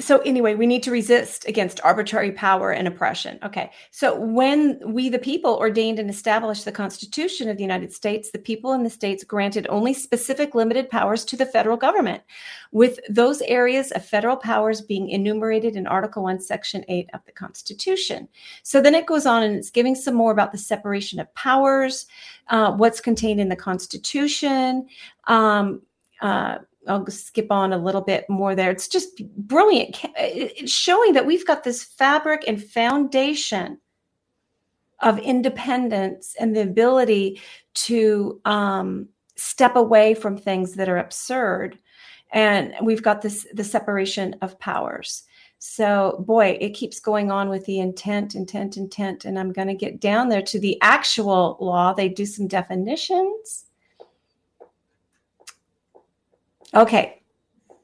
so 0.00 0.18
anyway, 0.20 0.56
we 0.56 0.66
need 0.66 0.82
to 0.82 0.90
resist 0.90 1.46
against 1.46 1.80
arbitrary 1.84 2.32
power 2.32 2.72
and 2.72 2.88
oppression. 2.88 3.38
Okay. 3.44 3.70
So 3.92 4.18
when 4.18 4.80
we 4.84 5.08
the 5.08 5.20
people 5.20 5.54
ordained 5.54 6.00
and 6.00 6.10
established 6.10 6.64
the 6.64 6.72
Constitution 6.72 7.48
of 7.48 7.56
the 7.56 7.62
United 7.62 7.92
States, 7.92 8.32
the 8.32 8.40
people 8.40 8.72
in 8.72 8.82
the 8.82 8.90
states 8.90 9.22
granted 9.22 9.68
only 9.68 9.94
specific 9.94 10.52
limited 10.52 10.90
powers 10.90 11.24
to 11.26 11.36
the 11.36 11.46
federal 11.46 11.76
government, 11.76 12.24
with 12.72 12.98
those 13.08 13.40
areas 13.42 13.92
of 13.92 14.04
federal 14.04 14.36
powers 14.36 14.80
being 14.80 15.10
enumerated 15.10 15.76
in 15.76 15.86
Article 15.86 16.24
1, 16.24 16.40
Section 16.40 16.84
8 16.88 17.10
of 17.14 17.24
the 17.24 17.32
Constitution. 17.32 18.26
So 18.64 18.80
then 18.80 18.96
it 18.96 19.06
goes 19.06 19.26
on 19.26 19.44
and 19.44 19.54
it's 19.54 19.70
giving 19.70 19.94
some 19.94 20.14
more 20.14 20.32
about 20.32 20.50
the 20.50 20.58
separation 20.58 21.20
of 21.20 21.32
powers, 21.34 22.06
uh, 22.48 22.72
what's 22.72 23.00
contained 23.00 23.40
in 23.40 23.48
the 23.48 23.54
Constitution. 23.54 24.88
Um, 25.28 25.82
uh, 26.20 26.58
I'll 26.86 27.06
skip 27.08 27.50
on 27.50 27.72
a 27.72 27.78
little 27.78 28.00
bit 28.00 28.28
more 28.28 28.54
there. 28.54 28.70
It's 28.70 28.88
just 28.88 29.22
brilliant. 29.36 30.00
It's 30.16 30.72
showing 30.72 31.12
that 31.14 31.26
we've 31.26 31.46
got 31.46 31.64
this 31.64 31.82
fabric 31.82 32.44
and 32.46 32.62
foundation 32.62 33.78
of 35.00 35.18
independence 35.18 36.34
and 36.38 36.54
the 36.54 36.62
ability 36.62 37.40
to 37.74 38.40
um, 38.44 39.08
step 39.36 39.76
away 39.76 40.14
from 40.14 40.36
things 40.36 40.74
that 40.74 40.88
are 40.88 40.98
absurd. 40.98 41.78
And 42.32 42.74
we've 42.82 43.02
got 43.02 43.22
this 43.22 43.46
the 43.52 43.64
separation 43.64 44.36
of 44.42 44.58
powers. 44.58 45.24
So, 45.58 46.22
boy, 46.26 46.58
it 46.60 46.74
keeps 46.74 47.00
going 47.00 47.30
on 47.30 47.48
with 47.48 47.64
the 47.64 47.78
intent, 47.78 48.34
intent, 48.34 48.76
intent. 48.76 49.24
And 49.24 49.38
I'm 49.38 49.52
going 49.52 49.68
to 49.68 49.74
get 49.74 50.00
down 50.00 50.28
there 50.28 50.42
to 50.42 50.58
the 50.58 50.78
actual 50.82 51.56
law. 51.60 51.94
They 51.94 52.08
do 52.08 52.26
some 52.26 52.46
definitions. 52.48 53.64
Okay. 56.74 57.22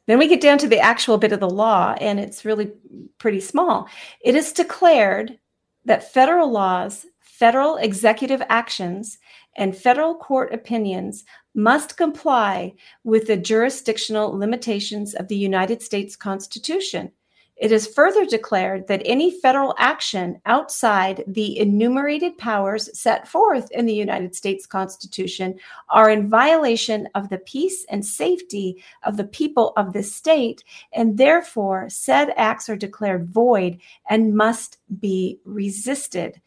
Then 0.07 0.18
we 0.18 0.26
get 0.26 0.41
down 0.41 0.59
to 0.59 0.68
the 0.68 0.80
actual 0.80 1.18
bit 1.18 1.32
of 1.32 1.41
the 1.41 1.49
law, 1.49 1.95
and 2.01 2.18
it's 2.18 2.45
really 2.45 2.72
pretty 3.18 3.41
small. 3.41 3.88
It 4.24 4.34
is 4.34 4.53
declared 4.53 5.38
that 5.84 6.12
federal 6.12 6.51
laws, 6.51 7.07
federal 7.20 7.76
executive 7.76 8.43
actions, 8.49 9.18
and 9.57 9.76
federal 9.76 10.14
court 10.16 10.53
opinions 10.53 11.24
must 11.55 11.97
comply 11.97 12.74
with 13.05 13.26
the 13.26 13.36
jurisdictional 13.36 14.36
limitations 14.36 15.14
of 15.14 15.28
the 15.28 15.36
United 15.36 15.82
States 15.82 16.16
Constitution. 16.16 17.12
It 17.61 17.73
is 17.73 17.87
further 17.87 18.25
declared 18.25 18.87
that 18.89 19.03
any 19.05 19.31
federal 19.31 19.75
action 19.77 20.41
outside 20.47 21.23
the 21.27 21.59
enumerated 21.59 22.39
powers 22.39 22.89
set 22.99 23.29
forth 23.29 23.71
in 23.73 23.85
the 23.85 23.95
United 23.95 24.35
States 24.35 24.65
Constitution 24.65 25.59
are 25.91 26.09
in 26.09 26.31
violation 26.31 27.07
of 27.15 27.29
the 27.29 27.37
peace 27.37 27.85
and 27.91 28.05
safety 28.05 28.83
of 29.03 29.19
the 29.19 29.25
people 29.25 29.75
of 29.77 29.93
the 29.93 30.03
state, 30.03 30.65
and 30.95 31.19
therefore 31.19 31.91
said 31.91 32.33
acts 32.39 32.71
are 32.71 32.77
declared 32.77 33.29
void 33.29 33.79
and 34.09 34.35
must 34.35 34.79
be 34.99 35.39
resisted. 35.45 36.41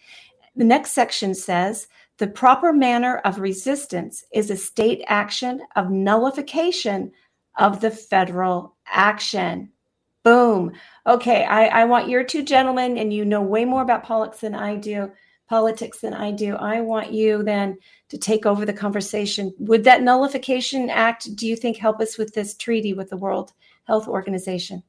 The 0.55 0.66
next 0.66 0.93
section 0.93 1.36
says 1.36 1.88
the 2.18 2.26
proper 2.26 2.74
manner 2.74 3.18
of 3.20 3.39
resistance 3.39 4.26
is 4.34 4.49
a 4.49 4.57
state 4.57 5.03
action 5.05 5.61
of 5.76 5.91
nullification 5.91 7.11
of 7.59 7.82
the 7.82 7.91
federal 7.91 8.76
action. 8.88 9.70
Boom. 10.24 10.71
Okay, 11.05 11.43
I, 11.43 11.82
I 11.82 11.86
want 11.86 12.07
your 12.07 12.24
two 12.24 12.43
gentlemen, 12.43 12.97
and 12.97 13.13
you 13.13 13.26
know 13.26 13.41
way 13.41 13.65
more 13.65 13.82
about 13.82 14.03
politics 14.03 14.39
than 14.39 14.55
I 14.55 14.78
do, 14.78 15.11
politics 15.49 15.99
than 15.99 16.13
I 16.13 16.32
do. 16.32 16.55
I 16.55 16.80
want 16.80 17.11
you 17.11 17.43
then 17.43 17.78
to 18.09 18.17
take 18.17 18.45
over 18.45 18.65
the 18.65 18.74
conversation. 18.74 19.53
Would 19.59 19.84
that 19.84 20.01
nullification 20.01 20.89
act, 20.89 21.36
do 21.36 21.45
you 21.45 21.57
think, 21.57 21.76
help 21.76 21.99
us 21.99 22.17
with 22.17 22.34
this 22.34 22.55
treaty 22.55 22.93
with 22.93 23.09
the 23.09 23.17
World 23.17 23.51
Health 23.86 24.07
Organization? 24.07 24.82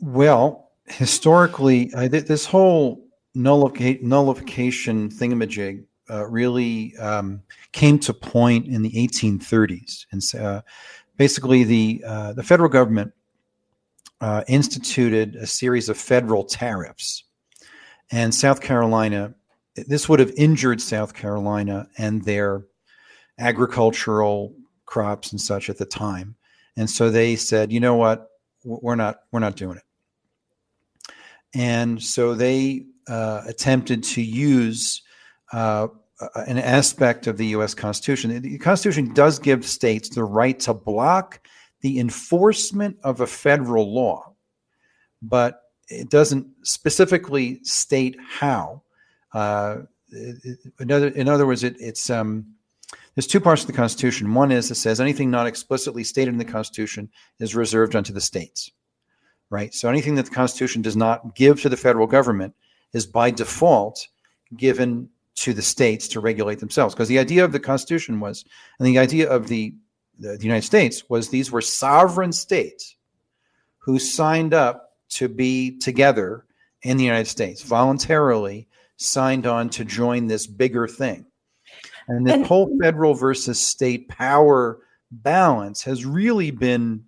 Well, 0.00 0.70
historically, 0.86 1.86
th- 1.88 2.24
this 2.26 2.46
whole 2.46 3.04
nullifica- 3.36 4.00
nullification 4.00 5.10
thingamajig 5.10 5.84
uh, 6.10 6.26
really 6.26 6.96
um, 6.98 7.42
came 7.72 7.98
to 7.98 8.14
point 8.14 8.66
in 8.66 8.82
the 8.82 8.92
1830s, 8.92 10.06
and 10.12 10.22
uh, 10.40 10.62
basically 11.18 11.64
the 11.64 12.02
uh, 12.06 12.32
the 12.32 12.42
federal 12.42 12.70
government 12.70 13.12
uh, 14.22 14.44
instituted 14.48 15.36
a 15.36 15.46
series 15.46 15.90
of 15.90 15.98
federal 15.98 16.44
tariffs, 16.44 17.24
and 18.10 18.34
South 18.34 18.62
Carolina. 18.62 19.34
This 19.76 20.08
would 20.08 20.18
have 20.18 20.32
injured 20.36 20.80
South 20.80 21.14
Carolina 21.14 21.88
and 21.98 22.24
their 22.24 22.64
agricultural 23.38 24.54
crops 24.86 25.30
and 25.30 25.40
such 25.40 25.68
at 25.68 25.76
the 25.76 25.84
time, 25.84 26.36
and 26.76 26.88
so 26.88 27.10
they 27.10 27.36
said, 27.36 27.70
you 27.70 27.80
know 27.80 27.96
what, 27.96 28.30
we're 28.64 28.96
not 28.96 29.20
we're 29.30 29.40
not 29.40 29.56
doing 29.56 29.76
it. 29.76 29.84
And 31.54 32.02
so 32.02 32.34
they 32.34 32.86
uh, 33.08 33.42
attempted 33.46 34.04
to 34.04 34.22
use 34.22 35.02
uh, 36.20 36.44
an 36.46 36.58
aspect 36.58 37.26
of 37.26 37.36
the 37.36 37.46
U.S. 37.48 37.74
Constitution. 37.74 38.40
The 38.42 38.58
Constitution 38.58 39.12
does 39.14 39.38
give 39.38 39.64
states 39.64 40.08
the 40.08 40.24
right 40.24 40.58
to 40.60 40.74
block 40.74 41.40
the 41.80 42.00
enforcement 42.00 42.96
of 43.04 43.20
a 43.20 43.26
federal 43.26 43.92
law, 43.92 44.34
but 45.22 45.62
it 45.88 46.10
doesn't 46.10 46.46
specifically 46.62 47.60
state 47.62 48.16
how. 48.20 48.82
Uh, 49.32 49.78
in, 50.10 50.90
other, 50.90 51.08
in 51.08 51.28
other 51.28 51.46
words, 51.46 51.62
it, 51.62 51.76
it's 51.78 52.10
um, 52.10 52.46
there's 53.14 53.26
two 53.26 53.40
parts 53.40 53.62
of 53.62 53.66
the 53.66 53.72
Constitution. 53.74 54.34
One 54.34 54.50
is 54.50 54.70
it 54.70 54.76
says 54.76 55.00
anything 55.00 55.30
not 55.30 55.46
explicitly 55.46 56.04
stated 56.04 56.30
in 56.30 56.38
the 56.38 56.44
Constitution 56.44 57.10
is 57.38 57.54
reserved 57.54 57.94
unto 57.94 58.12
the 58.12 58.20
states, 58.20 58.70
right? 59.50 59.74
So 59.74 59.88
anything 59.88 60.14
that 60.16 60.26
the 60.26 60.34
Constitution 60.34 60.82
does 60.82 60.96
not 60.96 61.34
give 61.34 61.60
to 61.62 61.68
the 61.68 61.76
federal 61.76 62.06
government 62.06 62.54
is 62.92 63.06
by 63.06 63.30
default 63.30 64.08
given 64.56 65.10
to 65.38 65.54
the 65.54 65.62
states 65.62 66.08
to 66.08 66.20
regulate 66.20 66.58
themselves. 66.58 66.94
Because 66.94 67.08
the 67.08 67.18
idea 67.18 67.44
of 67.44 67.52
the 67.52 67.60
Constitution 67.60 68.20
was, 68.20 68.44
and 68.78 68.86
the 68.86 68.98
idea 68.98 69.28
of 69.28 69.48
the, 69.48 69.74
the, 70.18 70.36
the 70.36 70.44
United 70.44 70.66
States 70.66 71.08
was 71.08 71.28
these 71.28 71.52
were 71.52 71.60
sovereign 71.60 72.32
states 72.32 72.96
who 73.78 73.98
signed 73.98 74.52
up 74.52 74.96
to 75.10 75.28
be 75.28 75.78
together 75.78 76.44
in 76.82 76.96
the 76.96 77.04
United 77.04 77.28
States, 77.28 77.62
voluntarily 77.62 78.68
signed 78.96 79.46
on 79.46 79.70
to 79.70 79.84
join 79.84 80.26
this 80.26 80.46
bigger 80.46 80.88
thing. 80.88 81.24
And 82.08 82.26
the 82.26 82.44
whole 82.44 82.76
federal 82.80 83.14
versus 83.14 83.64
state 83.64 84.08
power 84.08 84.80
balance 85.10 85.82
has 85.84 86.04
really 86.04 86.50
been, 86.50 87.04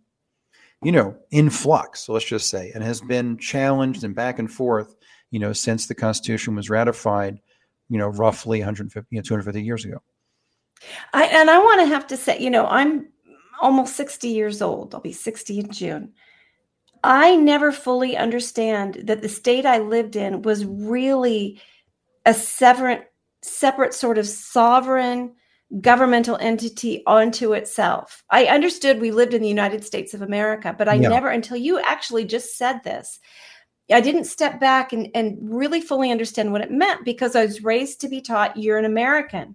you 0.82 0.92
know, 0.92 1.16
in 1.30 1.50
flux, 1.50 2.08
let's 2.08 2.24
just 2.24 2.48
say, 2.48 2.70
and 2.74 2.84
has 2.84 3.00
been 3.00 3.38
challenged 3.38 4.04
and 4.04 4.14
back 4.14 4.38
and 4.38 4.50
forth, 4.50 4.94
you 5.30 5.38
know, 5.38 5.52
since 5.52 5.86
the 5.86 5.94
Constitution 5.94 6.54
was 6.54 6.70
ratified, 6.70 7.40
you 7.90 7.98
know, 7.98 8.08
roughly 8.08 8.60
150, 8.60 9.06
you 9.10 9.18
know, 9.18 9.22
250 9.22 9.62
years 9.62 9.84
ago. 9.84 9.98
I, 11.12 11.24
and 11.24 11.50
I 11.50 11.58
want 11.58 11.80
to 11.80 11.86
have 11.86 12.06
to 12.06 12.16
say, 12.16 12.38
you 12.38 12.48
know, 12.48 12.66
I'm 12.66 13.08
almost 13.60 13.96
60 13.96 14.28
years 14.28 14.62
old. 14.62 14.94
I'll 14.94 15.00
be 15.00 15.12
60 15.12 15.58
in 15.58 15.70
June. 15.70 16.12
I 17.02 17.36
never 17.36 17.72
fully 17.72 18.16
understand 18.16 19.02
that 19.04 19.20
the 19.20 19.28
state 19.28 19.66
I 19.66 19.78
lived 19.78 20.16
in 20.16 20.42
was 20.42 20.64
really 20.64 21.60
a 22.24 22.32
separate, 22.32 23.10
separate 23.42 23.92
sort 23.94 24.18
of 24.18 24.26
sovereign 24.26 25.34
governmental 25.80 26.36
entity 26.40 27.02
unto 27.06 27.52
itself. 27.52 28.22
I 28.30 28.46
understood 28.46 29.00
we 29.00 29.12
lived 29.12 29.34
in 29.34 29.42
the 29.42 29.48
United 29.48 29.84
States 29.84 30.14
of 30.14 30.22
America, 30.22 30.74
but 30.76 30.88
I 30.88 30.96
Yeah. 30.96 31.08
never, 31.08 31.28
until 31.28 31.56
you 31.56 31.78
actually 31.80 32.24
just 32.24 32.58
said 32.58 32.82
this, 32.82 33.20
I 33.92 34.00
didn't 34.00 34.24
step 34.24 34.60
back 34.60 34.92
and, 34.92 35.08
and 35.14 35.36
really 35.40 35.80
fully 35.80 36.10
understand 36.10 36.52
what 36.52 36.60
it 36.60 36.70
meant 36.70 37.04
because 37.04 37.34
I 37.34 37.44
was 37.44 37.62
raised 37.64 38.00
to 38.02 38.08
be 38.08 38.20
taught 38.20 38.56
you're 38.56 38.78
an 38.78 38.84
American 38.84 39.54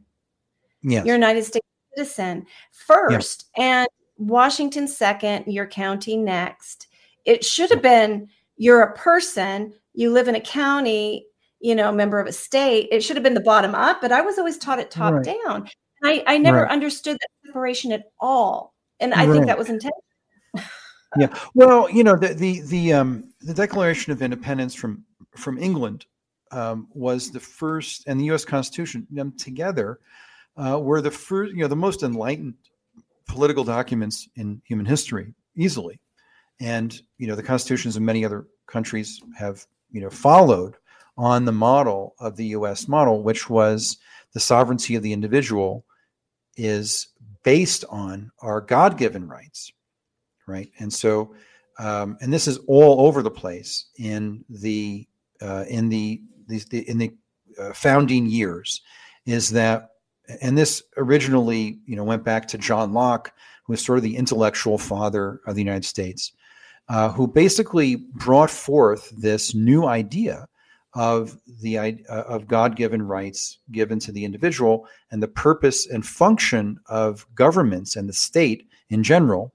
Yes. 0.84 1.06
you're 1.06 1.16
a 1.16 1.18
United 1.18 1.44
States 1.46 1.66
citizen 1.96 2.46
first 2.72 3.50
and 3.58 3.88
Washington 4.18 4.88
second, 4.88 5.46
your 5.52 5.66
county 5.68 6.16
next. 6.18 6.88
It 7.26 7.44
should 7.44 7.70
have 7.72 7.82
been 7.82 8.28
you're 8.58 8.82
a 8.82 8.94
person, 8.96 9.74
you 9.94 10.12
live 10.12 10.28
in 10.28 10.36
a 10.36 10.42
county, 10.42 11.26
you 11.60 11.76
know, 11.76 11.92
member 11.92 12.20
of 12.20 12.28
a 12.28 12.32
state. 12.32 12.88
It 12.92 13.02
should 13.04 13.16
have 13.16 13.24
been 13.24 13.34
the 13.34 13.40
bottom 13.42 13.74
up, 13.76 14.00
but 14.02 14.12
I 14.12 14.22
was 14.22 14.38
always 14.38 14.58
taught 14.58 14.80
it 14.80 14.92
top 14.92 15.14
Right. 15.14 15.36
down. 15.46 15.70
I, 16.04 16.24
I 16.28 16.38
never 16.38 16.62
Right. 16.64 16.72
understood 16.72 17.16
that 17.16 17.48
separation 17.48 17.92
at 17.92 18.04
all. 18.20 18.74
And 19.00 19.14
I 19.14 19.26
Right. 19.26 19.34
think 19.34 19.48
that 19.48 19.58
was 19.58 19.70
intentional. 19.70 20.04
Yeah. 21.18 21.28
Well, 21.54 21.90
you 21.90 22.04
know, 22.04 22.16
the 22.16 22.34
the 22.34 22.62
the 22.62 22.94
um 22.94 23.34
the 23.42 23.54
Declaration 23.54 24.12
of 24.12 24.22
Independence 24.22 24.74
from 24.74 25.04
from 25.36 25.58
England 25.58 26.06
um, 26.52 26.88
was 26.94 27.32
the 27.32 27.40
first, 27.40 28.04
and 28.08 28.20
the 28.20 28.26
U.S. 28.26 28.46
Constitution 28.46 29.08
them 29.12 29.34
together 29.38 30.00
uh, 30.58 30.80
were 30.80 31.02
the 31.02 31.12
first, 31.12 31.54
you 31.54 31.62
know, 31.62 31.68
the 31.68 31.76
most 31.76 32.04
enlightened 32.04 32.54
political 33.28 33.64
documents 33.64 34.30
in 34.36 34.62
human 34.66 34.86
history, 34.86 35.34
easily. 35.56 36.00
And 36.60 37.00
you 37.18 37.28
know, 37.28 37.36
the 37.36 37.44
constitutions 37.44 37.96
of 37.96 38.02
many 38.02 38.24
other 38.24 38.48
countries 38.68 39.22
have 39.38 39.66
you 39.92 40.02
know 40.02 40.10
followed 40.10 40.76
on 41.18 41.46
the 41.46 41.52
model 41.52 42.16
of 42.20 42.36
the 42.36 42.48
U.S. 42.48 42.88
model, 42.88 43.22
which 43.22 43.50
was 43.50 43.98
the 44.34 44.40
sovereignty 44.40 44.96
of 44.96 45.04
the 45.04 45.14
individual 45.14 45.86
is 46.58 47.08
based 47.44 47.86
on 47.90 48.32
our 48.40 48.60
God-given 48.60 49.28
rights 49.28 49.72
right? 50.48 50.72
And 50.80 50.94
so, 50.94 51.34
um, 51.80 52.18
and 52.22 52.32
this 52.32 52.48
is 52.48 52.58
all 52.68 53.06
over 53.08 53.22
the 53.22 53.32
place 53.32 53.88
in 53.98 54.46
the 54.50 55.08
uh, 55.42 55.66
in 55.68 55.90
the, 55.90 56.22
the, 56.48 56.64
the 56.70 56.90
in 56.90 56.98
the 56.98 57.14
uh, 57.60 57.74
founding 57.74 58.26
years, 58.26 58.82
is 59.26 59.50
that, 59.52 59.92
and 60.42 60.58
this 60.58 60.84
originally, 60.98 61.80
you 61.86 61.96
know, 61.96 62.04
went 62.04 62.24
back 62.24 62.48
to 62.48 62.58
John 62.58 62.94
Locke, 62.94 63.32
who 63.66 63.74
was 63.74 63.84
sort 63.84 63.98
of 63.98 64.04
the 64.04 64.16
intellectual 64.16 64.78
father 64.78 65.42
of 65.46 65.56
the 65.56 65.62
United 65.62 65.86
States, 65.86 66.32
uh, 66.90 67.10
who 67.10 67.28
basically 67.28 67.96
brought 67.96 68.50
forth 68.50 69.12
this 69.18 69.54
new 69.54 69.86
idea 69.86 70.48
of 70.94 71.38
the 71.62 71.78
uh, 71.78 71.92
of 72.08 72.48
God-given 72.48 73.02
rights 73.02 73.60
given 73.72 74.00
to 74.00 74.12
the 74.14 74.24
individual 74.24 74.88
and 75.12 75.22
the 75.22 75.28
purpose 75.28 75.88
and 75.88 76.06
function 76.06 76.80
of 76.86 77.28
governments 77.36 77.98
and 77.98 78.08
the 78.08 78.14
state 78.14 78.70
in 78.90 79.04
general 79.04 79.54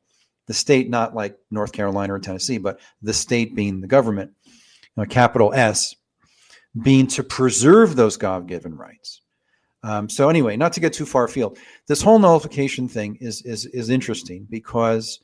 the 0.51 0.55
state, 0.55 0.91
not 0.91 1.15
like 1.15 1.39
North 1.53 1.71
Carolina 1.71 2.13
or 2.13 2.19
Tennessee, 2.19 2.59
but 2.59 2.81
the 3.03 3.15
state 3.15 3.55
being 3.55 3.81
the 3.81 3.87
government, 3.87 4.33
you 4.45 4.53
know, 4.97 5.05
capital 5.05 5.55
S, 5.55 5.95
being 6.83 7.07
to 7.07 7.23
preserve 7.23 7.95
those 7.95 8.17
God 8.17 8.49
given 8.49 8.77
rights. 8.77 9.23
Um, 9.85 10.09
so 10.09 10.29
anyway, 10.29 10.57
not 10.57 10.73
to 10.73 10.81
get 10.81 10.93
too 10.93 11.07
far 11.07 11.23
afield, 11.23 11.57
this 11.87 12.03
whole 12.03 12.19
nullification 12.19 12.89
thing 12.89 13.17
is 13.21 13.43
is 13.43 13.67
is 13.67 13.91
interesting 13.91 14.49
because 14.51 15.21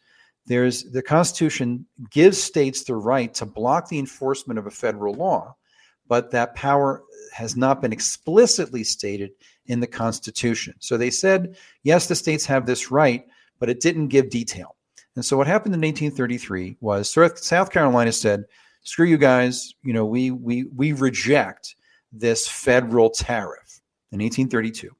there's 0.46 0.84
the 0.92 1.02
Constitution 1.02 1.84
gives 2.12 2.40
states 2.40 2.84
the 2.84 2.94
right 2.94 3.34
to 3.34 3.46
block 3.46 3.88
the 3.88 3.98
enforcement 3.98 4.60
of 4.60 4.68
a 4.68 4.70
federal 4.70 5.14
law, 5.14 5.56
but 6.06 6.30
that 6.30 6.54
power 6.54 7.02
has 7.32 7.56
not 7.56 7.82
been 7.82 7.92
explicitly 7.92 8.84
stated 8.84 9.32
in 9.66 9.80
the 9.80 9.88
Constitution. 9.88 10.74
So 10.78 10.96
they 10.96 11.10
said, 11.10 11.56
yes, 11.82 12.06
the 12.06 12.14
states 12.14 12.46
have 12.46 12.64
this 12.64 12.92
right, 12.92 13.26
but 13.58 13.68
it 13.68 13.80
didn't 13.80 14.06
give 14.06 14.30
detail. 14.30 14.75
And 15.16 15.24
so 15.24 15.36
what 15.38 15.46
happened 15.46 15.74
in 15.74 15.80
1833 15.80 16.76
was 16.80 17.10
South 17.10 17.70
Carolina 17.70 18.12
said, 18.12 18.44
"Screw 18.82 19.06
you 19.06 19.16
guys! 19.16 19.74
You 19.82 19.94
know, 19.94 20.04
we 20.04 20.30
we 20.30 20.64
we 20.64 20.92
reject 20.92 21.74
this 22.12 22.46
federal 22.46 23.10
tariff." 23.10 23.80
In 24.12 24.20
1832, 24.20 24.94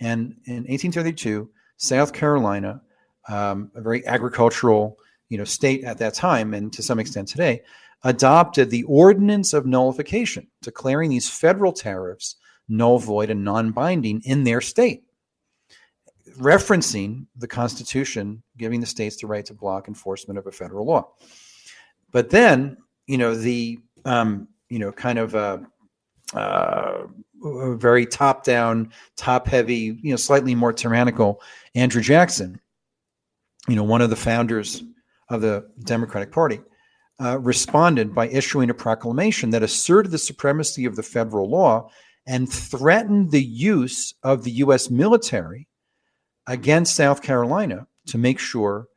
and 0.00 0.36
in 0.44 0.64
1832, 0.64 1.48
South 1.76 2.12
Carolina, 2.12 2.82
um, 3.28 3.70
a 3.74 3.80
very 3.80 4.06
agricultural 4.06 4.98
you 5.28 5.38
know 5.38 5.44
state 5.44 5.84
at 5.84 5.98
that 5.98 6.14
time, 6.14 6.52
and 6.52 6.72
to 6.72 6.82
some 6.82 6.98
extent 6.98 7.28
today, 7.28 7.62
adopted 8.02 8.70
the 8.70 8.82
Ordinance 8.82 9.54
of 9.54 9.66
Nullification, 9.66 10.48
declaring 10.62 11.10
these 11.10 11.30
federal 11.30 11.72
tariffs 11.72 12.36
null, 12.68 12.98
void, 12.98 13.30
and 13.30 13.44
non-binding 13.44 14.22
in 14.24 14.44
their 14.44 14.60
state 14.60 15.03
referencing 16.38 17.26
the 17.36 17.48
Constitution, 17.48 18.42
giving 18.56 18.80
the 18.80 18.86
states 18.86 19.20
the 19.20 19.26
right 19.26 19.44
to 19.46 19.54
block 19.54 19.88
enforcement 19.88 20.38
of 20.38 20.46
a 20.46 20.52
federal 20.52 20.86
law. 20.86 21.08
But 22.10 22.30
then, 22.30 22.76
you 23.06 23.18
know, 23.18 23.34
the 23.34 23.78
um, 24.04 24.48
you 24.68 24.78
know, 24.78 24.92
kind 24.92 25.18
of 25.18 25.34
a, 25.34 25.64
uh, 26.34 27.02
a 27.44 27.76
very 27.76 28.06
top-down, 28.06 28.90
top-heavy, 29.16 29.98
you 30.02 30.10
know, 30.10 30.16
slightly 30.16 30.54
more 30.54 30.72
tyrannical 30.72 31.40
Andrew 31.74 32.02
Jackson, 32.02 32.60
you 33.68 33.76
know, 33.76 33.84
one 33.84 34.00
of 34.00 34.10
the 34.10 34.16
founders 34.16 34.82
of 35.28 35.40
the 35.40 35.68
Democratic 35.84 36.32
Party, 36.32 36.60
uh, 37.20 37.38
responded 37.38 38.14
by 38.14 38.28
issuing 38.28 38.70
a 38.70 38.74
proclamation 38.74 39.50
that 39.50 39.62
asserted 39.62 40.10
the 40.10 40.18
supremacy 40.18 40.84
of 40.84 40.96
the 40.96 41.02
federal 41.02 41.48
law 41.48 41.88
and 42.26 42.50
threatened 42.52 43.30
the 43.30 43.42
use 43.42 44.14
of 44.22 44.44
the 44.44 44.50
U.S. 44.52 44.90
military 44.90 45.68
against 46.46 46.96
South 46.96 47.22
Carolina 47.22 47.86
to 48.06 48.18
make 48.18 48.38
sure 48.38 48.88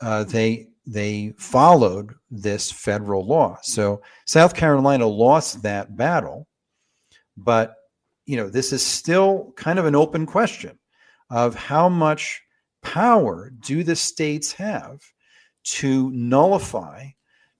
uh, 0.00 0.24
they 0.24 0.68
they 0.86 1.34
followed 1.36 2.14
this 2.30 2.72
federal 2.72 3.26
law. 3.26 3.58
So 3.62 4.00
South 4.24 4.54
Carolina 4.54 5.06
lost 5.06 5.62
that 5.62 5.96
battle, 5.96 6.46
but 7.36 7.74
you 8.26 8.36
know 8.36 8.48
this 8.48 8.72
is 8.72 8.84
still 8.84 9.52
kind 9.56 9.78
of 9.78 9.86
an 9.86 9.94
open 9.94 10.26
question 10.26 10.78
of 11.30 11.54
how 11.54 11.88
much 11.88 12.42
power 12.82 13.50
do 13.60 13.82
the 13.82 13.96
states 13.96 14.52
have 14.52 15.00
to 15.64 16.10
nullify 16.12 17.06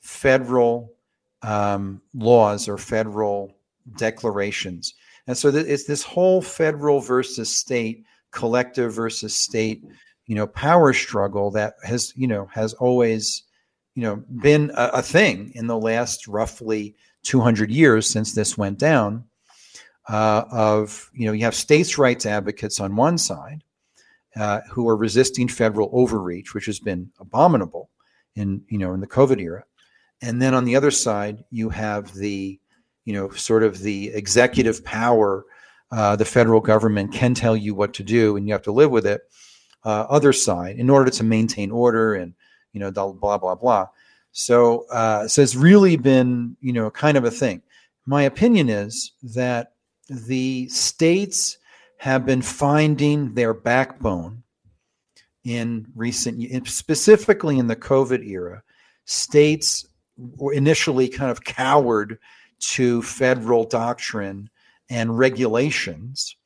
federal 0.01 0.95
um, 1.43 2.01
laws 2.15 2.69
or 2.69 2.79
federal 2.79 3.55
declarations. 3.97 4.95
And 5.27 5.37
so 5.37 5.51
th- 5.51 5.67
it's 5.67 5.85
this 5.85 6.03
whole 6.03 6.41
federal 6.41 7.01
versus 7.01 7.55
state 7.55 8.05
collective 8.31 8.93
versus 8.93 9.35
state, 9.35 9.83
you 10.27 10.35
know, 10.35 10.47
power 10.47 10.93
struggle 10.93 11.51
that 11.53 11.75
has, 11.83 12.13
you 12.17 12.27
know, 12.27 12.47
has 12.53 12.75
always, 12.75 13.45
you 13.95 14.03
know, 14.03 14.17
been 14.41 14.71
a, 14.75 14.91
a 14.95 15.03
thing 15.03 15.53
in 15.55 15.67
the 15.67 15.79
last 15.79 16.29
roughly 16.29 16.95
200 17.25 17.71
years 17.71 18.09
since 18.09 18.35
this 18.35 18.57
went 18.57 18.79
down. 18.79 19.25
Uh, 20.09 20.45
of 20.51 21.11
you 21.13 21.27
know, 21.27 21.33
you 21.33 21.45
have 21.45 21.55
states' 21.55 21.99
rights 21.99 22.25
advocates 22.25 22.81
on 22.81 22.97
one 22.97 23.19
side 23.19 23.63
uh, 24.37 24.61
who 24.71 24.89
are 24.89 24.97
resisting 24.97 25.49
federal 25.49 25.91
overreach, 25.93 26.55
which 26.55 26.65
has 26.65 26.81
been 26.81 27.11
abominable 27.21 27.91
in 28.35 28.63
you 28.71 28.79
know 28.79 28.95
in 28.95 29.01
the 29.01 29.07
COVID 29.07 29.39
era, 29.39 29.65
and 30.23 30.41
then 30.41 30.55
on 30.55 30.65
the 30.65 30.77
other 30.77 30.91
side 30.91 31.45
you 31.51 31.69
have 31.69 32.15
the 32.15 32.59
you 33.05 33.13
know 33.13 33.31
sort 33.31 33.63
of 33.63 33.81
the 33.81 34.09
executive 34.09 34.83
power 34.83 35.45
uh, 35.91 36.17
the 36.17 36.25
federal 36.25 36.61
government 36.61 37.13
can 37.13 37.35
tell 37.35 37.57
you 37.57 37.75
what 37.75 37.95
to 37.95 38.03
do 38.03 38.37
and 38.37 38.47
you 38.47 38.53
have 38.53 38.63
to 38.63 38.73
live 38.73 38.91
with 38.91 39.07
it. 39.07 39.23
Uh, 39.85 40.07
other 40.11 40.33
side, 40.33 40.77
in 40.77 40.91
order 40.91 41.11
to 41.11 41.23
maintain 41.23 41.71
order 41.71 42.15
and 42.15 42.35
you 42.73 42.81
know 42.81 42.91
blah 42.91 43.39
blah 43.39 43.55
blah. 43.55 43.87
So 44.33 44.87
uh, 44.91 45.29
so 45.29 45.41
it's 45.41 45.55
really 45.55 45.97
been 45.97 46.57
you 46.61 46.73
know 46.73 46.91
kind 46.91 47.17
of 47.17 47.25
a 47.25 47.31
thing. 47.31 47.63
My 48.05 48.23
opinion 48.23 48.69
is 48.69 49.13
that 49.23 49.73
the 50.09 50.69
states 50.69 51.59
have 51.99 52.27
been 52.27 52.43
finding 52.43 53.35
their 53.35 53.55
backbone 53.55 54.43
in 55.45 55.87
recent, 55.95 56.67
specifically 56.69 57.59
in 57.59 57.67
the 57.67 57.77
COVID 57.77 58.27
era. 58.27 58.63
States 59.05 59.87
were 60.17 60.53
initially 60.53 61.09
kind 61.09 61.31
of 61.31 61.45
cowered 61.45 62.19
to 62.61 63.03
federal 63.03 63.65
doctrine 63.65 64.51
and 64.91 65.19
regulations. 65.19 66.37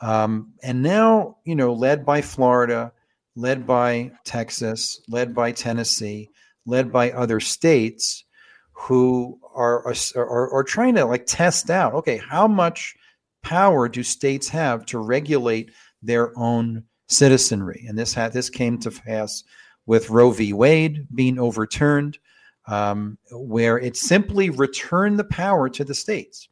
Um, 0.00 0.54
and 0.62 0.82
now, 0.82 1.36
you 1.44 1.54
know, 1.54 1.72
led 1.72 2.04
by 2.04 2.22
Florida, 2.22 2.92
led 3.36 3.66
by 3.66 4.12
Texas, 4.24 5.00
led 5.08 5.34
by 5.34 5.52
Tennessee, 5.52 6.30
led 6.66 6.92
by 6.92 7.10
other 7.12 7.40
states 7.40 8.24
who 8.72 9.38
are, 9.54 9.94
are, 10.16 10.54
are 10.54 10.64
trying 10.64 10.94
to 10.94 11.04
like 11.04 11.26
test 11.26 11.70
out 11.70 11.94
okay, 11.94 12.16
how 12.16 12.48
much 12.48 12.96
power 13.42 13.88
do 13.88 14.02
states 14.02 14.48
have 14.48 14.86
to 14.86 14.98
regulate 14.98 15.70
their 16.02 16.36
own 16.38 16.84
citizenry? 17.08 17.84
And 17.88 17.98
this 17.98 18.14
had 18.14 18.32
this 18.32 18.48
came 18.48 18.78
to 18.78 18.90
pass 18.90 19.44
with 19.86 20.10
Roe 20.10 20.30
v. 20.30 20.52
Wade 20.52 21.06
being 21.14 21.38
overturned, 21.38 22.18
um, 22.66 23.18
where 23.32 23.78
it 23.78 23.96
simply 23.96 24.48
returned 24.48 25.18
the 25.18 25.24
power 25.24 25.68
to 25.68 25.84
the 25.84 25.94
states 25.94 26.48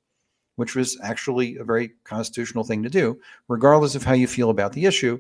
which 0.58 0.74
was 0.74 0.98
actually 1.04 1.56
a 1.56 1.62
very 1.62 1.92
constitutional 2.02 2.64
thing 2.64 2.82
to 2.82 2.90
do, 2.90 3.16
regardless 3.46 3.94
of 3.94 4.02
how 4.02 4.12
you 4.12 4.26
feel 4.26 4.50
about 4.50 4.72
the 4.72 4.86
issue. 4.86 5.16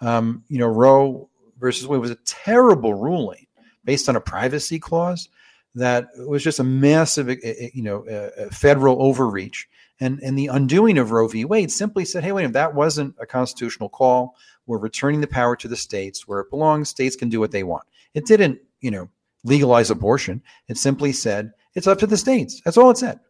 Um, 0.00 0.42
you 0.48 0.58
know, 0.58 0.66
Roe 0.66 1.28
versus 1.60 1.86
Wade 1.86 2.00
was 2.00 2.10
a 2.10 2.18
terrible 2.24 2.94
ruling 2.94 3.46
based 3.84 4.08
on 4.08 4.16
a 4.16 4.20
privacy 4.20 4.80
clause 4.80 5.28
that 5.76 6.08
was 6.16 6.42
just 6.42 6.58
a 6.58 6.64
massive, 6.64 7.28
eh, 7.28 7.36
eh, 7.44 7.68
you 7.72 7.84
know, 7.84 8.04
uh, 8.04 8.50
federal 8.50 9.00
overreach. 9.00 9.68
And, 10.00 10.18
and 10.24 10.36
the 10.36 10.48
undoing 10.48 10.98
of 10.98 11.12
Roe 11.12 11.28
v. 11.28 11.44
Wade 11.44 11.70
simply 11.70 12.04
said, 12.04 12.24
hey, 12.24 12.32
wait 12.32 12.42
a 12.42 12.48
minute, 12.48 12.54
that 12.54 12.74
wasn't 12.74 13.14
a 13.20 13.26
constitutional 13.26 13.90
call. 13.90 14.34
We're 14.66 14.78
returning 14.78 15.20
the 15.20 15.28
power 15.28 15.54
to 15.54 15.68
the 15.68 15.76
states 15.76 16.26
where 16.26 16.40
it 16.40 16.50
belongs. 16.50 16.88
States 16.88 17.14
can 17.14 17.28
do 17.28 17.38
what 17.38 17.52
they 17.52 17.62
want. 17.62 17.84
It 18.14 18.26
didn't, 18.26 18.58
you 18.80 18.90
know, 18.90 19.08
legalize 19.44 19.88
abortion. 19.88 20.42
It 20.66 20.78
simply 20.78 21.12
said 21.12 21.52
it's 21.74 21.86
up 21.86 21.98
to 21.98 22.06
the 22.06 22.16
states. 22.16 22.60
That's 22.64 22.76
all 22.76 22.90
it 22.90 22.98
said. 22.98 23.20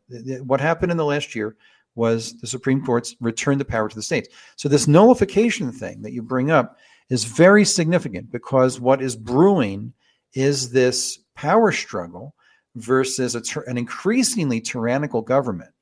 What 0.44 0.60
happened 0.60 0.90
in 0.90 0.98
the 0.98 1.04
last 1.04 1.34
year 1.34 1.56
was 1.94 2.38
the 2.40 2.46
Supreme 2.46 2.84
Court's 2.84 3.16
returned 3.20 3.60
the 3.60 3.64
power 3.64 3.88
to 3.88 3.96
the 3.96 4.02
states. 4.02 4.28
So 4.56 4.68
this 4.68 4.88
nullification 4.88 5.72
thing 5.72 6.02
that 6.02 6.12
you 6.12 6.22
bring 6.22 6.50
up 6.50 6.78
is 7.08 7.24
very 7.24 7.64
significant 7.64 8.30
because 8.30 8.80
what 8.80 9.02
is 9.02 9.16
brewing 9.16 9.92
is 10.32 10.70
this 10.70 11.18
power 11.34 11.72
struggle 11.72 12.34
versus 12.76 13.34
an 13.34 13.76
increasingly 13.76 14.60
tyrannical 14.60 15.20
government, 15.20 15.72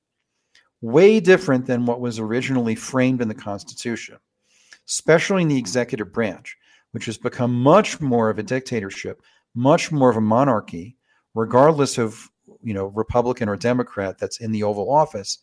way 0.80 1.20
different 1.20 1.66
than 1.66 1.84
what 1.84 2.00
was 2.00 2.18
originally 2.18 2.74
framed 2.74 3.20
in 3.20 3.28
the 3.28 3.34
Constitution, 3.34 4.16
especially 4.88 5.42
in 5.42 5.48
the 5.48 5.58
executive 5.58 6.12
branch, 6.12 6.56
which 6.92 7.04
has 7.04 7.18
become 7.18 7.52
much 7.52 8.00
more 8.00 8.30
of 8.30 8.38
a 8.38 8.42
dictatorship, 8.42 9.20
much 9.54 9.92
more 9.92 10.08
of 10.08 10.16
a 10.16 10.22
monarchy, 10.22 10.96
regardless 11.34 11.98
of 11.98 12.30
you 12.62 12.74
know 12.74 12.86
Republican 12.86 13.48
or 13.48 13.56
Democrat 13.56 14.18
that's 14.18 14.40
in 14.40 14.52
the 14.52 14.62
Oval 14.62 14.90
Office, 14.90 15.38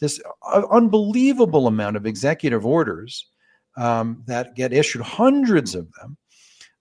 this 0.00 0.20
uh, 0.52 0.62
unbelievable 0.70 1.66
amount 1.66 1.96
of 1.96 2.06
executive 2.06 2.66
orders 2.66 3.26
um, 3.76 4.22
that 4.26 4.54
get 4.56 4.72
issued, 4.72 5.02
hundreds 5.02 5.74
of 5.74 5.92
them. 5.94 6.16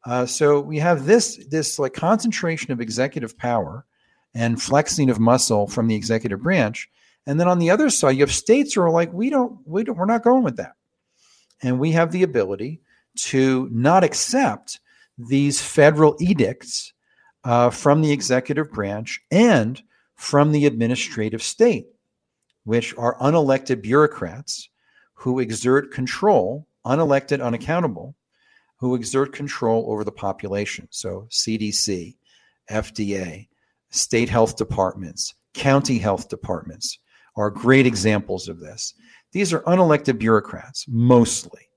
Uh, 0.05 0.25
so 0.25 0.59
we 0.59 0.79
have 0.79 1.05
this 1.05 1.37
this 1.47 1.77
like 1.77 1.93
concentration 1.93 2.71
of 2.71 2.81
executive 2.81 3.37
power 3.37 3.85
and 4.33 4.61
flexing 4.61 5.09
of 5.09 5.19
muscle 5.19 5.67
from 5.67 5.87
the 5.87 5.95
executive 5.95 6.41
branch, 6.41 6.89
and 7.27 7.39
then 7.39 7.47
on 7.47 7.59
the 7.59 7.69
other 7.69 7.89
side 7.89 8.11
you 8.11 8.21
have 8.21 8.31
states 8.31 8.73
who 8.73 8.81
are 8.81 8.91
like 8.91 9.11
we 9.11 9.29
don't 9.29 9.59
we 9.65 9.83
don't 9.83 9.97
we're 9.97 10.05
not 10.05 10.23
going 10.23 10.43
with 10.43 10.57
that, 10.57 10.73
and 11.61 11.79
we 11.79 11.91
have 11.91 12.11
the 12.11 12.23
ability 12.23 12.81
to 13.15 13.67
not 13.71 14.03
accept 14.03 14.79
these 15.17 15.61
federal 15.61 16.15
edicts 16.21 16.93
uh, 17.43 17.69
from 17.69 18.01
the 18.01 18.11
executive 18.11 18.71
branch 18.71 19.21
and 19.31 19.81
from 20.15 20.51
the 20.51 20.65
administrative 20.65 21.41
state, 21.41 21.87
which 22.65 22.95
are 22.97 23.17
unelected 23.19 23.81
bureaucrats 23.81 24.69
who 25.13 25.39
exert 25.39 25.91
control, 25.91 26.67
unelected, 26.85 27.43
unaccountable, 27.43 28.15
who 28.77 28.95
exert 28.95 29.33
control 29.33 29.85
over 29.91 30.03
the 30.03 30.11
population. 30.11 30.87
So, 30.91 31.27
CDC, 31.29 32.15
FDA, 32.69 33.47
state 33.89 34.29
health 34.29 34.55
departments, 34.55 35.35
county 35.53 35.97
health 35.97 36.29
departments 36.29 36.99
are 37.35 37.49
great 37.49 37.85
examples 37.85 38.47
of 38.47 38.59
this. 38.59 38.93
These 39.31 39.53
are 39.53 39.61
unelected 39.61 40.17
bureaucrats, 40.17 40.85
mostly, 40.87 41.69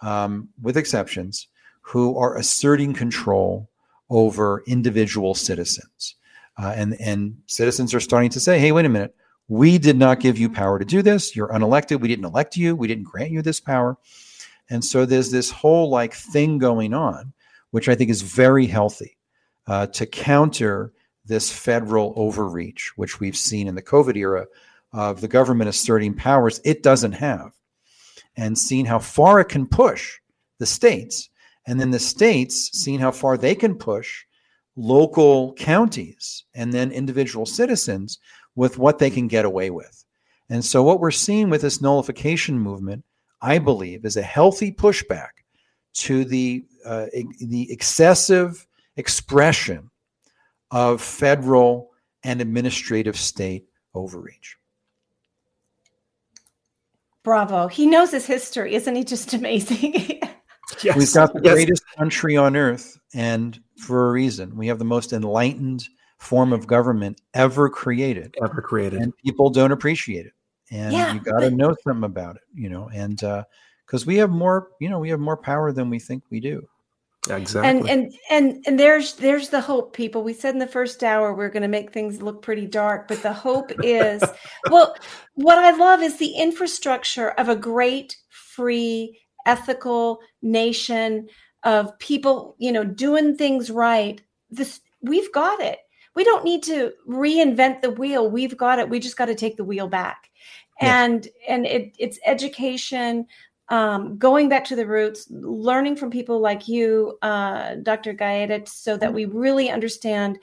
um, 0.00 0.48
with 0.60 0.76
exceptions, 0.76 1.48
who 1.80 2.16
are 2.16 2.36
asserting 2.36 2.94
control 2.94 3.68
over 4.12 4.62
individual 4.66 5.34
citizens. 5.34 6.16
Uh, 6.56 6.72
and, 6.76 7.00
and 7.00 7.38
citizens 7.46 7.94
are 7.94 8.00
starting 8.00 8.30
to 8.30 8.40
say, 8.40 8.58
hey, 8.58 8.72
wait 8.72 8.84
a 8.84 8.88
minute, 8.88 9.14
we 9.48 9.78
did 9.78 9.96
not 9.96 10.20
give 10.20 10.38
you 10.38 10.48
power 10.48 10.78
to 10.78 10.84
do 10.84 11.02
this. 11.02 11.34
You're 11.34 11.48
unelected. 11.48 12.00
We 12.00 12.08
didn't 12.08 12.26
elect 12.26 12.56
you. 12.56 12.76
We 12.76 12.88
didn't 12.88 13.04
grant 13.04 13.30
you 13.30 13.42
this 13.42 13.60
power. 13.60 13.96
And 14.70 14.84
so 14.84 15.06
there's 15.06 15.30
this 15.30 15.50
whole 15.50 15.90
like 15.90 16.14
thing 16.14 16.58
going 16.58 16.94
on 16.94 17.32
which 17.72 17.88
I 17.88 17.96
think 17.96 18.10
is 18.10 18.22
very 18.22 18.66
healthy 18.66 19.18
uh, 19.66 19.88
to 19.88 20.06
counter 20.06 20.92
this 21.24 21.50
federal 21.50 22.14
overreach, 22.16 22.92
which 22.96 23.18
we've 23.18 23.36
seen 23.36 23.66
in 23.66 23.74
the 23.74 23.82
COVID 23.82 24.16
era 24.16 24.46
of 24.92 25.20
the 25.20 25.28
government 25.28 25.68
asserting 25.68 26.14
powers 26.14 26.60
it 26.64 26.82
doesn't 26.82 27.12
have, 27.12 27.52
and 28.36 28.56
seeing 28.56 28.84
how 28.84 28.98
far 28.98 29.40
it 29.40 29.48
can 29.48 29.66
push 29.66 30.18
the 30.58 30.66
states, 30.66 31.30
and 31.66 31.80
then 31.80 31.90
the 31.90 31.98
states 31.98 32.70
seeing 32.72 32.98
how 32.98 33.10
far 33.10 33.36
they 33.36 33.54
can 33.54 33.74
push 33.74 34.24
local 34.76 35.52
counties 35.54 36.44
and 36.54 36.72
then 36.72 36.90
individual 36.90 37.46
citizens 37.46 38.18
with 38.54 38.78
what 38.78 38.98
they 38.98 39.10
can 39.10 39.28
get 39.28 39.44
away 39.44 39.70
with. 39.70 40.04
And 40.48 40.64
so, 40.64 40.82
what 40.82 41.00
we're 41.00 41.10
seeing 41.10 41.50
with 41.50 41.62
this 41.62 41.80
nullification 41.80 42.58
movement, 42.58 43.04
I 43.40 43.58
believe, 43.58 44.04
is 44.04 44.16
a 44.16 44.22
healthy 44.22 44.72
pushback 44.72 45.30
to 45.94 46.24
the 46.24 46.64
uh, 46.84 47.06
the 47.38 47.70
excessive 47.70 48.66
expression 48.96 49.90
of 50.70 51.00
federal 51.00 51.90
and 52.24 52.40
administrative 52.40 53.16
state 53.16 53.66
overreach. 53.94 54.56
Bravo. 57.22 57.68
He 57.68 57.86
knows 57.86 58.10
his 58.10 58.26
history. 58.26 58.74
Isn't 58.74 58.96
he 58.96 59.04
just 59.04 59.32
amazing? 59.34 60.20
Yes. 60.82 60.96
We've 60.96 61.12
got 61.12 61.32
the 61.32 61.40
yes. 61.42 61.54
greatest 61.54 61.82
country 61.96 62.36
on 62.36 62.56
earth, 62.56 62.98
and 63.14 63.60
for 63.76 64.08
a 64.08 64.12
reason. 64.12 64.56
We 64.56 64.68
have 64.68 64.78
the 64.78 64.84
most 64.84 65.12
enlightened 65.12 65.88
form 66.18 66.52
of 66.52 66.66
government 66.66 67.20
ever 67.34 67.68
created, 67.68 68.34
ever 68.42 68.62
created. 68.62 69.00
and 69.00 69.16
people 69.18 69.50
don't 69.50 69.72
appreciate 69.72 70.26
it. 70.26 70.32
And 70.70 70.92
Yeah, 70.92 71.12
you 71.12 71.20
got 71.20 71.40
to 71.40 71.50
know 71.50 71.74
something 71.84 72.04
about 72.04 72.36
it, 72.36 72.42
you 72.54 72.70
know. 72.70 72.88
And 72.94 73.22
uh, 73.22 73.44
because 73.86 74.06
we 74.06 74.16
have 74.16 74.30
more, 74.30 74.68
you 74.80 74.88
know, 74.88 74.98
we 74.98 75.10
have 75.10 75.20
more 75.20 75.36
power 75.36 75.72
than 75.72 75.90
we 75.90 75.98
think 75.98 76.22
we 76.30 76.40
do. 76.40 76.66
Exactly. 77.30 77.70
and 77.70 77.88
and 77.88 78.14
and 78.30 78.64
and 78.66 78.80
there's 78.80 79.14
there's 79.14 79.50
the 79.50 79.60
hope 79.60 79.94
people 79.94 80.24
we 80.24 80.32
said 80.32 80.54
in 80.54 80.58
the 80.58 80.66
first 80.66 81.04
hour 81.04 81.32
we're 81.32 81.50
going 81.50 81.62
to 81.62 81.68
make 81.68 81.92
things 81.92 82.20
look 82.20 82.42
pretty 82.42 82.66
dark 82.66 83.06
but 83.06 83.22
the 83.22 83.32
hope 83.32 83.70
is 83.84 84.24
well 84.72 84.96
what 85.34 85.56
i 85.56 85.70
love 85.70 86.02
is 86.02 86.16
the 86.16 86.32
infrastructure 86.32 87.30
of 87.30 87.48
a 87.48 87.54
great 87.54 88.16
free 88.28 89.16
ethical 89.46 90.20
nation 90.42 91.28
of 91.64 91.96
people 91.98 92.56
you 92.58 92.72
know 92.72 92.84
doing 92.84 93.36
things 93.36 93.70
right 93.70 94.20
this 94.50 94.80
we've 95.00 95.32
got 95.32 95.60
it 95.60 95.78
we 96.14 96.24
don't 96.24 96.44
need 96.44 96.62
to 96.62 96.92
reinvent 97.08 97.80
the 97.80 97.90
wheel 97.90 98.30
we've 98.30 98.56
got 98.56 98.78
it 98.78 98.88
we 98.88 98.98
just 98.98 99.16
got 99.16 99.26
to 99.26 99.34
take 99.34 99.56
the 99.56 99.64
wheel 99.64 99.88
back 99.88 100.30
Yeah. 100.80 101.04
and 101.04 101.28
and 101.48 101.66
it, 101.66 101.94
it's 101.98 102.18
education 102.26 103.26
um, 103.68 104.18
going 104.18 104.50
back 104.50 104.66
to 104.66 104.76
the 104.76 104.86
roots, 104.86 105.26
learning 105.30 105.96
from 105.96 106.10
people 106.10 106.40
like 106.40 106.68
you, 106.68 107.16
uh, 107.22 107.76
Dr. 107.76 108.12
Gaeta, 108.12 108.64
so 108.66 108.98
that 108.98 109.14
we 109.14 109.24
really 109.24 109.70
understand, 109.70 110.38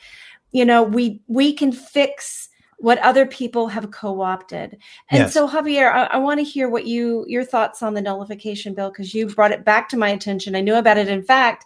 you 0.51 0.65
know, 0.65 0.81
we 0.81 1.21
we 1.27 1.53
can 1.53 1.71
fix 1.71 2.49
what 2.79 2.97
other 2.99 3.25
people 3.25 3.67
have 3.67 3.91
co-opted. 3.91 4.77
And 5.09 5.23
Yes. 5.23 5.33
so, 5.33 5.47
Javier, 5.47 5.91
I, 5.91 6.05
I 6.05 6.17
want 6.17 6.39
to 6.39 6.43
hear 6.43 6.69
what 6.69 6.85
you 6.85 7.25
your 7.27 7.43
thoughts 7.43 7.83
on 7.83 7.93
the 7.93 8.01
nullification 8.01 8.73
bill 8.73 8.89
because 8.89 9.13
you 9.13 9.27
brought 9.27 9.51
it 9.51 9.65
back 9.65 9.89
to 9.89 9.97
my 9.97 10.09
attention. 10.09 10.55
I 10.55 10.61
knew 10.61 10.75
about 10.75 10.97
it. 10.97 11.07
In 11.07 11.23
fact. 11.23 11.65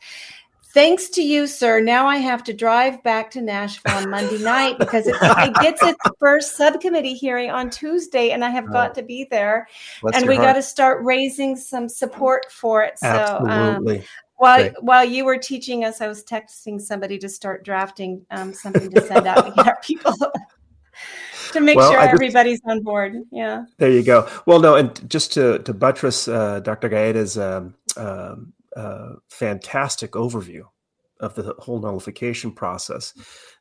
Thanks 0.73 1.07
to 1.09 1.21
you, 1.21 1.45
sir. 1.45 1.81
Now 1.81 2.07
I 2.07 2.17
have 2.17 2.43
to 2.45 2.51
drive 2.51 3.03
back 3.03 3.29
to 3.31 3.41
Nashville 3.41 3.93
on 3.93 4.09
Monday 4.09 4.39
night 4.43 4.79
because 4.79 5.05
it, 5.05 5.15
it 5.21 5.53
gets 5.61 5.83
its 5.83 5.99
first 6.19 6.57
subcommittee 6.57 7.13
hearing 7.13 7.51
on 7.51 7.69
Tuesday, 7.69 8.31
and 8.31 8.43
I 8.43 8.49
have 8.49 8.71
got 8.71 8.95
to 8.95 9.03
be 9.03 9.27
there 9.29 9.67
and 10.15 10.27
we 10.27 10.35
got 10.35 10.53
to 10.53 10.63
start 10.63 11.03
raising 11.03 11.55
some 11.55 11.87
support 11.87 12.51
for 12.51 12.81
it. 12.81 12.97
So 12.97 13.07
um, 13.07 13.51
Absolutely. 13.51 14.03
while 14.37 14.57
Great. 14.57 14.73
while 14.81 15.05
you 15.05 15.25
were 15.25 15.37
teaching 15.37 15.85
us, 15.85 16.01
I 16.01 16.07
was 16.07 16.23
texting 16.23 16.81
somebody 16.81 17.19
to 17.19 17.29
start 17.29 17.63
drafting 17.63 18.25
um, 18.31 18.51
something 18.51 18.89
to 18.89 19.01
send 19.01 19.27
out 19.27 19.45
to 19.45 19.51
get 19.51 19.67
our 19.67 19.79
people 19.83 20.17
to 21.51 21.61
make 21.61 21.77
Well, 21.77 21.91
sure 21.91 22.01
just- 22.01 22.13
everybody's 22.13 22.61
on 22.65 22.81
board. 22.81 23.15
Yeah. 23.31 23.65
There 23.77 23.91
you 23.91 24.03
go. 24.03 24.27
Well, 24.45 24.59
no, 24.59 24.75
and 24.75 25.09
just 25.09 25.33
to 25.33 25.59
to 25.59 25.73
buttress 25.73 26.27
uh, 26.27 26.59
Dr. 26.59 26.89
Gaeta's 26.89 27.37
um, 27.37 27.75
um, 27.97 28.53
uh, 28.75 29.13
fantastic 29.29 30.11
overview 30.11 30.63
of 31.19 31.35
the 31.35 31.55
whole 31.59 31.79
nullification 31.79 32.51
process, 32.51 33.13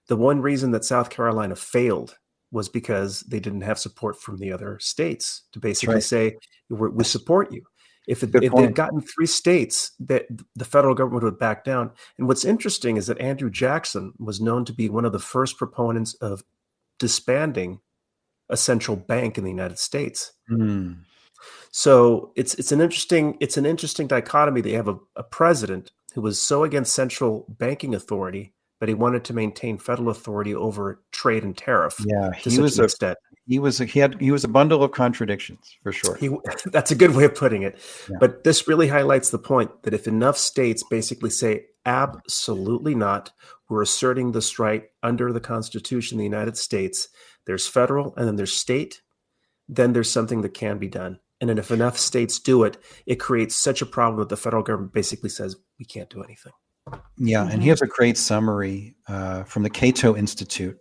the 0.09 0.16
one 0.16 0.40
reason 0.40 0.73
that 0.73 0.85
South 0.85 1.10
Carolina 1.10 1.55
failed 1.55 2.16
was 2.51 2.69
because 2.69 3.20
they 3.20 3.40
didn't 3.40 3.62
have 3.62 3.78
support 3.78 4.20
from 4.20 4.39
the 4.39 4.52
other 4.52 4.78
states 4.81 5.43
to 5.52 5.59
basically 5.59 5.97
right. 5.97 6.02
say 6.02 6.36
We're, 6.69 6.90
we 6.90 7.05
support 7.05 7.52
you. 7.52 7.62
If, 8.09 8.24
it, 8.24 8.35
if 8.35 8.52
they'd 8.52 8.74
gotten 8.74 9.01
three 9.01 9.27
states, 9.27 9.93
that 10.01 10.27
the 10.56 10.64
federal 10.64 10.94
government 10.94 11.23
would 11.23 11.39
back 11.39 11.62
down. 11.62 11.93
And 12.19 12.27
what's 12.27 12.44
interesting 12.44 12.97
is 12.97 13.06
that 13.06 13.20
Andrew 13.20 13.48
Jackson 13.48 14.12
was 14.19 14.40
known 14.40 14.64
to 14.64 14.73
be 14.73 14.89
one 14.89 15.05
of 15.05 15.12
the 15.12 15.20
first 15.20 15.56
proponents 15.56 16.14
of 16.14 16.43
disbanding 17.03 17.81
a 18.49 18.57
central 18.57 18.97
bank 18.97 19.37
in 19.37 19.43
the 19.43 19.51
United 19.51 19.77
States. 19.77 20.35
Hmm. 20.47 20.93
So 21.73 22.33
it's 22.37 22.55
it's 22.55 22.70
an 22.70 22.81
interesting 22.81 23.37
it's 23.41 23.57
an 23.57 23.66
interesting 23.66 24.07
dichotomy. 24.07 24.61
They 24.61 24.74
have 24.74 24.87
a, 24.87 24.99
a 25.16 25.24
president 25.24 25.91
who 26.15 26.20
was 26.20 26.41
so 26.41 26.62
against 26.62 26.95
central 26.95 27.45
banking 27.59 27.93
authority, 27.93 28.55
but 28.83 28.89
he 28.89 28.97
wanted 28.97 29.23
to 29.23 29.33
maintain 29.33 29.79
federal 29.79 30.09
authority 30.09 30.53
over 30.53 31.01
trade 31.13 31.45
and 31.45 31.57
tariff 31.57 32.05
Yeah, 32.05 32.33
he 32.33 32.59
was 32.59 32.81
a 32.81 32.83
extent. 32.83 33.17
he 33.47 33.61
was 33.61 33.81
a, 33.81 33.85
he 33.85 34.01
had 34.01 34.21
he 34.21 34.33
was 34.33 34.43
a 34.43 34.49
bundle 34.49 34.83
of 34.83 34.91
contradictions 34.91 35.77
for 35.85 35.93
sure. 35.93 36.17
He, 36.17 36.31
that's 36.65 36.91
a 36.91 36.97
good 36.97 37.15
way 37.15 37.23
of 37.23 37.33
putting 37.37 37.63
it. 37.63 37.79
Yeah. 38.11 38.17
But 38.19 38.43
this 38.43 38.67
really 38.67 38.89
highlights 38.89 39.31
the 39.31 39.39
point 39.39 39.85
that 39.85 39.95
if 39.95 40.09
enough 40.09 40.37
states 40.37 40.83
basically 40.91 41.31
say, 41.31 41.67
absolutely 41.87 42.97
not, 42.97 43.31
we're 43.69 43.83
asserting 43.83 44.33
this 44.33 44.59
right 44.59 44.87
under 45.01 45.33
the 45.33 45.39
Constitution 45.39 46.17
of 46.17 46.19
the 46.19 46.25
United 46.25 46.57
States, 46.57 47.07
there's 47.47 47.69
federal 47.69 48.13
and 48.17 48.27
then 48.27 48.35
there's 48.35 48.53
state, 48.53 49.01
then 49.69 49.93
there's 49.93 50.11
something 50.11 50.43
that 50.43 50.55
can 50.55 50.79
be 50.79 50.89
done. 50.89 51.21
And 51.41 51.49
then 51.49 51.59
if 51.59 51.71
enough 51.71 51.97
states 51.99 52.41
do 52.41 52.65
it, 52.65 52.79
it 53.07 53.21
creates 53.21 53.55
such 53.55 53.81
a 53.81 53.87
problem 53.87 54.19
that 54.19 54.29
the 54.29 54.37
federal 54.37 54.65
government 54.65 54.93
basically 54.93 55.31
says, 55.31 55.55
we 55.79 55.85
can't 55.85 56.11
do 56.11 56.25
anything. 56.25 56.53
Yeah, 57.17 57.49
and 57.49 57.63
here's 57.63 57.83
a 57.83 57.87
great 57.87 58.19
summary 58.19 58.95
uh, 59.09 59.45
from 59.45 59.63
the 59.63 59.71
Cato 59.71 60.17
Institute. 60.17 60.79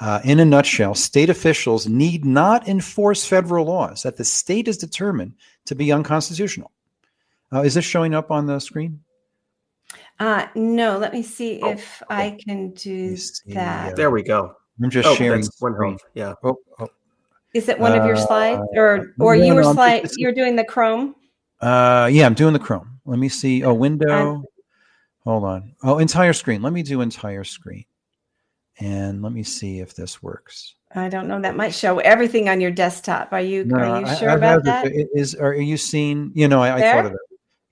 Uh, 0.00 0.20
in 0.24 0.40
a 0.40 0.44
nutshell, 0.44 0.94
state 0.94 1.30
officials 1.30 1.86
need 1.88 2.24
not 2.24 2.68
enforce 2.68 3.24
federal 3.24 3.64
laws 3.66 4.02
that 4.02 4.16
the 4.16 4.24
state 4.24 4.68
is 4.68 4.76
determined 4.76 5.34
to 5.64 5.74
be 5.74 5.90
unconstitutional. 5.92 6.70
Uh, 7.52 7.60
is 7.62 7.74
this 7.74 7.84
showing 7.84 8.14
up 8.14 8.30
on 8.30 8.46
the 8.46 8.58
screen? 8.58 9.00
Uh, 10.18 10.46
no, 10.54 10.98
let 10.98 11.12
me 11.12 11.22
see 11.22 11.60
Oh, 11.62 11.70
if 11.70 12.02
I 12.10 12.36
can 12.44 12.70
do 12.72 13.16
that. 13.48 13.92
uh, 13.92 13.94
There 13.94 14.10
we 14.10 14.22
go. 14.22 14.54
I'm 14.82 14.90
just 14.90 15.08
oh, 15.08 15.14
sharing. 15.14 15.44
one 15.60 15.72
screen. 15.74 15.98
Yeah. 16.14 16.34
Oh, 16.42 16.56
oh, 16.78 16.88
Is 17.54 17.68
it 17.68 17.78
one 17.78 17.92
of 17.98 18.04
your 18.04 18.16
Uh, 18.16 18.26
slides, 18.26 18.62
or 18.74 19.14
or 19.18 19.36
no, 19.36 19.44
you 19.44 19.54
were 19.54 19.62
no, 19.62 19.68
I'm 19.70 19.74
just- 19.74 19.74
slide? 19.76 20.02
this 20.04 20.10
is- 20.12 20.18
You're 20.18 20.32
doing 20.32 20.56
the 20.56 20.64
Chrome. 20.64 21.14
uh, 21.60 22.08
yeah, 22.12 22.26
I'm 22.26 22.34
doing 22.34 22.52
the 22.52 22.58
Chrome. 22.58 23.00
Let 23.06 23.18
me 23.18 23.28
see. 23.30 23.64
Oh, 23.64 23.72
window. 23.72 24.42
Hold 25.26 25.44
on. 25.44 25.74
Oh, 25.82 25.98
entire 25.98 26.32
screen. 26.32 26.62
Let 26.62 26.72
me 26.72 26.82
do 26.82 27.00
entire 27.00 27.44
screen, 27.44 27.84
and 28.78 29.22
let 29.22 29.32
me 29.32 29.42
see 29.42 29.80
if 29.80 29.94
this 29.94 30.22
works. 30.22 30.74
I 30.94 31.08
don't 31.08 31.26
know. 31.26 31.40
That 31.40 31.56
might 31.56 31.74
show 31.74 31.98
everything 31.98 32.48
on 32.48 32.60
your 32.60 32.70
desktop. 32.70 33.32
Are 33.32 33.40
you 33.40 33.64
No, 33.64 33.76
are 33.76 34.00
you 34.00 34.06
I- 34.06 34.14
sure 34.14 34.30
I've 34.30 34.38
about 34.38 34.64
that? 34.64 34.84
this- 34.84 35.08
Is 35.14 35.34
are 35.34 35.52
you 35.54 35.76
seeing? 35.76 36.30
You 36.34 36.48
know, 36.48 36.62
I, 36.62 36.76
I 36.76 36.80
thought 36.92 37.06
of 37.06 37.12
it. 37.12 37.18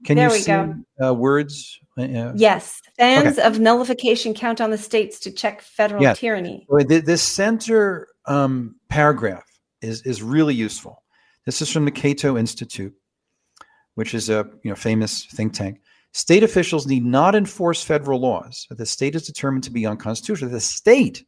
Can 0.04 0.16
There 0.16 0.26
you 0.28 0.32
we 0.34 0.38
see 0.40 0.52
go. 0.52 0.74
uh, 1.02 1.14
words? 1.14 1.78
Uh, 1.96 2.32
Yes, 2.34 2.82
fans 2.98 3.38
of 3.38 3.60
nullification 3.60 4.34
count 4.34 4.60
on 4.60 4.70
the 4.72 4.76
states 4.76 5.20
to 5.20 5.30
check 5.30 5.62
federal 5.62 6.02
Yes. 6.02 6.18
tyranny. 6.18 6.66
This 6.88 7.22
center 7.22 8.08
um, 8.26 8.74
paragraph 8.88 9.44
is 9.80 10.02
is 10.02 10.20
really 10.22 10.54
useful. 10.54 11.02
This 11.46 11.62
is 11.62 11.70
from 11.70 11.84
the 11.84 11.92
Cato 11.92 12.36
Institute, 12.36 12.94
which 13.94 14.12
is 14.12 14.28
a 14.28 14.50
you 14.64 14.70
know 14.70 14.74
famous 14.74 15.24
think 15.26 15.52
tank. 15.52 15.78
State 16.14 16.44
officials 16.44 16.86
need 16.86 17.04
not 17.04 17.34
enforce 17.34 17.82
federal 17.82 18.20
laws 18.20 18.66
that 18.68 18.78
the 18.78 18.86
state 18.86 19.16
is 19.16 19.26
determined 19.26 19.64
to 19.64 19.72
be 19.72 19.84
unconstitutional. 19.84 20.48
The 20.48 20.60
state 20.60 21.24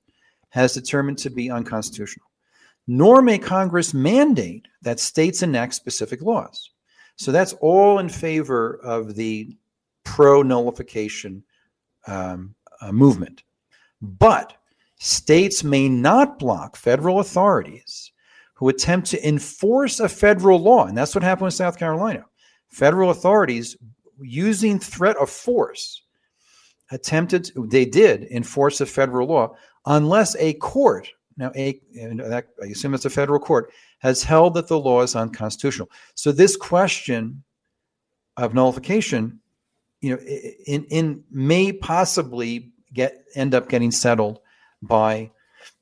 has 0.51 0.75
determined 0.75 1.19
to 1.19 1.29
be 1.29 1.51
unconstitutional. 1.51 2.27
Nor 2.87 3.21
may 3.21 3.37
Congress 3.37 3.93
mandate 3.93 4.69
that 4.83 5.01
states 5.01 5.43
enact 5.43 5.75
specific 5.75 6.23
laws. 6.23 6.71
So 7.17 7.33
that's 7.33 7.53
all 7.55 7.99
in 7.99 8.09
favor 8.09 8.79
of 8.85 9.17
the 9.17 9.57
pro 10.05 10.43
nullification 10.43 11.43
um, 12.07 12.55
uh, 12.81 12.93
movement. 12.93 13.43
But 14.01 14.57
states 15.01 15.65
may 15.65 15.89
not 15.89 16.39
block 16.39 16.77
federal 16.77 17.19
authorities 17.19 18.13
who 18.55 18.69
attempt 18.69 19.09
to 19.09 19.29
enforce 19.29 19.99
a 19.99 20.09
federal 20.09 20.61
law. 20.61 20.87
And 20.87 20.97
that's 20.97 21.17
what 21.17 21.25
happened 21.25 21.47
with 21.47 21.55
South 21.55 21.77
Carolina. 21.77 22.25
Federal 22.69 23.11
authorities, 23.11 23.77
using 24.21 24.79
threat 24.79 25.17
of 25.17 25.31
force, 25.31 26.03
attempted, 26.91 27.51
they 27.57 27.85
did 27.85 28.25
enforce 28.31 28.81
a 28.81 28.87
federal 28.87 29.29
law 29.29 29.55
unless 29.87 30.37
a 30.37 30.55
court, 30.55 31.09
now 31.37 31.53
a, 31.57 31.81
and 31.99 32.21
that, 32.21 32.49
I 32.63 32.67
assume 32.67 32.95
it's 32.95 33.05
a 33.05 33.11
federal 33.11 33.39
court, 33.39 33.73
has 33.99 34.23
held 34.23 34.55
that 34.55 34.69
the 34.69 34.79
law 34.79 35.03
is 35.03 35.17
unconstitutional. 35.17 35.91
So 36.15 36.33
this 36.33 36.57
question 36.57 37.43
of 38.37 38.55
nullification 38.55 39.41
you 40.03 40.11
know, 40.11 40.19
in 40.67 40.85
in 40.91 41.25
may 41.31 41.73
possibly 41.73 42.71
get 42.93 43.25
end 43.35 43.55
up 43.55 43.69
getting 43.69 43.91
settled 43.91 44.41
by 44.83 45.31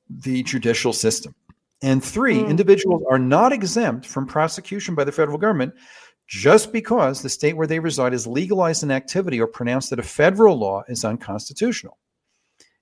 the 0.09 0.43
judicial 0.45 0.93
system. 0.93 1.35
And 1.83 2.03
three, 2.03 2.37
Mm. 2.39 2.49
individuals 2.49 3.03
are 3.11 3.19
not 3.19 3.53
exempt 3.53 4.07
from 4.07 4.27
prosecution 4.27 4.95
by 4.95 5.05
the 5.05 5.13
federal 5.13 5.37
government 5.37 5.75
just 6.35 6.73
because 6.73 7.23
the 7.23 7.29
state 7.29 7.57
where 7.57 7.67
they 7.67 7.79
reside 7.79 8.13
has 8.13 8.27
legalized 8.27 8.83
an 8.83 8.91
activity 8.91 9.41
or 9.41 9.47
pronounced 9.47 9.91
that 9.91 10.01
a 10.01 10.03
federal 10.03 10.57
law 10.59 10.83
is 10.89 11.05
unconstitutional. 11.05 11.97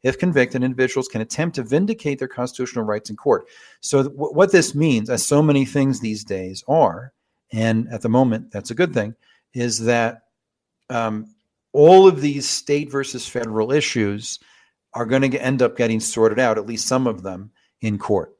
If 0.02 0.18
convicted, 0.18 0.64
individuals 0.64 1.06
can 1.06 1.20
attempt 1.20 1.56
to 1.56 1.62
vindicate 1.62 2.18
their 2.18 2.28
constitutional 2.28 2.86
rights 2.86 3.10
in 3.10 3.16
court. 3.16 3.44
So, 3.80 4.04
th- 4.04 4.14
what 4.16 4.52
this 4.52 4.74
means, 4.74 5.10
as 5.10 5.24
so 5.24 5.42
many 5.42 5.66
things 5.66 6.00
these 6.00 6.24
days 6.24 6.64
are, 6.66 7.12
and 7.52 7.88
at 7.92 8.00
the 8.00 8.08
moment 8.08 8.50
that's 8.50 8.70
a 8.70 8.74
good 8.74 8.94
thing, 8.94 9.14
is 9.52 9.84
that 9.84 10.22
um, 10.88 11.26
all 11.74 12.08
of 12.08 12.22
these 12.22 12.48
state 12.48 12.90
versus 12.90 13.28
federal 13.28 13.70
issues 13.70 14.40
are 14.94 15.06
going 15.06 15.30
to 15.30 15.38
end 15.38 15.60
up 15.60 15.76
getting 15.76 16.00
sorted 16.00 16.38
out, 16.38 16.56
at 16.56 16.66
least 16.66 16.88
some 16.88 17.06
of 17.06 17.22
them, 17.22 17.50
in 17.82 17.98
court. 17.98 18.34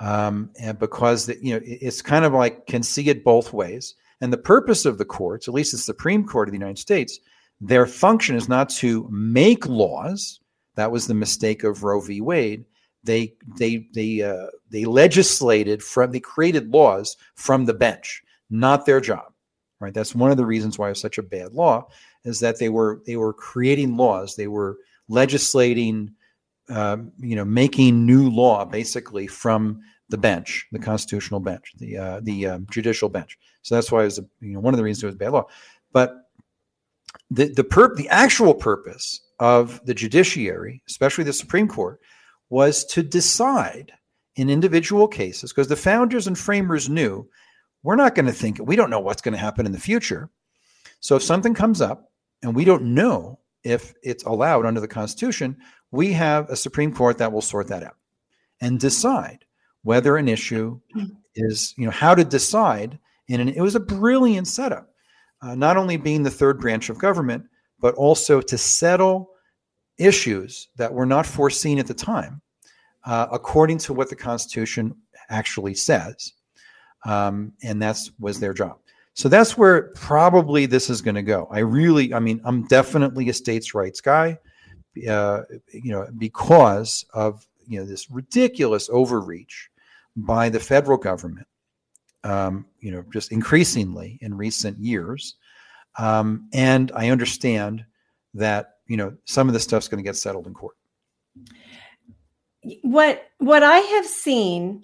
Um, 0.00 0.50
and 0.60 0.78
because 0.78 1.26
the, 1.26 1.38
you 1.40 1.54
know 1.54 1.60
it's 1.64 2.02
kind 2.02 2.24
of 2.24 2.32
like 2.32 2.66
can 2.66 2.82
see 2.82 3.08
it 3.08 3.24
both 3.24 3.52
ways. 3.52 3.94
And 4.20 4.32
the 4.32 4.38
purpose 4.38 4.84
of 4.84 4.98
the 4.98 5.04
courts, 5.04 5.46
at 5.48 5.54
least 5.54 5.72
the 5.72 5.78
Supreme 5.78 6.24
Court 6.24 6.48
of 6.48 6.52
the 6.52 6.58
United 6.58 6.78
States, 6.78 7.20
their 7.60 7.86
function 7.86 8.36
is 8.36 8.48
not 8.48 8.68
to 8.70 9.08
make 9.10 9.66
laws. 9.66 10.40
That 10.74 10.90
was 10.90 11.06
the 11.06 11.14
mistake 11.14 11.64
of 11.64 11.82
Roe 11.82 12.00
v. 12.00 12.20
Wade. 12.20 12.64
They 13.04 13.34
they 13.58 13.88
they 13.94 14.22
uh, 14.22 14.46
they 14.70 14.84
legislated 14.84 15.82
from 15.82 16.10
they 16.10 16.20
created 16.20 16.70
laws 16.70 17.16
from 17.36 17.64
the 17.64 17.74
bench, 17.74 18.22
not 18.50 18.86
their 18.86 19.00
job. 19.00 19.32
Right. 19.80 19.94
That's 19.94 20.14
one 20.14 20.32
of 20.32 20.36
the 20.36 20.46
reasons 20.46 20.76
why 20.76 20.90
it's 20.90 21.00
such 21.00 21.18
a 21.18 21.22
bad 21.22 21.52
law 21.52 21.88
is 22.24 22.40
that 22.40 22.58
they 22.58 22.68
were 22.68 23.00
they 23.06 23.16
were 23.16 23.32
creating 23.32 23.96
laws. 23.96 24.34
They 24.34 24.48
were 24.48 24.78
legislating, 25.08 26.14
um, 26.68 27.12
you 27.18 27.36
know, 27.36 27.44
making 27.44 28.04
new 28.04 28.28
law 28.28 28.64
basically 28.64 29.28
from 29.28 29.80
the 30.08 30.18
bench, 30.18 30.66
the 30.72 30.78
constitutional 30.78 31.40
bench, 31.40 31.72
the 31.78 31.96
uh, 31.96 32.20
the 32.22 32.46
um, 32.46 32.66
judicial 32.70 33.08
bench. 33.08 33.38
So 33.62 33.74
that's 33.74 33.92
why 33.92 34.02
it 34.02 34.06
was 34.06 34.18
a, 34.18 34.24
you 34.40 34.54
know 34.54 34.60
one 34.60 34.74
of 34.74 34.78
the 34.78 34.84
reasons 34.84 35.04
it 35.04 35.06
was 35.06 35.16
bad 35.16 35.32
law. 35.32 35.46
But 35.92 36.14
the 37.30 37.48
the 37.48 37.64
pur- 37.64 37.94
the 37.94 38.08
actual 38.08 38.54
purpose 38.54 39.20
of 39.38 39.84
the 39.84 39.94
judiciary, 39.94 40.82
especially 40.88 41.24
the 41.24 41.32
Supreme 41.32 41.68
Court, 41.68 42.00
was 42.50 42.84
to 42.86 43.02
decide 43.02 43.92
in 44.36 44.48
individual 44.48 45.08
cases 45.08 45.52
because 45.52 45.68
the 45.68 45.76
founders 45.76 46.26
and 46.26 46.38
framers 46.38 46.88
knew 46.88 47.28
we're 47.82 47.96
not 47.96 48.14
going 48.14 48.26
to 48.26 48.32
think 48.32 48.58
we 48.62 48.76
don't 48.76 48.90
know 48.90 49.00
what's 49.00 49.22
going 49.22 49.32
to 49.32 49.38
happen 49.38 49.66
in 49.66 49.72
the 49.72 49.80
future. 49.80 50.30
So 51.00 51.16
if 51.16 51.22
something 51.22 51.54
comes 51.54 51.80
up 51.80 52.10
and 52.42 52.54
we 52.54 52.64
don't 52.64 52.94
know 52.94 53.38
if 53.64 53.94
it's 54.02 54.24
allowed 54.24 54.66
under 54.66 54.80
the 54.80 54.88
Constitution, 54.88 55.56
we 55.90 56.12
have 56.12 56.48
a 56.48 56.56
Supreme 56.56 56.94
Court 56.94 57.18
that 57.18 57.32
will 57.32 57.42
sort 57.42 57.68
that 57.68 57.82
out 57.82 57.96
and 58.60 58.80
decide 58.80 59.44
whether 59.82 60.16
an 60.16 60.28
issue 60.28 60.80
is, 61.34 61.74
you 61.76 61.84
know, 61.84 61.90
how 61.90 62.14
to 62.14 62.24
decide. 62.24 62.98
In 63.28 63.40
an, 63.40 63.48
it 63.48 63.60
was 63.60 63.74
a 63.74 63.80
brilliant 63.80 64.48
setup, 64.48 64.88
uh, 65.42 65.54
not 65.54 65.76
only 65.76 65.96
being 65.96 66.22
the 66.22 66.30
third 66.30 66.60
branch 66.60 66.88
of 66.88 66.98
government, 66.98 67.44
but 67.80 67.94
also 67.94 68.40
to 68.40 68.58
settle 68.58 69.30
issues 69.98 70.68
that 70.76 70.92
were 70.92 71.06
not 71.06 71.26
foreseen 71.26 71.78
at 71.78 71.86
the 71.86 71.94
time, 71.94 72.40
uh, 73.04 73.26
according 73.30 73.78
to 73.78 73.92
what 73.92 74.08
the 74.08 74.16
Constitution 74.16 74.94
actually 75.28 75.74
says, 75.74 76.32
um, 77.04 77.52
and 77.62 77.82
that's 77.82 78.10
was 78.18 78.40
their 78.40 78.54
job. 78.54 78.78
So 79.14 79.28
that's 79.28 79.58
where 79.58 79.90
probably 79.94 80.66
this 80.66 80.88
is 80.88 81.02
going 81.02 81.16
to 81.16 81.22
go. 81.22 81.48
I 81.50 81.58
really, 81.58 82.14
I 82.14 82.20
mean, 82.20 82.40
I'm 82.44 82.66
definitely 82.68 83.28
a 83.28 83.34
states' 83.34 83.74
rights 83.74 84.00
guy, 84.00 84.38
uh, 85.08 85.42
you 85.72 85.90
know, 85.90 86.06
because 86.16 87.04
of 87.12 87.46
you 87.68 87.78
know 87.78 87.86
this 87.86 88.10
ridiculous 88.10 88.88
overreach 88.90 89.70
by 90.16 90.48
the 90.48 90.60
federal 90.60 90.98
government, 90.98 91.46
um, 92.24 92.66
you 92.80 92.90
know, 92.90 93.04
just 93.12 93.30
increasingly 93.30 94.18
in 94.20 94.36
recent 94.36 94.78
years. 94.78 95.36
Um, 95.98 96.48
and 96.52 96.90
I 96.94 97.10
understand 97.10 97.84
that 98.34 98.74
you 98.86 98.96
know 98.96 99.14
some 99.24 99.48
of 99.48 99.54
this 99.54 99.64
stuff's 99.64 99.88
going 99.88 100.02
to 100.02 100.08
get 100.08 100.16
settled 100.16 100.46
in 100.46 100.54
court. 100.54 100.76
what 102.82 103.28
what 103.38 103.62
i 103.62 103.78
have 103.78 104.06
seen 104.06 104.82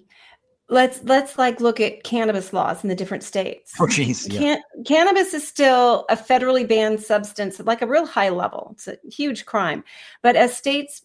let's 0.69 1.03
let's 1.03 1.37
like 1.37 1.59
look 1.59 1.79
at 1.79 2.03
cannabis 2.03 2.53
laws 2.53 2.83
in 2.83 2.89
the 2.89 2.95
different 2.95 3.23
states 3.23 3.73
Oh, 3.79 3.87
geez, 3.87 4.27
yeah. 4.27 4.39
Can, 4.39 4.61
cannabis 4.85 5.33
is 5.33 5.47
still 5.47 6.05
a 6.09 6.15
federally 6.15 6.67
banned 6.67 6.99
substance 6.99 7.59
at 7.59 7.65
like 7.65 7.81
a 7.81 7.87
real 7.87 8.05
high 8.05 8.29
level 8.29 8.69
it's 8.73 8.87
a 8.87 8.97
huge 9.11 9.45
crime 9.45 9.83
but 10.23 10.35
as 10.35 10.55
states 10.55 11.03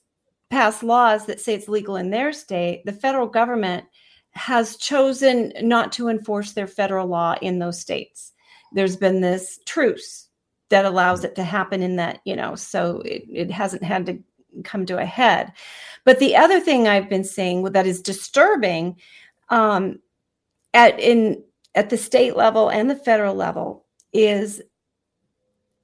pass 0.51 0.83
laws 0.83 1.27
that 1.27 1.41
say 1.41 1.55
it's 1.55 1.69
legal 1.69 1.97
in 1.97 2.11
their 2.11 2.33
state 2.33 2.83
the 2.85 2.93
federal 2.93 3.27
government 3.27 3.85
has 4.33 4.77
chosen 4.77 5.53
not 5.61 5.93
to 5.93 6.09
enforce 6.09 6.53
their 6.53 6.67
federal 6.67 7.07
law 7.07 7.35
in 7.43 7.59
those 7.59 7.81
states. 7.81 8.33
There's 8.73 8.97
been 8.97 9.21
this 9.21 9.59
truce 9.67 10.29
that 10.69 10.85
allows 10.85 11.25
it 11.25 11.35
to 11.35 11.43
happen 11.43 11.83
in 11.83 11.97
that 11.97 12.21
you 12.25 12.37
know 12.37 12.55
so 12.55 13.01
it, 13.01 13.25
it 13.29 13.51
hasn't 13.51 13.83
had 13.83 14.07
to 14.07 14.19
come 14.65 14.87
to 14.87 14.99
a 14.99 15.05
head. 15.05 15.53
But 16.05 16.19
the 16.19 16.37
other 16.37 16.61
thing 16.61 16.87
i've 16.87 17.09
been 17.09 17.25
seeing 17.25 17.65
that 17.65 17.87
is 17.87 18.01
disturbing 18.01 18.97
um, 19.49 19.99
at 20.75 20.99
in 21.01 21.43
at 21.75 21.91
the 21.91 21.97
state 21.97 22.37
level 22.37 22.69
and 22.69 22.89
the 22.89 22.97
federal 22.97 23.35
level 23.35 23.85
is 24.13 24.63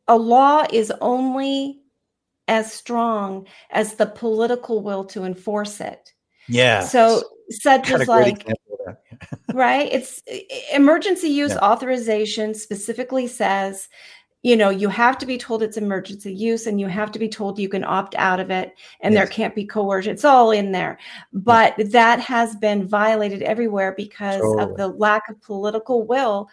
a 0.09 0.17
law 0.17 0.65
is 0.73 0.93
only 1.01 1.81
as 2.49 2.73
strong 2.73 3.47
as 3.71 3.95
the 3.95 4.07
political 4.07 4.83
will 4.83 5.05
to 5.05 5.25
enforce 5.25 5.81
it 5.81 6.13
Yeah. 6.49 6.81
so 6.81 7.23
such 7.51 7.91
as 7.91 8.09
like 8.09 8.41
example 8.41 8.79
of 8.87 8.97
that. 9.21 9.39
right 9.55 9.89
it's 9.93 10.23
emergency 10.73 11.29
use 11.29 11.53
Yeah. 11.53 11.59
authorization 11.71 12.55
specifically 12.55 13.27
says 13.27 13.89
you 14.43 14.57
know 14.57 14.71
you 14.71 14.89
have 14.89 15.19
to 15.19 15.27
be 15.27 15.39
told 15.39 15.63
it's 15.63 15.77
emergency 15.77 16.33
use 16.33 16.67
and 16.67 16.79
you 16.81 16.87
have 16.87 17.11
to 17.13 17.19
be 17.19 17.29
told 17.29 17.59
you 17.59 17.69
can 17.69 17.83
opt 17.85 18.15
out 18.17 18.39
of 18.39 18.51
it 18.51 18.75
and 19.01 19.15
there 19.17 19.27
can't 19.27 19.55
be 19.55 19.65
coercion 19.65 20.13
it's 20.13 20.25
all 20.25 20.51
in 20.53 20.71
there 20.73 20.99
but 21.33 21.75
that 21.79 22.21
has 22.21 22.55
been 22.57 22.87
violated 22.87 23.43
everywhere 23.43 23.93
because 23.97 24.41
Totally. 24.41 24.63
of 24.63 24.77
the 24.77 24.89
lack 24.89 25.29
of 25.29 25.41
political 25.43 26.07
will 26.07 26.49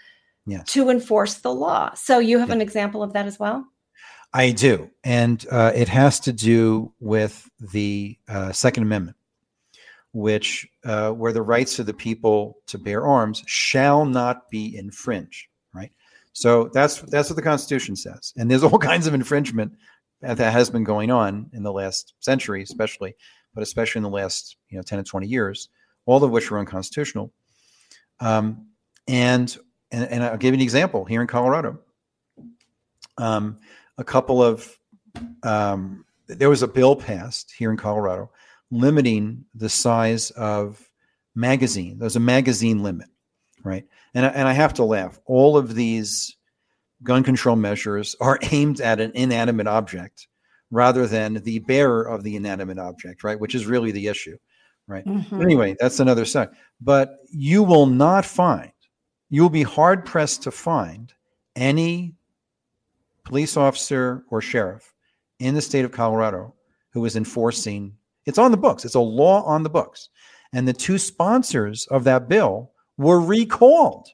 Yes. 0.46 0.66
to 0.74 0.90
enforce 0.90 1.36
the 1.36 1.54
law 1.54 1.94
so 1.94 2.20
you 2.20 2.38
have 2.40 2.50
an 2.50 2.62
example 2.62 3.02
of 3.04 3.14
that 3.14 3.26
as 3.26 3.40
well 3.40 3.66
I 4.34 4.52
do, 4.52 4.90
and 5.04 5.46
uh, 5.52 5.72
it 5.76 5.88
has 5.90 6.20
to 6.22 6.34
do 6.34 6.92
with 7.00 7.50
the 7.60 8.18
uh, 8.28 8.52
Second 8.52 8.84
Amendment, 8.84 9.16
which 10.12 10.68
uh, 10.84 11.12
where 11.12 11.32
the 11.32 11.44
rights 11.44 11.78
of 11.78 11.86
the 11.86 11.94
people 11.94 12.58
to 12.68 12.80
bear 12.80 13.06
arms 13.06 13.44
shall 13.46 14.06
not 14.06 14.50
be 14.50 14.76
infringed. 14.76 15.48
Right. 15.74 15.92
So 16.34 16.72
that's 16.74 17.02
that's 17.02 17.30
what 17.30 17.36
the 17.36 17.44
Constitution 17.44 17.96
says, 17.96 18.34
and 18.36 18.50
there's 18.50 18.64
all 18.64 18.80
kinds 18.80 19.06
of 19.06 19.14
infringement 19.14 19.74
that 20.22 20.40
has 20.40 20.70
been 20.70 20.84
going 20.84 21.12
on 21.12 21.50
in 21.54 21.62
the 21.62 21.74
last 21.74 22.14
century, 22.20 22.64
especially, 22.64 23.16
but 23.54 23.62
especially 23.62 24.00
in 24.00 24.04
the 24.04 24.10
last 24.10 24.58
you 24.70 24.78
know 24.78 24.84
ten 24.84 24.98
to 24.98 25.04
twenty 25.04 25.28
years, 25.28 25.70
all 26.08 26.24
of 26.24 26.32
which 26.32 26.52
are 26.52 26.58
unconstitutional. 26.58 27.32
Um, 28.20 28.70
and, 29.08 29.56
and 29.92 30.10
and 30.10 30.24
I'll 30.24 30.38
give 30.38 30.54
you 30.54 30.60
an 30.60 30.62
example 30.62 31.06
here 31.06 31.22
in 31.22 31.28
Colorado. 31.28 31.80
Um, 33.20 33.60
a 33.98 34.04
couple 34.04 34.44
of 34.44 34.78
um, 35.44 36.06
there 36.28 36.50
was 36.50 36.64
a 36.64 36.68
bill 36.68 36.96
passed 36.96 37.52
here 37.52 37.72
in 37.72 37.78
Colorado 37.78 38.32
limiting 38.72 39.46
the 39.54 39.70
size 39.70 40.32
of 40.32 40.90
magazine. 41.36 42.00
There's 42.00 42.16
a 42.16 42.22
magazine 42.22 42.82
limit, 42.82 43.08
right? 43.64 43.86
And 44.14 44.26
I, 44.26 44.30
and 44.30 44.48
I 44.48 44.54
have 44.54 44.74
to 44.76 44.84
laugh. 44.84 45.20
All 45.26 45.58
of 45.58 45.76
these 45.76 46.36
gun 47.04 47.24
control 47.24 47.56
measures 47.56 48.16
are 48.20 48.40
aimed 48.52 48.82
at 48.82 49.00
an 49.00 49.12
inanimate 49.14 49.68
object 49.68 50.28
rather 50.72 51.06
than 51.06 51.36
the 51.44 51.60
bearer 51.60 52.04
of 52.04 52.24
the 52.24 52.36
inanimate 52.36 52.80
object, 52.80 53.24
right? 53.24 53.40
Which 53.40 53.54
is 53.54 53.68
really 53.68 53.92
the 53.92 54.08
issue, 54.08 54.38
right? 54.88 55.06
Mhm. 55.06 55.42
Anyway, 55.42 55.76
that's 55.80 56.00
another 56.00 56.26
side. 56.26 56.50
But 56.82 57.20
you 57.30 57.62
will 57.62 57.86
not 57.86 58.26
find, 58.26 58.72
you 59.30 59.44
will 59.44 59.50
be 59.50 59.64
hard 59.64 60.04
pressed 60.04 60.44
to 60.44 60.52
find 60.52 61.14
any 61.56 62.16
police 63.26 63.58
officer 63.58 64.24
or 64.30 64.42
sheriff 64.42 64.94
in 65.40 65.56
the 65.56 65.62
state 65.62 65.86
of 65.86 65.92
Colorado 65.92 66.54
who 66.92 67.06
is 67.06 67.16
enforcing 67.16 67.94
it's 68.26 68.38
on 68.38 68.52
the 68.52 68.58
books. 68.58 68.86
It's 68.86 68.96
a 68.96 69.00
law 69.00 69.44
on 69.44 69.64
the 69.64 69.70
books. 69.70 70.10
And 70.54 70.68
the 70.68 70.74
two 70.74 70.98
sponsors 70.98 71.88
of 71.88 72.04
that 72.06 72.30
bill 72.30 72.72
were 72.98 73.20
recalled. 73.20 74.08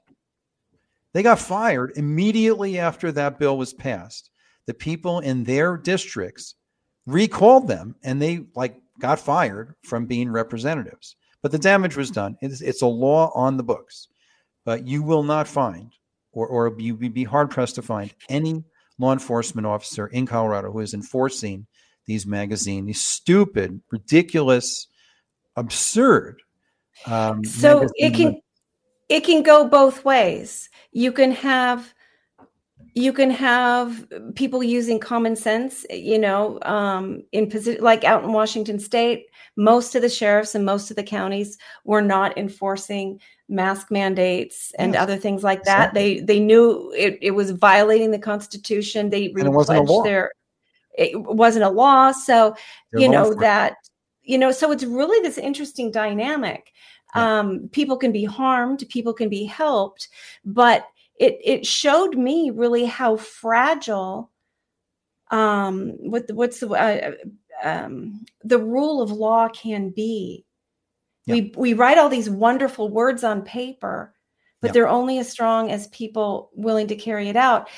They 1.13 1.23
got 1.23 1.39
fired 1.39 1.93
immediately 1.95 2.79
after 2.79 3.11
that 3.11 3.39
bill 3.39 3.57
was 3.57 3.73
passed. 3.73 4.31
The 4.65 4.73
people 4.73 5.19
in 5.19 5.43
their 5.43 5.77
districts 5.77 6.55
recalled 7.05 7.67
them 7.67 7.95
and 8.03 8.21
they 8.21 8.45
like 8.55 8.79
got 8.99 9.19
fired 9.19 9.75
from 9.83 10.05
being 10.05 10.31
representatives. 10.31 11.15
But 11.41 11.51
the 11.51 11.59
damage 11.59 11.95
was 11.95 12.11
done. 12.11 12.37
It's, 12.41 12.61
it's 12.61 12.81
a 12.81 12.87
law 12.87 13.31
on 13.33 13.57
the 13.57 13.63
books. 13.63 14.07
But 14.65 14.85
you 14.85 15.01
will 15.01 15.23
not 15.23 15.47
find, 15.47 15.91
or, 16.31 16.47
or 16.47 16.75
you 16.79 16.95
would 16.95 17.13
be 17.13 17.23
hard 17.23 17.49
pressed 17.49 17.75
to 17.75 17.81
find 17.81 18.13
any 18.27 18.63
law 18.99 19.13
enforcement 19.13 19.65
officer 19.65 20.07
in 20.07 20.27
Colorado 20.27 20.71
who 20.71 20.81
is 20.81 20.93
enforcing 20.93 21.65
these 22.05 22.25
magazines, 22.25 22.85
these 22.87 23.01
stupid, 23.01 23.81
ridiculous, 23.91 24.87
absurd. 25.55 26.41
Um, 27.05 27.43
so 27.43 27.81
it 27.81 27.91
magazine- 27.99 28.33
can 28.33 28.41
it 29.09 29.23
can 29.23 29.41
go 29.41 29.67
both 29.67 30.05
ways 30.05 30.69
you 30.91 31.11
can 31.11 31.31
have 31.31 31.93
you 32.93 33.13
can 33.13 33.29
have 33.29 34.07
people 34.35 34.63
using 34.63 34.99
common 34.99 35.35
sense 35.35 35.85
you 35.89 36.17
know 36.17 36.59
um, 36.63 37.23
in 37.31 37.49
position 37.49 37.83
like 37.83 38.03
out 38.03 38.23
in 38.23 38.33
washington 38.33 38.79
state 38.79 39.27
most 39.55 39.95
of 39.95 40.01
the 40.01 40.09
sheriffs 40.09 40.55
and 40.55 40.65
most 40.65 40.89
of 40.89 40.95
the 40.95 41.03
counties 41.03 41.57
were 41.85 42.01
not 42.01 42.37
enforcing 42.37 43.19
mask 43.49 43.91
mandates 43.91 44.71
and 44.77 44.93
Yes, 44.93 45.03
other 45.03 45.17
things 45.17 45.43
like 45.43 45.63
that. 45.65 45.93
They 45.93 46.19
they 46.19 46.39
knew 46.39 46.91
it, 46.95 47.17
it 47.21 47.31
was 47.31 47.51
violating 47.51 48.11
the 48.11 48.19
constitution. 48.19 49.09
They 49.09 49.33
And 49.39 49.47
it 49.47 49.51
wasn't 49.51 49.79
a 49.79 49.81
law. 49.81 50.03
their 50.03 50.31
it 50.97 51.19
wasn't 51.21 51.65
a 51.65 51.69
law. 51.69 52.11
So 52.11 52.55
They're 52.91 53.01
you 53.01 53.09
know 53.09 53.33
that 53.35 53.75
you 54.23 54.37
know 54.37 54.51
so 54.51 54.71
it's 54.71 54.83
really 54.83 55.19
this 55.27 55.37
interesting 55.37 55.91
dynamic. 55.91 56.71
Yeah. 57.15 57.25
um 57.25 57.69
people 57.71 57.97
can 57.97 58.11
be 58.11 58.23
harmed 58.23 58.83
people 58.89 59.13
can 59.13 59.29
be 59.29 59.43
helped 59.43 60.09
but 60.45 60.85
it 61.19 61.39
it 61.43 61.65
showed 61.65 62.15
me 62.15 62.51
really 62.51 62.85
how 62.85 63.17
fragile 63.17 64.29
um 65.31 65.89
what 65.99 66.23
what's 66.33 66.59
the 66.59 66.69
uh, 66.69 67.11
um 67.63 68.23
the 68.43 68.59
rule 68.59 69.01
of 69.01 69.11
law 69.11 69.47
can 69.49 69.89
be 69.89 70.45
we 71.33 71.53
we 71.55 71.73
write 71.73 71.97
all 71.97 72.09
these 72.09 72.29
wonderful 72.29 72.89
words 72.89 73.23
on 73.23 73.41
paper 73.41 74.13
but 74.61 74.69
Yeah. 74.69 74.71
they're 74.73 74.87
only 74.87 75.19
as 75.19 75.29
strong 75.29 75.71
as 75.71 75.87
people 75.87 76.49
willing 76.53 76.87
to 76.87 76.95
carry 76.95 77.29
it 77.29 77.35
out 77.35 77.69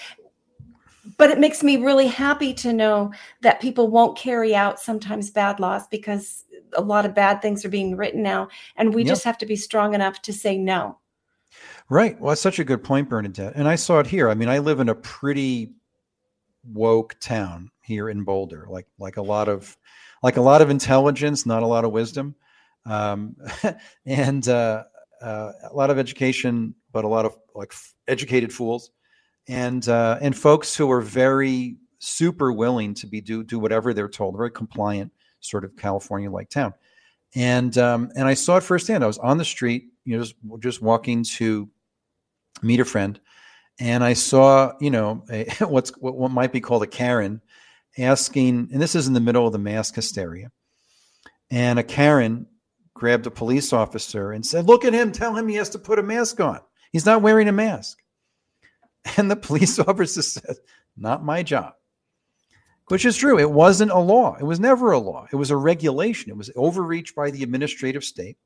but 1.17 1.31
it 1.31 1.39
makes 1.39 1.63
me 1.63 1.77
really 1.77 2.07
happy 2.07 2.53
to 2.53 2.73
know 2.73 3.11
that 3.41 3.59
people 3.59 3.87
won't 3.89 4.17
carry 4.17 4.53
out 4.55 4.79
sometimes 4.79 5.31
bad 5.31 5.59
laws 5.59 5.87
because 5.87 6.45
a 6.73 6.81
lot 6.81 7.05
of 7.05 7.13
bad 7.15 7.41
things 7.41 7.65
are 7.65 7.69
being 7.69 7.95
written 7.97 8.21
now 8.23 8.47
and 8.75 8.93
we 8.93 9.03
just 9.03 9.23
have 9.23 9.37
to 9.37 9.45
be 9.45 9.55
strong 9.55 9.93
enough 9.93 10.21
to 10.21 10.31
say 10.33 10.57
no 10.57 10.97
Right. 11.89 12.17
Well, 12.21 12.29
that's 12.29 12.39
such 12.39 12.59
a 12.59 12.63
good 12.63 12.83
point, 12.83 13.09
Bernadette. 13.09 13.53
And 13.55 13.67
I 13.67 13.75
saw 13.75 13.99
it 13.99 14.07
here. 14.07 14.29
I 14.29 14.33
mean, 14.33 14.47
I 14.47 14.59
live 14.59 14.79
in 14.79 14.87
a 14.87 14.95
pretty 14.95 15.73
woke 16.63 17.17
town 17.19 17.69
here 17.81 18.09
in 18.09 18.23
Boulder, 18.23 18.65
like 18.69 18.87
like 18.97 19.17
a 19.17 19.21
lot 19.21 19.49
of 19.49 19.77
like 20.23 20.37
a 20.37 20.41
lot 20.41 20.61
of 20.61 20.69
intelligence, 20.69 21.45
not 21.45 21.63
a 21.63 21.67
lot 21.67 21.83
of 21.83 21.91
wisdom, 21.91 22.35
um, 22.85 23.35
and 24.05 24.47
uh, 24.47 24.83
uh, 25.21 25.51
a 25.69 25.73
lot 25.73 25.89
of 25.89 25.97
education, 25.97 26.75
but 26.91 27.03
a 27.03 27.07
lot 27.07 27.25
of 27.25 27.37
like 27.55 27.69
f- 27.71 27.93
educated 28.07 28.51
fools, 28.51 28.91
and 29.47 29.87
uh, 29.87 30.17
and 30.21 30.35
folks 30.35 30.75
who 30.75 30.89
are 30.91 31.01
very 31.01 31.77
super 31.99 32.51
willing 32.51 32.93
to 32.95 33.07
be 33.07 33.21
do 33.21 33.43
do 33.43 33.59
whatever 33.59 33.93
they're 33.93 34.09
told. 34.09 34.35
Very 34.35 34.51
compliant, 34.51 35.11
sort 35.39 35.63
of 35.63 35.75
California 35.77 36.29
like 36.29 36.49
town. 36.49 36.73
And 37.35 37.77
um, 37.77 38.11
and 38.15 38.27
I 38.27 38.33
saw 38.33 38.57
it 38.57 38.63
firsthand. 38.63 39.03
I 39.03 39.07
was 39.07 39.17
on 39.19 39.37
the 39.37 39.45
street, 39.45 39.85
you 40.03 40.17
know, 40.17 40.23
just, 40.23 40.35
just 40.59 40.81
walking 40.81 41.23
to 41.35 41.69
meet 42.61 42.79
a 42.79 42.85
friend, 42.85 43.19
and 43.79 44.03
I 44.03 44.13
saw, 44.13 44.73
you 44.81 44.89
know, 44.89 45.23
a, 45.31 45.45
what's 45.65 45.91
what, 45.97 46.15
what 46.15 46.31
might 46.31 46.51
be 46.51 46.61
called 46.61 46.83
a 46.83 46.87
Karen 46.87 47.41
asking, 47.97 48.69
and 48.71 48.81
this 48.81 48.95
is 48.95 49.07
in 49.07 49.13
the 49.13 49.19
middle 49.19 49.45
of 49.45 49.53
the 49.53 49.59
mask 49.59 49.95
hysteria, 49.95 50.51
and 51.49 51.79
a 51.79 51.83
Karen 51.83 52.47
grabbed 53.01 53.25
a 53.25 53.31
police 53.31 53.73
officer 53.73 54.31
and 54.31 54.45
said, 54.45 54.67
"Look 54.67 54.85
at 54.85 54.93
him! 54.93 55.11
Tell 55.11 55.35
him 55.35 55.47
he 55.47 55.55
has 55.55 55.69
to 55.71 55.79
put 55.79 55.97
a 55.97 56.03
mask 56.03 56.39
on. 56.39 56.59
He's 56.91 57.05
not 57.05 57.23
wearing 57.23 57.47
a 57.47 57.51
mask." 57.51 57.97
And 59.17 59.31
the 59.31 59.35
police 59.35 59.79
officer 59.87 60.21
said, 60.21 60.57
"Not 60.95 61.25
my 61.25 61.41
job." 61.41 61.73
Which 62.89 63.03
is 63.03 63.17
true. 63.17 63.39
It 63.39 63.49
wasn't 63.49 63.89
a 63.89 63.97
law. 63.97 64.37
It 64.39 64.43
was 64.43 64.59
never 64.59 64.91
a 64.91 64.99
law. 64.99 65.25
It 65.31 65.35
was 65.35 65.49
a 65.49 65.57
regulation. 65.57 66.29
It 66.29 66.37
was 66.37 66.51
overreach 66.55 67.15
by 67.15 67.31
the 67.31 67.41
administrative 67.41 68.03
state, 68.03 68.37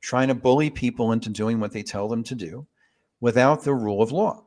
trying 0.00 0.28
to 0.28 0.34
bully 0.34 0.70
people 0.70 1.12
into 1.12 1.28
doing 1.28 1.60
what 1.60 1.72
they 1.72 1.82
tell 1.82 2.08
them 2.08 2.22
to 2.24 2.34
do 2.34 2.66
without 3.20 3.62
the 3.62 3.74
rule 3.74 4.00
of 4.00 4.10
law. 4.10 4.46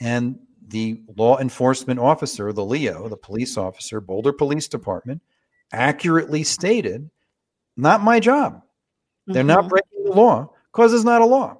And 0.00 0.40
the 0.66 1.02
law 1.16 1.38
enforcement 1.38 2.00
officer, 2.00 2.52
the 2.52 2.64
Leo, 2.64 3.08
the 3.08 3.16
police 3.16 3.56
officer, 3.56 4.00
Boulder 4.00 4.32
Police 4.32 4.66
Department, 4.66 5.22
accurately 5.70 6.42
stated, 6.42 7.10
not 7.80 8.02
my 8.02 8.20
job. 8.20 8.62
They're 9.26 9.42
not 9.44 9.64
Mhm, 9.64 9.68
breaking 9.68 10.04
the 10.04 10.12
law 10.12 10.50
because 10.72 10.92
it's 10.92 11.04
not 11.04 11.22
a 11.22 11.26
law. 11.26 11.58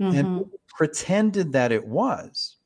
mhm. 0.00 0.18
And 0.18 0.50
pretended 0.76 1.52
that 1.52 1.72
it 1.72 1.86
was. 1.86 2.56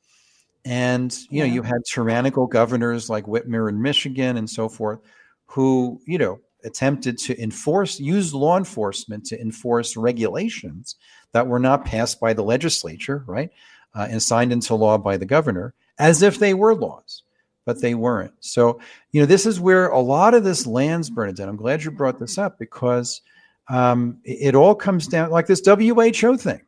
And 0.65 1.15
you 1.29 1.39
know, 1.41 1.45
Yeah. 1.45 1.53
you 1.53 1.61
had 1.63 1.81
tyrannical 1.85 2.47
governors 2.47 3.09
like 3.09 3.25
Whitmer 3.25 3.69
in 3.69 3.81
Michigan 3.81 4.37
and 4.37 4.49
so 4.49 4.67
forth, 4.69 4.99
who 5.45 6.01
you 6.05 6.17
know 6.17 6.39
attempted 6.65 7.17
to 7.17 7.41
enforce, 7.41 7.99
use 7.99 8.33
law 8.33 8.57
enforcement 8.57 9.25
to 9.27 9.39
enforce 9.39 9.95
regulations 9.95 10.95
that 11.31 11.47
were 11.47 11.59
not 11.59 11.85
passed 11.85 12.19
by 12.19 12.33
the 12.33 12.43
legislature, 12.43 13.23
right, 13.27 13.49
uh, 13.95 14.07
and 14.09 14.21
signed 14.21 14.51
into 14.51 14.75
law 14.75 14.97
by 14.97 15.15
the 15.15 15.25
governor, 15.25 15.73
as 15.97 16.21
if 16.21 16.37
they 16.39 16.53
were 16.53 16.75
laws, 16.75 17.23
but 17.69 17.81
they 17.81 17.93
weren't. 17.93 18.33
So 18.39 18.79
you 19.11 19.21
know, 19.21 19.27
this 19.27 19.45
is 19.45 19.59
where 19.59 19.89
a 19.89 19.99
lot 19.99 20.33
of 20.33 20.43
this 20.43 20.65
lands, 20.65 21.07
Bernadette. 21.07 21.47
I'm 21.47 21.55
glad 21.55 21.83
you 21.83 21.91
brought 21.91 22.17
this 22.17 22.39
up 22.39 22.57
because 22.57 23.21
um, 23.67 24.17
it, 24.23 24.47
it 24.47 24.55
all 24.55 24.73
comes 24.73 25.05
down 25.05 25.29
like 25.29 25.45
this 25.45 25.61
WHO 25.63 26.37
thing. 26.37 26.61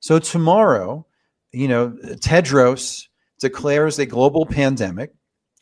So 0.00 0.18
tomorrow, 0.18 1.04
you 1.52 1.68
know, 1.68 1.90
Tedros 1.90 3.08
declares 3.38 3.98
a 3.98 4.06
global 4.06 4.46
pandemic 4.46 5.12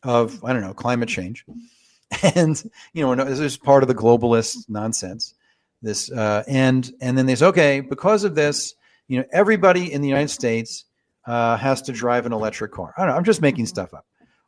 of 0.01 0.41
I 0.45 0.53
don't 0.53 0.61
know 0.61 0.73
climate 0.73 1.09
change, 1.09 1.43
and 2.33 2.63
you 2.93 3.03
know 3.03 3.25
this 3.25 3.39
is 3.41 3.57
part 3.57 3.83
of 3.83 3.89
the 3.89 3.95
globalist 3.95 4.69
nonsense. 4.69 5.33
This 5.81 6.09
uh, 6.09 6.45
and 6.47 6.89
and 7.01 7.17
then 7.17 7.25
they 7.25 7.35
say 7.35 7.47
okay 7.47 7.79
because 7.81 8.23
of 8.23 8.33
this, 8.33 8.75
you 9.09 9.19
know, 9.19 9.25
everybody 9.33 9.91
in 9.91 10.01
the 10.01 10.07
United 10.07 10.29
States 10.29 10.85
uh, 11.27 11.57
has 11.57 11.81
to 11.81 11.91
drive 11.91 12.25
an 12.25 12.31
electric 12.31 12.71
car. 12.71 12.93
I 12.95 13.01
don't 13.01 13.09
know. 13.09 13.17
I'm 13.17 13.25
just 13.25 13.41
making 13.41 13.65
stuff 13.65 13.93
up, 13.93 14.05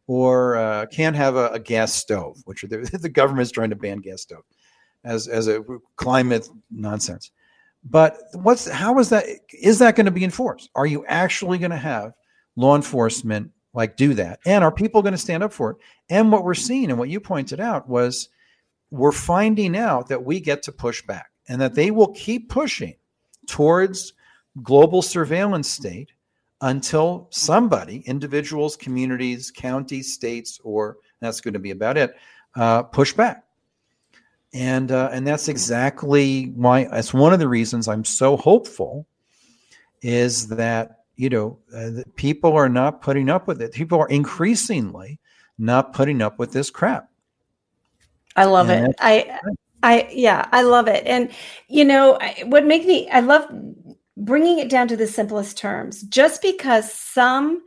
or 0.08 0.56
uh, 0.56 0.86
can't 0.88 1.16
have 1.16 1.36
a, 1.36 1.50
a 1.50 1.60
gas 1.60 1.94
stove, 1.94 2.38
which 2.46 2.62
the, 2.62 2.78
the 3.02 3.10
government's 3.10 3.52
trying 3.52 3.70
to 3.70 3.76
ban 3.76 4.00
gas 4.00 4.22
stove 4.22 4.44
as 5.04 5.28
as 5.28 5.48
a 5.48 5.64
climate 5.96 6.50
nonsense. 6.72 7.32
But 7.84 8.18
what's 8.34 8.68
how 8.70 8.98
is 9.00 9.10
that 9.10 9.26
is 9.52 9.80
that 9.80 9.96
going 9.96 10.06
to 10.06 10.12
be 10.12 10.24
enforced? 10.24 10.70
Are 10.76 10.86
you 10.86 11.06
actually 11.08 11.58
going 11.58 11.72
to 11.72 11.78
have 11.78 12.14
law 12.56 12.76
enforcement 12.76 13.52
like 13.74 13.98
do 13.98 14.14
that? 14.16 14.40
And 14.46 14.64
are 14.64 14.72
people 14.72 15.02
going 15.02 15.14
to 15.14 15.18
stand 15.18 15.44
up 15.44 15.54
for 15.54 15.72
it? 15.72 15.78
And 16.10 16.32
what 16.32 16.44
we're 16.44 16.54
seeing 16.54 16.90
and 16.90 16.98
what 16.98 17.10
you 17.10 17.20
pointed 17.20 17.60
out 17.60 17.88
was 17.88 18.30
we're 18.90 19.12
finding 19.12 19.78
out 19.78 20.08
that 20.08 20.24
we 20.24 20.40
get 20.40 20.64
to 20.64 20.72
push 20.72 21.02
back 21.06 21.30
and 21.48 21.62
that 21.62 21.76
they 21.76 21.92
will 21.92 22.14
keep 22.14 22.50
pushing 22.50 22.96
towards 23.48 24.14
global 24.64 25.02
surveillance 25.02 25.70
state 25.70 26.12
until 26.62 27.28
somebody, 27.30 28.00
individuals, 28.06 28.76
communities, 28.76 29.52
counties, 29.52 30.14
states, 30.14 30.60
or 30.64 30.98
that's 31.20 31.42
going 31.42 31.54
to 31.54 31.60
be 31.60 31.72
about 31.72 31.98
it, 31.98 32.16
uh, 32.56 32.84
push 32.84 33.14
back 33.14 33.44
and 34.54 34.92
uh, 34.92 35.10
and 35.12 35.28
that's 35.28 35.48
exactly 35.48 36.46
why 36.56 36.86
that's 36.86 37.14
one 37.14 37.34
of 37.34 37.40
the 37.40 37.48
reasons 37.48 37.88
I'm 37.88 38.06
so 38.06 38.38
hopeful 38.38 39.06
is 40.02 40.48
that 40.48 41.04
you 41.16 41.30
know 41.30 41.60
uh, 41.74 41.90
that 41.92 42.16
people 42.16 42.54
are 42.54 42.70
not 42.70 43.02
putting 43.02 43.30
up 43.30 43.48
with 43.48 43.62
it. 43.62 43.74
People 43.74 44.00
are 44.00 44.08
increasingly 44.08 45.20
not 45.58 45.94
putting 45.94 46.22
up 46.22 46.40
with 46.40 46.52
this 46.54 46.70
crap. 46.70 47.10
I 48.36 48.46
love 48.46 48.70
And 48.70 48.90
it. 48.90 48.96
I, 49.00 49.40
I, 49.82 50.10
yeah, 50.12 50.48
I 50.52 50.62
love 50.62 50.88
it. 50.88 51.06
And 51.08 51.32
you 51.68 51.84
know, 51.84 52.18
I, 52.22 52.44
what 52.46 52.66
makes 52.66 52.86
me, 52.86 53.10
I 53.10 53.20
love 53.22 53.50
bringing 54.18 54.60
it 54.60 54.70
down 54.70 54.88
to 54.90 54.98
the 54.98 55.08
simplest 55.08 55.58
terms. 55.58 56.02
Just 56.04 56.42
because 56.42 56.92
some 56.92 57.62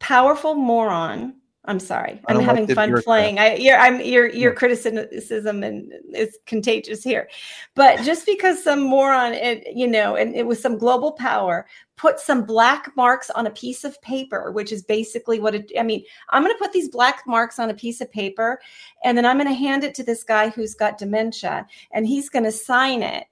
powerful 0.00 0.54
moron, 0.54 1.34
I'm 1.66 1.80
sorry, 1.80 2.20
I'm 2.26 2.36
don't 2.36 2.46
like 2.46 2.56
having 2.58 2.74
fun 2.74 3.00
playing. 3.02 3.38
I, 3.38 3.54
your, 3.54 3.78
I'm 3.78 3.98
your 4.02 4.28
your 4.28 4.52
Yeah. 4.52 4.58
criticism 4.58 5.62
and 5.62 5.90
is 6.12 6.36
contagious 6.44 7.02
here. 7.02 7.30
But 7.74 8.02
just 8.02 8.26
because 8.26 8.62
some 8.62 8.80
moron, 8.80 9.32
it, 9.32 9.74
you 9.74 9.86
know, 9.86 10.14
and 10.14 10.34
it 10.34 10.46
was 10.46 10.60
some 10.60 10.76
global 10.76 11.12
power 11.12 11.66
put 11.96 12.18
some 12.18 12.44
black 12.44 12.94
marks 12.96 13.30
on 13.30 13.46
a 13.46 13.50
piece 13.50 13.84
of 13.84 13.98
paper, 14.02 14.50
which 14.50 14.72
is 14.72 14.82
basically 14.82 15.40
what 15.40 15.54
it. 15.54 15.72
I 15.78 15.84
mean, 15.84 16.04
I'm 16.30 16.42
going 16.42 16.54
to 16.54 16.62
put 16.62 16.72
these 16.72 16.88
black 16.88 17.22
marks 17.26 17.58
on 17.58 17.70
a 17.70 17.74
piece 17.74 18.02
of 18.02 18.12
paper, 18.12 18.60
and 19.02 19.16
then 19.16 19.24
I'm 19.24 19.38
going 19.38 19.48
to 19.48 19.54
hand 19.54 19.84
it 19.84 19.94
to 19.94 20.02
this 20.02 20.22
guy 20.22 20.50
who's 20.50 20.74
got 20.74 20.98
dementia, 20.98 21.66
and 21.92 22.06
he's 22.06 22.28
going 22.28 22.44
to 22.44 22.52
sign 22.52 23.02
it. 23.02 23.24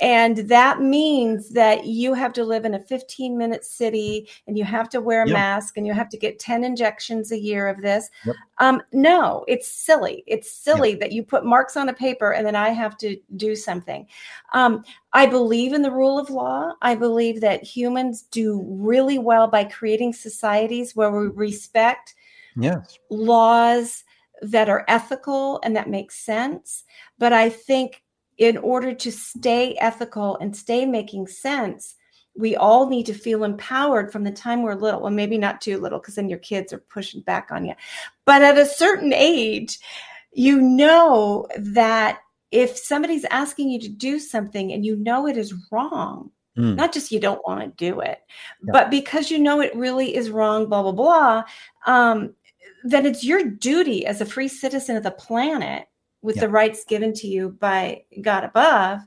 And 0.00 0.36
that 0.48 0.80
means 0.80 1.50
that 1.50 1.86
you 1.86 2.14
have 2.14 2.32
to 2.34 2.44
live 2.44 2.64
in 2.64 2.74
a 2.74 2.80
15 2.80 3.36
minute 3.36 3.64
city 3.64 4.28
and 4.46 4.56
you 4.56 4.64
have 4.64 4.88
to 4.90 5.00
wear 5.00 5.22
a 5.22 5.26
Yeah. 5.26 5.32
mask 5.32 5.76
and 5.76 5.86
you 5.86 5.92
have 5.92 6.08
to 6.10 6.16
get 6.16 6.38
10 6.38 6.62
injections 6.62 7.32
a 7.32 7.38
year 7.38 7.66
of 7.66 7.82
this. 7.82 8.08
Yep. 8.24 8.36
Um, 8.58 8.82
no, 8.92 9.44
it's 9.48 9.68
silly. 9.68 10.24
It's 10.26 10.50
silly 10.50 10.94
that 10.96 11.12
you 11.12 11.22
put 11.22 11.44
marks 11.44 11.76
on 11.76 11.88
a 11.88 11.92
paper 11.94 12.32
and 12.32 12.46
then 12.46 12.56
I 12.56 12.70
have 12.70 12.96
to 12.98 13.16
do 13.36 13.56
something. 13.56 14.06
Um, 14.52 14.84
I 15.12 15.26
believe 15.26 15.72
in 15.72 15.82
the 15.82 15.90
rule 15.90 16.18
of 16.18 16.30
law. 16.30 16.74
I 16.82 16.94
believe 16.94 17.40
that 17.40 17.62
humans 17.62 18.22
do 18.22 18.64
really 18.68 19.18
well 19.18 19.46
by 19.48 19.64
creating 19.64 20.12
societies 20.12 20.94
where 20.94 21.10
we 21.10 21.28
respect 21.28 22.14
Yes. 22.56 22.98
laws 23.10 24.04
that 24.42 24.68
are 24.68 24.84
ethical 24.88 25.60
and 25.64 25.74
that 25.76 25.88
make 25.88 26.10
sense. 26.10 26.84
But 27.18 27.32
I 27.32 27.48
think 27.48 28.02
in 28.38 28.56
order 28.56 28.94
to 28.94 29.12
stay 29.12 29.74
ethical 29.80 30.38
and 30.38 30.56
stay 30.56 30.86
making 30.86 31.26
sense, 31.26 31.96
we 32.36 32.54
all 32.54 32.88
need 32.88 33.04
to 33.06 33.14
feel 33.14 33.42
empowered 33.42 34.12
from 34.12 34.22
the 34.22 34.30
time 34.30 34.62
we're 34.62 34.74
little. 34.74 35.00
Well, 35.00 35.10
maybe 35.10 35.38
not 35.38 35.60
too 35.60 35.78
little 35.78 35.98
because 35.98 36.14
then 36.14 36.28
your 36.28 36.38
kids 36.38 36.72
are 36.72 36.78
pushing 36.78 37.20
back 37.22 37.48
on 37.50 37.64
you. 37.64 37.74
But 38.24 38.42
at 38.42 38.56
a 38.56 38.64
certain 38.64 39.12
age, 39.12 39.78
you 40.32 40.60
know 40.60 41.46
that 41.58 42.20
if 42.52 42.78
somebody's 42.78 43.24
asking 43.26 43.70
you 43.70 43.80
to 43.80 43.88
do 43.88 44.18
something 44.20 44.72
and 44.72 44.86
you 44.86 44.96
know 44.96 45.26
it 45.26 45.36
is 45.36 45.54
wrong, 45.70 46.30
Mm. 46.56 46.74
not 46.74 46.92
just 46.92 47.12
you 47.12 47.20
don't 47.20 47.46
want 47.46 47.60
to 47.60 47.68
do 47.92 48.00
it, 48.00 48.18
Yeah. 48.64 48.72
but 48.72 48.90
because 48.90 49.30
you 49.30 49.38
know 49.38 49.60
it 49.60 49.74
really 49.76 50.16
is 50.16 50.28
wrong, 50.28 50.68
blah, 50.68 50.82
blah, 50.82 50.90
blah, 50.92 51.44
um, 51.86 52.34
then 52.82 53.06
it's 53.06 53.22
your 53.22 53.44
duty 53.44 54.04
as 54.04 54.20
a 54.20 54.26
free 54.26 54.48
citizen 54.48 54.96
of 54.96 55.04
the 55.04 55.12
planet 55.12 55.86
with 56.22 56.36
Yeah. 56.36 56.42
the 56.42 56.48
rights 56.48 56.84
given 56.84 57.12
to 57.14 57.26
you 57.26 57.50
by 57.50 58.02
God 58.20 58.44
above 58.44 59.00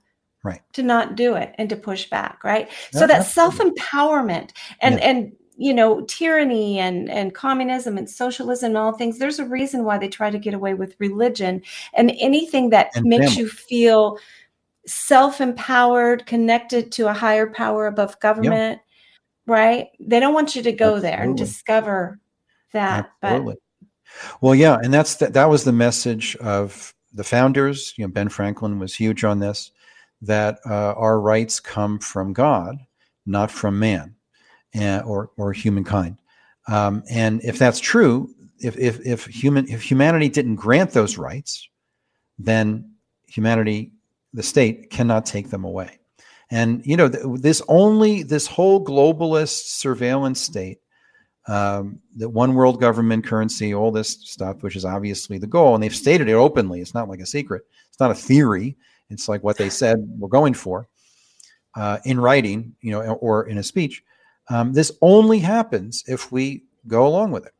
Right. 0.44 0.62
to 0.74 0.82
not 0.82 1.16
do 1.16 1.36
it 1.36 1.54
and 1.58 1.70
to 1.70 1.76
push 1.76 2.10
back 2.10 2.44
right 2.44 2.68
so 2.92 3.06
that 3.06 3.20
absolutely. 3.22 3.76
self-empowerment 3.78 4.52
and 4.82 4.96
Yeah. 4.96 5.06
and 5.06 5.32
you 5.56 5.74
know 5.74 6.02
tyranny 6.06 6.80
and 6.80 7.10
and 7.12 7.36
communism 7.36 7.98
and 7.98 8.10
socialism 8.10 8.70
and 8.70 8.78
all 8.78 8.94
things 8.94 9.20
there's 9.20 9.38
a 9.38 9.46
reason 9.46 9.84
why 9.84 9.98
they 10.00 10.08
try 10.08 10.32
to 10.32 10.40
get 10.40 10.56
away 10.56 10.74
with 10.74 10.96
religion 10.98 11.62
and 11.94 12.12
anything 12.20 12.70
that 12.72 12.90
And 12.96 13.06
makes 13.06 13.36
you 13.38 13.48
feel 13.48 14.18
self-empowered 14.88 16.26
connected 16.26 16.92
to 16.94 17.08
a 17.08 17.14
higher 17.14 17.52
power 17.52 17.86
above 17.86 18.20
government 18.20 18.82
right 19.46 19.90
they 20.00 20.20
don't 20.20 20.34
want 20.34 20.56
you 20.56 20.64
to 20.64 20.72
go 20.72 21.00
there 21.00 21.22
and 21.22 21.38
discover 21.38 22.20
that 22.74 23.12
Absolutely. 23.22 23.58
Well, 24.42 24.56
yeah, 24.56 24.78
and 24.82 24.94
that's 24.94 25.16
the, 25.16 25.28
that 25.28 25.50
was 25.50 25.64
the 25.64 25.72
message 25.72 26.36
of 26.38 26.94
the 27.14 27.24
founders. 27.24 27.94
You 27.98 28.06
know, 28.06 28.12
Ben 28.12 28.30
Franklin 28.30 28.80
was 28.80 28.96
huge 28.96 29.24
on 29.24 29.40
this. 29.40 29.72
That 30.22 30.60
uh, 30.70 30.94
our 30.94 31.20
rights 31.20 31.60
come 31.60 31.98
from 31.98 32.34
God, 32.34 32.78
not 33.26 33.50
from 33.50 33.80
man, 33.80 34.16
and, 34.74 35.04
or 35.04 35.32
or 35.36 35.52
humankind. 35.52 36.18
Um, 36.68 37.04
and 37.10 37.44
if 37.44 37.58
that's 37.58 37.80
true, 37.80 38.30
if 38.60 38.78
if 38.78 39.04
if 39.06 39.26
human 39.26 39.68
if 39.68 39.82
humanity 39.82 40.30
didn't 40.30 40.58
grant 40.58 40.92
those 40.92 41.18
rights, 41.18 41.68
then 42.38 42.94
humanity, 43.28 43.92
the 44.34 44.44
state, 44.44 44.92
cannot 44.92 45.26
take 45.26 45.50
them 45.50 45.64
away. 45.64 46.00
And 46.52 46.86
you 46.86 46.98
know, 46.98 47.10
th- 47.10 47.24
this 47.40 47.62
only 47.68 48.24
this 48.24 48.46
whole 48.46 48.84
globalist 48.86 49.78
surveillance 49.78 50.42
state 50.42 50.81
um, 51.48 52.00
the 52.16 52.30
one 52.30 52.54
world 52.54 52.80
government 52.80 53.26
currency, 53.26 53.74
all 53.74 53.92
this 53.92 54.10
stuff, 54.10 54.62
which 54.64 54.76
is 54.76 54.86
obviously 54.86 55.38
the 55.38 55.48
goal. 55.48 55.74
And 55.74 55.84
they've 55.84 55.96
stated 55.96 56.30
it 56.30 56.34
openly. 56.34 56.82
It's 56.82 56.94
not 56.94 57.10
like 57.10 57.20
a 57.20 57.26
secret. 57.26 57.64
It's 57.90 58.00
not 58.00 58.12
a 58.12 58.16
theory. 58.16 58.78
It's 59.10 59.28
like 59.28 59.44
what 59.44 59.58
they 59.58 59.70
said 59.70 59.98
we're 60.18 60.30
going 60.30 60.54
for 60.54 60.88
uh, 61.76 61.98
in 62.06 62.20
writing, 62.20 62.76
you 62.82 62.92
know, 62.92 63.02
or 63.16 63.48
in 63.48 63.58
a 63.58 63.64
speech. 63.64 64.04
Um, 64.50 64.74
this 64.74 64.92
only 65.02 65.40
happens 65.40 66.04
if 66.08 66.32
we 66.32 66.64
go 66.88 67.08
along 67.08 67.32
with 67.32 67.46
it, 67.46 67.54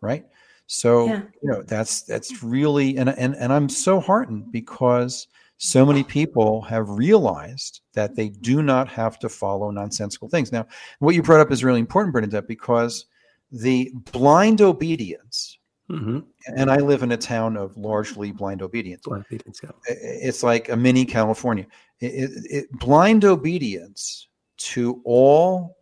right? 0.00 0.26
So 0.66 1.06
Yeah. 1.06 1.22
you 1.42 1.50
know 1.50 1.62
that's 1.62 2.02
that's 2.02 2.42
really 2.42 2.98
and 2.98 3.08
and 3.08 3.34
and 3.36 3.52
I'm 3.52 3.68
so 3.70 4.00
heartened 4.00 4.52
because 4.52 5.28
so 5.58 5.84
many 5.84 6.04
people 6.04 6.62
have 6.62 6.88
realized 6.88 7.80
that 7.92 8.14
they 8.14 8.28
do 8.28 8.62
not 8.62 8.88
have 8.88 9.18
to 9.18 9.28
follow 9.28 9.70
nonsensical 9.70 10.28
things. 10.28 10.52
Now, 10.52 10.66
what 11.00 11.14
you 11.14 11.22
brought 11.22 11.40
up 11.40 11.50
is 11.50 11.64
really 11.64 11.80
important, 11.80 12.12
Bernadette, 12.14 12.46
because 12.48 13.06
the 13.52 13.92
blind 14.12 14.60
obedience, 14.62 15.54
Mm-hmm. 15.90 16.18
and 16.54 16.70
I 16.70 16.76
live 16.76 17.02
in 17.02 17.12
a 17.12 17.16
town 17.16 17.56
of 17.56 17.74
largely 17.78 18.30
blind 18.30 18.60
obedience. 18.60 19.06
Blind 19.06 19.24
obedience, 19.24 19.60
yeah. 19.64 19.70
It's 19.88 20.42
like 20.42 20.68
a 20.68 20.76
mini 20.76 21.06
California. 21.06 21.66
It, 22.00 22.06
it, 22.06 22.30
it- 22.50 22.72
blind 22.78 23.24
obedience 23.24 24.28
to 24.58 25.00
all 25.04 25.78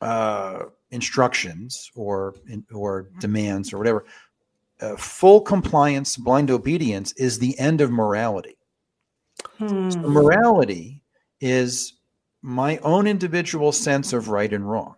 uh, 0.00 0.62
instructions 0.90 1.90
or 1.94 2.34
or 2.72 3.10
demands 3.20 3.74
or 3.74 3.78
whatever. 3.78 4.06
Uh, 4.80 4.96
full 4.96 5.42
compliance, 5.42 6.16
blind 6.16 6.50
obedience 6.50 7.12
is 7.18 7.38
the 7.38 7.58
end 7.58 7.82
of 7.82 7.90
morality. 7.90 8.55
Hmm. 9.58 9.90
So 9.90 9.98
morality 10.00 11.02
is 11.40 11.94
my 12.42 12.78
own 12.78 13.06
individual 13.06 13.72
sense 13.72 14.12
of 14.12 14.28
right 14.28 14.52
and 14.52 14.68
wrong 14.68 14.94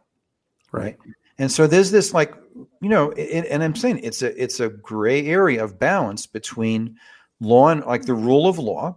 Right. 0.71 0.97
and 1.39 1.51
so 1.51 1.67
there's 1.67 1.91
this 1.91 2.13
like 2.13 2.35
you 2.81 2.89
know 2.89 3.11
it, 3.13 3.47
and 3.51 3.63
i'm 3.63 3.75
saying 3.75 4.01
it's 4.03 4.23
a 4.23 4.41
it's 4.43 4.61
a 4.61 4.69
gray 4.69 5.27
area 5.27 5.63
of 5.65 5.79
balance 5.79 6.27
between 6.27 6.97
law 7.41 7.69
and 7.69 7.85
like 7.85 8.05
the 8.05 8.15
rule 8.15 8.47
of 8.49 8.59
law 8.59 8.97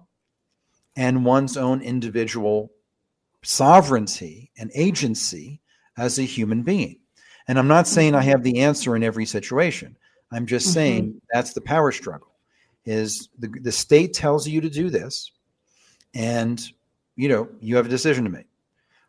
and 0.98 1.24
one's 1.24 1.56
own 1.58 1.82
individual 1.82 2.72
sovereignty 3.44 4.52
and 4.58 4.70
agency 4.76 5.62
as 5.98 6.20
a 6.20 6.24
human 6.24 6.62
being 6.62 7.00
and 7.48 7.58
i'm 7.58 7.68
not 7.68 7.88
saying 7.88 8.14
i 8.16 8.22
have 8.22 8.44
the 8.44 8.60
answer 8.60 8.96
in 8.96 9.04
every 9.04 9.26
situation 9.26 9.96
i'm 10.32 10.46
just 10.46 10.68
Mhm. 10.70 10.74
saying 10.74 11.22
that's 11.32 11.54
the 11.54 11.62
power 11.62 11.92
struggle 11.92 12.31
is 12.86 13.30
the, 13.40 13.48
the 13.62 13.72
state 13.72 14.14
tells 14.14 14.48
you 14.48 14.62
to 14.62 14.70
do 14.70 14.90
this 14.90 15.32
and 16.14 16.72
you 17.16 17.30
know 17.30 17.48
you 17.60 17.76
have 17.76 17.86
a 17.86 17.90
decision 17.90 18.24
to 18.24 18.30
make 18.30 18.48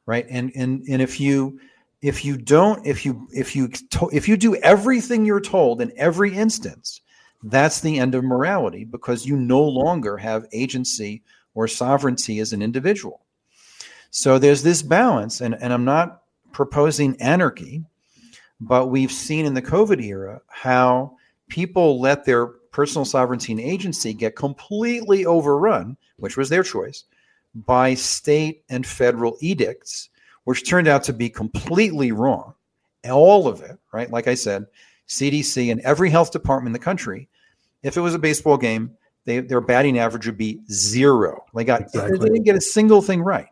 right? 0.07 0.27
And 0.29 0.53
and 0.55 0.83
and 0.89 1.03
if 1.03 1.21
you 1.21 1.61
if 2.01 2.25
you 2.25 2.37
don't 2.37 2.85
if 2.87 3.05
you 3.05 3.29
if 3.33 3.55
you 3.55 3.69
to, 3.69 4.11
if 4.13 4.29
you 4.29 4.37
do 4.37 4.57
everything 4.57 5.25
you're 5.25 5.41
told 5.41 5.81
in 5.81 5.93
every 5.97 6.35
instance 6.35 7.01
that's 7.45 7.81
the 7.81 7.99
end 7.99 8.15
of 8.15 8.23
morality 8.23 8.85
because 8.85 9.27
you 9.27 9.37
no 9.37 9.63
longer 9.63 10.17
have 10.17 10.47
agency 10.53 11.23
or 11.55 11.67
sovereignty 11.67 12.39
as 12.39 12.53
an 12.53 12.63
individual. 12.63 13.21
So 14.11 14.39
there's 14.39 14.63
this 14.63 14.83
balance 14.83 15.41
and 15.41 15.55
and 15.61 15.73
i'm 15.73 15.85
not 15.85 16.23
proposing 16.53 17.21
anarchy 17.21 17.85
but 18.61 18.89
we've 18.89 19.13
seen 19.13 19.47
in 19.47 19.55
the 19.55 19.63
covid 19.63 20.03
era 20.03 20.41
how 20.49 21.17
people 21.49 22.01
let 22.01 22.25
their 22.25 22.53
personal 22.73 23.05
sovereignty 23.05 23.53
and 23.53 23.61
agency 23.61 24.13
get 24.13 24.35
completely 24.35 25.25
overrun 25.25 25.97
which 26.17 26.37
was 26.37 26.49
their 26.49 26.63
choice 26.63 27.05
by 27.55 27.95
state 27.95 28.65
and 28.69 28.87
federal 28.87 29.37
edicts 29.41 30.09
which 30.45 30.69
turned 30.69 30.89
out 30.89 31.05
to 31.05 31.13
be 31.13 31.31
completely 31.31 32.13
wrong. 32.13 32.55
All 33.09 33.49
of 33.49 33.63
it, 33.63 33.79
right? 33.93 34.11
Like 34.11 34.29
I 34.29 34.35
said, 34.35 34.67
CDC 35.09 35.71
and 35.71 35.81
every 35.81 36.11
health 36.11 36.33
department 36.33 36.69
in 36.69 36.73
the 36.73 36.85
country, 36.85 37.29
if 37.83 37.97
it 37.97 38.01
was 38.01 38.15
a 38.15 38.19
baseball 38.19 38.57
game, 38.57 38.97
they, 39.25 39.41
their 39.41 39.61
batting 39.61 39.99
average 39.99 40.27
would 40.27 40.39
be 40.39 40.61
zero. 40.71 41.45
They 41.55 41.65
got 41.65 41.83
Exactly. 41.83 42.19
they 42.19 42.25
didn't 42.27 42.45
get 42.45 42.57
a 42.57 42.61
single 42.61 43.03
thing 43.03 43.23
right 43.23 43.49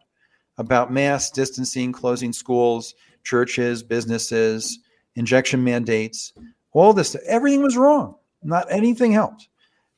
about 0.58 0.92
mass 0.92 1.30
distancing, 1.30 1.92
closing 1.92 2.32
schools, 2.32 2.94
churches, 3.22 3.82
businesses, 3.82 4.80
injection 5.14 5.62
mandates, 5.62 6.32
all 6.72 6.92
this. 6.92 7.16
Everything 7.26 7.62
was 7.62 7.76
wrong. 7.76 8.14
Not 8.42 8.66
anything 8.70 9.12
helped, 9.12 9.48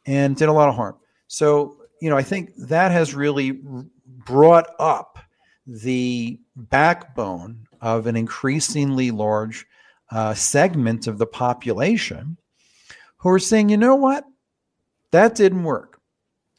and 0.06 0.36
did 0.36 0.48
a 0.48 0.52
lot 0.52 0.68
of 0.68 0.74
harm. 0.74 0.96
So 1.28 1.76
you 2.02 2.10
know, 2.10 2.16
I 2.16 2.22
think 2.24 2.50
that 2.56 2.90
has 2.90 3.14
really 3.14 3.60
brought 4.04 4.66
up 4.80 5.20
the 5.68 6.40
backbone 6.56 7.64
of 7.80 8.08
an 8.08 8.16
increasingly 8.16 9.12
large 9.12 9.64
uh, 10.10 10.34
segment 10.34 11.06
of 11.06 11.18
the 11.18 11.26
population 11.28 12.36
who 13.18 13.28
are 13.28 13.38
saying, 13.38 13.68
you 13.68 13.76
know 13.76 13.94
what, 13.94 14.24
that 15.12 15.36
didn't 15.36 15.62
work. 15.62 16.00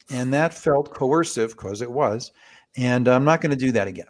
And 0.08 0.32
that 0.32 0.54
felt 0.54 0.94
coercive 0.94 1.50
because 1.50 1.82
it 1.82 1.92
was. 1.92 2.32
And 2.78 3.06
I'm 3.06 3.24
not 3.24 3.42
going 3.42 3.50
to 3.50 3.56
do 3.56 3.72
that 3.72 3.86
again. 3.86 4.06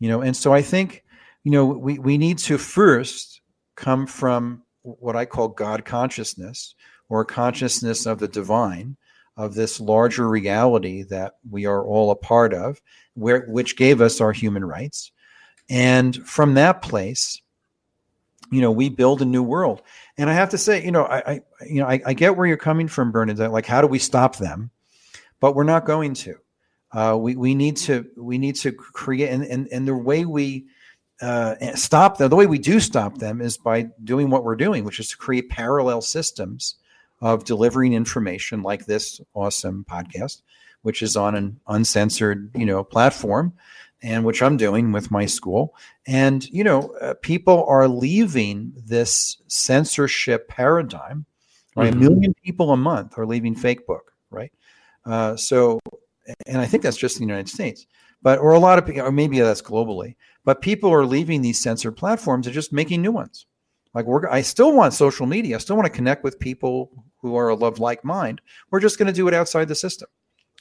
You 0.00 0.10
know, 0.10 0.20
and 0.20 0.36
so 0.36 0.52
I 0.52 0.60
think, 0.60 1.02
you 1.44 1.50
know, 1.50 1.64
we, 1.64 1.98
we 1.98 2.18
need 2.18 2.36
to 2.40 2.58
first 2.58 3.40
come 3.74 4.06
from 4.06 4.64
what 4.82 5.16
I 5.16 5.24
call 5.24 5.48
God 5.48 5.86
consciousness 5.86 6.74
or 7.08 7.24
consciousness 7.24 8.06
of 8.06 8.18
the 8.18 8.28
divine, 8.28 8.96
of 9.36 9.54
this 9.54 9.80
larger 9.80 10.28
reality 10.28 11.04
that 11.04 11.34
we 11.48 11.64
are 11.64 11.84
all 11.84 12.10
a 12.10 12.16
part 12.16 12.52
of, 12.52 12.80
where 13.14 13.46
which 13.48 13.76
gave 13.76 14.00
us 14.00 14.20
our 14.20 14.32
human 14.32 14.64
rights. 14.64 15.12
And 15.70 16.16
from 16.28 16.54
that 16.54 16.82
place, 16.82 17.40
you 18.50 18.60
know, 18.60 18.72
we 18.72 18.88
build 18.88 19.22
a 19.22 19.26
new 19.26 19.42
world. 19.42 19.82
And 20.16 20.30
I 20.30 20.32
have 20.32 20.50
to 20.50 20.58
say, 20.58 20.84
you 20.84 20.90
know, 20.90 21.04
I, 21.04 21.18
I 21.18 21.40
you 21.66 21.80
know, 21.80 21.86
I, 21.86 22.00
I 22.04 22.14
get 22.14 22.36
where 22.36 22.46
you're 22.46 22.56
coming 22.56 22.88
from, 22.88 23.12
Bernadette. 23.12 23.52
Like, 23.52 23.66
how 23.66 23.80
do 23.80 23.86
we 23.86 23.98
stop 23.98 24.36
them? 24.36 24.70
But 25.40 25.54
we're 25.54 25.64
not 25.64 25.86
going 25.86 26.14
to. 26.14 26.36
Uh, 26.90 27.16
we 27.20 27.36
we 27.36 27.54
need 27.54 27.76
to 27.76 28.06
we 28.16 28.38
need 28.38 28.56
to 28.56 28.72
create 28.72 29.28
and 29.28 29.44
and, 29.44 29.68
and 29.70 29.86
the 29.86 29.94
way 29.94 30.24
we 30.24 30.66
uh, 31.20 31.54
stop 31.74 32.16
them 32.16 32.30
the 32.30 32.36
way 32.36 32.46
we 32.46 32.58
do 32.58 32.80
stop 32.80 33.18
them 33.18 33.42
is 33.42 33.58
by 33.58 33.88
doing 34.02 34.30
what 34.30 34.42
we're 34.42 34.56
doing, 34.56 34.84
which 34.84 34.98
is 34.98 35.10
to 35.10 35.16
create 35.16 35.50
parallel 35.50 36.00
systems 36.00 36.76
of 37.20 37.44
delivering 37.44 37.92
information 37.92 38.62
like 38.62 38.86
this 38.86 39.20
awesome 39.34 39.84
podcast, 39.88 40.42
which 40.82 41.02
is 41.02 41.16
on 41.16 41.34
an 41.34 41.60
uncensored 41.66 42.50
you 42.54 42.66
know 42.66 42.84
platform 42.84 43.52
and 44.02 44.24
which 44.24 44.42
I'm 44.42 44.56
doing 44.56 44.92
with 44.92 45.10
my 45.10 45.26
school. 45.26 45.74
And, 46.06 46.48
you 46.50 46.62
know, 46.62 46.94
uh, 47.00 47.14
people 47.20 47.64
are 47.66 47.88
leaving 47.88 48.72
this 48.76 49.38
censorship 49.48 50.48
paradigm, 50.48 51.26
right? 51.74 51.92
Mhm. 51.92 51.96
A 51.96 51.98
million 51.98 52.34
people 52.44 52.72
a 52.72 52.76
month 52.76 53.18
are 53.18 53.26
leaving 53.26 53.54
Facebook, 53.54 54.12
right? 54.30 54.52
Uh, 55.04 55.36
so, 55.36 55.80
and 56.46 56.60
I 56.60 56.66
think 56.66 56.82
that's 56.82 56.96
just 56.96 57.16
in 57.16 57.26
the 57.26 57.32
United 57.32 57.50
States, 57.50 57.86
but, 58.22 58.38
or 58.38 58.52
a 58.52 58.58
lot 58.58 58.78
of 58.78 58.86
people, 58.86 59.02
or 59.02 59.12
maybe 59.12 59.40
that's 59.40 59.62
globally, 59.62 60.14
but 60.44 60.60
people 60.62 60.92
are 60.92 61.06
leaving 61.06 61.42
these 61.42 61.60
censored 61.60 61.96
platforms 61.96 62.46
and 62.46 62.54
just 62.54 62.72
making 62.72 63.02
new 63.02 63.12
ones. 63.12 63.46
Like 63.94 64.04
we're, 64.04 64.28
I 64.28 64.42
still 64.42 64.72
want 64.72 64.92
social 64.94 65.26
media. 65.26 65.56
I 65.56 65.58
still 65.58 65.76
want 65.76 65.86
to 65.86 65.92
connect 65.92 66.22
with 66.22 66.38
people 66.38 66.92
who 67.20 67.36
are 67.36 67.50
of 67.50 67.78
like 67.78 68.04
mind. 68.04 68.40
We're 68.70 68.80
just 68.80 68.98
going 68.98 69.06
to 69.08 69.12
do 69.12 69.28
it 69.28 69.34
outside 69.34 69.68
the 69.68 69.74
system, 69.74 70.08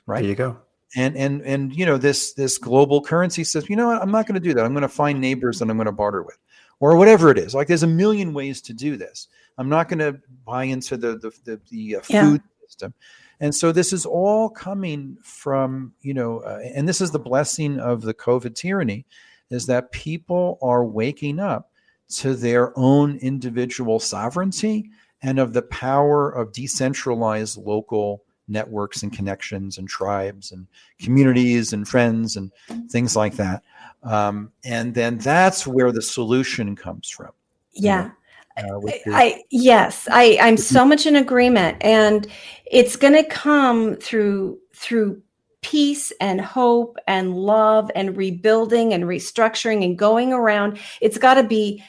right? 0.05 0.21
There 0.21 0.29
you 0.29 0.35
go. 0.35 0.57
and 0.95 1.15
and 1.17 1.41
and 1.41 1.75
you 1.75 1.85
know 1.85 1.97
this 1.97 2.33
this 2.33 2.57
global 2.57 3.01
currency 3.01 3.43
says 3.43 3.69
you 3.69 3.75
know 3.75 3.87
what 3.87 4.01
i'm 4.01 4.09
not 4.11 4.25
going 4.25 4.39
to 4.41 4.47
do 4.47 4.53
that 4.53 4.63
i'm 4.65 4.71
going 4.71 4.81
to 4.83 4.87
find 4.87 5.19
neighbors 5.19 5.59
that 5.59 5.69
i'm 5.69 5.75
going 5.75 5.85
to 5.85 5.91
barter 5.91 6.23
with 6.23 6.37
or 6.79 6.95
whatever 6.95 7.29
it 7.29 7.37
is 7.37 7.53
like 7.53 7.67
there's 7.67 7.83
a 7.83 7.87
million 7.87 8.33
ways 8.33 8.61
to 8.61 8.73
do 8.73 8.95
this 8.95 9.27
i'm 9.57 9.67
not 9.67 9.89
going 9.89 9.99
to 9.99 10.17
buy 10.45 10.63
into 10.63 10.95
the 10.95 11.17
the 11.17 11.29
the, 11.43 11.59
the 11.69 11.95
uh, 11.97 12.01
Yeah. 12.09 12.29
food 12.31 12.41
system 12.65 12.93
and 13.41 13.53
so 13.53 13.73
this 13.73 13.91
is 13.91 14.05
all 14.05 14.49
coming 14.49 15.17
from 15.23 15.91
you 16.01 16.13
know 16.13 16.39
uh, 16.39 16.61
and 16.73 16.87
this 16.87 17.01
is 17.01 17.11
the 17.11 17.19
blessing 17.19 17.79
of 17.81 18.01
the 18.01 18.13
covid 18.13 18.55
tyranny 18.55 19.05
is 19.49 19.65
that 19.65 19.91
people 19.91 20.57
are 20.61 20.85
waking 20.85 21.37
up 21.39 21.69
to 22.09 22.33
their 22.33 22.71
own 22.79 23.17
individual 23.17 23.99
sovereignty 23.99 24.89
and 25.21 25.39
of 25.39 25.53
the 25.53 25.61
power 25.63 26.29
of 26.29 26.53
decentralized 26.53 27.57
local 27.57 28.23
networks 28.47 29.03
and 29.03 29.11
connections 29.11 29.77
and 29.77 29.87
tribes 29.87 30.51
and 30.51 30.67
communities 31.01 31.73
and 31.73 31.87
friends 31.87 32.37
and 32.37 32.51
things 32.89 33.15
like 33.15 33.35
that. 33.35 33.63
Um, 34.03 34.51
and 34.63 34.93
then 34.93 35.17
that's 35.17 35.67
where 35.67 35.91
the 35.91 36.01
solution 36.01 36.75
comes 36.75 37.09
from. 37.09 37.31
Yeah. 37.73 38.11
Uh, 38.57 38.79
which 38.79 39.01
I 39.07 39.43
yes, 39.51 40.07
I 40.11 40.37
I'm 40.41 40.57
so 40.57 40.83
much 40.83 41.05
in 41.05 41.15
agreement, 41.15 41.77
and 41.81 42.25
it's 42.65 42.95
going 42.95 43.13
to 43.13 43.23
come 43.23 43.97
through 43.97 44.57
through 44.73 45.21
peace 45.61 46.11
and 46.19 46.41
hope 46.41 46.97
and 47.07 47.35
love 47.35 47.91
and 47.93 48.17
rebuilding 48.17 48.93
and 48.93 49.03
restructuring 49.03 49.83
and 49.83 49.95
going 49.95 50.33
around. 50.33 50.79
It's 51.01 51.19
got 51.19 51.35
to 51.35 51.43
be 51.43 51.83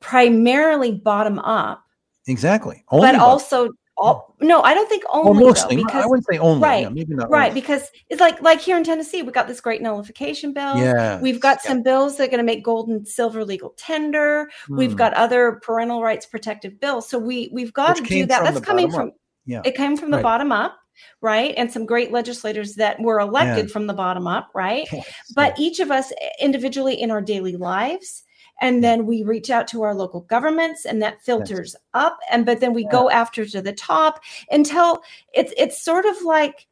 primarily 0.00 0.90
bottom 0.90 1.38
up, 1.38 1.84
exactly. 2.28 2.84
Only 2.90 3.08
but 3.08 3.16
also 3.16 3.70
all, 4.00 4.36
no, 4.40 4.62
I 4.62 4.74
don't 4.74 4.88
think 4.88 5.02
well, 5.12 5.28
only 5.30 5.44
mostly. 5.44 5.74
though, 5.76 5.98
I 5.98 6.06
wouldn't 6.06 6.24
say 6.30 6.38
only. 6.38 6.62
right, 6.62 6.82
yeah, 6.84 6.88
maybe 6.88 7.14
not. 7.16 7.28
right 7.30 7.48
only. 7.48 7.60
because 7.60 7.90
it's 8.08 8.20
like 8.20 8.40
like 8.42 8.60
here 8.60 8.76
in 8.76 8.84
Tennessee, 8.84 9.22
we 9.22 9.32
got 9.32 9.48
this 9.48 9.60
great 9.60 9.82
nullification 9.82 10.52
bill. 10.52 10.76
Yeah. 10.78 11.20
We've 11.20 11.40
got 11.40 11.60
some 11.62 11.82
bills 11.82 12.16
that 12.16 12.24
are 12.24 12.30
going 12.30 12.38
to 12.38 12.44
make 12.44 12.62
gold 12.62 12.88
and 12.88 13.06
silver 13.08 13.44
legal 13.44 13.70
tender. 13.76 14.48
We've 14.68 14.92
Hmm. 14.92 14.96
got 14.98 15.14
other 15.14 15.58
parental 15.64 16.00
rights 16.00 16.26
protective 16.26 16.78
bills. 16.78 17.08
So 17.08 17.18
we 17.18 17.50
we've 17.52 17.72
got 17.72 17.98
Which 17.98 18.08
to 18.08 18.14
do 18.14 18.26
that. 18.26 18.44
That's 18.44 18.60
coming 18.60 18.88
from 18.92 19.08
up. 19.08 19.14
Yeah. 19.46 19.62
it 19.64 19.74
came 19.74 19.96
from 19.96 20.12
the 20.12 20.18
Right. 20.18 20.22
bottom 20.22 20.52
up, 20.52 20.76
right? 21.20 21.52
And 21.56 21.72
some 21.72 21.84
great 21.84 22.12
legislators 22.12 22.76
that 22.76 23.00
were 23.00 23.18
elected 23.18 23.68
from 23.68 23.88
the 23.88 23.94
bottom 23.94 24.28
up, 24.28 24.50
right? 24.54 24.86
Yes, 24.92 25.06
But 25.34 25.58
yeah. 25.58 25.64
each 25.66 25.80
of 25.80 25.90
us 25.90 26.12
individually 26.40 26.94
in 27.00 27.10
our 27.10 27.20
daily 27.20 27.56
lives. 27.56 28.22
And 28.60 28.82
then 28.82 29.06
we 29.06 29.22
reach 29.24 29.50
out 29.50 29.68
to 29.68 29.82
our 29.82 29.94
local 29.94 30.20
governments 30.22 30.84
and 30.84 31.02
that 31.02 31.20
filters 31.22 31.74
up. 31.94 32.18
And 32.30 32.46
but 32.46 32.60
then 32.60 32.72
we 32.72 32.84
go 32.84 33.10
after 33.10 33.44
to 33.46 33.60
the 33.60 33.72
top 33.72 34.20
until 34.50 35.02
it's 35.32 35.52
it's 35.56 35.82
sort 35.82 36.06
of 36.06 36.22
like 36.22 36.67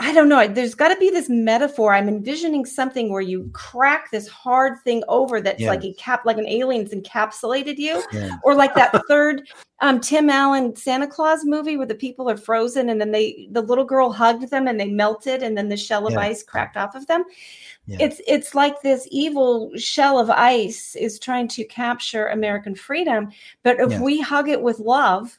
I 0.00 0.12
don't 0.12 0.28
know. 0.28 0.46
There's 0.46 0.76
got 0.76 0.88
to 0.88 0.96
be 0.96 1.10
this 1.10 1.28
metaphor. 1.28 1.92
I'm 1.92 2.08
envisioning 2.08 2.64
something 2.64 3.10
where 3.10 3.20
you 3.20 3.50
crack 3.52 4.12
this 4.12 4.28
hard 4.28 4.78
thing 4.84 5.02
over 5.08 5.40
that's 5.40 5.60
like 5.62 5.82
a 5.84 5.92
cap, 5.94 6.24
like 6.24 6.38
an 6.38 6.46
alien's 6.46 6.92
encapsulated 6.92 7.78
you, 7.78 8.00
Yeah. 8.12 8.36
or 8.44 8.54
like 8.54 8.74
that 8.76 8.94
third 9.08 9.48
um, 9.80 10.00
Tim 10.00 10.30
Allen 10.30 10.76
Santa 10.76 11.06
Claus 11.08 11.44
movie 11.44 11.76
where 11.76 11.86
the 11.86 11.94
people 11.96 12.30
are 12.30 12.36
frozen 12.36 12.88
and 12.90 13.00
then 13.00 13.10
they 13.10 13.48
the 13.50 13.60
little 13.62 13.84
girl 13.84 14.12
hugged 14.12 14.48
them 14.50 14.68
and 14.68 14.78
they 14.78 14.88
melted 14.88 15.42
and 15.42 15.58
then 15.58 15.68
the 15.68 15.76
shell 15.76 16.06
of 16.06 16.12
Yeah. 16.12 16.20
ice 16.20 16.42
cracked 16.44 16.76
off 16.76 16.94
of 16.94 17.06
them. 17.08 17.24
Yeah. 17.86 17.98
It's 18.00 18.20
it's 18.28 18.54
like 18.54 18.80
this 18.82 19.08
evil 19.10 19.72
shell 19.76 20.18
of 20.20 20.30
ice 20.30 20.94
is 20.94 21.18
trying 21.18 21.48
to 21.48 21.64
capture 21.64 22.28
American 22.28 22.74
freedom, 22.76 23.30
but 23.64 23.80
if 23.80 23.90
Yes. 23.90 24.00
we 24.00 24.20
hug 24.20 24.48
it 24.48 24.62
with 24.62 24.78
love, 24.78 25.38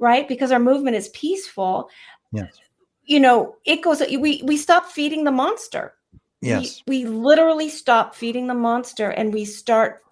right? 0.00 0.26
Because 0.26 0.50
our 0.50 0.58
movement 0.58 0.96
is 0.96 1.08
peaceful, 1.10 1.88
Yes. 2.32 2.58
You 3.04 3.20
know, 3.20 3.56
it 3.64 3.82
goes. 3.82 4.00
We 4.00 4.42
we 4.44 4.56
stop 4.56 4.86
feeding 4.86 5.24
the 5.24 5.32
monster. 5.32 5.94
Yes. 6.40 6.82
We, 6.86 7.04
we 7.04 7.10
literally 7.10 7.68
stop 7.68 8.14
feeding 8.14 8.46
the 8.46 8.54
monster, 8.54 9.10
and 9.10 9.32
we 9.32 9.44
start. 9.44 10.02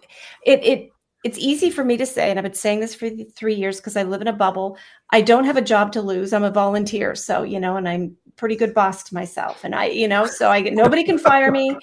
It 0.45 0.63
it 0.63 0.89
it's 1.23 1.37
easy 1.37 1.69
for 1.69 1.83
me 1.83 1.97
to 1.97 2.05
say, 2.05 2.29
and 2.29 2.39
I've 2.39 2.43
been 2.43 2.53
saying 2.53 2.79
this 2.79 2.95
for 2.95 3.09
three 3.35 3.53
years 3.53 3.77
because 3.77 3.95
I 3.95 4.03
live 4.03 4.21
in 4.21 4.27
a 4.27 4.33
bubble. 4.33 4.77
I 5.11 5.21
don't 5.21 5.45
have 5.45 5.57
a 5.57 5.61
job 5.61 5.91
to 5.93 6.01
lose. 6.01 6.33
I'm 6.33 6.43
a 6.43 6.51
volunteer, 6.51 7.15
so 7.15 7.43
you 7.43 7.59
know, 7.59 7.77
and 7.77 7.87
I'm 7.87 8.15
pretty 8.37 8.55
good 8.55 8.73
boss 8.73 9.03
to 9.03 9.13
myself, 9.13 9.63
and 9.63 9.75
I, 9.75 9.85
you 9.87 10.07
know, 10.07 10.25
so 10.25 10.49
I 10.49 10.61
get 10.61 10.73
nobody 10.73 11.03
can 11.03 11.17
fire 11.17 11.51
me. 11.51 11.77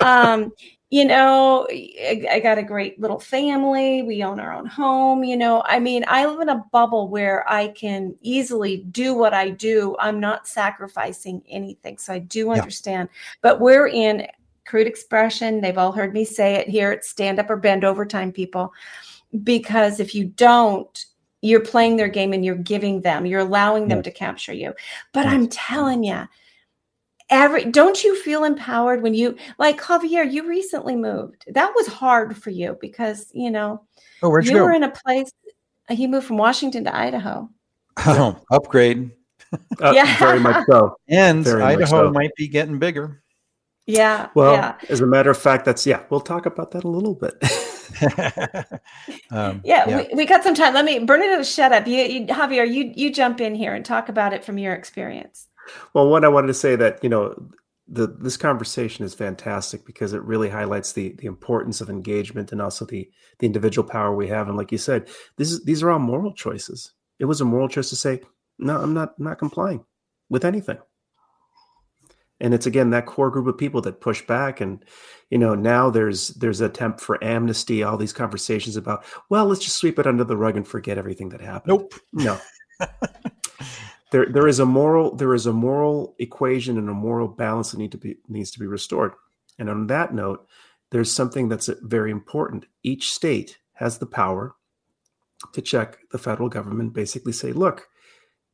Um, 0.00 0.52
you 0.90 1.04
know, 1.04 1.68
I, 1.70 2.26
I 2.32 2.40
got 2.40 2.58
a 2.58 2.64
great 2.64 3.00
little 3.00 3.20
family. 3.20 4.02
We 4.02 4.24
own 4.24 4.40
our 4.40 4.52
own 4.52 4.66
home. 4.66 5.22
You 5.22 5.36
know, 5.36 5.62
I 5.66 5.78
mean, 5.78 6.04
I 6.08 6.26
live 6.26 6.40
in 6.40 6.48
a 6.48 6.64
bubble 6.72 7.08
where 7.08 7.48
I 7.50 7.68
can 7.68 8.16
easily 8.22 8.78
do 8.90 9.14
what 9.14 9.32
I 9.32 9.50
do. 9.50 9.96
I'm 10.00 10.18
not 10.18 10.48
sacrificing 10.48 11.42
anything. 11.48 11.96
So 11.98 12.12
I 12.12 12.18
do 12.18 12.46
Yeah. 12.48 12.54
understand. 12.54 13.08
But 13.40 13.60
we're 13.60 13.86
in 13.86 14.26
crude 14.66 14.88
expression. 14.88 15.60
They've 15.60 15.78
all 15.78 15.92
heard 15.92 16.12
me 16.12 16.24
say 16.24 16.54
it 16.54 16.68
here. 16.68 16.90
It's 16.90 17.08
stand 17.08 17.38
up 17.38 17.50
or 17.50 17.56
bend 17.56 17.84
over 17.84 18.04
time, 18.04 18.32
people. 18.32 18.72
Because 19.44 20.00
if 20.00 20.12
you 20.12 20.24
don't, 20.24 21.06
you're 21.40 21.60
playing 21.60 21.96
their 21.96 22.08
game 22.08 22.32
and 22.32 22.44
you're 22.44 22.56
giving 22.56 23.00
them, 23.00 23.24
you're 23.26 23.40
allowing 23.40 23.88
them 23.88 24.02
to 24.02 24.10
capture 24.10 24.52
you. 24.52 24.74
But. 25.12 25.26
I'm 25.26 25.48
telling 25.48 26.02
you, 26.04 26.28
every 27.30 27.64
don't 27.64 28.02
you 28.04 28.20
feel 28.22 28.44
empowered 28.44 29.02
when 29.02 29.14
you 29.14 29.36
like 29.58 29.80
Javier, 29.80 30.30
you 30.30 30.46
recently 30.48 30.96
moved. 30.96 31.44
That 31.48 31.72
was 31.76 31.86
hard 31.86 32.36
for 32.36 32.50
you 32.50 32.76
because 32.80 33.30
you 33.32 33.50
know 33.50 33.84
Oh, 34.22 34.28
where'd 34.28 34.44
you, 34.44 34.52
you 34.52 34.58
go? 34.58 34.64
were 34.64 34.72
in 34.72 34.82
a 34.84 34.90
place 34.90 35.30
he 35.88 36.06
moved 36.06 36.26
from 36.26 36.36
Washington 36.36 36.84
to 36.84 36.94
Idaho. 36.96 37.48
oh, 38.06 38.38
upgrade. 38.50 39.10
Uh, 39.82 39.90
Yeah. 39.92 40.16
Very 40.18 40.38
much 40.38 40.64
so. 40.70 40.94
And 41.08 41.42
Very 41.44 41.60
Idaho 41.62 42.06
so. 42.06 42.12
might 42.12 42.32
be 42.36 42.46
getting 42.46 42.78
bigger. 42.78 43.20
Yeah. 43.86 44.28
Well, 44.36 44.52
yeah. 44.54 44.76
as 44.88 45.00
a 45.00 45.06
matter 45.06 45.28
of 45.30 45.36
fact, 45.38 45.64
that's 45.64 45.84
yeah. 45.84 46.04
We'll 46.08 46.20
talk 46.20 46.46
about 46.46 46.70
that 46.70 46.84
a 46.84 46.88
little 46.88 47.14
bit. 47.16 47.34
um, 49.32 49.60
Yeah, 49.64 49.86
We, 50.08 50.14
we 50.14 50.26
got 50.26 50.44
some 50.44 50.54
time. 50.54 50.74
Let 50.74 50.84
me 50.84 51.00
Bernadette, 51.00 51.44
shut 51.46 51.72
up. 51.72 51.86
You, 51.88 51.96
you 52.02 52.26
Javier, 52.26 52.70
you 52.72 52.92
you 52.94 53.12
jump 53.12 53.40
in 53.40 53.54
here 53.56 53.74
and 53.74 53.84
talk 53.84 54.08
about 54.08 54.32
it 54.32 54.44
from 54.44 54.58
your 54.58 54.74
experience. 54.74 55.48
Well, 55.94 56.08
one, 56.08 56.24
I 56.24 56.28
wanted 56.28 56.48
to 56.48 56.54
say 56.54 56.76
that 56.76 57.02
you 57.02 57.08
know 57.08 57.34
the 57.90 58.06
this 58.06 58.36
conversation 58.36 59.04
is 59.04 59.14
fantastic 59.14 59.84
because 59.84 60.12
it 60.12 60.22
really 60.22 60.48
highlights 60.48 60.92
the 60.92 61.14
the 61.18 61.26
importance 61.26 61.80
of 61.80 61.90
engagement 61.90 62.52
and 62.52 62.62
also 62.62 62.84
the 62.84 63.10
the 63.40 63.46
individual 63.46 63.88
power 63.88 64.14
we 64.14 64.28
have. 64.28 64.48
And 64.48 64.56
like 64.56 64.72
you 64.72 64.78
said, 64.78 65.08
this 65.36 65.50
is 65.50 65.64
these 65.64 65.82
are 65.82 65.90
all 65.90 65.98
moral 65.98 66.32
choices. 66.32 66.92
It 67.18 67.24
was 67.24 67.40
a 67.40 67.44
moral 67.44 67.68
choice 67.68 67.90
to 67.90 67.96
say, 67.96 68.20
no, 68.58 68.80
I'm 68.80 68.94
not 68.94 69.18
not 69.18 69.38
complying 69.38 69.84
with 70.28 70.44
anything. 70.44 70.78
And 72.40 72.54
it's 72.54 72.66
again 72.66 72.90
that 72.90 73.06
core 73.06 73.30
group 73.30 73.48
of 73.48 73.58
people 73.58 73.82
that 73.82 74.00
push 74.00 74.24
back, 74.26 74.60
and 74.60 74.82
you 75.28 75.36
know 75.36 75.54
now 75.54 75.90
there's 75.90 76.28
there's 76.28 76.60
an 76.60 76.70
attempt 76.70 77.00
for 77.00 77.22
amnesty. 77.22 77.82
All 77.82 77.98
these 77.98 78.14
conversations 78.14 78.76
about, 78.76 79.04
well, 79.28 79.46
let's 79.46 79.62
just 79.62 79.76
sweep 79.76 79.98
it 79.98 80.06
under 80.06 80.24
the 80.24 80.36
rug 80.36 80.56
and 80.56 80.66
forget 80.66 80.96
everything 80.96 81.30
that 81.30 81.42
happened. 81.42 81.68
Nope. 81.68 81.94
No. 82.12 82.38
there 84.10 84.26
there 84.26 84.48
is 84.48 84.58
a 84.58 84.66
moral 84.66 85.14
there 85.14 85.34
is 85.34 85.46
a 85.46 85.52
moral 85.52 86.14
equation 86.18 86.78
and 86.78 86.88
a 86.88 86.94
moral 86.94 87.28
balance 87.28 87.70
that 87.70 87.78
need 87.78 87.92
to 87.92 87.98
be 87.98 88.16
needs 88.28 88.50
to 88.52 88.58
be 88.58 88.66
restored. 88.66 89.12
And 89.58 89.68
on 89.68 89.86
that 89.88 90.14
note, 90.14 90.46
there's 90.90 91.12
something 91.12 91.48
that's 91.48 91.68
very 91.82 92.10
important. 92.10 92.66
Each 92.82 93.12
state 93.12 93.58
has 93.74 93.98
the 93.98 94.06
power 94.06 94.54
to 95.52 95.62
check 95.62 95.98
the 96.10 96.18
federal 96.18 96.48
government, 96.48 96.92
basically 96.92 97.32
say, 97.32 97.52
look, 97.52 97.88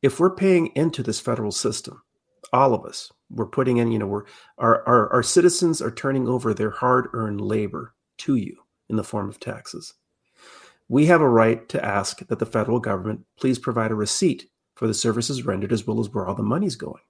if 0.01 0.19
we're 0.19 0.35
paying 0.35 0.67
into 0.75 1.03
this 1.03 1.19
federal 1.19 1.51
system, 1.51 2.01
all 2.53 2.73
of 2.73 2.85
us, 2.85 3.11
we're 3.29 3.45
putting 3.45 3.77
in, 3.77 3.91
you 3.91 3.99
know, 3.99 4.07
we're 4.07 4.25
our 4.57 4.87
our, 4.87 5.13
our 5.13 5.23
citizens 5.23 5.81
are 5.81 5.91
turning 5.91 6.27
over 6.27 6.53
their 6.53 6.71
hard-earned 6.71 7.41
labor 7.41 7.93
to 8.19 8.35
you 8.35 8.57
in 8.89 8.95
the 8.95 9.03
form 9.03 9.29
of 9.29 9.39
taxes 9.39 9.93
we 10.89 11.07
have 11.07 11.21
a 11.21 11.29
right 11.29 11.67
to 11.69 11.83
ask 11.83 12.25
that 12.27 12.39
the 12.39 12.45
federal 12.45 12.79
government 12.79 13.25
please 13.37 13.59
provide 13.59 13.91
a 13.91 13.95
receipt 13.95 14.49
for 14.77 14.87
the 14.87 14.93
services 14.93 15.45
rendered 15.45 15.73
as 15.73 15.85
well 15.85 15.99
as 15.99 16.09
where 16.09 16.27
all 16.27 16.35
the 16.35 16.43
money's 16.43 16.75
going. 16.75 17.01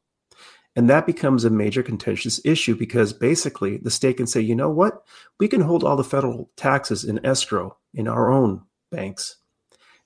And 0.75 0.89
that 0.89 1.05
becomes 1.05 1.43
a 1.43 1.49
major 1.49 1.81
contentious 1.81 2.39
issue 2.45 2.75
because 2.75 3.11
basically 3.11 3.77
the 3.77 3.91
state 3.91 4.17
can 4.17 4.27
say, 4.27 4.41
you 4.41 4.55
know 4.55 4.69
what? 4.69 5.03
We 5.39 5.47
can 5.47 5.61
hold 5.61 5.83
all 5.83 5.95
the 5.95 6.03
federal 6.03 6.51
taxes 6.55 7.03
in 7.03 7.25
escrow 7.25 7.77
in 7.93 8.07
our 8.07 8.31
own 8.31 8.61
banks. 8.91 9.37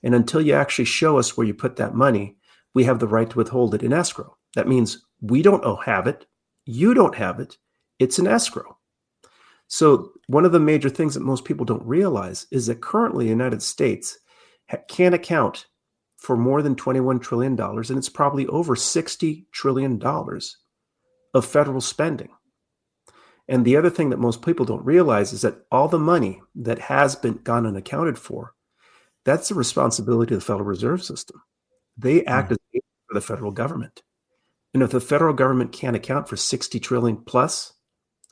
And 0.02 0.14
until 0.14 0.40
you 0.40 0.54
actually 0.54 0.86
show 0.86 1.18
us 1.18 1.36
where 1.36 1.46
you 1.46 1.54
put 1.54 1.76
that 1.76 1.94
money, 1.94 2.36
we 2.74 2.84
have 2.84 2.98
the 2.98 3.06
right 3.06 3.28
to 3.30 3.36
withhold 3.36 3.74
it 3.74 3.82
in 3.82 3.92
escrow. 3.92 4.36
That 4.54 4.66
means 4.66 5.04
we 5.20 5.42
don't 5.42 5.62
have 5.84 6.06
it, 6.06 6.26
you 6.64 6.94
don't 6.94 7.14
have 7.14 7.38
it, 7.38 7.58
it's 7.98 8.18
an 8.18 8.26
escrow. 8.26 8.78
So, 9.68 10.10
one 10.26 10.44
of 10.44 10.52
the 10.52 10.60
major 10.60 10.90
things 10.90 11.14
that 11.14 11.20
most 11.22 11.44
people 11.44 11.64
don't 11.64 11.86
realize 11.86 12.46
is 12.50 12.66
that 12.66 12.80
currently 12.80 13.26
the 13.26 13.30
United 13.30 13.62
States 13.62 14.18
can't 14.88 15.14
account 15.14 15.66
for 16.22 16.36
more 16.36 16.62
than 16.62 16.76
$21 16.76 17.20
trillion, 17.20 17.60
and 17.60 17.98
it's 17.98 18.08
probably 18.08 18.46
over 18.46 18.76
$60 18.76 19.44
trillion 19.50 20.00
of 21.34 21.44
federal 21.44 21.80
spending. 21.80 22.28
And 23.48 23.64
the 23.64 23.76
other 23.76 23.90
thing 23.90 24.10
that 24.10 24.20
most 24.20 24.40
people 24.40 24.64
don't 24.64 24.84
realize 24.84 25.32
is 25.32 25.42
that 25.42 25.66
all 25.72 25.88
the 25.88 25.98
money 25.98 26.40
that 26.54 26.78
has 26.78 27.16
been 27.16 27.40
gone 27.42 27.66
unaccounted 27.66 28.18
for, 28.18 28.54
that's 29.24 29.48
the 29.48 29.56
responsibility 29.56 30.34
of 30.34 30.40
the 30.40 30.46
Federal 30.46 30.64
Reserve 30.64 31.02
System. 31.02 31.42
They 31.96 32.24
act 32.24 32.50
mm. 32.50 32.52
as 32.52 32.80
for 33.08 33.14
the 33.14 33.20
federal 33.20 33.50
government. 33.50 34.02
And 34.72 34.82
if 34.84 34.92
the 34.92 35.00
federal 35.00 35.34
government 35.34 35.72
can't 35.72 35.96
account 35.96 36.28
for 36.28 36.36
60 36.36 36.78
trillion 36.78 37.16
plus 37.16 37.72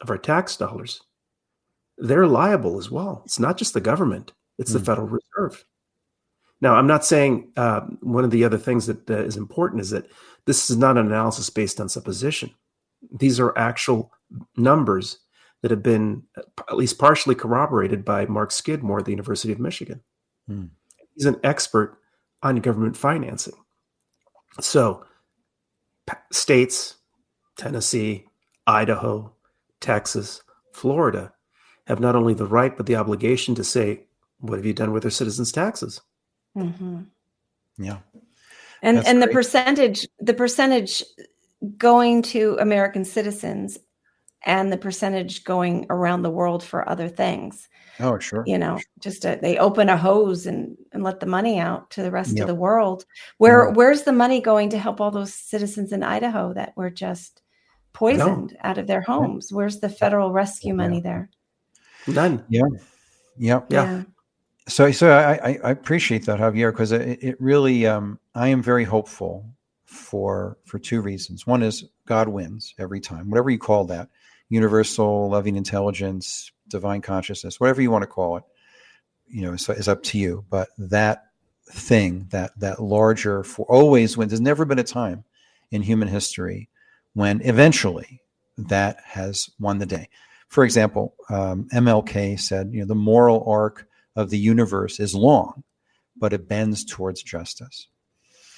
of 0.00 0.10
our 0.10 0.16
tax 0.16 0.56
dollars, 0.56 1.02
they're 1.98 2.28
liable 2.28 2.78
as 2.78 2.88
well. 2.88 3.22
It's 3.24 3.40
not 3.40 3.58
just 3.58 3.74
the 3.74 3.80
government, 3.80 4.32
it's 4.58 4.70
mm. 4.70 4.74
the 4.74 4.84
Federal 4.84 5.08
Reserve. 5.08 5.64
Now, 6.60 6.74
I'm 6.74 6.86
not 6.86 7.04
saying 7.04 7.52
uh, 7.56 7.80
one 8.00 8.24
of 8.24 8.30
the 8.30 8.44
other 8.44 8.58
things 8.58 8.86
that 8.86 9.08
uh, 9.10 9.24
is 9.24 9.36
important 9.36 9.80
is 9.80 9.90
that 9.90 10.06
this 10.46 10.70
is 10.70 10.76
not 10.76 10.98
an 10.98 11.06
analysis 11.06 11.48
based 11.48 11.80
on 11.80 11.88
supposition. 11.88 12.50
These 13.12 13.40
are 13.40 13.56
actual 13.56 14.12
numbers 14.56 15.18
that 15.62 15.70
have 15.70 15.82
been 15.82 16.22
uh, 16.36 16.42
at 16.68 16.76
least 16.76 16.98
partially 16.98 17.34
corroborated 17.34 18.04
by 18.04 18.26
Mark 18.26 18.50
Skidmore 18.50 18.98
at 18.98 19.04
the 19.06 19.10
University 19.10 19.52
of 19.52 19.58
Michigan. 19.58 20.02
Hmm. 20.46 20.66
He's 21.14 21.26
an 21.26 21.40
expert 21.44 21.98
on 22.42 22.56
government 22.56 22.96
financing. 22.96 23.54
So, 24.60 25.04
states, 26.32 26.96
Tennessee, 27.56 28.26
Idaho, 28.66 29.34
Texas, 29.80 30.42
Florida 30.72 31.32
have 31.86 32.00
not 32.00 32.16
only 32.16 32.34
the 32.34 32.46
right 32.46 32.76
but 32.76 32.86
the 32.86 32.96
obligation 32.96 33.54
to 33.54 33.64
say, 33.64 34.04
What 34.38 34.56
have 34.56 34.66
you 34.66 34.72
done 34.72 34.92
with 34.92 35.02
their 35.02 35.10
citizens' 35.10 35.52
taxes? 35.52 36.00
Mm-hmm. 36.56 37.02
Yeah. 37.78 37.98
And 38.82 38.96
That's 38.98 39.08
and 39.08 39.18
great. 39.18 39.26
the 39.28 39.32
percentage 39.32 40.08
the 40.18 40.34
percentage 40.34 41.04
going 41.76 42.22
to 42.22 42.56
American 42.60 43.04
citizens 43.04 43.78
and 44.46 44.72
the 44.72 44.78
percentage 44.78 45.44
going 45.44 45.84
around 45.90 46.22
the 46.22 46.30
world 46.30 46.64
for 46.64 46.88
other 46.88 47.08
things. 47.08 47.68
Oh, 47.98 48.18
sure. 48.18 48.42
You 48.46 48.56
know, 48.56 48.78
just 48.98 49.26
a, 49.26 49.38
they 49.42 49.58
open 49.58 49.90
a 49.90 49.96
hose 49.98 50.46
and, 50.46 50.78
and 50.92 51.02
let 51.02 51.20
the 51.20 51.26
money 51.26 51.58
out 51.58 51.90
to 51.90 52.02
the 52.02 52.10
rest 52.10 52.32
Yep. 52.36 52.42
of 52.44 52.46
the 52.48 52.54
world. 52.54 53.04
Where 53.36 53.66
Yeah. 53.68 53.74
where's 53.74 54.02
the 54.04 54.12
money 54.12 54.40
going 54.40 54.70
to 54.70 54.78
help 54.78 55.00
all 55.00 55.10
those 55.10 55.34
citizens 55.34 55.92
in 55.92 56.02
Idaho 56.02 56.54
that 56.54 56.72
were 56.76 56.88
just 56.88 57.42
poisoned 57.92 58.56
out 58.62 58.78
of 58.78 58.86
their 58.86 59.02
homes? 59.02 59.52
Where's 59.52 59.80
the 59.80 59.90
federal 59.90 60.32
rescue 60.32 60.72
money 60.74 61.00
there? 61.00 61.28
None. 62.06 62.42
Yeah. 62.48 62.62
Yeah. 63.36 63.60
Yeah. 63.68 64.02
So, 64.70 64.90
so 64.92 65.10
I, 65.10 65.58
I, 65.64 65.70
appreciate 65.70 66.26
that, 66.26 66.38
Javier, 66.38 66.70
because 66.70 66.92
it, 66.92 67.18
it 67.22 67.40
really, 67.40 67.86
um, 67.86 68.20
I 68.34 68.48
am 68.48 68.62
very 68.62 68.84
hopeful 68.84 69.44
for 69.84 70.56
for 70.64 70.78
two 70.78 71.00
reasons. 71.00 71.46
One 71.46 71.62
is 71.62 71.84
God 72.06 72.28
wins 72.28 72.74
every 72.78 73.00
time, 73.00 73.28
whatever 73.28 73.50
you 73.50 73.58
call 73.58 73.84
that, 73.86 74.08
universal, 74.48 75.28
loving 75.28 75.56
intelligence, 75.56 76.52
divine 76.68 77.02
consciousness, 77.02 77.58
whatever 77.58 77.82
you 77.82 77.90
want 77.90 78.02
to 78.02 78.06
call 78.06 78.36
it, 78.36 78.44
you 79.26 79.42
know, 79.42 79.52
is, 79.54 79.68
is 79.70 79.88
up 79.88 80.04
to 80.04 80.18
you. 80.18 80.44
But 80.48 80.68
that 80.78 81.24
thing, 81.68 82.28
that 82.30 82.58
that 82.60 82.80
larger, 82.80 83.42
for 83.42 83.66
always 83.66 84.16
wins. 84.16 84.30
There's 84.30 84.40
never 84.40 84.64
been 84.64 84.78
a 84.78 84.84
time 84.84 85.24
in 85.72 85.82
human 85.82 86.08
history 86.08 86.68
when 87.14 87.40
eventually 87.42 88.22
that 88.56 88.98
has 89.04 89.50
won 89.58 89.78
the 89.78 89.86
day. 89.86 90.08
For 90.48 90.64
example, 90.64 91.14
um, 91.28 91.68
MLK 91.72 92.38
said, 92.38 92.70
you 92.72 92.80
know, 92.80 92.86
the 92.86 92.94
moral 92.94 93.44
arc 93.48 93.88
of 94.16 94.30
the 94.30 94.38
universe 94.38 95.00
is 95.00 95.14
long, 95.14 95.62
but 96.16 96.32
it 96.32 96.48
bends 96.48 96.84
towards 96.84 97.22
justice. 97.22 97.88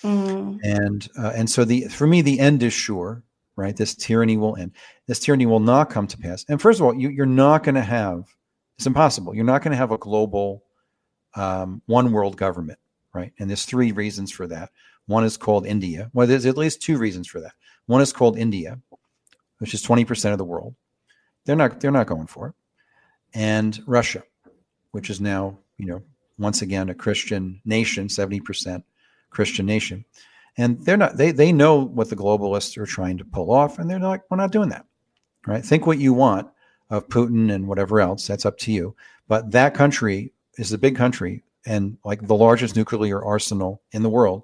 Mm. 0.03 0.59
And 0.63 1.09
uh, 1.19 1.33
and 1.35 1.49
so 1.49 1.65
the 1.65 1.83
for 1.89 2.07
me 2.07 2.23
the 2.23 2.41
end 2.41 2.63
is 2.63 2.73
sure, 2.73 3.23
right? 3.57 3.77
This 3.77 3.95
tyranny 3.95 4.37
will 4.37 4.57
end. 4.57 4.73
This 5.07 5.21
tyranny 5.21 5.47
will 5.47 5.61
not 5.61 5.91
come 5.91 6.07
to 6.09 6.19
pass. 6.19 6.45
And 6.49 6.61
first 6.61 6.81
of 6.81 6.87
all, 6.87 6.95
you, 6.95 7.09
you're 7.09 7.27
not 7.27 7.63
going 7.63 7.77
to 7.77 7.83
have 7.83 8.25
it's 8.79 8.87
impossible. 8.87 9.35
You're 9.35 9.45
not 9.45 9.63
going 9.63 9.71
to 9.73 9.77
have 9.77 9.93
a 9.93 9.99
global 9.99 10.65
um, 11.35 11.83
one 11.87 12.13
world 12.13 12.37
government, 12.37 12.79
right? 13.15 13.33
And 13.39 13.49
there's 13.49 13.65
three 13.65 13.93
reasons 13.93 14.33
for 14.33 14.47
that. 14.49 14.71
One 15.07 15.25
is 15.25 15.37
called 15.37 15.67
India. 15.67 16.11
Well, 16.13 16.27
there's 16.27 16.47
at 16.47 16.57
least 16.57 16.83
two 16.83 16.99
reasons 16.99 17.29
for 17.29 17.41
that. 17.41 17.53
One 17.87 18.01
is 18.01 18.13
called 18.13 18.39
India, 18.39 18.79
which 19.59 19.75
is 19.75 19.85
20% 19.85 20.33
of 20.33 20.39
the 20.39 20.45
world. 20.45 20.75
They're 21.45 21.57
not 21.57 21.81
they're 21.81 21.91
not 21.91 22.07
going 22.07 22.29
for 22.29 22.49
it. 22.49 22.55
And 23.35 23.81
Russia, 23.87 24.23
which 24.93 25.11
is 25.11 25.21
now, 25.21 25.59
you 25.77 25.87
know, 25.87 26.03
once 26.39 26.63
again 26.63 26.89
a 26.89 26.95
Christian 26.95 27.61
nation, 27.65 28.09
70% 28.09 28.83
Christian 29.31 29.67
nation. 29.67 30.05
And 30.57 30.85
they're 30.85 30.97
not 30.99 31.17
they 31.17 31.33
they 31.33 31.51
know 31.53 31.81
what 31.81 32.11
the 32.11 32.17
globalists 32.17 32.77
are 32.77 32.87
trying 32.87 33.19
to 33.19 33.25
pull 33.25 33.51
off 33.51 33.79
and 33.79 33.89
they're 33.89 33.99
not 33.99 34.21
we're 34.31 34.37
not 34.37 34.53
doing 34.53 34.69
that. 34.69 34.85
Right? 35.47 35.65
Think 35.65 35.87
what 35.87 35.99
you 35.99 36.13
want 36.13 36.49
of 36.91 37.09
Putin 37.09 37.53
and 37.53 37.67
whatever 37.67 38.01
else, 38.01 38.27
that's 38.27 38.47
up 38.47 38.59
to 38.59 38.73
you. 38.73 38.95
But 39.29 39.51
that 39.53 39.75
country 39.75 40.33
is 40.59 40.73
a 40.73 40.79
big 40.79 40.95
country 40.95 41.43
and 41.65 41.97
like 42.05 42.27
the 42.27 42.35
largest 42.35 42.77
nuclear 42.77 43.25
arsenal 43.25 43.81
in 43.93 44.03
the 44.03 44.11
world 44.11 44.43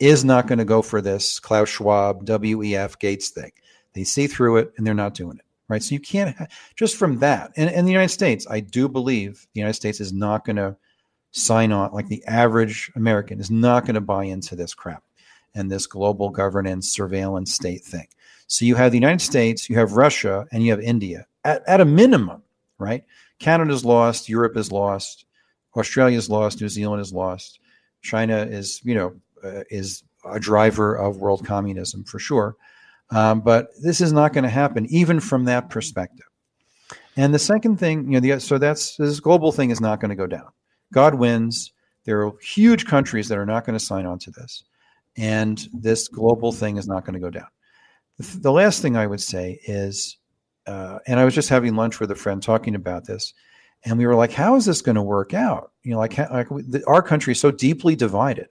is 0.00 0.24
not 0.24 0.48
going 0.48 0.58
to 0.58 0.64
go 0.64 0.82
for 0.82 1.00
this 1.00 1.38
Klaus 1.38 1.68
Schwab, 1.68 2.26
WEF 2.26 2.98
Gates 2.98 3.30
thing. 3.30 3.52
They 3.92 4.02
see 4.02 4.26
through 4.26 4.56
it 4.56 4.72
and 4.76 4.86
they're 4.86 4.92
not 4.92 5.14
doing 5.14 5.38
it. 5.38 5.43
Right. 5.68 5.82
So 5.82 5.94
you 5.94 6.00
can't 6.00 6.36
ha- 6.36 6.46
just 6.76 6.96
from 6.96 7.18
that. 7.20 7.52
And 7.56 7.70
in 7.70 7.86
the 7.86 7.90
United 7.92 8.12
States, 8.12 8.46
I 8.50 8.60
do 8.60 8.88
believe 8.88 9.46
the 9.54 9.60
United 9.60 9.74
States 9.74 9.98
is 9.98 10.12
not 10.12 10.44
going 10.44 10.56
to 10.56 10.76
sign 11.30 11.72
on, 11.72 11.92
like 11.92 12.08
the 12.08 12.24
average 12.26 12.92
American 12.94 13.40
is 13.40 13.50
not 13.50 13.86
going 13.86 13.94
to 13.94 14.00
buy 14.00 14.24
into 14.24 14.54
this 14.56 14.74
crap 14.74 15.02
and 15.54 15.70
this 15.70 15.86
global 15.86 16.28
governance 16.28 16.92
surveillance 16.92 17.54
state 17.54 17.82
thing. 17.82 18.06
So 18.46 18.64
you 18.64 18.74
have 18.74 18.92
the 18.92 18.98
United 18.98 19.22
States, 19.22 19.70
you 19.70 19.78
have 19.78 19.92
Russia, 19.92 20.46
and 20.52 20.62
you 20.62 20.70
have 20.70 20.80
India 20.80 21.26
at, 21.44 21.62
at 21.66 21.80
a 21.80 21.84
minimum, 21.84 22.42
right? 22.78 23.04
Canada's 23.38 23.84
lost, 23.84 24.28
Europe 24.28 24.56
is 24.56 24.70
lost, 24.70 25.24
Australia's 25.76 26.28
lost, 26.28 26.60
New 26.60 26.68
Zealand 26.68 27.00
is 27.00 27.12
lost, 27.12 27.58
China 28.02 28.36
is, 28.36 28.80
you 28.84 28.94
know, 28.94 29.14
uh, 29.42 29.62
is 29.70 30.02
a 30.24 30.38
driver 30.38 30.94
of 30.94 31.16
world 31.16 31.44
communism 31.44 32.04
for 32.04 32.18
sure. 32.18 32.56
Um, 33.10 33.40
but 33.40 33.68
this 33.82 34.00
is 34.00 34.12
not 34.12 34.32
going 34.32 34.44
to 34.44 34.50
happen, 34.50 34.86
even 34.86 35.20
from 35.20 35.44
that 35.44 35.70
perspective. 35.70 36.26
And 37.16 37.32
the 37.32 37.38
second 37.38 37.78
thing, 37.78 38.04
you 38.04 38.20
know, 38.20 38.20
the, 38.20 38.40
so 38.40 38.58
that's 38.58 38.96
this 38.96 39.20
global 39.20 39.52
thing 39.52 39.70
is 39.70 39.80
not 39.80 40.00
going 40.00 40.08
to 40.08 40.16
go 40.16 40.26
down. 40.26 40.48
God 40.92 41.14
wins. 41.14 41.72
There 42.04 42.24
are 42.26 42.32
huge 42.40 42.86
countries 42.86 43.28
that 43.28 43.38
are 43.38 43.46
not 43.46 43.64
going 43.64 43.78
to 43.78 43.84
sign 43.84 44.04
on 44.04 44.18
to 44.20 44.30
this, 44.30 44.64
and 45.16 45.68
this 45.72 46.08
global 46.08 46.52
thing 46.52 46.76
is 46.76 46.86
not 46.86 47.04
going 47.04 47.14
to 47.14 47.20
go 47.20 47.30
down. 47.30 47.46
The, 48.18 48.38
the 48.40 48.52
last 48.52 48.82
thing 48.82 48.96
I 48.96 49.06
would 49.06 49.22
say 49.22 49.58
is, 49.64 50.18
uh, 50.66 50.98
and 51.06 51.18
I 51.18 51.24
was 51.24 51.34
just 51.34 51.48
having 51.48 51.76
lunch 51.76 52.00
with 52.00 52.10
a 52.10 52.14
friend 52.14 52.42
talking 52.42 52.74
about 52.74 53.06
this, 53.06 53.32
and 53.84 53.96
we 53.96 54.06
were 54.06 54.14
like, 54.14 54.32
"How 54.32 54.56
is 54.56 54.66
this 54.66 54.82
going 54.82 54.96
to 54.96 55.02
work 55.02 55.34
out?" 55.34 55.72
You 55.82 55.92
know, 55.92 55.98
like, 55.98 56.14
how, 56.14 56.28
like 56.30 56.48
the, 56.48 56.82
our 56.86 57.02
country 57.02 57.32
is 57.32 57.40
so 57.40 57.50
deeply 57.50 57.96
divided 57.96 58.48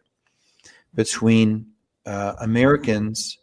between 0.95 1.67
uh, 2.05 2.34
Americans, 2.39 3.38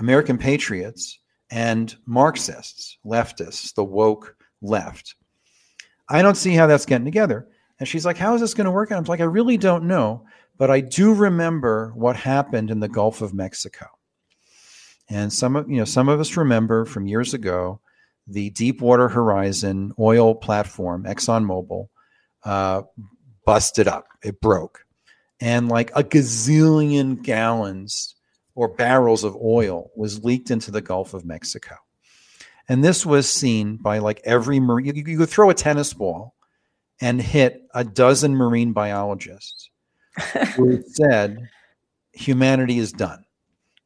American 0.00 0.38
patriots, 0.38 1.18
and 1.50 1.94
Marxists, 2.06 2.98
leftists, 3.04 3.74
the 3.74 3.84
woke 3.84 4.34
left. 4.62 5.14
I 6.08 6.22
don't 6.22 6.36
see 6.36 6.54
how 6.54 6.66
that's 6.66 6.86
getting 6.86 7.04
together. 7.04 7.46
And 7.78 7.88
she's 7.88 8.04
like, 8.04 8.16
How 8.16 8.34
is 8.34 8.40
this 8.40 8.54
going 8.54 8.64
to 8.64 8.70
work 8.70 8.90
out? 8.90 8.98
I'm 8.98 9.04
like, 9.04 9.20
I 9.20 9.24
really 9.24 9.56
don't 9.56 9.84
know. 9.84 10.24
But 10.58 10.70
I 10.70 10.80
do 10.80 11.14
remember 11.14 11.92
what 11.94 12.16
happened 12.16 12.70
in 12.70 12.80
the 12.80 12.88
Gulf 12.88 13.22
of 13.22 13.32
Mexico. 13.32 13.86
And 15.08 15.32
some 15.32 15.56
of 15.56 15.70
you 15.70 15.78
know, 15.78 15.84
some 15.84 16.08
of 16.08 16.20
us 16.20 16.36
remember 16.36 16.84
from 16.84 17.06
years 17.06 17.34
ago 17.34 17.80
the 18.26 18.50
Deepwater 18.50 19.08
Horizon 19.08 19.92
oil 19.98 20.34
platform, 20.34 21.04
ExxonMobil, 21.04 21.88
uh, 22.44 22.82
busted 23.44 23.88
up. 23.88 24.06
It 24.22 24.40
broke. 24.40 24.84
And 25.40 25.68
like 25.68 25.90
a 25.96 26.04
gazillion 26.04 27.22
gallons 27.22 28.14
or 28.60 28.68
barrels 28.68 29.24
of 29.24 29.34
oil 29.42 29.90
was 29.96 30.22
leaked 30.22 30.50
into 30.50 30.70
the 30.70 30.82
Gulf 30.82 31.14
of 31.14 31.24
Mexico. 31.24 31.76
And 32.68 32.84
this 32.84 33.06
was 33.06 33.26
seen 33.26 33.78
by 33.78 34.00
like 34.00 34.20
every 34.22 34.60
marine. 34.60 34.94
You, 34.94 35.02
you 35.06 35.16
could 35.16 35.30
throw 35.30 35.48
a 35.48 35.54
tennis 35.54 35.94
ball 35.94 36.34
and 37.00 37.22
hit 37.22 37.62
a 37.72 37.84
dozen 37.84 38.36
marine 38.36 38.74
biologists 38.74 39.70
who 40.56 40.82
said 40.88 41.48
humanity 42.12 42.78
is 42.78 42.92
done. 42.92 43.24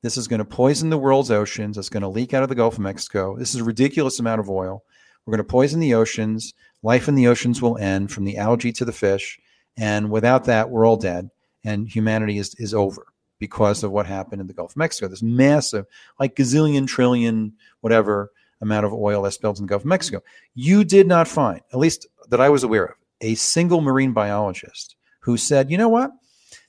This 0.02 0.16
is 0.16 0.26
going 0.26 0.40
to 0.40 0.44
poison 0.44 0.90
the 0.90 0.98
world's 0.98 1.30
oceans. 1.30 1.78
It's 1.78 1.88
going 1.88 2.02
to 2.02 2.08
leak 2.08 2.34
out 2.34 2.42
of 2.42 2.48
the 2.48 2.56
Gulf 2.56 2.74
of 2.74 2.80
Mexico. 2.80 3.36
This 3.38 3.54
is 3.54 3.60
a 3.60 3.64
ridiculous 3.64 4.18
amount 4.18 4.40
of 4.40 4.50
oil. 4.50 4.82
We're 5.24 5.36
going 5.36 5.46
to 5.46 5.52
poison 5.52 5.78
the 5.78 5.94
oceans. 5.94 6.52
Life 6.82 7.06
in 7.06 7.14
the 7.14 7.28
oceans 7.28 7.62
will 7.62 7.78
end 7.78 8.10
from 8.10 8.24
the 8.24 8.38
algae 8.38 8.72
to 8.72 8.84
the 8.84 8.90
fish. 8.90 9.38
And 9.76 10.10
without 10.10 10.46
that, 10.46 10.68
we're 10.68 10.84
all 10.84 10.96
dead. 10.96 11.28
And 11.62 11.88
humanity 11.88 12.38
is, 12.38 12.56
is 12.58 12.74
over 12.74 13.06
because 13.44 13.84
of 13.84 13.90
what 13.92 14.06
happened 14.06 14.40
in 14.40 14.46
the 14.46 14.54
Gulf 14.54 14.70
of 14.70 14.76
Mexico. 14.78 15.06
This 15.06 15.22
massive, 15.22 15.84
like 16.18 16.34
gazillion, 16.34 16.86
trillion, 16.86 17.52
whatever 17.82 18.32
amount 18.62 18.86
of 18.86 18.94
oil 18.94 19.20
that 19.20 19.32
spilled 19.32 19.58
in 19.58 19.66
the 19.66 19.68
Gulf 19.68 19.82
of 19.82 19.86
Mexico. 19.86 20.22
You 20.54 20.82
did 20.82 21.06
not 21.06 21.28
find, 21.28 21.60
at 21.74 21.78
least 21.78 22.06
that 22.30 22.40
I 22.40 22.48
was 22.48 22.64
aware 22.64 22.86
of, 22.86 22.94
a 23.20 23.34
single 23.34 23.82
marine 23.82 24.14
biologist 24.14 24.96
who 25.20 25.36
said, 25.36 25.70
you 25.70 25.76
know 25.76 25.90
what? 25.90 26.10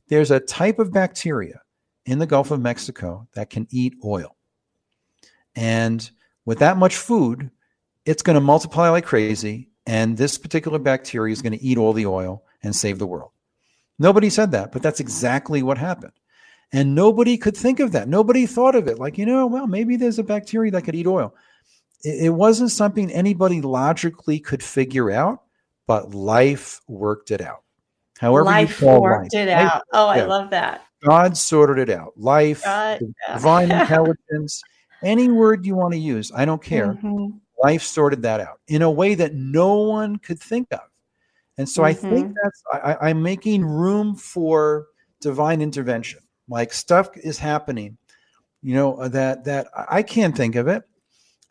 There's 0.10 0.32
a 0.32 0.42
type 0.42 0.80
of 0.80 0.92
bacteria 0.92 1.62
in 2.06 2.20
the 2.20 2.28
Gulf 2.28 2.52
of 2.52 2.60
Mexico 2.60 3.26
that 3.36 3.50
can 3.50 3.68
eat 3.72 3.94
oil. 4.04 4.36
And 5.56 6.10
with 6.44 6.60
that 6.60 6.76
much 6.76 6.98
food, 6.98 7.52
it's 8.06 8.22
going 8.22 8.36
to 8.36 8.42
multiply 8.42 8.90
like 8.90 9.06
crazy. 9.06 9.70
And 9.88 10.18
this 10.18 10.38
particular 10.38 10.78
bacteria 10.78 11.32
is 11.32 11.42
going 11.42 11.58
to 11.58 11.64
eat 11.64 11.78
all 11.78 11.94
the 11.94 12.06
oil 12.06 12.44
and 12.64 12.76
save 12.76 13.00
the 13.00 13.08
world. 13.08 13.32
Nobody 13.98 14.30
said 14.30 14.52
that, 14.52 14.74
but 14.74 14.82
that's 14.82 15.00
exactly 15.00 15.64
what 15.64 15.78
happened. 15.78 16.12
And 16.74 16.94
nobody 16.96 17.38
could 17.38 17.56
think 17.56 17.80
of 17.80 17.92
that. 17.94 18.08
Nobody 18.10 18.46
thought 18.46 18.76
of 18.76 18.88
it 18.88 19.00
like, 19.00 19.18
you 19.18 19.26
know, 19.26 19.46
well, 19.48 19.68
maybe 19.68 19.96
there's 19.96 20.20
a 20.20 20.24
bacteria 20.24 20.72
that 20.72 20.82
could 20.84 20.96
eat 20.96 21.08
oil. 21.08 21.34
It, 22.04 22.26
it 22.26 22.30
wasn't 22.30 22.72
something 22.72 23.10
anybody 23.12 23.62
logically 23.62 24.40
could 24.40 24.62
figure 24.64 25.12
out, 25.12 25.44
but 25.88 26.14
life 26.14 26.82
worked 26.88 27.32
it 27.32 27.42
out. 27.42 27.62
However, 28.20 28.46
life 28.46 28.82
worked 28.82 29.34
life. 29.34 29.42
it 29.48 29.50
Life- 29.52 29.72
out. 29.72 29.84
Oh, 29.94 30.08
I 30.08 30.24
love 30.24 30.50
that. 30.50 30.82
God 31.08 31.38
sorted 31.38 31.78
it 31.90 31.94
out. 31.96 32.14
Life, 32.18 32.64
God, 32.64 33.02
divine 33.34 33.72
intelligence, 33.80 34.62
any 35.04 35.30
word 35.30 35.66
you 35.66 35.76
want 35.76 35.94
to 35.94 36.00
use, 36.00 36.32
I 36.36 36.46
don't 36.46 36.64
care. 36.64 36.94
Mhm. 36.94 37.40
Life 37.64 37.84
sorted 37.84 38.24
that 38.24 38.40
out 38.42 38.60
in 38.68 38.82
a 38.82 38.90
way 38.92 39.14
that 39.16 39.34
no 39.36 39.76
one 39.82 40.18
could 40.18 40.40
think 40.40 40.68
of. 40.72 40.80
And 41.58 41.70
so 41.70 41.84
I 41.84 41.94
think 41.94 42.28
Mhm. 42.30 42.34
that's, 42.44 42.64
I- 42.74 43.10
I'm 43.10 43.22
making 43.22 43.64
room 43.64 44.16
for 44.16 44.88
divine 45.22 45.62
intervention. 45.62 46.20
Like 46.48 46.74
stuff 46.74 47.10
is 47.16 47.40
happening, 47.40 47.98
you 48.62 48.76
know, 48.76 48.96
uh, 48.96 49.08
that, 49.10 49.46
that 49.46 49.68
I 49.76 50.04
can't 50.04 50.36
think 50.36 50.56
of 50.56 50.68
it. 50.68 50.84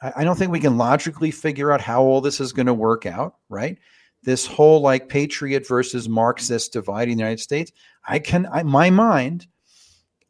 I, 0.00 0.12
I 0.16 0.24
don't 0.24 0.36
think 0.36 0.52
we 0.52 0.60
can 0.60 0.76
logically 0.76 1.30
figure 1.30 1.72
out 1.72 1.80
how 1.80 2.02
all 2.02 2.20
this 2.20 2.40
is 2.40 2.52
going 2.52 2.66
to 2.66 2.74
work 2.74 3.06
out, 3.06 3.36
right? 3.48 3.78
This 4.22 4.46
whole 4.46 4.80
like 4.80 5.08
patriot 5.08 5.66
versus 5.66 6.08
Marxist 6.08 6.72
divide 6.72 7.08
in 7.08 7.16
the 7.16 7.22
United 7.22 7.40
States. 7.40 7.72
I 8.06 8.18
can, 8.18 8.46
I, 8.52 8.62
my 8.62 8.90
mind, 8.90 9.46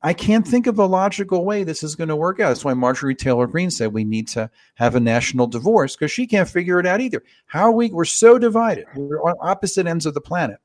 I 0.05 0.13
can't 0.13 0.47
think 0.47 0.67
of 0.67 0.79
a 0.79 0.85
logical 0.85 1.47
way 1.47 1.65
this 1.65 1.83
is 1.83 1.97
going 1.97 2.11
to 2.11 2.17
work 2.17 2.39
out. 2.39 2.49
That's 2.49 2.65
why 2.65 2.75
Marjorie 2.75 3.15
Taylor 3.15 3.47
Greene 3.47 3.71
said 3.71 3.91
we 3.91 4.05
need 4.05 4.29
to 4.29 4.51
have 4.75 4.95
a 4.95 5.01
national 5.01 5.47
divorce 5.47 5.97
because 5.97 6.13
she 6.13 6.27
can't 6.27 6.49
figure 6.49 6.79
it 6.79 6.85
out 6.85 7.01
either. 7.01 7.23
How 7.47 7.71
we? 7.71 7.89
We're 7.89 8.05
so 8.05 8.39
divided. 8.39 8.85
We're 8.95 9.23
on 9.23 9.35
opposite 9.41 9.87
ends 9.87 10.05
of 10.05 10.13
the 10.13 10.21
planet 10.21 10.59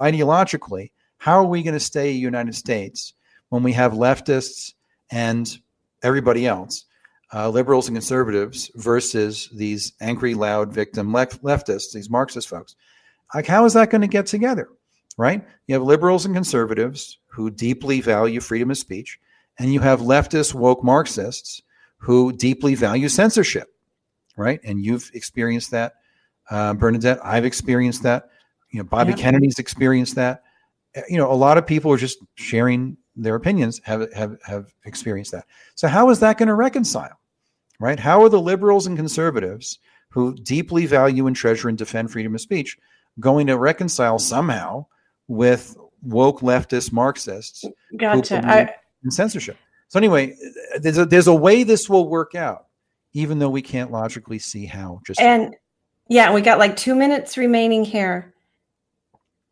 ideologically. 0.00 0.92
How 1.16 1.40
are 1.40 1.44
we 1.44 1.64
going 1.64 1.74
to 1.74 1.80
stay 1.80 2.12
United 2.12 2.54
States 2.54 3.14
when 3.50 3.62
we 3.62 3.72
have 3.72 3.92
leftists 3.92 4.72
and 5.10 5.58
everybody 6.02 6.46
else, 6.46 6.84
uh, 7.34 7.48
liberals 7.48 7.88
and 7.88 7.96
conservatives, 7.96 8.70
versus 8.74 9.48
these 9.54 9.92
angry, 10.00 10.34
loud 10.34 10.72
victim 10.72 11.12
left- 11.12 11.42
leftists, 11.42 11.92
these 11.92 12.10
Marxist 12.10 12.48
folks? 12.48 12.74
Like, 13.34 13.46
how 13.46 13.64
is 13.64 13.74
that 13.74 13.90
going 13.90 14.00
to 14.00 14.06
get 14.08 14.26
together? 14.26 14.68
Right? 15.16 15.44
You 15.66 15.74
have 15.74 15.82
liberals 15.82 16.24
and 16.24 16.34
conservatives 16.34 17.18
who 17.26 17.50
deeply 17.50 18.00
value 18.00 18.40
freedom 18.40 18.70
of 18.70 18.78
speech, 18.78 19.18
and 19.58 19.72
you 19.72 19.80
have 19.80 20.00
leftist 20.00 20.54
woke 20.54 20.84
Marxists 20.84 21.62
who 21.98 22.32
deeply 22.32 22.74
value 22.74 23.08
censorship. 23.08 23.68
Right? 24.36 24.60
And 24.62 24.84
you've 24.84 25.10
experienced 25.14 25.72
that, 25.72 25.94
uh, 26.50 26.74
Bernadette. 26.74 27.18
I've 27.24 27.44
experienced 27.44 28.04
that. 28.04 28.30
You 28.70 28.78
know, 28.78 28.84
Bobby 28.84 29.10
Yep. 29.10 29.18
Kennedy's 29.18 29.58
experienced 29.58 30.14
that. 30.14 30.44
Uh, 30.96 31.02
You 31.08 31.18
know, 31.18 31.30
a 31.30 31.34
lot 31.34 31.58
of 31.58 31.66
people 31.66 31.92
are 31.92 31.96
just 31.96 32.18
sharing 32.34 32.96
their 33.16 33.34
opinions 33.34 33.80
have 33.84 34.12
have 34.14 34.38
have 34.44 34.72
experienced 34.84 35.32
that. 35.32 35.46
So 35.74 35.88
how 35.88 36.10
is 36.10 36.20
that 36.20 36.38
going 36.38 36.48
to 36.48 36.54
reconcile? 36.54 37.18
Right? 37.80 37.98
How 37.98 38.22
are 38.22 38.28
the 38.28 38.40
liberals 38.40 38.86
and 38.86 38.96
conservatives 38.96 39.78
who 40.10 40.34
deeply 40.34 40.86
value 40.86 41.26
and 41.26 41.36
treasure 41.36 41.68
and 41.68 41.78
defend 41.78 42.10
freedom 42.10 42.34
of 42.34 42.40
speech 42.40 42.78
going 43.20 43.46
to 43.48 43.58
reconcile 43.58 44.18
somehow 44.18 44.86
with 45.26 45.76
woke 46.02 46.40
leftist 46.40 46.92
Marxists 46.92 47.64
Gotcha. 47.96 48.40
I, 48.46 48.74
and 49.02 49.12
censorship? 49.12 49.56
So 49.88 49.98
anyway, 49.98 50.36
there's 50.80 50.98
a 50.98 51.06
there's 51.06 51.26
a 51.26 51.34
way 51.34 51.62
this 51.62 51.88
will 51.88 52.08
work 52.08 52.34
out, 52.34 52.66
even 53.12 53.38
though 53.38 53.50
we 53.50 53.62
can't 53.62 53.90
logically 53.90 54.38
see 54.38 54.66
how. 54.66 55.00
Just 55.04 55.20
and 55.20 55.54
yeah, 56.08 56.32
we 56.32 56.40
got 56.40 56.58
like 56.58 56.76
two 56.76 56.94
minutes 56.94 57.36
remaining 57.36 57.84
here. 57.84 58.34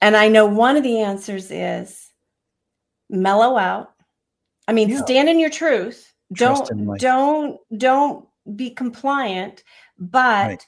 And 0.06 0.16
I 0.16 0.28
know 0.28 0.46
one 0.46 0.76
of 0.76 0.84
the 0.84 1.00
answers 1.00 1.50
is 1.50 2.12
mellow 3.10 3.56
out. 3.56 3.92
I 4.68 4.72
mean, 4.72 4.88
Yeah. 4.88 4.98
stand 4.98 5.28
in 5.28 5.40
your 5.40 5.50
truth. 5.50 6.12
Trust 6.32 6.68
Don't 6.68 6.98
don't 7.00 7.58
don't 7.76 8.28
be 8.54 8.70
compliant, 8.70 9.64
but 9.98 10.46
Right. 10.46 10.66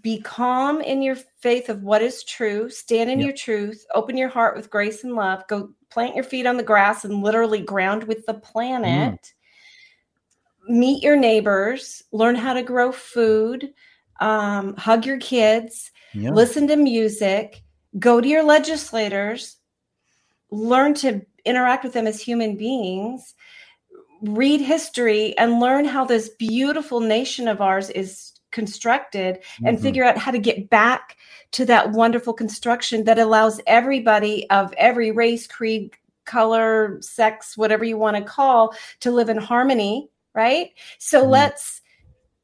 be 0.00 0.18
calm 0.18 0.80
in 0.80 1.02
your 1.02 1.14
faith 1.14 1.68
of 1.68 1.82
what 1.82 2.00
is 2.00 2.24
true. 2.24 2.70
Stand 2.70 3.10
in 3.10 3.20
Yep. 3.20 3.26
your 3.26 3.36
truth. 3.36 3.84
Open 3.94 4.16
your 4.16 4.30
heart 4.30 4.56
with 4.56 4.70
grace 4.70 5.04
and 5.04 5.14
love. 5.14 5.46
Go 5.46 5.74
plant 5.90 6.14
your 6.14 6.24
feet 6.24 6.46
on 6.46 6.56
the 6.56 6.62
grass 6.62 7.04
and 7.04 7.22
literally 7.22 7.60
ground 7.60 8.04
with 8.04 8.24
the 8.24 8.32
planet. 8.32 9.34
Meet 10.70 11.02
your 11.02 11.16
neighbors. 11.16 12.02
Learn 12.12 12.34
how 12.34 12.54
to 12.54 12.62
grow 12.62 12.92
food. 12.92 13.74
Um, 14.20 14.74
hug 14.76 15.04
your 15.04 15.18
kids 15.18 15.90
yeah. 16.14 16.30
listen 16.30 16.66
to 16.68 16.76
music, 16.76 17.63
go 17.98 18.20
to 18.20 18.28
your 18.28 18.42
legislators, 18.42 19.56
learn 20.50 20.94
to 20.94 21.24
interact 21.44 21.84
with 21.84 21.92
them 21.92 22.06
as 22.06 22.20
human 22.20 22.56
beings, 22.56 23.34
read 24.22 24.60
history, 24.60 25.36
and 25.38 25.60
learn 25.60 25.84
how 25.84 26.04
this 26.04 26.30
beautiful 26.30 27.00
nation 27.00 27.48
of 27.48 27.60
ours 27.60 27.90
is 27.90 28.32
constructed 28.50 29.40
and 29.64 29.76
Mhm. 29.76 29.82
figure 29.82 30.04
out 30.04 30.16
how 30.16 30.30
to 30.30 30.38
get 30.38 30.70
back 30.70 31.16
to 31.50 31.64
that 31.64 31.90
wonderful 31.90 32.32
construction 32.32 33.04
that 33.04 33.18
allows 33.18 33.60
everybody 33.66 34.48
of 34.50 34.72
every 34.74 35.10
race, 35.10 35.46
creed, 35.46 35.92
color, 36.24 36.98
sex, 37.02 37.56
whatever 37.56 37.84
you 37.84 37.98
want 37.98 38.16
to 38.16 38.22
call, 38.22 38.74
to 39.00 39.10
live 39.10 39.28
in 39.28 39.36
harmony, 39.36 40.08
right? 40.34 40.72
So 40.98 41.24
Mhm. 41.24 41.30
let's, 41.30 41.82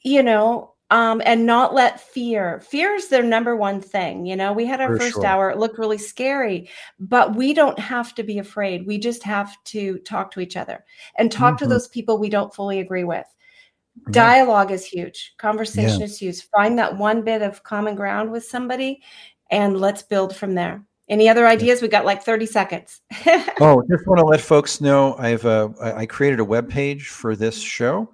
you 0.03 0.23
know, 0.23 0.75
um, 0.91 1.23
and 1.25 1.47
not 1.47 1.73
let 1.75 2.01
fear. 2.01 2.61
Fear 2.61 2.95
is 2.95 3.09
their 3.09 3.23
number 3.23 3.57
one 3.57 3.81
thing. 3.81 4.27
You 4.27 4.37
know, 4.37 4.53
we 4.53 4.67
had 4.67 4.81
our 4.81 4.89
For 4.95 4.99
first 4.99 5.13
sure. 5.15 5.27
hour, 5.27 5.51
it 5.51 5.59
looked 5.59 5.79
really 5.79 5.99
scary, 5.99 6.69
but 6.99 7.37
we 7.37 7.55
don't 7.55 7.79
have 7.79 8.15
to 8.17 8.23
be 8.23 8.39
afraid. 8.39 8.87
We 8.87 8.99
just 8.99 9.23
have 9.23 9.57
to 9.67 9.99
talk 10.01 10.31
to 10.33 10.41
each 10.41 10.57
other 10.57 10.85
and 11.17 11.31
talk 11.31 11.59
to 11.59 11.65
Mhm. 11.65 11.69
those 11.69 11.89
people 11.89 12.19
we 12.19 12.29
don't 12.29 12.55
fully 12.55 12.81
agree 12.81 13.05
with. 13.05 13.27
Yeah. 14.07 14.13
Dialogue 14.13 14.71
is 14.71 14.85
huge. 14.85 15.35
Conversation 15.39 16.01
Yeah. 16.01 16.07
is 16.07 16.19
huge. 16.19 16.43
Find 16.51 16.79
that 16.79 16.97
one 16.97 17.23
bit 17.23 17.43
of 17.43 17.63
common 17.63 17.95
ground 17.95 18.31
with 18.31 18.45
somebody 18.45 19.03
and 19.51 19.81
let's 19.81 20.03
build 20.03 20.35
from 20.35 20.55
there. 20.55 20.83
Any 21.09 21.29
other 21.29 21.47
ideas? 21.47 21.83
We 21.83 21.89
got 21.89 22.05
like 22.05 22.23
30 22.23 22.47
seconds. 22.47 23.01
Oh, 23.61 23.83
just 23.91 24.07
want 24.07 24.19
to 24.21 24.25
let 24.25 24.41
folks 24.41 24.81
know 24.81 25.17
I've 25.19 25.45
uh, 25.45 25.69
I 25.83 25.93
I 26.03 26.07
created 26.07 26.41
a 26.41 26.45
web 26.45 26.71
page 26.71 27.09
for 27.09 27.37
this 27.37 27.59
show. 27.61 28.11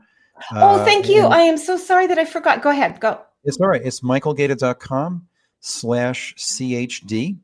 Oh, 0.52 0.80
Uh, 0.80 0.84
thank 0.84 1.08
you. 1.08 1.24
and 1.24 1.34
I 1.34 1.40
am 1.42 1.56
so 1.58 1.76
sorry 1.76 2.06
that 2.08 2.18
I 2.18 2.24
forgot. 2.24 2.62
Go 2.62 2.70
ahead. 2.70 3.00
Go. 3.00 3.20
It's 3.44 3.58
all 3.60 3.68
right. 3.68 3.80
It's 3.84 4.00
michaelgaeta.com 4.00 5.26
slash 5.60 6.34
CHD. 6.36 7.36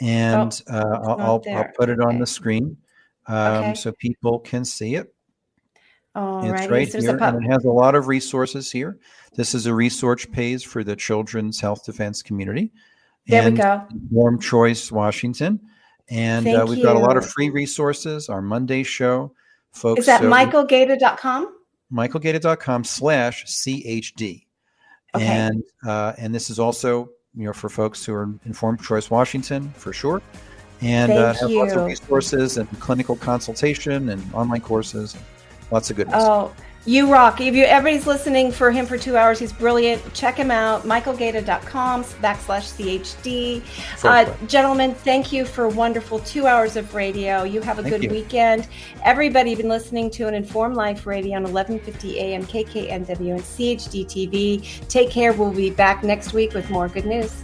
And 0.00 0.62
uh, 0.70 0.76
I'll, 0.76 1.02
Oh, 1.02 1.16
not 1.16 1.20
I'll, 1.20 1.42
I'll 1.58 1.68
put 1.78 1.88
it 1.88 2.00
on 2.00 2.08
Okay. 2.08 2.18
the 2.18 2.26
screen 2.26 2.76
um, 3.26 3.36
Okay. 3.36 3.74
so 3.74 3.92
people 3.92 4.38
can 4.40 4.64
see 4.64 4.94
it. 4.94 5.12
All 6.14 6.42
It's 6.42 6.50
right. 6.52 6.70
right 6.70 6.88
here, 6.92 7.10
and 7.20 7.44
it 7.44 7.50
has 7.50 7.64
a 7.64 7.70
lot 7.70 7.94
of 7.94 8.08
resources 8.08 8.72
here. 8.72 8.98
This 9.34 9.54
is 9.54 9.66
a 9.66 9.74
resource 9.74 10.24
page 10.26 10.66
for 10.66 10.82
the 10.82 10.96
Children's 10.96 11.60
Health 11.60 11.84
Defense 11.84 12.22
Community. 12.22 12.72
there 13.26 13.44
we 13.50 13.56
go. 13.56 13.84
Informed 13.90 14.42
Choice, 14.42 14.90
Washington. 14.90 15.60
And 16.08 16.48
uh, 16.48 16.64
we've 16.66 16.82
got 16.82 16.96
a 16.96 16.98
lot 16.98 17.16
of 17.16 17.28
free 17.28 17.50
resources. 17.50 18.28
Our 18.28 18.40
Monday 18.40 18.82
show, 18.82 19.32
folks. 19.72 20.00
Is 20.00 20.06
that 20.06 20.22
so- 20.22 20.30
michaelgator.com? 20.30 21.54
michaelgaeta.com 21.92 22.84
slash 22.84 23.44
CHD. 23.46 24.44
Okay. 25.14 25.24
And 25.24 25.62
uh, 25.86 26.12
and 26.18 26.34
this 26.34 26.50
is 26.50 26.58
also 26.58 27.10
you 27.34 27.44
know 27.44 27.52
for 27.52 27.68
folks 27.68 28.04
who 28.04 28.14
are 28.14 28.28
informed 28.44 28.82
choice 28.82 29.10
Washington 29.10 29.70
for 29.70 29.92
sure. 29.92 30.22
And 30.80 31.10
uh, 31.10 31.32
have 31.34 31.50
lots 31.50 31.72
of 31.72 31.86
resources 31.86 32.56
and 32.56 32.68
clinical 32.78 33.16
consultation 33.16 34.10
and 34.10 34.22
online 34.32 34.60
courses 34.60 35.14
and 35.14 35.24
lots 35.72 35.90
of 35.90 35.96
goodness. 35.96 36.22
Oh, 36.24 36.54
You 36.88 37.12
rock. 37.12 37.42
If 37.42 37.54
you 37.54 37.64
everybody's 37.64 38.06
listening 38.06 38.50
for 38.50 38.70
him 38.70 38.86
for 38.86 38.96
two 38.96 39.14
hours, 39.14 39.38
he's 39.38 39.52
brilliant. 39.52 40.14
Check 40.14 40.36
him 40.36 40.50
out, 40.50 40.84
michaelgaeta.com 40.84 42.02
backslash 42.02 42.72
CHD. 42.72 43.62
Uh, 44.02 44.34
gentlemen, 44.46 44.94
thank 44.94 45.30
you 45.30 45.44
for 45.44 45.68
wonderful 45.68 46.18
two 46.20 46.46
hours 46.46 46.76
of 46.76 46.94
radio. 46.94 47.42
You 47.42 47.60
have 47.60 47.78
a 47.78 47.82
Thank 47.82 47.94
good 47.94 48.04
you. 48.04 48.08
weekend. 48.08 48.68
Everybody 49.04 49.54
been 49.54 49.68
listening 49.68 50.08
to 50.12 50.28
an 50.28 50.34
Informed 50.34 50.76
Life 50.76 51.06
Radio 51.06 51.36
on 51.36 51.42
1150 51.42 52.18
AM 52.20 52.46
KKNW 52.46 53.32
and 53.32 53.42
CHD 53.42 54.06
TV. 54.06 54.88
Take 54.88 55.10
care. 55.10 55.34
We'll 55.34 55.52
be 55.52 55.68
back 55.68 56.02
next 56.02 56.32
week 56.32 56.54
with 56.54 56.70
more 56.70 56.88
good 56.88 57.04
news. 57.04 57.36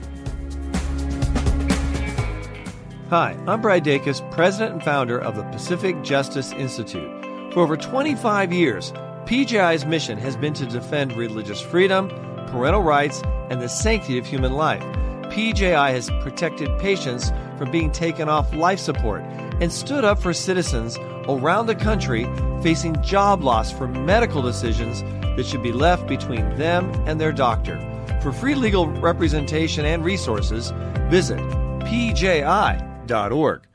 Hi, 3.11 3.37
I'm 3.47 3.61
Brad 3.61 3.85
Dacus, 3.85 4.23
president 4.31 4.73
and 4.73 4.83
founder 4.83 5.19
of 5.21 5.37
the 5.37 5.43
Pacific 5.43 6.01
Justice 6.03 6.53
Institute. 6.53 7.11
For 7.53 7.61
over 7.61 7.77
25 7.77 8.51
years, 8.51 8.93
PJI's 9.27 9.87
mission 9.87 10.19
has 10.19 10.37
been 10.37 10.53
to 10.53 10.67
defend 10.67 11.17
religious 11.17 11.59
freedom, 11.59 12.09
parental 12.49 12.83
rights, 12.83 13.23
and 13.49 13.61
the 13.61 13.69
sanctity 13.71 14.19
of 14.19 14.27
human 14.27 14.53
life. 14.53 14.83
PJI 15.31 15.93
has 15.93 16.11
protected 16.21 16.69
patients 16.79 17.33
from 17.57 17.71
being 17.71 17.91
taken 17.91 18.29
off 18.29 18.55
life 18.55 18.79
support 18.79 19.23
and 19.61 19.73
stood 19.73 20.05
up 20.05 20.21
for 20.21 20.35
citizens 20.35 20.99
around 21.27 21.67
the 21.67 21.75
country 21.75 22.25
facing 22.63 23.01
job 23.03 23.43
loss 23.43 23.73
for 23.73 23.89
medical 23.89 24.43
decisions 24.43 25.03
that 25.37 25.47
should 25.47 25.63
be 25.63 25.73
left 25.73 26.07
between 26.07 26.57
them 26.57 26.91
and 27.07 27.19
their 27.19 27.33
doctor. 27.33 27.81
For 28.21 28.31
free 28.31 28.55
legal 28.55 28.89
representation 28.89 29.87
and 29.87 30.05
resources, 30.05 30.71
visit 31.09 31.39
pji.org. 31.81 33.67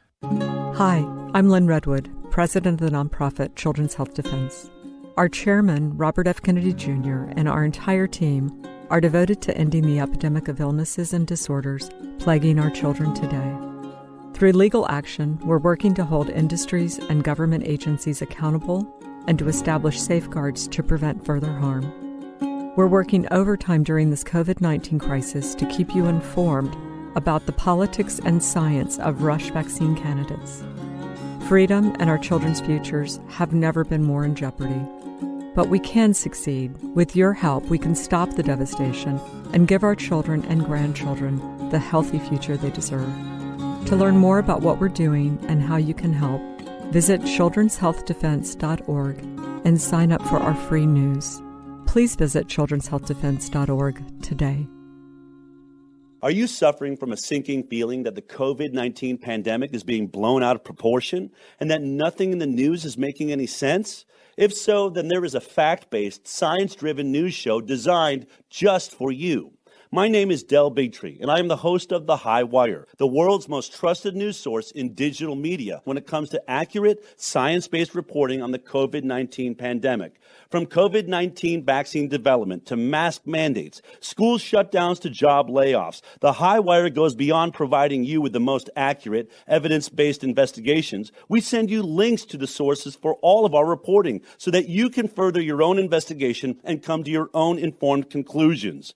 Hi, 0.76 0.98
I'm 1.34 1.50
Lyn 1.50 1.66
Redwood, 1.66 2.10
president 2.30 2.80
of 2.80 2.90
the 2.92 2.96
nonprofit 2.96 3.56
Children's 3.56 3.96
Health 3.96 4.14
Defense. 4.14 4.70
Our 5.20 5.28
chairman, 5.28 5.98
Robert 5.98 6.28
F. 6.28 6.42
Kennedy 6.42 6.72
Jr., 6.72 7.26
and 7.36 7.50
our 7.50 7.66
entire 7.66 8.08
team 8.08 8.64
are 8.90 9.02
devoted 9.02 9.42
to 9.42 9.58
ending 9.58 9.86
the 9.86 10.00
epidemic 10.00 10.48
of 10.48 10.62
illnesses 10.62 11.12
and 11.12 11.28
disorders 11.28 11.90
plaguing 12.20 12.58
our 12.58 12.70
children 12.70 13.14
today. 13.14 13.54
Through 14.34 14.54
legal 14.54 14.88
action, 14.90 15.38
we're 15.44 15.58
working 15.58 15.94
to 15.96 16.06
hold 16.06 16.30
industries 16.30 17.00
and 17.00 17.22
government 17.22 17.66
agencies 17.68 18.22
accountable 18.22 18.88
and 19.28 19.38
to 19.40 19.50
establish 19.50 20.00
safeguards 20.00 20.70
to 20.70 20.82
prevent 20.82 21.26
further 21.26 21.52
harm. 21.52 21.84
We're 22.78 22.88
working 22.88 23.28
overtime 23.30 23.84
during 23.84 24.12
this 24.12 24.24
COVID 24.24 24.62
19 24.62 25.00
crisis 25.00 25.54
to 25.56 25.66
keep 25.66 25.94
you 25.94 26.06
informed 26.06 26.74
about 27.18 27.46
the 27.46 27.52
politics 27.52 28.22
and 28.24 28.42
science 28.42 28.98
of 29.00 29.24
rush 29.24 29.50
vaccine 29.50 29.98
candidates. 29.98 30.64
Freedom 31.50 31.94
and 32.00 32.10
our 32.10 32.18
children's 32.18 32.62
futures 32.62 33.20
have 33.28 33.52
never 33.52 33.84
been 33.84 34.04
more 34.04 34.24
in 34.24 34.34
jeopardy. 34.34 34.86
But 35.56 35.70
we 35.70 35.80
can 35.80 36.14
succeed. 36.14 36.76
With 36.96 37.16
your 37.16 37.34
help, 37.34 37.66
we 37.66 37.78
can 37.78 37.96
stop 37.96 38.36
the 38.36 38.44
devastation 38.44 39.20
and 39.54 39.68
give 39.68 39.84
our 39.84 39.96
children 39.96 40.46
and 40.46 40.66
grandchildren 40.66 41.70
the 41.70 41.80
healthy 41.80 42.20
future 42.20 42.58
they 42.58 42.70
deserve. 42.70 43.12
To 43.86 43.96
learn 43.96 44.18
more 44.18 44.40
about 44.40 44.62
what 44.62 44.80
we're 44.80 44.90
doing 44.90 45.40
and 45.48 45.62
how 45.62 45.78
you 45.78 45.94
can 45.94 46.14
help, 46.14 46.42
visit 46.92 47.22
children'shealthdefense.org 47.22 49.18
and 49.66 49.82
sign 49.82 50.12
up 50.12 50.22
for 50.24 50.38
our 50.38 50.56
free 50.56 50.86
news. 50.86 51.42
Please 51.86 52.16
visit 52.16 52.48
children'shealthdefense.org 52.48 54.22
today. 54.22 54.68
Are 56.22 56.32
you 56.32 56.48
suffering 56.48 56.98
from 56.98 57.14
a 57.14 57.18
sinking 57.18 57.64
feeling 57.64 58.04
that 58.04 58.14
the 58.16 58.22
COVID 58.22 58.74
19 58.74 59.18
pandemic 59.18 59.74
is 59.74 59.84
being 59.84 60.08
blown 60.08 60.44
out 60.44 60.58
of 60.58 60.66
proportion 60.66 61.32
and 61.62 61.72
that 61.72 61.82
nothing 61.82 62.34
in 62.34 62.40
the 62.40 62.46
news 62.46 62.84
is 62.84 62.98
making 62.98 63.32
any 63.32 63.48
sense? 63.48 64.04
If 64.40 64.54
so, 64.54 64.90
then 64.90 65.10
there 65.10 65.26
is 65.26 65.36
a 65.36 65.42
fact 65.42 65.90
based, 65.90 66.26
science 66.26 66.74
driven 66.74 67.12
news 67.12 67.34
show 67.34 67.60
designed 67.60 68.26
just 68.50 68.96
for 68.96 69.12
you. 69.12 69.52
My 69.92 70.08
name 70.08 70.32
is 70.32 70.44
Del 70.44 70.72
Bigtree, 70.72 71.20
and 71.20 71.30
I 71.30 71.40
am 71.40 71.50
the 71.50 71.58
host 71.58 71.92
of 71.92 72.06
The 72.06 72.16
High 72.16 72.44
Wire, 72.44 72.88
the 72.98 73.06
world's 73.06 73.50
most 73.50 73.76
trusted 73.76 74.16
news 74.16 74.38
source 74.38 74.72
in 74.72 74.94
digital 74.94 75.36
media 75.36 75.82
when 75.84 75.98
it 75.98 76.08
comes 76.08 76.30
to 76.30 76.50
accurate, 76.50 77.04
science 77.20 77.68
based 77.68 77.94
reporting 77.94 78.42
on 78.42 78.52
the 78.52 78.60
COVID 78.60 79.04
19 79.04 79.56
pandemic. 79.56 80.22
From 80.50 80.66
COVID 80.66 81.06
19 81.06 81.64
vaccine 81.64 82.08
development 82.08 82.66
to 82.66 82.76
mask 82.76 83.28
mandates, 83.28 83.84
school 84.00 84.40
shutdowns 84.40 85.00
to 85.02 85.10
job 85.12 85.48
layoffs, 85.48 86.02
The 86.22 86.34
High 86.34 86.60
Wire 86.60 86.90
goes 86.90 87.14
beyond 87.14 87.54
providing 87.54 88.04
you 88.04 88.20
with 88.20 88.34
the 88.34 88.40
most 88.40 88.68
accurate, 88.76 89.30
evidence 89.48 89.90
based 89.90 90.24
investigations. 90.24 91.12
We 91.28 91.40
send 91.40 91.70
you 91.70 91.84
links 91.84 92.26
to 92.26 92.38
the 92.38 92.48
sources 92.48 92.96
for 92.96 93.14
all 93.22 93.46
of 93.46 93.54
our 93.54 93.66
reporting 93.68 94.22
so 94.40 94.50
that 94.50 94.68
you 94.68 94.90
can 94.90 95.08
further 95.08 95.40
your 95.40 95.62
own 95.62 95.78
investigation 95.78 96.60
and 96.64 96.82
come 96.82 97.04
to 97.04 97.12
your 97.12 97.30
own 97.36 97.60
informed 97.60 98.10
conclusions. 98.10 98.96